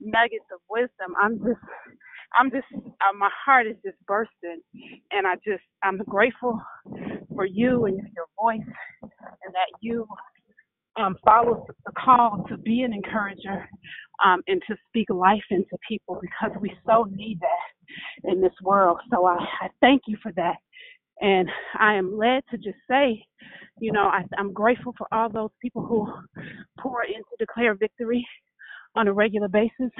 nuggets 0.00 0.46
of 0.52 0.60
wisdom. 0.70 1.14
I'm 1.22 1.38
just 1.38 1.60
I'm 2.38 2.50
just, 2.50 2.66
uh, 2.74 3.16
my 3.18 3.30
heart 3.44 3.66
is 3.66 3.76
just 3.84 3.96
bursting, 4.06 4.60
and 5.12 5.26
I 5.26 5.34
just, 5.36 5.62
I'm 5.82 5.98
grateful 5.98 6.60
for 7.34 7.46
you 7.46 7.86
and 7.86 7.98
your 8.16 8.26
voice, 8.40 8.60
and 9.26 9.54
that 9.54 9.70
you 9.80 10.06
um, 10.96 11.16
follow 11.24 11.66
the 11.86 11.92
call 11.98 12.44
to 12.48 12.58
be 12.58 12.82
an 12.82 12.92
encourager 12.94 13.68
um, 14.24 14.42
and 14.48 14.62
to 14.68 14.76
speak 14.88 15.08
life 15.10 15.44
into 15.50 15.76
people 15.88 16.20
because 16.20 16.56
we 16.60 16.72
so 16.86 17.06
need 17.10 17.40
that 17.40 18.30
in 18.30 18.40
this 18.40 18.52
world. 18.62 18.98
So 19.12 19.26
I, 19.26 19.36
I 19.62 19.68
thank 19.80 20.02
you 20.06 20.16
for 20.22 20.32
that. 20.34 20.56
And 21.20 21.48
I 21.80 21.94
am 21.94 22.18
led 22.18 22.42
to 22.50 22.58
just 22.58 22.78
say, 22.90 23.24
you 23.80 23.92
know, 23.92 24.04
I, 24.04 24.24
I'm 24.38 24.52
grateful 24.52 24.94
for 24.98 25.06
all 25.12 25.30
those 25.30 25.50
people 25.62 25.84
who 25.86 26.08
pour 26.80 27.04
in 27.04 27.14
to 27.20 27.36
declare 27.38 27.74
victory 27.74 28.26
on 28.94 29.08
a 29.08 29.12
regular 29.12 29.48
basis 29.48 29.90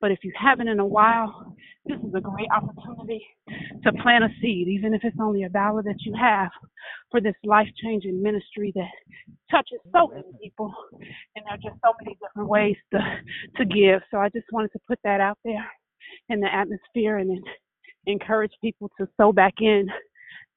but 0.00 0.10
if 0.10 0.18
you 0.22 0.32
haven't 0.38 0.68
in 0.68 0.78
a 0.78 0.86
while, 0.86 1.56
this 1.86 1.98
is 1.98 2.14
a 2.14 2.20
great 2.20 2.48
opportunity 2.54 3.24
to 3.82 3.92
plant 4.02 4.24
a 4.24 4.28
seed, 4.42 4.68
even 4.68 4.92
if 4.92 5.02
it's 5.04 5.16
only 5.20 5.44
a 5.44 5.48
dollar 5.48 5.82
that 5.82 5.96
you 6.00 6.14
have 6.20 6.50
for 7.10 7.20
this 7.20 7.34
life 7.44 7.68
changing 7.82 8.22
ministry 8.22 8.72
that 8.74 8.90
touches 9.50 9.78
so 9.92 10.08
many 10.08 10.24
people. 10.42 10.74
And 11.34 11.44
there 11.46 11.54
are 11.54 11.56
just 11.56 11.80
so 11.82 11.94
many 12.02 12.16
different 12.20 12.48
ways 12.48 12.76
to, 12.92 12.98
to 13.56 13.64
give. 13.64 14.02
So 14.10 14.18
I 14.18 14.28
just 14.28 14.46
wanted 14.52 14.72
to 14.72 14.80
put 14.86 14.98
that 15.04 15.20
out 15.20 15.38
there 15.44 15.66
in 16.28 16.40
the 16.40 16.52
atmosphere 16.52 17.18
and 17.18 17.42
encourage 18.06 18.52
people 18.60 18.90
to 19.00 19.08
sow 19.16 19.32
back 19.32 19.54
in 19.60 19.88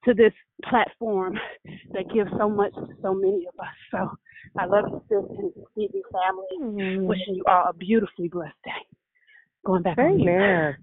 to 0.04 0.14
this 0.14 0.32
platform 0.64 1.38
that 1.92 2.12
gives 2.12 2.30
so 2.38 2.48
much 2.48 2.72
to 2.74 2.88
so 3.02 3.14
many 3.14 3.46
of 3.46 3.58
us. 3.58 3.74
So 3.90 4.10
I 4.58 4.66
love 4.66 4.84
you, 4.88 5.02
sis, 5.08 5.38
and 5.38 5.52
the 5.54 5.64
Stevie 5.72 6.02
family. 6.12 7.06
Wishing 7.06 7.34
you 7.36 7.44
all 7.46 7.68
a 7.68 7.72
beautifully 7.72 8.28
blessed 8.28 8.54
day. 8.64 8.70
Going 9.64 9.82
back 9.82 9.98
on 9.98 10.18
you. 10.18 10.30
Amen. 10.30 10.76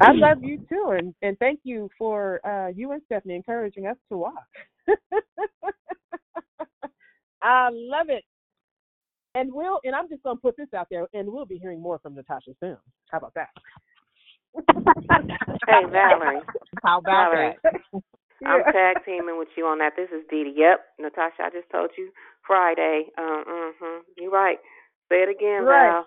I 0.00 0.12
love 0.12 0.42
you 0.42 0.64
too, 0.68 0.96
and 0.98 1.14
and 1.20 1.38
thank 1.38 1.60
you 1.62 1.90
for 1.98 2.40
uh, 2.46 2.68
you 2.68 2.92
and 2.92 3.02
Stephanie 3.06 3.34
encouraging 3.36 3.86
us 3.86 3.96
to 4.10 4.16
walk. 4.16 4.32
I 7.42 7.68
love 7.70 8.08
it. 8.08 8.24
And 9.34 9.52
we'll 9.52 9.80
and 9.84 9.94
I'm 9.94 10.08
just 10.08 10.22
gonna 10.22 10.40
put 10.40 10.56
this 10.56 10.72
out 10.74 10.86
there, 10.90 11.06
and 11.12 11.30
we'll 11.30 11.44
be 11.44 11.58
hearing 11.58 11.82
more 11.82 11.98
from 11.98 12.14
Natasha 12.14 12.52
soon. 12.60 12.78
How 13.10 13.18
about 13.18 13.34
that? 13.34 13.48
Hey 15.68 15.84
Valerie. 15.90 16.40
How 16.82 16.98
about 16.98 17.32
Valerie. 17.32 17.56
that? 17.62 17.74
I'm 18.44 18.64
tag 18.72 19.04
teaming 19.04 19.38
with 19.38 19.48
you 19.56 19.66
on 19.66 19.78
that. 19.78 19.92
This 19.96 20.08
is 20.10 20.24
Dee 20.30 20.44
Dee. 20.44 20.54
Yep, 20.56 20.80
Natasha, 20.98 21.42
I 21.44 21.50
just 21.50 21.70
told 21.70 21.90
you 21.96 22.10
Friday. 22.46 23.06
Um, 23.18 23.44
mhm. 23.80 24.00
You're 24.16 24.30
right. 24.30 24.58
Say 25.08 25.22
it 25.22 25.28
again, 25.28 25.64
Right. 25.64 25.90
Val. 25.90 26.06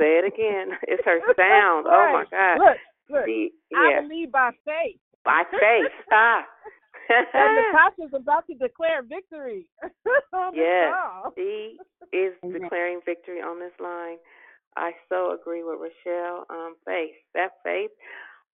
Say 0.00 0.18
it 0.18 0.24
again. 0.24 0.78
It's 0.88 1.04
her 1.04 1.20
sound. 1.36 1.86
Oh 1.86 2.12
my 2.12 2.24
Right. 2.24 2.30
God. 2.30 2.58
Look, 2.58 2.78
look. 3.10 3.24
See, 3.26 3.50
I 3.74 3.90
yeah. 3.90 4.00
believe 4.02 4.32
by 4.32 4.50
faith. 4.64 4.98
By 5.24 5.44
faith. 5.50 5.92
Ah. 6.12 6.44
and 7.08 7.54
Natasha's 7.72 8.14
about 8.14 8.46
to 8.48 8.54
declare 8.54 9.02
victory. 9.02 9.68
Yes, 10.52 10.92
she 11.36 11.78
is 12.12 12.34
declaring 12.42 13.00
victory 13.04 13.40
on 13.40 13.60
this 13.60 13.72
line. 13.78 14.16
I 14.76 14.92
so 15.08 15.30
agree 15.32 15.62
with 15.62 15.78
Rochelle. 15.80 16.46
Um, 16.50 16.74
faith, 16.84 17.14
that 17.34 17.52
faith. 17.64 17.90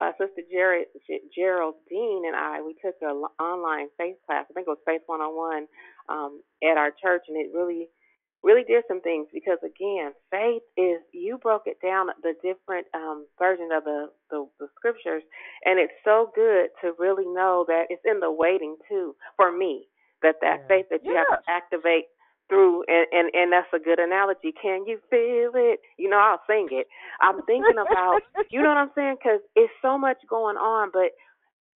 Uh, 0.02 0.10
Sister 0.18 0.42
Jared, 0.50 0.88
G- 1.06 1.20
Geraldine 1.30 2.26
and 2.26 2.34
I, 2.34 2.60
we 2.60 2.74
took 2.82 2.96
an 3.02 3.22
online 3.38 3.86
faith 3.96 4.16
class. 4.26 4.46
I 4.50 4.52
think 4.52 4.66
it 4.66 4.74
was 4.74 4.82
Faith 4.84 5.02
101 5.06 5.68
um, 6.08 6.42
at 6.58 6.76
our 6.76 6.90
church, 6.90 7.22
and 7.28 7.38
it 7.38 7.54
really, 7.54 7.86
really 8.42 8.64
did 8.66 8.82
some 8.88 9.00
things 9.00 9.28
because 9.32 9.58
again, 9.62 10.10
faith 10.30 10.66
is 10.76 10.98
you 11.12 11.38
broke 11.38 11.70
it 11.70 11.78
down 11.80 12.08
the 12.22 12.34
different 12.42 12.88
um, 12.94 13.26
versions 13.38 13.70
of 13.70 13.84
the, 13.84 14.10
the 14.30 14.48
the 14.58 14.66
scriptures, 14.74 15.22
and 15.64 15.78
it's 15.78 15.94
so 16.02 16.32
good 16.34 16.74
to 16.82 16.98
really 16.98 17.26
know 17.26 17.64
that 17.68 17.86
it's 17.88 18.02
in 18.04 18.18
the 18.18 18.32
waiting 18.32 18.74
too. 18.88 19.14
For 19.36 19.56
me, 19.56 19.86
that 20.22 20.36
that 20.42 20.66
faith 20.66 20.86
that 20.90 21.04
you 21.04 21.14
have 21.14 21.30
to 21.30 21.38
activate 21.46 22.10
through 22.52 22.84
and, 22.88 23.08
and 23.12 23.30
and 23.34 23.52
that's 23.52 23.72
a 23.74 23.80
good 23.80 24.00
analogy. 24.00 24.52
Can 24.60 24.84
you 24.86 25.00
feel 25.10 25.52
it? 25.56 25.80
You 25.98 26.10
know 26.10 26.18
i'll 26.20 26.42
sing 26.48 26.68
it. 26.72 26.88
I'm 27.22 27.40
thinking 27.46 27.78
about 27.80 28.20
you 28.50 28.62
know 28.62 28.70
what 28.70 28.78
i'm 28.78 28.92
saying? 28.96 29.16
Because 29.22 29.40
it's 29.56 29.72
so 29.82 29.98
much 29.98 30.18
going 30.30 30.58
on 30.58 30.90
but 30.92 31.12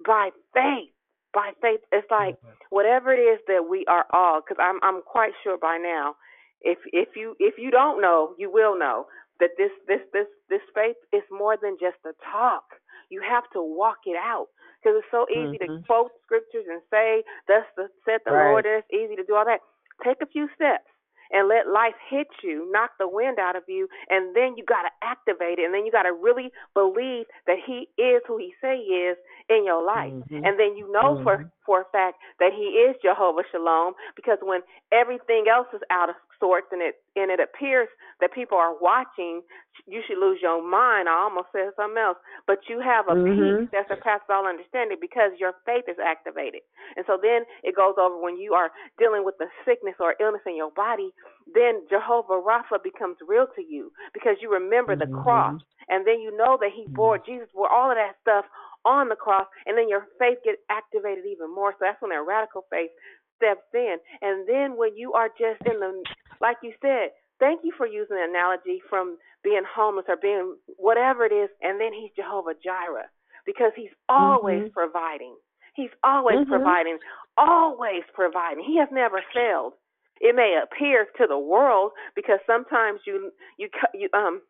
by 0.04 0.30
faith 0.54 0.90
by 1.34 1.52
faith 1.62 1.80
it's 1.92 2.08
like 2.12 2.36
whatever 2.70 3.12
it 3.14 3.20
is 3.20 3.40
that 3.48 3.66
we 3.70 3.86
are 3.88 4.06
all 4.12 4.42
because 4.42 4.60
i'm 4.60 4.80
i'm 4.84 5.02
quite 5.02 5.32
sure 5.44 5.58
by 5.58 5.78
now 5.78 6.14
if 6.62 6.78
if 6.92 7.10
you 7.16 7.36
if 7.40 7.56
you 7.58 7.70
don't 7.70 8.02
know 8.02 8.34
you 8.38 8.50
will 8.52 8.78
know 8.78 9.06
that 9.40 9.50
this 9.58 9.72
this 9.88 10.00
this 10.12 10.28
this 10.50 10.62
faith 10.74 10.96
is 11.14 11.22
more 11.30 11.56
than 11.60 11.76
just 11.80 11.98
a 12.06 12.12
talk. 12.32 12.64
You 13.10 13.22
have 13.22 13.44
to 13.54 13.62
walk 13.62 13.98
it 14.06 14.16
out 14.16 14.48
because 14.82 14.98
it's 14.98 15.12
so 15.12 15.26
easy 15.30 15.58
to 15.58 15.68
Mhm. 15.68 15.84
quote 15.86 16.10
scriptures 16.24 16.66
and 16.68 16.82
say 16.90 17.22
thus 17.48 17.64
the 17.76 17.88
said 18.06 18.20
the 18.26 18.32
Right. 18.32 18.34
lord 18.34 18.66
and 18.66 18.82
it's 18.82 18.92
easy 18.94 19.16
to 19.16 19.24
do 19.24 19.36
all 19.36 19.46
that 19.46 19.60
take 20.04 20.18
a 20.22 20.26
few 20.26 20.48
steps 20.54 20.88
and 21.32 21.48
let 21.48 21.66
life 21.66 21.94
hit 22.08 22.28
you, 22.42 22.70
knock 22.70 22.90
the 23.00 23.08
wind 23.08 23.38
out 23.38 23.56
of 23.56 23.64
you, 23.66 23.88
and 24.10 24.34
then 24.36 24.54
you 24.56 24.64
got 24.64 24.82
to 24.82 24.90
activate 25.02 25.58
it, 25.58 25.64
and 25.64 25.74
then 25.74 25.84
you 25.84 25.90
got 25.90 26.04
to 26.04 26.12
really 26.12 26.52
believe 26.72 27.26
that 27.46 27.58
He 27.66 27.88
is 27.98 28.22
who 28.28 28.38
He 28.38 28.54
say 28.60 28.78
He 28.78 28.94
is 29.10 29.16
in 29.48 29.64
your 29.64 29.82
life, 29.84 30.14
Mhm. 30.30 30.46
and 30.46 30.58
then 30.58 30.76
you 30.76 30.90
know 30.92 31.18
for 31.22 31.42
Mhm. 31.42 31.50
for 31.64 31.80
a 31.80 31.84
fact 31.90 32.18
that 32.38 32.52
He 32.52 32.78
is 32.78 32.94
Jehovah 33.02 33.42
Shalom, 33.50 33.94
because 34.14 34.38
when 34.40 34.62
everything 34.92 35.48
else 35.50 35.66
is 35.74 35.82
out 35.90 36.10
of 36.10 36.16
sorts 36.40 36.68
and 36.72 36.82
it 36.82 36.96
and 37.16 37.30
it 37.30 37.40
appears 37.40 37.88
that 38.20 38.32
people 38.32 38.58
are 38.58 38.74
watching, 38.80 39.42
you 39.86 40.02
should 40.06 40.18
lose 40.18 40.38
your 40.42 40.62
mind. 40.62 41.08
I 41.08 41.14
almost 41.28 41.48
said 41.52 41.70
something 41.76 41.98
else, 42.00 42.18
but 42.46 42.58
you 42.68 42.80
have 42.80 43.08
a 43.08 43.16
Mhm. 43.16 43.26
peace 43.36 43.60
that 43.72 43.88
surpasses 43.88 44.28
all 44.30 44.46
understanding 44.46 44.98
because 45.00 45.32
your 45.38 45.54
faith 45.66 45.84
is 45.88 45.98
activated, 46.02 46.62
and 46.96 47.04
so 47.06 47.18
then 47.20 47.44
it 47.64 47.76
goes 47.76 47.94
over 48.00 48.18
when 48.20 48.36
you 48.38 48.54
are 48.54 48.70
dealing 48.98 49.24
with 49.24 49.36
the 49.38 49.48
sickness 49.64 49.96
or 50.00 50.14
illness 50.20 50.42
in 50.46 50.56
your 50.56 50.72
body 50.72 51.10
then 51.54 51.84
Jehovah 51.90 52.40
Rapha 52.40 52.82
becomes 52.82 53.16
real 53.26 53.46
to 53.56 53.62
you 53.62 53.92
because 54.14 54.36
you 54.40 54.52
remember 54.52 54.96
the 54.96 55.06
Mhm. 55.06 55.12
cross 55.12 55.54
and 55.88 56.06
then 56.06 56.20
you 56.20 56.36
know 56.36 56.58
that 56.60 56.70
he 56.74 56.88
bore 56.94 57.18
Jesus 57.18 57.48
bore 57.54 57.70
all 57.72 57.90
of 57.90 57.96
that 57.98 58.16
stuff 58.22 58.46
on 58.84 59.08
the 59.08 59.16
cross 59.16 59.46
and 59.66 59.76
then 59.78 59.88
your 59.88 60.08
faith 60.18 60.38
gets 60.44 60.62
activated 60.70 61.26
even 61.26 61.54
more. 61.54 61.72
So 61.72 61.78
that's 61.82 62.00
when 62.02 62.10
that 62.10 62.24
radical 62.26 62.64
faith 62.70 62.90
steps 63.36 63.66
in. 63.74 63.98
And 64.22 64.48
then 64.48 64.76
when 64.76 64.96
you 64.96 65.12
are 65.14 65.28
just 65.28 65.60
in 65.66 65.80
the 65.80 66.04
like 66.40 66.56
you 66.62 66.72
said, 66.80 67.10
thank 67.38 67.60
you 67.64 67.72
for 67.76 67.86
using 67.86 68.16
the 68.16 68.24
analogy 68.28 68.80
from 68.88 69.18
being 69.42 69.62
homeless 69.64 70.06
or 70.08 70.16
being 70.16 70.56
whatever 70.76 71.24
it 71.24 71.32
is, 71.32 71.50
and 71.62 71.80
then 71.80 71.92
he's 71.92 72.10
Jehovah 72.16 72.54
Jireh 72.62 73.10
because 73.44 73.72
he's 73.76 73.94
always 74.08 74.62
Mhm. 74.62 74.72
providing. 74.72 75.36
He's 75.74 75.92
always 76.02 76.38
Mhm. 76.38 76.48
providing, 76.48 76.98
always 77.36 78.04
providing. 78.14 78.64
He 78.64 78.78
has 78.78 78.90
never 78.90 79.22
failed. 79.32 79.74
It 80.20 80.34
may 80.34 80.56
appear 80.60 81.06
to 81.18 81.26
the 81.26 81.38
world 81.38 81.92
because 82.14 82.40
sometimes 82.46 83.00
you 83.06 83.32
you 83.58 83.68
you 83.94 84.08
um 84.14 84.42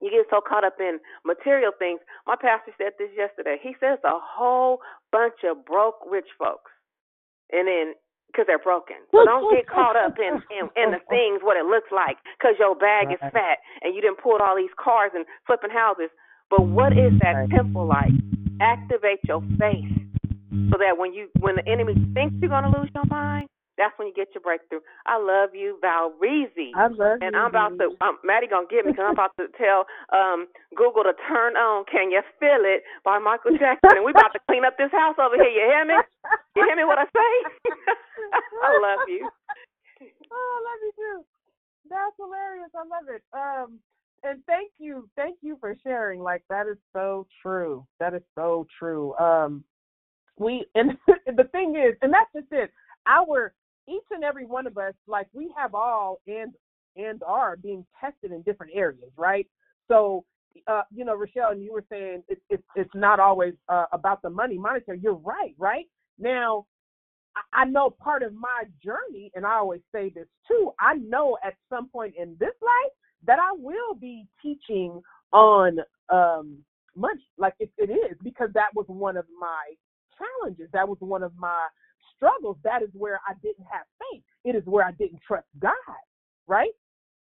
you 0.00 0.10
get 0.10 0.26
so 0.30 0.40
caught 0.40 0.64
up 0.64 0.78
in 0.78 1.00
material 1.24 1.72
things. 1.72 2.00
My 2.26 2.36
pastor 2.36 2.72
said 2.78 2.92
this 2.98 3.10
yesterday. 3.16 3.58
He 3.60 3.74
says 3.80 3.98
a 4.04 4.18
whole 4.20 4.80
bunch 5.10 5.42
of 5.44 5.64
broke 5.64 5.98
rich 6.06 6.28
folks, 6.38 6.70
and 7.50 7.66
then 7.66 7.94
because 8.28 8.46
they're 8.46 8.62
broken. 8.62 8.96
So 9.10 9.24
don't 9.24 9.48
get 9.52 9.66
caught 9.66 9.96
up 9.96 10.16
in, 10.18 10.40
in 10.52 10.68
in 10.76 10.92
the 10.92 11.02
things 11.12 11.40
what 11.42 11.56
it 11.56 11.66
looks 11.66 11.90
like 11.90 12.16
because 12.38 12.54
your 12.58 12.76
bag 12.76 13.10
is 13.10 13.20
fat 13.32 13.58
and 13.82 13.94
you 13.94 14.00
didn't 14.00 14.22
pull 14.22 14.38
all 14.40 14.56
these 14.56 14.72
cars 14.78 15.12
and 15.14 15.24
flipping 15.46 15.70
houses. 15.70 16.10
But 16.50 16.68
what 16.68 16.92
is 16.92 17.12
that 17.20 17.48
temple 17.50 17.86
like? 17.86 18.12
Activate 18.60 19.20
your 19.24 19.42
faith 19.58 19.92
so 20.70 20.76
that 20.78 20.96
when 20.96 21.12
you 21.12 21.28
when 21.40 21.56
the 21.56 21.66
enemy 21.68 21.94
thinks 22.14 22.34
you're 22.40 22.50
gonna 22.50 22.72
lose 22.76 22.90
your 22.94 23.04
mind, 23.06 23.48
that's 23.78 23.96
when 23.96 24.08
you 24.08 24.14
get 24.14 24.34
your 24.34 24.42
breakthrough. 24.42 24.82
I 25.06 25.16
love 25.16 25.54
you, 25.54 25.78
Val 25.80 26.12
Reezy. 26.18 26.74
I 26.74 26.90
love 26.90 27.22
and 27.22 27.22
you, 27.22 27.26
And 27.30 27.36
I'm 27.36 27.48
about 27.48 27.78
to 27.78 27.94
um, 28.02 28.18
Maddie 28.26 28.50
gonna 28.50 28.66
get 28.68 28.84
me 28.84 28.92
because 28.92 29.06
I'm 29.08 29.16
about 29.16 29.32
to 29.38 29.46
tell 29.58 29.86
um 30.12 30.50
Google 30.74 31.06
to 31.06 31.14
turn 31.30 31.56
on 31.56 31.86
"Can 31.86 32.10
You 32.10 32.20
Feel 32.42 32.66
It" 32.66 32.82
by 33.04 33.18
Michael 33.18 33.56
Jackson, 33.56 33.96
and 33.96 34.04
we 34.04 34.10
about 34.10 34.34
to 34.34 34.42
clean 34.50 34.66
up 34.66 34.76
this 34.76 34.92
house 34.92 35.16
over 35.16 35.38
here. 35.38 35.48
You 35.48 35.64
hear 35.70 35.86
me? 35.86 35.96
You 36.58 36.66
hear 36.66 36.76
me? 36.76 36.84
What 36.84 36.98
I 36.98 37.06
say? 37.06 37.32
I 38.66 38.78
love 38.82 39.08
you. 39.08 39.28
Oh, 40.30 40.60
I 40.60 40.70
love 40.70 40.80
you 40.84 40.92
too. 40.94 41.24
That's 41.90 42.14
hilarious. 42.18 42.70
I 42.72 42.84
love 42.86 43.08
it. 43.08 43.22
Um, 43.32 43.80
and 44.22 44.44
thank 44.46 44.70
you, 44.78 45.08
thank 45.16 45.38
you 45.42 45.56
for 45.60 45.74
sharing. 45.82 46.20
Like 46.20 46.42
that 46.50 46.66
is 46.66 46.76
so 46.92 47.26
true. 47.42 47.86
That 48.00 48.14
is 48.14 48.22
so 48.34 48.66
true. 48.78 49.16
Um, 49.18 49.64
we 50.38 50.66
and 50.74 50.96
the 51.26 51.44
thing 51.52 51.76
is, 51.76 51.96
and 52.02 52.12
that's 52.12 52.30
just 52.34 52.52
it. 52.52 52.70
Our 53.06 53.52
each 53.88 54.04
and 54.10 54.24
every 54.24 54.46
one 54.46 54.66
of 54.66 54.78
us, 54.78 54.94
like 55.06 55.28
we 55.32 55.52
have 55.56 55.74
all 55.74 56.20
and 56.26 56.54
and 56.96 57.22
are 57.24 57.56
being 57.56 57.86
tested 58.00 58.32
in 58.32 58.42
different 58.42 58.72
areas, 58.74 59.10
right? 59.16 59.46
So, 59.88 60.24
uh, 60.66 60.82
you 60.94 61.04
know, 61.04 61.14
Rochelle, 61.16 61.52
and 61.52 61.62
you 61.62 61.72
were 61.72 61.84
saying 61.90 62.24
it's 62.28 62.42
it's 62.50 62.64
it's 62.76 62.94
not 62.94 63.20
always 63.20 63.54
uh, 63.68 63.86
about 63.92 64.22
the 64.22 64.30
money, 64.30 64.58
monetary. 64.58 65.00
You're 65.02 65.14
right, 65.14 65.54
right? 65.58 65.86
Now, 66.18 66.66
I- 67.36 67.62
I 67.62 67.64
know 67.66 67.90
part 67.90 68.22
of 68.22 68.34
my 68.34 68.64
journey, 68.84 69.30
and 69.34 69.46
I 69.46 69.54
always 69.56 69.82
say 69.92 70.10
this 70.10 70.28
too. 70.48 70.72
I 70.80 70.94
know 70.96 71.38
at 71.44 71.54
some 71.70 71.88
point 71.88 72.14
in 72.18 72.36
this 72.40 72.54
life 72.62 72.92
that 73.26 73.38
I 73.38 73.52
will 73.56 73.94
be 73.94 74.26
teaching 74.42 75.02
on 75.32 75.78
um, 76.10 76.58
money, 76.96 77.26
like 77.38 77.54
it, 77.60 77.70
it 77.78 77.90
is, 77.90 78.16
because 78.22 78.50
that 78.54 78.74
was 78.74 78.86
one 78.88 79.16
of 79.16 79.26
my 79.40 79.74
challenges. 80.18 80.68
That 80.72 80.88
was 80.88 80.98
one 81.00 81.22
of 81.22 81.32
my 81.38 81.68
struggles. 82.18 82.58
That 82.64 82.82
is 82.82 82.90
where 82.92 83.20
I 83.26 83.32
didn't 83.42 83.66
have 83.70 83.86
faith. 84.10 84.22
It 84.44 84.54
is 84.54 84.62
where 84.66 84.84
I 84.84 84.92
didn't 84.92 85.20
trust 85.26 85.46
God. 85.58 85.72
Right? 86.46 86.72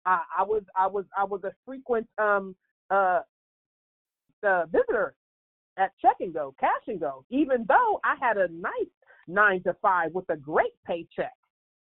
I, 0.06 0.20
I 0.38 0.42
was 0.42 0.62
I 0.76 0.86
was 0.86 1.04
I 1.16 1.24
was 1.24 1.40
a 1.44 1.52
frequent 1.64 2.06
um 2.18 2.54
uh, 2.90 3.20
uh 4.46 4.66
visitor 4.66 5.14
at 5.76 5.92
check 6.00 6.16
and 6.20 6.32
go, 6.32 6.54
cash 6.60 6.70
and 6.86 7.00
go, 7.00 7.24
even 7.30 7.64
though 7.68 8.00
I 8.04 8.14
had 8.20 8.36
a 8.36 8.48
nice 8.48 8.92
nine 9.26 9.62
to 9.64 9.74
five 9.82 10.12
with 10.12 10.28
a 10.28 10.36
great 10.36 10.72
paycheck. 10.86 11.32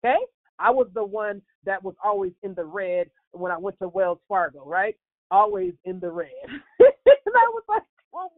Okay? 0.05 0.19
I 0.59 0.71
was 0.71 0.89
the 0.95 1.05
one 1.05 1.43
that 1.65 1.83
was 1.83 1.95
always 2.03 2.33
in 2.43 2.55
the 2.55 2.65
red 2.65 3.09
when 3.33 3.53
I 3.53 3.59
went 3.59 3.79
to 3.81 3.89
Wells 3.89 4.19
Fargo, 4.29 4.65
right? 4.65 4.97
Always 5.31 5.75
in 5.85 6.01
the 6.01 6.11
red. 6.11 6.31
and 6.49 7.35
I 7.37 7.49
was 7.53 7.63
like, 7.69 7.83
well, 8.13 8.33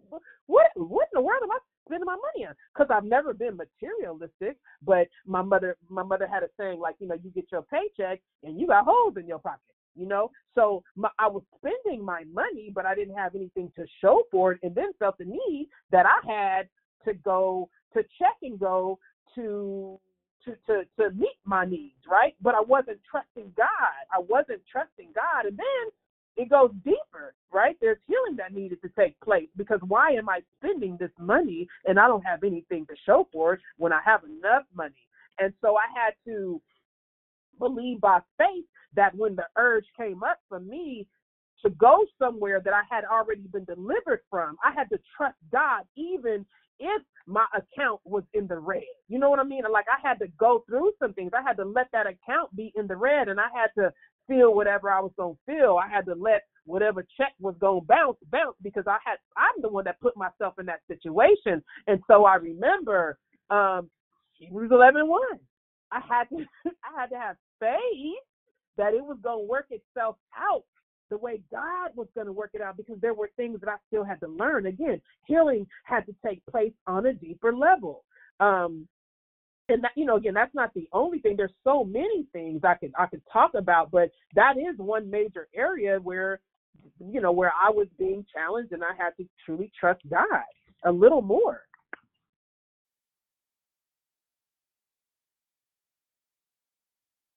what 0.46 0.68
what 0.74 1.08
in 1.12 1.14
the 1.14 1.20
world 1.20 1.42
am 1.42 1.52
I 1.52 1.58
spending 1.88 2.06
my 2.06 2.16
money 2.16 2.46
on? 2.46 2.54
Because 2.74 2.90
I've 2.94 3.04
never 3.04 3.34
been 3.34 3.56
materialistic, 3.56 4.56
but 4.82 5.08
my 5.26 5.42
mother 5.42 5.76
my 5.88 6.02
mother 6.02 6.26
had 6.26 6.42
a 6.42 6.48
saying 6.58 6.80
like, 6.80 6.96
you 6.98 7.08
know, 7.08 7.16
you 7.22 7.30
get 7.30 7.46
your 7.50 7.62
paycheck 7.62 8.20
and 8.42 8.60
you 8.60 8.66
got 8.66 8.84
holes 8.84 9.14
in 9.16 9.26
your 9.26 9.38
pocket 9.38 9.60
you 9.96 10.06
know 10.06 10.30
so 10.54 10.82
my, 10.96 11.08
i 11.18 11.26
was 11.26 11.42
spending 11.56 12.04
my 12.04 12.22
money 12.32 12.70
but 12.74 12.84
i 12.84 12.94
didn't 12.94 13.16
have 13.16 13.34
anything 13.34 13.72
to 13.74 13.86
show 14.02 14.22
for 14.30 14.52
it 14.52 14.60
and 14.62 14.74
then 14.74 14.92
felt 14.98 15.16
the 15.16 15.24
need 15.24 15.66
that 15.90 16.04
i 16.04 16.30
had 16.30 16.68
to 17.04 17.14
go 17.14 17.68
to 17.94 18.02
check 18.18 18.36
and 18.42 18.60
go 18.60 18.98
to 19.34 19.98
to 20.44 20.54
to 20.66 20.84
to 20.98 21.10
meet 21.14 21.38
my 21.44 21.64
needs, 21.64 22.02
right? 22.10 22.34
But 22.40 22.54
I 22.54 22.60
wasn't 22.60 23.00
trusting 23.10 23.52
God. 23.56 24.02
I 24.12 24.20
wasn't 24.20 24.62
trusting 24.70 25.10
God, 25.14 25.46
and 25.46 25.56
then 25.56 25.90
it 26.38 26.48
goes 26.48 26.70
deeper, 26.84 27.34
right? 27.52 27.76
There's 27.80 27.98
healing 28.06 28.36
that 28.36 28.54
needed 28.54 28.80
to 28.82 28.88
take 28.96 29.18
place 29.20 29.48
because 29.56 29.80
why 29.88 30.12
am 30.12 30.28
I 30.28 30.40
spending 30.58 30.96
this 30.98 31.10
money 31.18 31.66
and 31.84 31.98
I 31.98 32.06
don't 32.06 32.24
have 32.24 32.44
anything 32.44 32.86
to 32.86 32.94
show 33.04 33.28
for 33.32 33.54
it 33.54 33.60
when 33.76 33.92
I 33.92 34.00
have 34.04 34.22
enough 34.22 34.62
money? 34.74 34.94
And 35.40 35.52
so 35.60 35.76
I 35.76 35.86
had 35.92 36.14
to 36.26 36.62
believe 37.58 38.00
by 38.00 38.20
faith 38.38 38.64
that 38.94 39.14
when 39.16 39.34
the 39.34 39.46
urge 39.56 39.84
came 39.98 40.22
up 40.22 40.38
for 40.48 40.60
me 40.60 41.08
to 41.64 41.70
go 41.70 42.06
somewhere 42.20 42.60
that 42.64 42.72
I 42.72 42.82
had 42.88 43.04
already 43.04 43.48
been 43.52 43.64
delivered 43.64 44.20
from, 44.30 44.56
I 44.64 44.72
had 44.72 44.88
to 44.90 44.98
trust 45.16 45.36
God 45.50 45.82
even 45.96 46.46
if 46.78 47.02
my 47.26 47.46
account 47.52 48.00
was 48.04 48.22
in 48.32 48.46
the 48.46 48.58
red. 48.58 48.84
You 49.08 49.18
know 49.18 49.28
what 49.28 49.40
I 49.40 49.42
mean? 49.42 49.62
Like 49.68 49.86
I 49.88 50.06
had 50.06 50.20
to 50.20 50.28
go 50.38 50.62
through 50.68 50.92
some 51.00 51.14
things. 51.14 51.32
I 51.36 51.42
had 51.42 51.56
to 51.56 51.64
let 51.64 51.88
that 51.92 52.06
account 52.06 52.54
be 52.54 52.72
in 52.76 52.86
the 52.86 52.96
red 52.96 53.26
and 53.26 53.40
I 53.40 53.48
had 53.52 53.70
to 53.76 53.92
feel 54.28 54.54
whatever 54.54 54.90
I 54.90 55.00
was 55.00 55.12
gonna 55.18 55.34
feel. 55.46 55.78
I 55.82 55.88
had 55.88 56.06
to 56.06 56.14
let 56.14 56.42
whatever 56.64 57.04
check 57.16 57.32
was 57.40 57.54
gonna 57.60 57.80
bounce 57.80 58.18
bounce 58.30 58.56
because 58.62 58.84
I 58.86 58.98
had 59.04 59.16
I'm 59.36 59.60
the 59.62 59.68
one 59.68 59.84
that 59.84 60.00
put 60.00 60.16
myself 60.16 60.54
in 60.58 60.66
that 60.66 60.80
situation. 60.86 61.62
And 61.86 62.00
so 62.06 62.24
I 62.24 62.36
remember 62.36 63.18
um 63.50 63.90
Hebrews 64.34 64.70
eleven 64.70 65.08
one. 65.08 65.40
I 65.90 66.00
had 66.08 66.28
to 66.28 66.44
I 66.66 67.00
had 67.00 67.10
to 67.10 67.18
have 67.18 67.36
faith 67.58 68.22
that 68.76 68.94
it 68.94 69.02
was 69.02 69.18
gonna 69.22 69.42
work 69.42 69.66
itself 69.70 70.16
out 70.36 70.64
the 71.10 71.18
way 71.18 71.40
God 71.50 71.90
was 71.96 72.08
going 72.14 72.26
to 72.26 72.32
work 72.32 72.50
it 72.54 72.60
out 72.60 72.76
because 72.76 72.96
there 73.00 73.14
were 73.14 73.30
things 73.36 73.60
that 73.60 73.68
I 73.68 73.76
still 73.88 74.04
had 74.04 74.20
to 74.20 74.28
learn. 74.28 74.66
Again, 74.66 75.00
healing 75.26 75.66
had 75.84 76.04
to 76.06 76.14
take 76.24 76.44
place 76.46 76.72
on 76.86 77.06
a 77.06 77.12
deeper 77.12 77.54
level. 77.54 78.04
Um, 78.40 78.86
and 79.68 79.84
that, 79.84 79.92
you 79.96 80.04
know, 80.04 80.16
again, 80.16 80.34
that's 80.34 80.54
not 80.54 80.72
the 80.74 80.88
only 80.92 81.18
thing. 81.18 81.36
There's 81.36 81.52
so 81.62 81.84
many 81.84 82.26
things 82.32 82.62
I 82.64 82.74
could 82.74 82.92
I 82.98 83.06
could 83.06 83.22
talk 83.32 83.52
about, 83.54 83.90
but 83.90 84.10
that 84.34 84.56
is 84.56 84.78
one 84.78 85.10
major 85.10 85.48
area 85.54 85.98
where, 86.02 86.40
you 86.98 87.20
know, 87.20 87.32
where 87.32 87.52
I 87.52 87.70
was 87.70 87.86
being 87.98 88.24
challenged 88.34 88.72
and 88.72 88.82
I 88.82 88.94
had 88.96 89.10
to 89.18 89.28
truly 89.44 89.70
trust 89.78 90.00
God 90.10 90.26
a 90.84 90.92
little 90.92 91.22
more. 91.22 91.62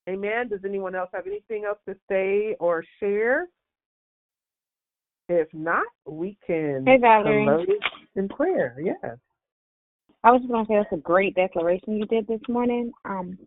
Amen. 0.08 0.48
Does 0.48 0.60
anyone 0.64 0.94
else 0.94 1.10
have 1.14 1.26
anything 1.26 1.64
else 1.64 1.78
to 1.88 1.94
say 2.08 2.56
or 2.58 2.84
share? 2.98 3.46
If 5.28 5.48
not, 5.52 5.86
we 6.06 6.36
can 6.44 6.84
Hey, 6.86 6.98
Valerie. 6.98 7.78
in 8.16 8.28
prayer. 8.28 8.76
Yes. 8.82 9.16
I 10.24 10.30
was 10.30 10.40
just 10.40 10.52
gonna 10.52 10.66
say 10.66 10.76
that's 10.76 10.92
a 10.92 10.96
great 10.96 11.34
declaration 11.34 11.96
you 11.96 12.06
did 12.06 12.26
this 12.26 12.40
morning. 12.48 12.92
Um, 13.04 13.38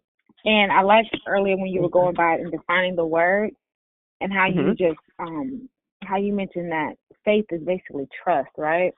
and 0.45 0.71
I 0.71 0.81
liked 0.81 1.15
earlier 1.27 1.57
when 1.57 1.67
you 1.67 1.81
were 1.81 1.89
going 1.89 2.15
by 2.15 2.33
and 2.35 2.51
defining 2.51 2.95
the 2.95 3.05
word 3.05 3.51
and 4.21 4.31
how 4.31 4.45
you 4.47 4.61
Mhm. 4.61 4.77
just 4.77 4.99
um 5.19 5.69
how 6.03 6.17
you 6.17 6.33
mentioned 6.33 6.71
that 6.71 6.97
faith 7.23 7.45
is 7.51 7.63
basically 7.63 8.07
trust, 8.23 8.51
right? 8.57 8.93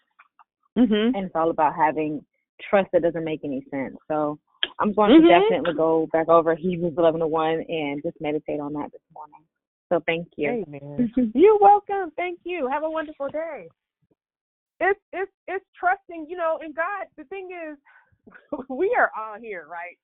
Mm-hmm. 0.77 1.15
And 1.15 1.25
it's 1.25 1.35
all 1.35 1.49
about 1.49 1.73
having 1.75 2.25
trust 2.59 2.91
that 2.91 3.01
doesn't 3.01 3.23
make 3.23 3.45
any 3.45 3.61
sense. 3.71 3.97
So 4.07 4.37
I'm 4.79 4.91
going 4.93 5.11
Mhm. 5.11 5.21
to 5.21 5.27
definitely 5.27 5.73
go 5.73 6.07
back 6.07 6.27
over 6.27 6.53
Hebrews 6.53 6.97
11 6.97 7.21
to 7.21 7.27
1 7.27 7.61
and 7.61 8.01
just 8.03 8.19
meditate 8.19 8.59
on 8.59 8.73
that 8.73 8.91
this 8.91 9.01
morning. 9.13 9.45
So 9.89 10.01
thank 10.01 10.27
you. 10.37 10.65
Amen. 10.67 11.11
You're 11.33 11.57
welcome. 11.59 12.11
Thank 12.11 12.39
you. 12.43 12.67
Have 12.67 12.83
a 12.83 12.89
wonderful 12.89 13.29
day. 13.29 13.69
It's 14.79 14.99
it's 15.13 15.31
it's 15.47 15.65
trusting, 15.79 16.27
you 16.29 16.37
know, 16.37 16.59
in 16.63 16.73
God. 16.73 17.07
The 17.17 17.23
thing 17.25 17.49
is, 17.51 17.77
we 18.69 18.95
are 18.97 19.11
all 19.17 19.39
here, 19.39 19.67
right? 19.69 19.97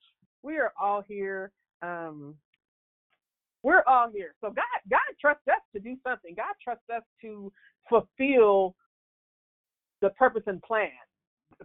We 0.44 0.58
are 0.58 0.74
all 0.82 1.04
here. 1.08 1.52
Um, 1.82 2.36
we're 3.64 3.84
all 3.88 4.10
here. 4.14 4.36
So 4.42 4.50
God 4.50 4.64
God 4.90 5.00
trusts 5.20 5.48
us 5.48 5.62
to 5.74 5.80
do 5.80 5.96
something. 6.06 6.34
God 6.36 6.54
trusts 6.64 6.90
us 6.96 7.04
to 7.22 7.52
fulfill 7.90 8.76
the 10.02 10.10
purpose 10.12 10.44
and 10.48 10.62
plan 10.62 10.90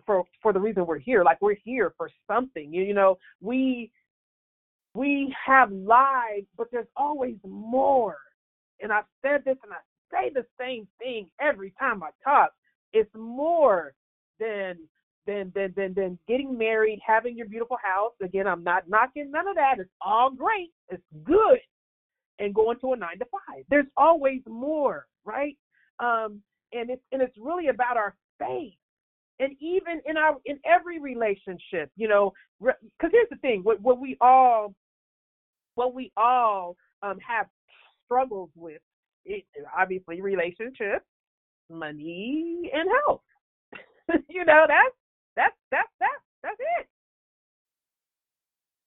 for 0.06 0.24
for 0.42 0.52
the 0.52 0.60
reason 0.60 0.86
we're 0.86 0.98
here. 0.98 1.24
Like 1.24 1.40
we're 1.40 1.56
here 1.64 1.94
for 1.96 2.10
something. 2.30 2.72
You, 2.72 2.82
you 2.82 2.94
know, 2.94 3.18
we 3.40 3.90
we 4.94 5.34
have 5.46 5.70
lives, 5.72 6.46
but 6.56 6.68
there's 6.72 6.86
always 6.96 7.36
more. 7.46 8.16
And 8.80 8.92
I've 8.92 9.04
said 9.22 9.42
this 9.44 9.56
and 9.62 9.72
I 9.72 9.78
say 10.12 10.32
the 10.32 10.46
same 10.60 10.86
thing 10.98 11.28
every 11.40 11.72
time 11.78 12.02
I 12.02 12.10
talk. 12.24 12.52
It's 12.92 13.10
more 13.14 13.94
than 14.40 14.78
than 15.26 15.52
than 15.54 15.74
than 15.76 15.94
than 15.94 16.18
getting 16.26 16.56
married, 16.56 17.00
having 17.06 17.36
your 17.36 17.48
beautiful 17.48 17.78
house. 17.82 18.12
Again, 18.22 18.46
I'm 18.46 18.64
not 18.64 18.88
knocking 18.88 19.30
none 19.30 19.48
of 19.48 19.56
that. 19.56 19.78
It's 19.78 19.90
all 20.00 20.30
great. 20.30 20.70
It's 20.88 21.02
good. 21.24 21.58
And 22.38 22.54
going 22.54 22.78
to 22.80 22.92
a 22.92 22.96
nine 22.96 23.18
to 23.18 23.26
five. 23.26 23.64
There's 23.68 23.86
always 23.96 24.40
more, 24.46 25.06
right? 25.24 25.56
Um, 25.98 26.40
and 26.72 26.90
it's 26.90 27.02
and 27.12 27.22
it's 27.22 27.36
really 27.38 27.68
about 27.68 27.96
our 27.96 28.14
faith 28.38 28.74
and 29.40 29.52
even 29.60 30.00
in 30.06 30.16
our 30.16 30.36
in 30.46 30.58
every 30.64 31.00
relationship 31.00 31.90
you 31.96 32.08
know 32.08 32.32
because 32.60 33.10
here's 33.12 33.28
the 33.30 33.36
thing 33.36 33.60
what, 33.62 33.80
what 33.80 34.00
we 34.00 34.16
all 34.20 34.74
what 35.74 35.94
we 35.94 36.12
all 36.16 36.76
um 37.02 37.18
have 37.26 37.46
struggles 38.04 38.50
with 38.54 38.80
it, 39.24 39.44
obviously 39.76 40.20
relationships 40.20 41.04
money 41.70 42.70
and 42.72 42.88
health. 43.06 43.22
You 44.30 44.46
know 44.46 44.64
that's 44.66 44.96
that's 45.36 45.54
that's 45.70 45.88
that's 46.00 46.24
that's 46.42 46.56
it. 46.80 46.88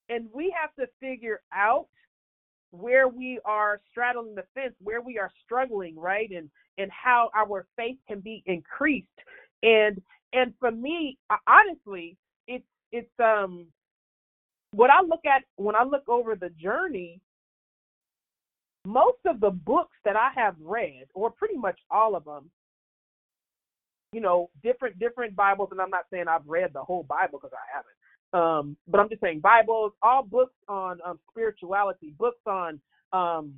And 0.08 0.28
we 0.34 0.52
have 0.60 0.74
to 0.74 0.90
figure 0.98 1.42
out 1.54 1.86
where 2.72 3.06
we 3.06 3.38
are 3.44 3.80
straddling 3.90 4.34
the 4.34 4.42
fence 4.54 4.74
where 4.82 5.00
we 5.00 5.18
are 5.18 5.30
struggling 5.44 5.94
right 5.96 6.28
and 6.30 6.50
and 6.76 6.90
how 6.90 7.30
our 7.36 7.66
faith 7.76 7.98
can 8.08 8.18
be 8.18 8.42
increased. 8.46 9.06
And 9.62 10.02
and 10.32 10.52
for 10.58 10.70
me 10.70 11.18
honestly 11.46 12.16
it's 12.46 12.64
it's 12.90 13.10
um 13.22 13.66
what 14.72 14.90
i 14.90 15.00
look 15.02 15.24
at 15.24 15.42
when 15.56 15.76
i 15.76 15.82
look 15.82 16.08
over 16.08 16.34
the 16.34 16.50
journey 16.50 17.20
most 18.84 19.18
of 19.26 19.40
the 19.40 19.50
books 19.50 19.96
that 20.04 20.16
i 20.16 20.30
have 20.34 20.54
read 20.60 21.04
or 21.14 21.30
pretty 21.30 21.56
much 21.56 21.78
all 21.90 22.16
of 22.16 22.24
them 22.24 22.50
you 24.12 24.20
know 24.20 24.50
different 24.62 24.98
different 24.98 25.34
bibles 25.34 25.68
and 25.72 25.80
i'm 25.80 25.90
not 25.90 26.04
saying 26.12 26.24
i've 26.28 26.46
read 26.46 26.70
the 26.72 26.82
whole 26.82 27.04
bible 27.04 27.38
because 27.40 27.52
i 27.54 27.76
haven't 27.76 28.60
um 28.60 28.76
but 28.88 29.00
i'm 29.00 29.08
just 29.08 29.20
saying 29.20 29.40
bibles 29.40 29.92
all 30.02 30.22
books 30.22 30.54
on 30.68 30.98
um 31.04 31.18
spirituality 31.30 32.14
books 32.18 32.40
on 32.46 32.80
um 33.12 33.52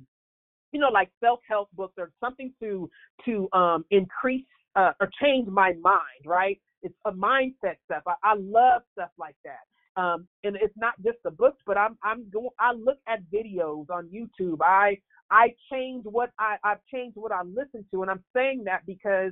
you 0.71 0.79
know 0.79 0.89
like 0.89 1.09
self-help 1.21 1.69
books 1.73 1.93
or 1.97 2.11
something 2.19 2.53
to 2.59 2.89
to 3.23 3.47
um 3.53 3.85
increase 3.91 4.45
uh, 4.75 4.91
or 4.99 5.09
change 5.21 5.47
my 5.47 5.73
mind, 5.81 6.25
right? 6.25 6.59
It's 6.83 6.95
a 7.05 7.11
mindset 7.11 7.77
stuff. 7.85 8.03
I, 8.07 8.15
I 8.23 8.35
love 8.35 8.81
stuff 8.93 9.09
like 9.17 9.35
that. 9.45 10.01
Um, 10.01 10.27
and 10.43 10.57
it's 10.57 10.75
not 10.75 10.93
just 11.03 11.17
the 11.23 11.31
books, 11.31 11.61
but 11.65 11.77
I'm 11.77 11.97
I'm 12.03 12.29
going. 12.29 12.49
I 12.59 12.73
look 12.73 12.97
at 13.07 13.19
videos 13.33 13.89
on 13.89 14.09
YouTube. 14.09 14.57
I 14.61 14.97
I 15.31 15.53
change 15.71 16.03
what 16.03 16.31
I 16.37 16.57
I've 16.65 16.83
changed 16.93 17.15
what 17.15 17.31
I 17.31 17.43
listen 17.43 17.85
to, 17.91 18.01
and 18.01 18.11
I'm 18.11 18.23
saying 18.35 18.65
that 18.65 18.85
because 18.85 19.31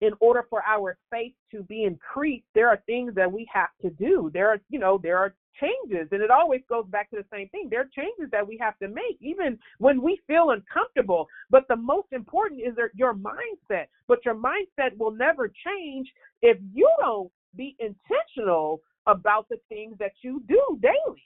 in 0.00 0.12
order 0.20 0.44
for 0.50 0.62
our 0.64 0.96
faith 1.10 1.34
to 1.50 1.62
be 1.62 1.84
increased, 1.84 2.46
there 2.54 2.68
are 2.68 2.82
things 2.86 3.14
that 3.14 3.30
we 3.30 3.46
have 3.52 3.70
to 3.82 3.90
do. 3.90 4.30
There 4.32 4.48
are 4.50 4.60
you 4.68 4.78
know 4.78 4.98
there 5.02 5.18
are 5.18 5.34
changes, 5.60 6.08
and 6.10 6.20
it 6.20 6.30
always 6.30 6.60
goes 6.68 6.84
back 6.88 7.10
to 7.10 7.16
the 7.16 7.26
same 7.32 7.48
thing. 7.50 7.68
There 7.70 7.80
are 7.80 7.90
changes 7.94 8.30
that 8.32 8.46
we 8.46 8.58
have 8.58 8.78
to 8.78 8.88
make, 8.88 9.18
even 9.20 9.58
when 9.78 10.02
we 10.02 10.20
feel 10.26 10.50
uncomfortable. 10.50 11.28
But 11.50 11.66
the 11.68 11.76
most 11.76 12.08
important 12.12 12.60
is 12.60 12.74
your 12.94 13.14
mindset. 13.14 13.86
But 14.08 14.24
your 14.24 14.34
mindset 14.34 14.96
will 14.98 15.12
never 15.12 15.48
change 15.48 16.08
if 16.42 16.58
you 16.72 16.90
don't 17.00 17.30
be 17.56 17.76
intentional 17.78 18.80
about 19.06 19.48
the 19.48 19.58
things 19.68 19.96
that 19.98 20.12
you 20.22 20.42
do 20.48 20.78
daily 20.80 21.22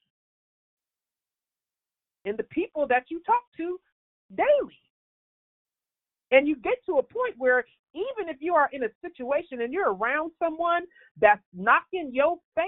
and 2.25 2.37
the 2.37 2.45
people 2.45 2.87
that 2.87 3.05
you 3.09 3.21
talk 3.25 3.43
to 3.57 3.79
daily. 4.37 4.79
And 6.31 6.47
you 6.47 6.57
get 6.57 6.75
to 6.87 6.99
a 6.99 7.03
point 7.03 7.35
where 7.39 7.65
even 7.99 8.29
if 8.29 8.37
you 8.41 8.55
are 8.55 8.69
in 8.73 8.85
a 8.85 8.89
situation 9.03 9.63
and 9.63 9.73
you're 9.73 9.93
around 9.95 10.33
someone 10.39 10.83
that's 11.21 11.43
knocking 11.53 12.11
your 12.13 12.37
face, 12.55 12.67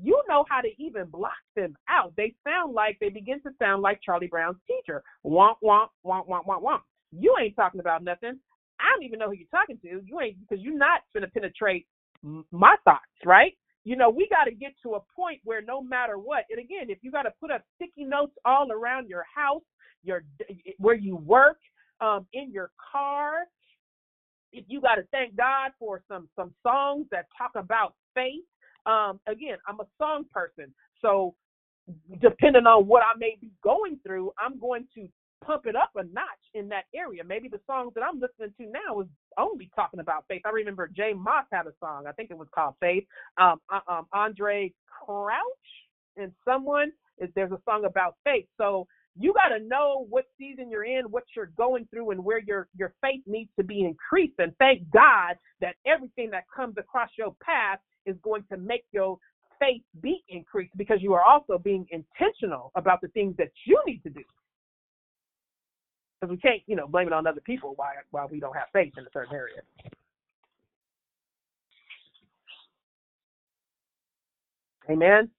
you 0.00 0.20
know 0.28 0.44
how 0.48 0.60
to 0.60 0.68
even 0.78 1.06
block 1.06 1.32
them 1.54 1.76
out. 1.88 2.12
They 2.16 2.34
sound 2.46 2.74
like 2.74 2.98
they 3.00 3.10
begin 3.10 3.40
to 3.42 3.50
sound 3.58 3.82
like 3.82 4.00
Charlie 4.04 4.26
Brown's 4.26 4.56
teacher. 4.66 5.02
Womp 5.24 5.56
womp 5.62 5.88
womp 6.04 6.26
womp 6.28 6.46
womp 6.46 6.62
womp. 6.62 6.80
You 7.12 7.34
ain't 7.40 7.54
talking 7.54 7.80
about 7.80 8.02
nothing. 8.02 8.38
I 8.80 8.84
don't 8.92 9.04
even 9.04 9.20
know 9.20 9.26
who 9.26 9.36
you're 9.36 9.48
talking 9.52 9.78
to. 9.82 10.02
You 10.04 10.20
ain't 10.20 10.36
because 10.40 10.62
you're 10.62 10.76
not 10.76 11.02
gonna 11.14 11.28
penetrate 11.28 11.86
my 12.50 12.74
thoughts, 12.84 13.04
right? 13.24 13.52
You 13.84 13.96
know, 13.96 14.08
we 14.08 14.26
got 14.30 14.44
to 14.44 14.50
get 14.54 14.72
to 14.82 14.94
a 14.94 15.00
point 15.14 15.40
where 15.44 15.60
no 15.60 15.82
matter 15.82 16.18
what, 16.18 16.44
and 16.50 16.58
again, 16.58 16.86
if 16.88 16.98
you 17.02 17.12
got 17.12 17.22
to 17.22 17.32
put 17.38 17.50
up 17.50 17.62
sticky 17.76 18.04
notes 18.04 18.32
all 18.44 18.72
around 18.72 19.08
your 19.08 19.24
house, 19.34 19.62
your 20.02 20.24
where 20.78 20.94
you 20.94 21.16
work, 21.16 21.58
um, 22.00 22.26
in 22.32 22.50
your 22.50 22.70
car, 22.92 23.44
if 24.54 24.66
you 24.68 24.80
got 24.82 24.96
to 24.96 25.04
thank 25.12 25.36
God 25.36 25.72
for 25.80 26.02
some 26.08 26.28
some 26.36 26.54
songs 26.64 27.06
that 27.12 27.26
talk 27.38 27.52
about 27.56 27.94
faith, 28.14 28.44
Um, 28.86 29.20
again, 29.28 29.58
I'm 29.68 29.80
a 29.80 29.88
song 29.98 30.26
person, 30.32 30.74
so 31.02 31.34
depending 32.20 32.66
on 32.66 32.86
what 32.86 33.02
I 33.02 33.18
may 33.18 33.36
be 33.40 33.50
going 33.62 34.00
through, 34.06 34.32
I'm 34.38 34.58
going 34.60 34.86
to 34.96 35.08
pump 35.44 35.66
it 35.66 35.76
up 35.76 35.90
a 35.96 36.04
notch 36.04 36.44
in 36.54 36.68
that 36.70 36.84
area. 36.94 37.22
Maybe 37.24 37.48
the 37.48 37.60
songs 37.66 37.92
that 37.94 38.02
I'm 38.04 38.20
listening 38.20 38.54
to 38.58 38.66
now 38.72 39.00
is 39.02 39.08
only 39.38 39.70
talking 39.76 40.00
about 40.00 40.24
faith. 40.28 40.42
I 40.46 40.50
remember 40.50 40.88
J 40.88 41.14
Moss 41.14 41.46
had 41.52 41.66
a 41.66 41.74
song, 41.80 42.06
I 42.08 42.12
think 42.12 42.30
it 42.30 42.38
was 42.38 42.48
called 42.54 42.74
Faith. 42.80 43.04
Um, 43.38 43.60
uh, 43.72 43.80
um, 43.88 44.06
Andraé 44.14 44.72
Crouch 44.88 45.38
and 46.16 46.32
someone 46.44 46.92
is 47.18 47.30
there's 47.36 47.52
a 47.52 47.60
song 47.66 47.84
about 47.86 48.16
faith. 48.24 48.46
So 48.58 48.86
you 49.18 49.32
got 49.32 49.56
to 49.56 49.62
know 49.62 50.06
what 50.08 50.24
season 50.38 50.70
you're 50.70 50.84
in, 50.84 51.04
what 51.10 51.24
you're 51.36 51.50
going 51.56 51.86
through, 51.90 52.10
and 52.10 52.24
where 52.24 52.40
your 52.40 52.68
your 52.76 52.92
faith 53.00 53.22
needs 53.26 53.50
to 53.58 53.64
be 53.64 53.84
increased. 53.84 54.34
And 54.38 54.52
thank 54.58 54.90
God 54.90 55.36
that 55.60 55.76
everything 55.86 56.30
that 56.30 56.44
comes 56.54 56.76
across 56.78 57.10
your 57.16 57.34
path 57.42 57.78
is 58.06 58.16
going 58.22 58.44
to 58.50 58.56
make 58.56 58.84
your 58.92 59.18
faith 59.60 59.82
be 60.00 60.24
increased 60.28 60.76
because 60.76 60.98
you 61.00 61.14
are 61.14 61.22
also 61.22 61.58
being 61.58 61.86
intentional 61.90 62.72
about 62.74 63.00
the 63.00 63.08
things 63.08 63.36
that 63.38 63.50
you 63.66 63.80
need 63.86 64.02
to 64.02 64.10
do. 64.10 64.22
Because 66.20 66.30
we 66.30 66.36
can't, 66.38 66.62
you 66.66 66.74
know, 66.74 66.88
blame 66.88 67.06
it 67.06 67.12
on 67.12 67.26
other 67.26 67.40
people 67.40 67.74
why 67.76 67.94
why 68.10 68.26
we 68.26 68.40
don't 68.40 68.54
have 68.54 68.68
faith 68.72 68.92
in 68.98 69.04
a 69.04 69.10
certain 69.12 69.34
area. 69.34 69.60
Amen. 74.90 75.30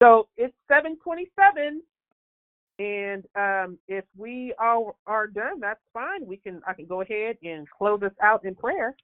So 0.00 0.28
it's 0.36 0.54
727. 0.68 1.82
And 2.78 3.24
um, 3.34 3.78
if 3.88 4.04
we 4.16 4.54
all 4.60 4.96
are 5.06 5.26
done, 5.26 5.58
that's 5.60 5.80
fine. 5.92 6.24
We 6.24 6.36
can 6.36 6.60
I 6.66 6.74
can 6.74 6.86
go 6.86 7.00
ahead 7.00 7.36
and 7.42 7.68
close 7.68 8.02
us 8.02 8.12
out 8.22 8.44
in 8.44 8.54
prayer, 8.54 8.94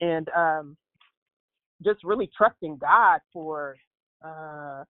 and 0.00 0.28
um, 0.36 0.76
just 1.82 2.04
really 2.04 2.30
trusting 2.36 2.78
God 2.78 3.20
for 3.32 3.76
uh, 4.24 4.84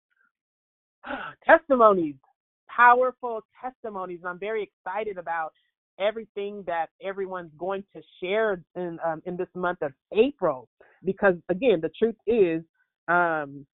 testimonies, 1.45 2.15
powerful 2.67 3.41
testimonies. 3.61 4.19
And 4.21 4.29
I'm 4.29 4.39
very 4.39 4.63
excited 4.63 5.17
about 5.17 5.53
everything 5.97 6.63
that 6.67 6.87
everyone's 7.01 7.51
going 7.57 7.85
to 7.95 8.01
share 8.21 8.61
in 8.75 8.99
um, 9.05 9.21
in 9.25 9.37
this 9.37 9.47
month 9.55 9.81
of 9.81 9.93
April, 10.13 10.67
because 11.05 11.35
again, 11.47 11.79
the 11.81 11.91
truth 11.97 12.15
is, 12.27 12.63
um, 13.07 13.65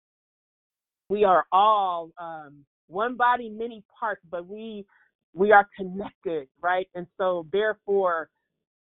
we 1.10 1.24
are 1.24 1.46
all 1.52 2.12
um, 2.20 2.64
one 2.88 3.16
body, 3.16 3.50
many 3.50 3.84
parts, 4.00 4.22
but 4.30 4.48
we 4.48 4.86
we 5.34 5.52
are 5.52 5.68
connected, 5.78 6.48
right? 6.62 6.88
And 6.96 7.06
so 7.18 7.46
therefore, 7.52 8.30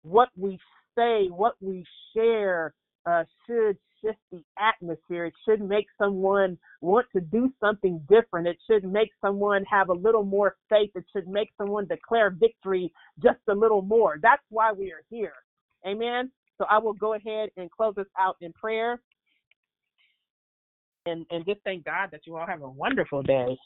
what 0.04 0.30
we 0.38 0.60
say, 0.98 1.28
what 1.30 1.56
we 1.62 1.86
share, 2.14 2.74
uh, 3.06 3.24
should 3.48 3.78
shift 4.02 4.20
the 4.32 4.44
atmosphere. 4.60 5.26
It 5.26 5.34
should 5.46 5.62
make 5.62 5.88
someone 5.98 6.58
want 6.82 7.08
to 7.16 7.22
do 7.22 7.52
something 7.60 8.02
different. 8.10 8.48
It 8.48 8.58
should 8.70 8.84
make 8.84 9.10
someone 9.22 9.64
have 9.66 9.90
a 9.90 9.94
little 9.94 10.24
more 10.24 10.56
faith. 10.70 10.92
It 10.96 11.06
should 11.14 11.28
make 11.28 11.50
someone 11.58 11.88
declare 11.88 12.32
victory 12.32 12.92
just 13.24 13.40
a 13.50 13.54
little 13.54 13.82
more. 13.82 14.18
That's 14.22 14.44
why 14.50 14.72
we 14.72 14.92
are 14.92 15.04
here. 15.10 15.34
Amen. 15.88 16.32
So 16.58 16.66
I 16.70 16.78
will 16.78 16.94
go 16.94 17.14
ahead 17.14 17.50
and 17.58 17.72
close 17.72 17.96
us 17.98 18.08
out 18.20 18.38
in 18.42 18.54
prayer. 18.54 19.00
And, 21.08 21.26
and 21.32 21.46
just 21.46 21.62
thank 21.64 21.86
God 21.86 22.10
that 22.12 22.22
you 22.28 22.38
all 22.38 22.46
have 22.46 22.62
a 22.62 22.70
wonderful 22.70 23.24
day. 23.24 23.58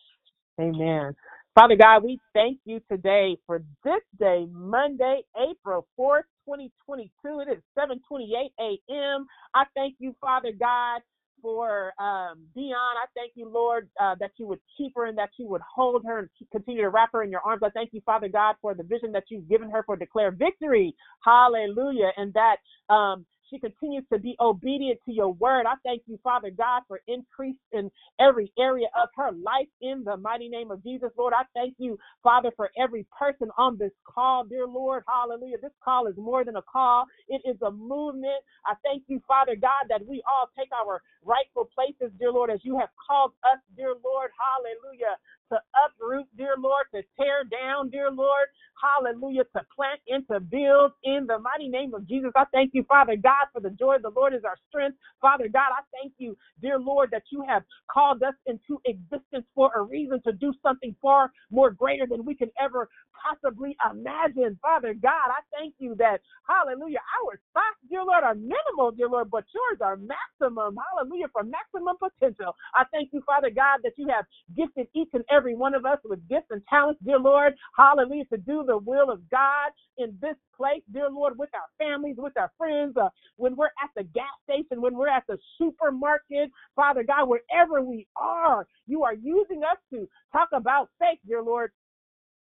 Amen. 0.62 1.16
Father 1.56 1.76
God, 1.78 2.04
we 2.04 2.20
thank 2.34 2.60
you 2.66 2.82
today 2.92 3.38
for 3.48 3.64
this 3.84 4.02
day, 4.20 4.48
Monday, 4.52 5.22
April 5.38 5.88
4th, 6.00 6.24
2022. 6.48 7.42
It 7.42 7.50
is 7.58 7.64
7:28 7.78 8.52
a.m. 8.62 9.28
I 9.56 9.66
thank 9.76 9.96
you, 10.00 10.16
Father 10.22 10.52
God, 10.58 11.02
for 11.42 11.94
um, 12.00 12.46
Dion. 12.56 12.74
I 12.76 13.06
thank 13.16 13.34
you, 13.36 13.50
Lord, 13.50 13.90
uh, 14.02 14.16
that 14.22 14.32
you 14.38 14.48
would 14.48 14.60
keep 14.78 14.94
her 14.98 15.08
and 15.08 15.18
that 15.18 15.32
you 15.40 15.48
would 15.50 15.62
hold 15.64 16.06
her 16.06 16.20
and 16.20 16.30
continue 16.52 16.84
to 16.84 16.90
wrap 16.90 17.12
her 17.14 17.24
in 17.24 17.32
your 17.32 17.42
arms. 17.42 17.64
I 17.66 17.70
thank 17.72 17.92
you, 17.94 18.02
Father 18.06 18.30
God, 18.30 18.56
for 18.62 18.74
the 18.76 18.84
vision 18.84 19.12
that 19.14 19.26
you've 19.30 19.50
given 19.50 19.70
her 19.72 19.84
for 19.86 19.98
declare 19.98 20.32
victory. 20.32 20.96
Hallelujah. 21.24 22.12
And 22.18 22.34
that 22.36 22.58
um, 22.94 23.26
she 23.50 23.60
continues 23.60 24.04
to 24.12 24.20
be 24.20 24.36
obedient 24.40 25.00
to 25.06 25.14
your 25.14 25.34
word. 25.34 25.66
I 25.68 25.76
thank 25.84 26.04
you, 26.08 26.20
Father 26.24 26.52
God, 26.52 26.84
for 26.88 27.02
increase 27.08 27.58
in 27.72 27.92
every 28.20 28.52
area 28.60 28.88
of 29.02 29.10
her 29.16 29.32
life 29.32 29.68
in 29.82 30.04
the 30.04 30.18
mighty 30.18 30.50
name 30.50 30.72
of 30.72 30.84
Jesus, 30.84 31.12
Lord. 31.18 31.34
I 31.36 31.44
thank 31.54 31.76
you, 31.78 31.98
Father, 32.24 32.52
for 32.56 32.72
every 32.78 33.06
person 33.18 33.50
on 33.58 33.78
this 33.78 33.92
call, 34.08 34.46
dear 34.46 34.68
Lord. 34.68 35.04
Hallelujah. 35.08 35.58
This 35.62 35.72
call 35.84 36.08
is 36.08 36.16
more 36.18 36.44
than 36.46 36.58
a 36.58 36.64
call, 36.64 37.06
it 37.30 37.42
is 37.46 37.58
a 37.62 37.72
movement. 37.72 38.42
I 38.66 38.76
thank 38.84 39.04
you, 39.08 39.22
Father 39.28 39.56
God, 39.56 39.88
that 39.90 40.06
we 40.08 40.24
all 40.30 40.50
take 40.58 40.70
our 40.74 41.02
rightful 41.24 41.70
places, 41.76 42.14
dear 42.20 42.32
Lord, 42.32 42.52
as 42.52 42.60
you 42.64 42.78
have 42.80 42.90
called 43.08 43.34
us, 43.44 43.60
dear 43.78 43.96
Lord. 44.04 44.32
Hallelujah 44.38 45.16
to 45.52 45.60
uproot, 45.86 46.28
dear 46.38 46.56
Lord, 46.60 46.86
to 46.96 47.04
tear 47.20 47.44
down, 47.46 47.90
dear 47.90 48.12
Lord. 48.12 48.48
Hallelujah, 48.82 49.46
to 49.56 49.62
plant 49.76 50.02
and 50.10 50.28
to 50.30 50.40
build 50.40 50.94
in 51.04 51.26
the 51.28 51.40
mighty 51.40 51.70
name 51.70 51.94
of 51.94 52.08
Jesus. 52.08 52.32
I 52.36 52.46
thank 52.54 52.72
you, 52.74 52.84
Father 52.84 53.16
God, 53.16 53.48
for 53.54 53.62
the 53.62 53.72
joy 53.72 53.96
of 53.98 54.04
the 54.04 54.12
Lord 54.12 54.34
is 54.34 54.44
our 54.46 54.58
strength. 54.70 54.98
Father 55.22 55.48
God, 55.48 55.72
I 55.72 55.82
thank 56.02 56.14
you, 56.18 56.38
dear 56.62 56.80
Lord, 56.80 57.10
that 57.12 57.24
you 57.32 57.44
have 57.48 57.64
called 57.92 58.24
us 58.24 58.34
into 58.48 58.82
existence 58.86 59.46
for 59.56 59.72
a 59.76 59.82
reason 59.82 60.22
to 60.26 60.34
do 60.34 60.54
something 60.64 60.96
far 61.02 61.32
more 61.52 61.72
greater 61.72 62.08
than 62.08 62.26
we 62.26 62.36
can 62.36 62.50
ever 62.62 62.90
possibly 63.16 63.76
imagine. 63.92 64.58
Father 64.62 64.94
God, 64.94 65.30
I 65.32 65.42
thank 65.58 65.76
you 65.80 65.96
that, 65.98 66.20
hallelujah, 66.48 67.00
our 67.22 67.40
thoughts, 67.54 67.80
dear 67.90 68.04
Lord, 68.04 68.24
are 68.24 68.36
minimal, 68.36 68.92
dear 68.96 69.10
Lord, 69.10 69.32
but 69.32 69.46
yours 69.54 69.80
are 69.82 69.98
maximum. 69.98 70.78
Hallelujah, 70.92 71.28
for 71.34 71.44
maximum 71.44 71.98
potential. 71.98 72.56
I 72.76 72.84
thank 72.92 73.10
you, 73.14 73.22
Father 73.26 73.50
God, 73.50 73.82
that 73.84 73.94
you 73.98 74.08
have 74.10 74.26
gifted 74.56 74.88
each 74.94 75.10
and 75.14 75.24
every 75.24 75.35
one 75.56 75.76
of 75.76 75.86
us 75.86 76.00
with 76.06 76.28
gifts 76.30 76.48
and 76.52 76.62
talents, 76.70 77.02
dear 77.06 77.20
Lord. 77.20 77.54
Hallelujah, 77.78 78.26
to 78.26 78.38
do 78.38 78.64
the 78.66 78.78
will 78.78 79.12
of 79.12 79.30
God 79.30 79.72
in 79.98 80.18
this 80.22 80.36
place, 80.56 80.82
dear 80.94 81.10
Lord, 81.10 81.38
with 81.38 81.50
our 81.54 81.68
families, 81.78 82.16
with 82.18 82.34
our 82.38 82.52
friends, 82.58 82.96
uh, 82.98 83.10
when 83.38 83.56
we're 83.56 83.68
at 83.84 83.90
the 83.96 84.04
gas 84.04 84.26
station, 84.44 84.82
when 84.82 84.96
we're 84.96 85.10
at 85.10 85.24
the 85.28 85.38
supermarket, 85.58 86.52
Father 86.76 87.04
God, 87.04 87.28
wherever 87.28 87.82
we 87.82 88.08
are, 88.16 88.68
you 88.88 89.04
are 89.04 89.14
using 89.14 89.62
us 89.64 89.78
to 89.94 90.08
talk 90.32 90.50
about 90.54 90.90
faith, 91.00 91.20
dear 91.28 91.44
Lord. 91.44 91.72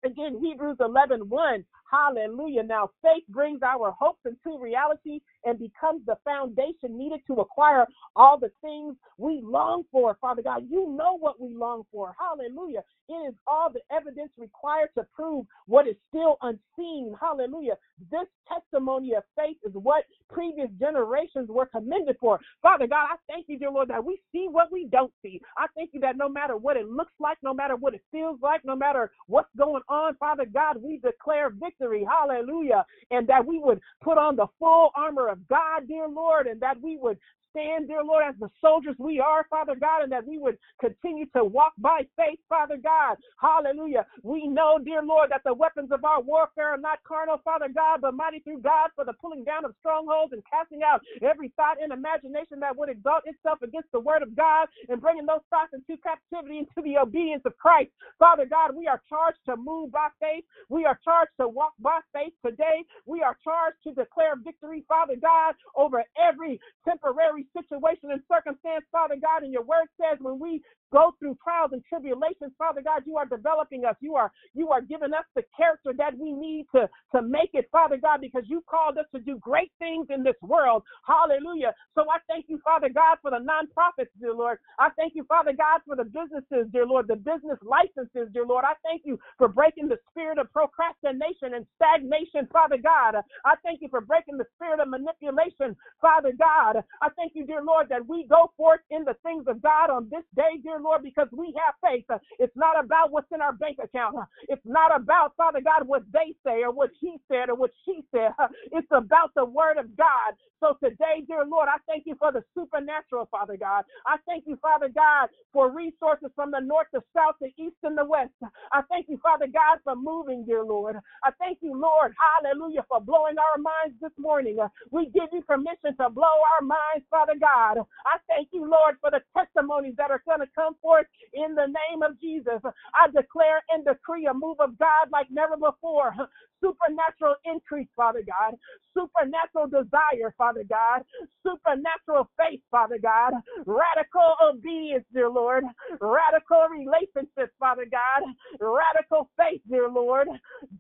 Again, 0.04 0.38
Hebrews 0.40 0.76
11 0.80 1.28
1. 1.28 1.64
Hallelujah. 1.90 2.62
Now, 2.62 2.90
faith 3.02 3.24
brings 3.28 3.62
our 3.62 3.92
hopes 3.98 4.20
into 4.26 4.58
reality 4.58 5.20
and 5.44 5.58
becomes 5.58 6.02
the 6.06 6.16
foundation 6.24 6.98
needed 6.98 7.20
to 7.28 7.34
acquire 7.34 7.86
all 8.16 8.38
the 8.38 8.50
things 8.62 8.96
we 9.18 9.40
long 9.42 9.84
for. 9.90 10.16
Father 10.20 10.42
God, 10.42 10.64
you 10.70 10.94
know 10.96 11.18
what 11.18 11.40
we 11.40 11.54
long 11.54 11.84
for. 11.92 12.14
Hallelujah. 12.18 12.82
It 13.08 13.14
is 13.30 13.34
all 13.46 13.70
the 13.72 13.80
evidence 13.94 14.30
required 14.36 14.90
to 14.96 15.06
prove 15.14 15.46
what 15.66 15.88
is 15.88 15.96
still 16.08 16.36
unseen. 16.42 17.14
Hallelujah. 17.20 17.76
This 18.10 18.26
testimony 18.48 19.14
of 19.14 19.22
faith 19.36 19.56
is 19.64 19.72
what 19.74 20.04
previous 20.30 20.68
generations 20.78 21.48
were 21.48 21.66
commended 21.66 22.16
for. 22.20 22.38
Father 22.62 22.86
God, 22.86 23.06
I 23.12 23.16
thank 23.32 23.46
you, 23.48 23.58
dear 23.58 23.70
Lord, 23.70 23.88
that 23.88 24.04
we 24.04 24.20
see 24.32 24.46
what 24.50 24.70
we 24.72 24.86
don't 24.90 25.12
see. 25.22 25.40
I 25.56 25.66
thank 25.74 25.90
you 25.94 26.00
that 26.00 26.16
no 26.16 26.28
matter 26.28 26.56
what 26.56 26.76
it 26.76 26.88
looks 26.88 27.12
like, 27.20 27.38
no 27.42 27.54
matter 27.54 27.76
what 27.76 27.94
it 27.94 28.02
feels 28.12 28.38
like, 28.42 28.64
no 28.64 28.76
matter 28.76 29.10
what's 29.26 29.48
going 29.56 29.82
on, 29.88 30.16
Father 30.16 30.46
God, 30.46 30.82
we 30.82 30.98
declare 30.98 31.50
victory. 31.50 31.77
Hallelujah. 31.80 32.84
And 33.10 33.26
that 33.28 33.44
we 33.44 33.58
would 33.58 33.80
put 34.02 34.18
on 34.18 34.36
the 34.36 34.46
full 34.58 34.90
armor 34.96 35.28
of 35.28 35.46
God, 35.48 35.88
dear 35.88 36.08
Lord, 36.08 36.46
and 36.46 36.60
that 36.60 36.80
we 36.80 36.96
would 36.96 37.18
stand, 37.50 37.88
dear 37.88 38.04
Lord, 38.04 38.24
as 38.28 38.34
the 38.40 38.50
soldiers 38.60 38.96
we 38.98 39.20
are, 39.20 39.46
Father 39.50 39.74
God, 39.74 40.02
and 40.04 40.12
that 40.12 40.26
we 40.26 40.38
would 40.38 40.58
continue 40.80 41.26
to 41.36 41.44
walk 41.44 41.72
by 41.78 42.02
faith, 42.16 42.40
Father 42.48 42.76
God. 42.76 43.16
Hallelujah. 43.40 44.06
We 44.22 44.48
know, 44.48 44.78
dear 44.82 45.02
Lord, 45.02 45.30
that 45.30 45.42
the 45.44 45.54
weapons 45.54 45.90
of 45.92 46.04
our 46.04 46.20
warfare 46.22 46.74
are 46.74 46.78
not 46.78 47.00
carnal, 47.06 47.40
Father 47.44 47.68
God, 47.74 48.00
but 48.02 48.14
mighty 48.14 48.40
through 48.40 48.60
God 48.62 48.90
for 48.94 49.04
the 49.04 49.14
pulling 49.14 49.44
down 49.44 49.64
of 49.64 49.74
strongholds 49.80 50.32
and 50.32 50.42
casting 50.50 50.82
out 50.82 51.02
every 51.22 51.52
thought 51.56 51.82
and 51.82 51.92
imagination 51.92 52.60
that 52.60 52.76
would 52.76 52.90
exalt 52.90 53.22
itself 53.26 53.62
against 53.62 53.90
the 53.92 54.00
word 54.00 54.22
of 54.22 54.36
God 54.36 54.68
and 54.88 55.00
bringing 55.00 55.26
those 55.26 55.44
thoughts 55.50 55.72
into 55.74 56.00
captivity 56.02 56.58
into 56.58 56.82
the 56.84 56.98
obedience 56.98 57.42
of 57.46 57.56
Christ. 57.58 57.90
Father 58.18 58.46
God, 58.46 58.74
we 58.76 58.86
are 58.86 59.02
charged 59.08 59.38
to 59.46 59.56
move 59.56 59.92
by 59.92 60.08
faith. 60.20 60.44
We 60.68 60.84
are 60.84 60.98
charged 61.04 61.32
to 61.40 61.48
walk 61.48 61.72
by 61.80 62.00
faith 62.12 62.32
today. 62.44 62.84
We 63.06 63.22
are 63.22 63.36
charged 63.44 63.78
to 63.84 63.92
declare 63.94 64.36
victory, 64.42 64.84
Father 64.88 65.16
God, 65.20 65.54
over 65.76 66.04
every 66.18 66.60
temporary 66.84 67.37
situation 67.56 68.10
and 68.12 68.22
circumstance, 68.32 68.84
Father 68.92 69.16
God. 69.20 69.42
And 69.44 69.52
your 69.52 69.64
word 69.64 69.86
says 70.00 70.18
when 70.20 70.38
we 70.40 70.62
go 70.92 71.14
through 71.18 71.36
trials 71.42 71.70
and 71.72 71.82
tribulations, 71.88 72.52
Father 72.58 72.82
God, 72.82 73.02
you 73.06 73.16
are 73.16 73.26
developing 73.26 73.84
us. 73.84 73.96
You 74.00 74.16
are 74.16 74.32
you 74.54 74.70
are 74.70 74.82
giving 74.82 75.12
us 75.14 75.24
the 75.36 75.42
character 75.56 75.92
that 75.98 76.18
we 76.18 76.32
need 76.32 76.66
to 76.74 76.88
to 77.14 77.22
make 77.22 77.50
it, 77.54 77.68
Father 77.72 77.96
God, 77.98 78.20
because 78.20 78.44
you 78.46 78.62
called 78.68 78.98
us 78.98 79.06
to 79.14 79.20
do 79.20 79.38
great 79.38 79.72
things 79.78 80.06
in 80.10 80.22
this 80.22 80.36
world. 80.42 80.82
Hallelujah. 81.06 81.74
So 81.94 82.02
I 82.10 82.18
thank 82.28 82.46
you, 82.48 82.60
Father 82.64 82.88
God, 82.88 83.18
for 83.22 83.30
the 83.30 83.38
nonprofits, 83.42 84.10
dear 84.20 84.34
Lord. 84.34 84.58
I 84.78 84.90
thank 84.96 85.14
you, 85.16 85.24
Father 85.24 85.52
God, 85.52 85.80
for 85.86 85.96
the 85.96 86.04
businesses, 86.04 86.68
dear 86.72 86.86
Lord, 86.86 87.08
the 87.08 87.16
business 87.16 87.58
licenses, 87.62 88.28
dear 88.32 88.46
Lord. 88.46 88.64
I 88.64 88.74
thank 88.84 89.02
you 89.04 89.18
for 89.38 89.48
breaking 89.48 89.88
the 89.88 89.98
spirit 90.10 90.38
of 90.38 90.52
procrastination 90.52 91.54
and 91.54 91.66
stagnation, 91.76 92.48
Father 92.52 92.78
God. 92.78 93.16
I 93.44 93.54
thank 93.64 93.82
you 93.82 93.88
for 93.88 94.00
breaking 94.00 94.38
the 94.38 94.46
spirit 94.56 94.80
of 94.80 94.88
manipulation, 94.88 95.76
Father 96.00 96.32
God. 96.38 96.82
I 97.02 97.08
thank 97.16 97.32
you 97.34 97.46
dear 97.46 97.62
Lord, 97.62 97.88
that 97.90 98.06
we 98.06 98.26
go 98.28 98.52
forth 98.56 98.80
in 98.90 99.04
the 99.04 99.16
things 99.24 99.44
of 99.48 99.62
God 99.62 99.90
on 99.90 100.08
this 100.10 100.24
day, 100.36 100.60
dear 100.62 100.77
Lord, 100.80 101.02
because 101.02 101.28
we 101.32 101.54
have 101.64 101.74
faith. 101.82 102.06
It's 102.38 102.56
not 102.56 102.82
about 102.82 103.12
what's 103.12 103.30
in 103.34 103.40
our 103.42 103.52
bank 103.54 103.78
account. 103.82 104.16
It's 104.48 104.62
not 104.66 104.94
about, 104.94 105.34
Father 105.36 105.60
God, 105.60 105.86
what 105.88 106.02
they 106.12 106.34
say 106.46 106.62
or 106.62 106.72
what 106.72 106.90
he 107.00 107.16
said 107.30 107.50
or 107.50 107.56
what 107.56 107.70
she 107.84 108.04
said. 108.12 108.32
It's 108.72 108.88
about 108.92 109.32
the 109.36 109.44
word 109.44 109.78
of 109.78 109.96
God. 109.96 110.34
So 110.60 110.76
today, 110.82 111.24
dear 111.26 111.44
Lord, 111.46 111.68
I 111.68 111.78
thank 111.88 112.04
you 112.06 112.16
for 112.18 112.32
the 112.32 112.42
supernatural, 112.54 113.28
Father 113.30 113.56
God. 113.58 113.84
I 114.06 114.16
thank 114.26 114.44
you, 114.46 114.56
Father 114.62 114.88
God, 114.88 115.28
for 115.52 115.70
resources 115.70 116.30
from 116.36 116.50
the 116.52 116.60
north, 116.60 116.88
the 116.92 117.02
south, 117.16 117.36
the 117.40 117.52
east, 117.58 117.76
and 117.84 117.98
the 117.98 118.04
west. 118.06 118.32
I 118.72 118.82
thank 118.90 119.08
you, 119.08 119.18
Father 119.22 119.46
God, 119.46 119.80
for 119.84 119.96
moving, 119.96 120.44
dear 120.46 120.64
Lord. 120.64 120.96
I 121.24 121.30
thank 121.38 121.58
you, 121.62 121.78
Lord, 121.78 122.14
hallelujah, 122.18 122.84
for 122.88 123.00
blowing 123.00 123.36
our 123.38 123.58
minds 123.58 123.96
this 124.02 124.12
morning. 124.18 124.58
We 124.90 125.06
give 125.14 125.30
you 125.32 125.42
permission 125.42 125.96
to 126.00 126.10
blow 126.10 126.36
our 126.58 126.64
minds, 126.66 127.06
Father 127.10 127.34
God. 127.40 127.78
I 128.06 128.18
thank 128.28 128.48
you, 128.52 128.62
Lord, 128.68 128.96
for 129.00 129.10
the 129.10 129.20
testimonies 129.36 129.94
that 129.98 130.10
are 130.10 130.22
going 130.26 130.40
to 130.40 130.48
come 130.54 130.67
forth 130.82 131.06
in 131.34 131.54
the 131.54 131.66
name 131.66 132.02
of 132.02 132.20
Jesus. 132.20 132.60
I 132.64 133.08
declare 133.14 133.62
and 133.70 133.84
decree 133.84 134.26
a 134.26 134.34
move 134.34 134.58
of 134.60 134.78
God 134.78 135.10
like 135.12 135.26
never 135.30 135.56
before. 135.56 136.14
Supernatural 136.62 137.36
increase, 137.44 137.88
Father 137.96 138.22
God. 138.26 138.56
Supernatural 138.94 139.68
desire, 139.68 140.34
Father 140.38 140.64
God. 140.68 141.02
Supernatural 141.44 142.28
faith, 142.36 142.60
Father 142.70 142.98
God. 143.02 143.34
Radical 143.66 144.34
obedience, 144.42 145.04
dear 145.12 145.30
Lord. 145.30 145.64
Radical 146.00 146.66
relationships, 146.70 147.54
Father 147.60 147.86
God. 147.90 148.24
Radical 148.60 149.30
faith, 149.38 149.60
dear 149.70 149.88
Lord. 149.88 150.28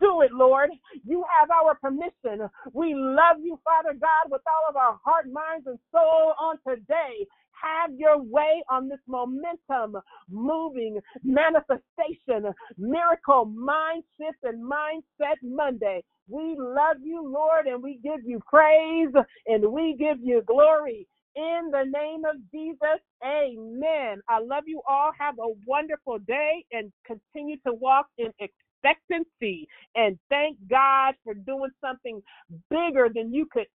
Do 0.00 0.22
it, 0.22 0.32
Lord. 0.32 0.70
You 1.06 1.24
have 1.40 1.50
our 1.50 1.76
permission. 1.76 2.48
We 2.72 2.94
love 2.94 3.38
you, 3.42 3.58
Father 3.64 3.94
God, 3.98 4.30
with 4.30 4.42
all 4.46 4.70
of 4.70 4.76
our 4.76 4.98
heart, 5.04 5.26
minds, 5.32 5.66
and 5.66 5.78
soul 5.92 6.34
on 6.40 6.58
today. 6.66 7.26
Have 7.62 7.92
your 7.98 8.22
way 8.22 8.62
on 8.70 8.88
this 8.88 9.00
momentum, 9.08 10.00
moving 10.30 11.00
manifestation, 11.24 12.52
miracle 12.78 13.46
mind 13.46 14.04
shift 14.20 14.38
and 14.44 14.62
mindset 14.70 15.36
Monday. 15.42 16.04
We 16.28 16.56
love 16.58 16.98
you, 17.02 17.22
Lord, 17.26 17.66
and 17.66 17.82
we 17.82 18.00
give 18.02 18.20
you 18.24 18.40
praise 18.46 19.10
and 19.46 19.72
we 19.72 19.96
give 19.98 20.18
you 20.22 20.42
glory. 20.46 21.08
In 21.36 21.70
the 21.72 21.84
name 21.84 22.24
of 22.24 22.36
Jesus, 22.52 23.00
amen. 23.24 24.20
I 24.28 24.40
love 24.40 24.64
you 24.66 24.82
all. 24.88 25.12
Have 25.18 25.36
a 25.38 25.54
wonderful 25.66 26.18
day 26.20 26.64
and 26.72 26.92
continue 27.06 27.56
to 27.66 27.74
walk 27.74 28.06
in 28.18 28.32
expectancy. 28.40 29.68
And 29.96 30.18
thank 30.30 30.58
God 30.70 31.14
for 31.24 31.34
doing 31.34 31.70
something 31.80 32.22
bigger 32.70 33.08
than 33.14 33.32
you 33.34 33.46
could 33.52 33.66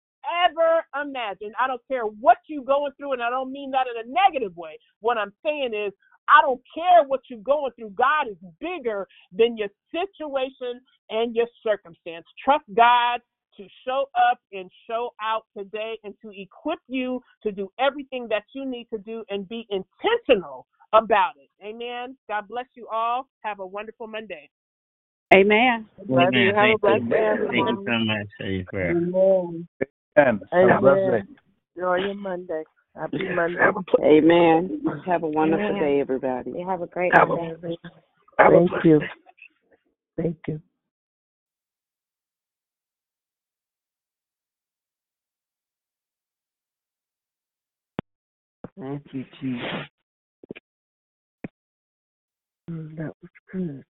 ever 0.45 0.85
imagine. 1.01 1.51
I 1.59 1.67
don't 1.67 1.81
care 1.87 2.03
what 2.03 2.37
you're 2.47 2.63
going 2.63 2.91
through, 2.97 3.13
and 3.13 3.23
I 3.23 3.29
don't 3.29 3.51
mean 3.51 3.71
that 3.71 3.87
in 3.87 4.09
a 4.09 4.13
negative 4.13 4.55
way. 4.55 4.77
What 5.01 5.17
I'm 5.17 5.33
saying 5.43 5.71
is, 5.73 5.93
I 6.27 6.41
don't 6.41 6.61
care 6.73 7.05
what 7.07 7.21
you're 7.29 7.39
going 7.39 7.71
through. 7.77 7.91
God 7.91 8.27
is 8.29 8.37
bigger 8.59 9.07
than 9.31 9.57
your 9.57 9.69
situation 9.91 10.79
and 11.09 11.35
your 11.35 11.47
circumstance. 11.63 12.25
Trust 12.43 12.63
God 12.75 13.19
to 13.57 13.67
show 13.85 14.05
up 14.31 14.39
and 14.51 14.69
show 14.87 15.09
out 15.21 15.43
today 15.55 15.99
and 16.03 16.13
to 16.21 16.31
equip 16.31 16.79
you 16.87 17.21
to 17.43 17.51
do 17.51 17.69
everything 17.79 18.27
that 18.29 18.43
you 18.53 18.65
need 18.65 18.87
to 18.91 18.97
do 18.99 19.23
and 19.29 19.47
be 19.47 19.67
intentional 19.69 20.65
about 20.93 21.33
it. 21.37 21.49
Amen. 21.65 22.15
God 22.27 22.47
bless 22.47 22.65
you 22.75 22.87
all. 22.91 23.27
Have 23.41 23.59
a 23.59 23.65
wonderful 23.65 24.07
Monday. 24.07 24.49
Amen. 25.33 25.87
Amen. 25.99 26.33
you. 26.33 26.53
Have 26.53 26.69
a 26.69 26.77
Thank 26.77 26.81
blessed 26.81 27.03
you. 27.03 27.09
day, 27.09 27.35
Thank 27.49 27.69
you 27.69 27.83
so 27.85 27.99
much 27.99 28.27
for 28.37 28.45
your 28.45 28.65
prayer. 28.65 28.91
Amen. 28.91 29.67
Have 30.15 30.39
a 30.51 30.79
blessed 30.79 30.81
day. 30.81 31.07
Amen. 31.07 31.27
Enjoy 31.75 31.95
your 31.97 32.13
Monday. 32.15 32.63
Happy 32.95 33.29
Monday. 33.35 33.59
Amen. 34.03 34.81
Have 35.05 35.23
a 35.23 35.27
wonderful 35.27 35.65
Amen. 35.65 35.79
day, 35.81 35.99
everybody. 35.99 36.51
You 36.51 36.67
have 36.67 36.81
a 36.81 36.87
great 36.87 37.13
Have 37.15 37.31
a- 37.31 37.35
day. 37.35 37.77
Have 38.37 38.53
a 38.53 38.57
Thank 38.57 38.69
blessed 38.69 38.85
you. 38.85 39.01
Thank 40.17 40.37
you. 40.47 40.61
Thank 48.79 49.03
you, 49.13 49.25
Jesus. 49.41 49.67
Mm, 52.69 52.95
That 52.97 53.13
was 53.21 53.31
good. 53.51 53.83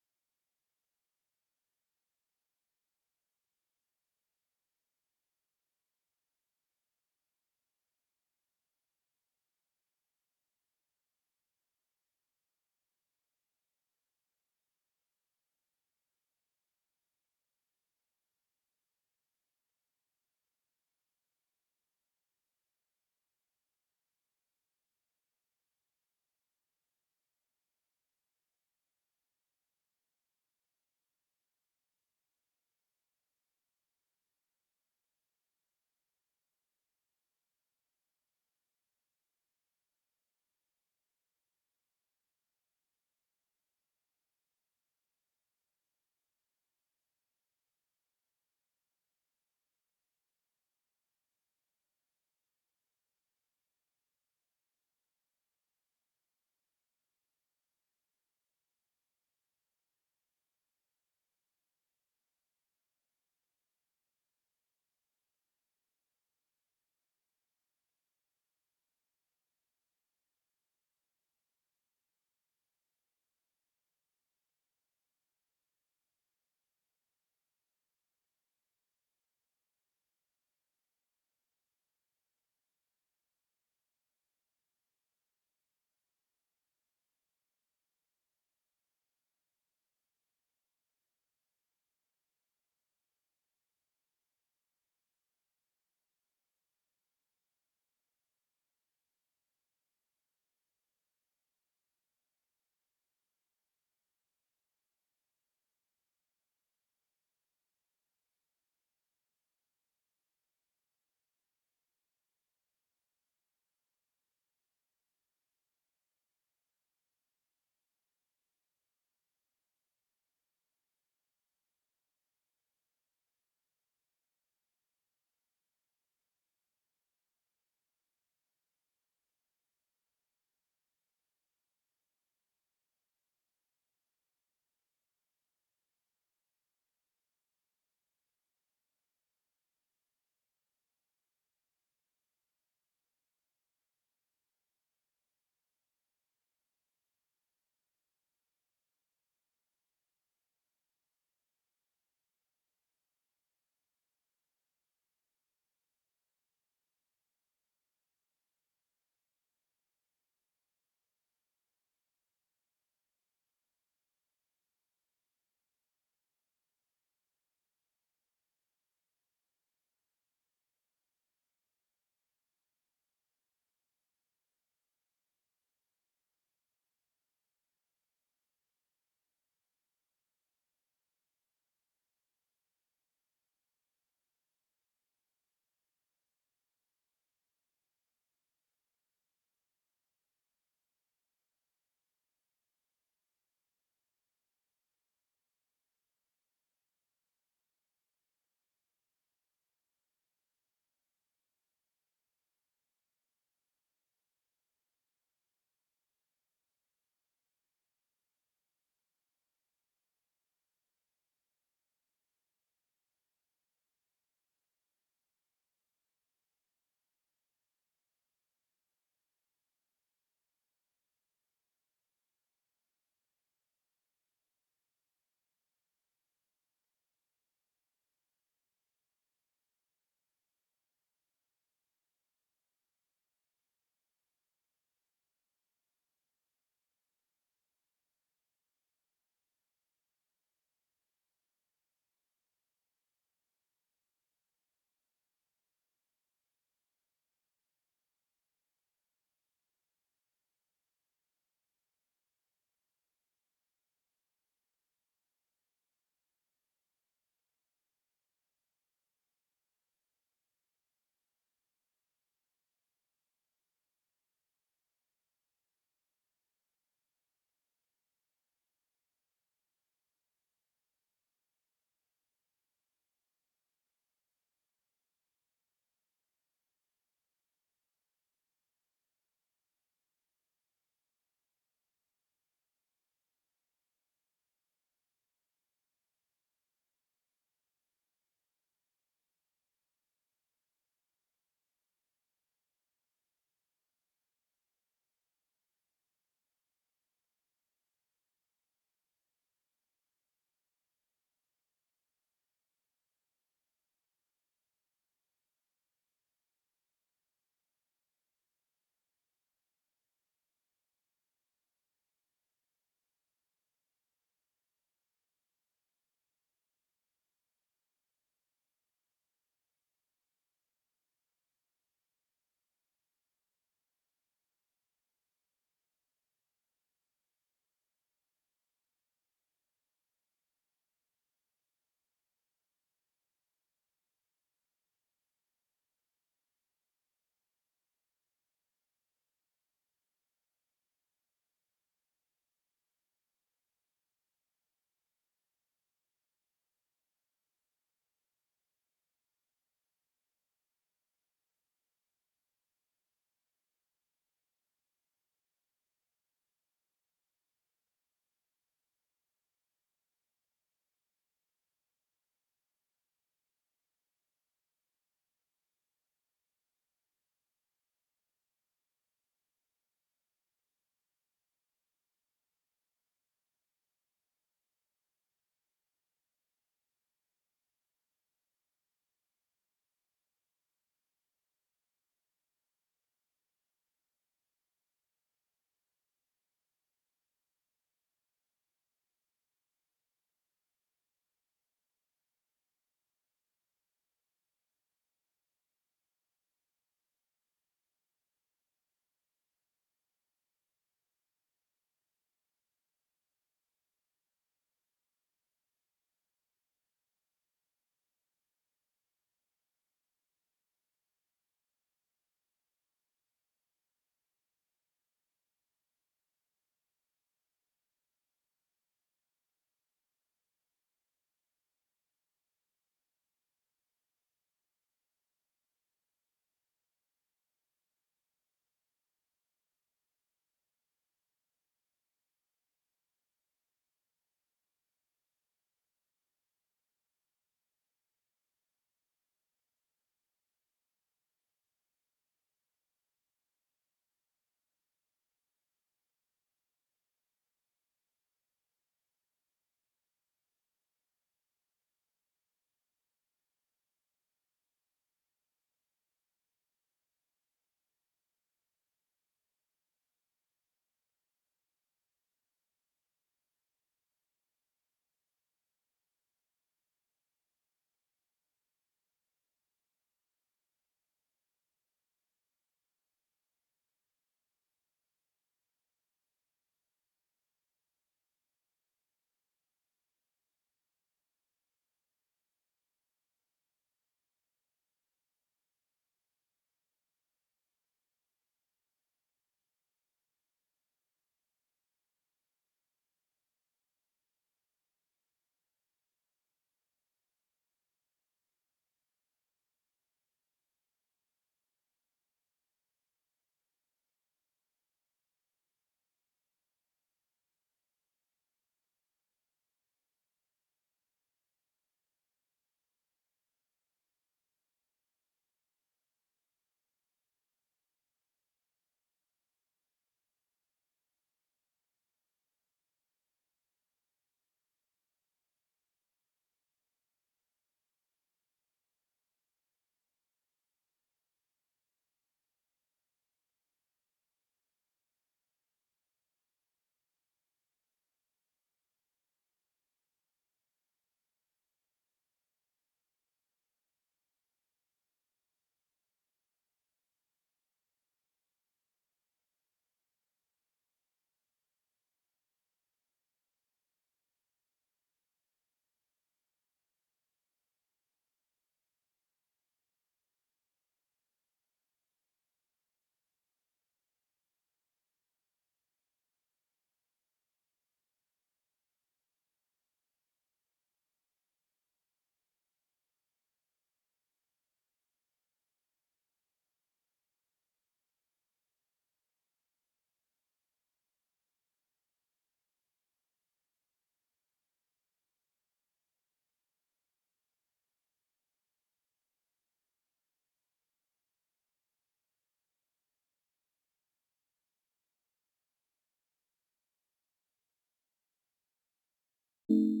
Giving 599.68 600.00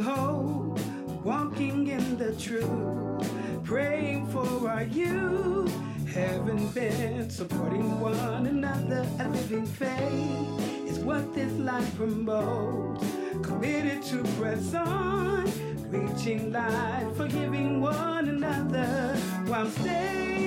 hope, 0.00 0.78
walking 1.24 1.88
in 1.88 2.16
the 2.16 2.32
truth, 2.36 3.64
praying 3.64 4.24
for 4.28 4.70
our 4.70 4.84
youth, 4.84 5.74
having 6.06 6.68
been 6.68 7.28
supporting 7.28 7.98
one 7.98 8.46
another. 8.46 9.04
A 9.18 9.28
living 9.28 9.66
faith 9.66 10.86
is 10.86 11.00
what 11.00 11.34
this 11.34 11.52
life 11.54 11.96
promotes. 11.96 13.17
Committed 13.42 14.02
to 14.04 14.22
press 14.38 14.74
on, 14.74 15.44
reaching 15.90 16.52
life, 16.52 17.16
forgiving 17.16 17.80
one 17.80 18.28
another 18.28 19.16
while 19.46 19.68
staying. 19.70 20.37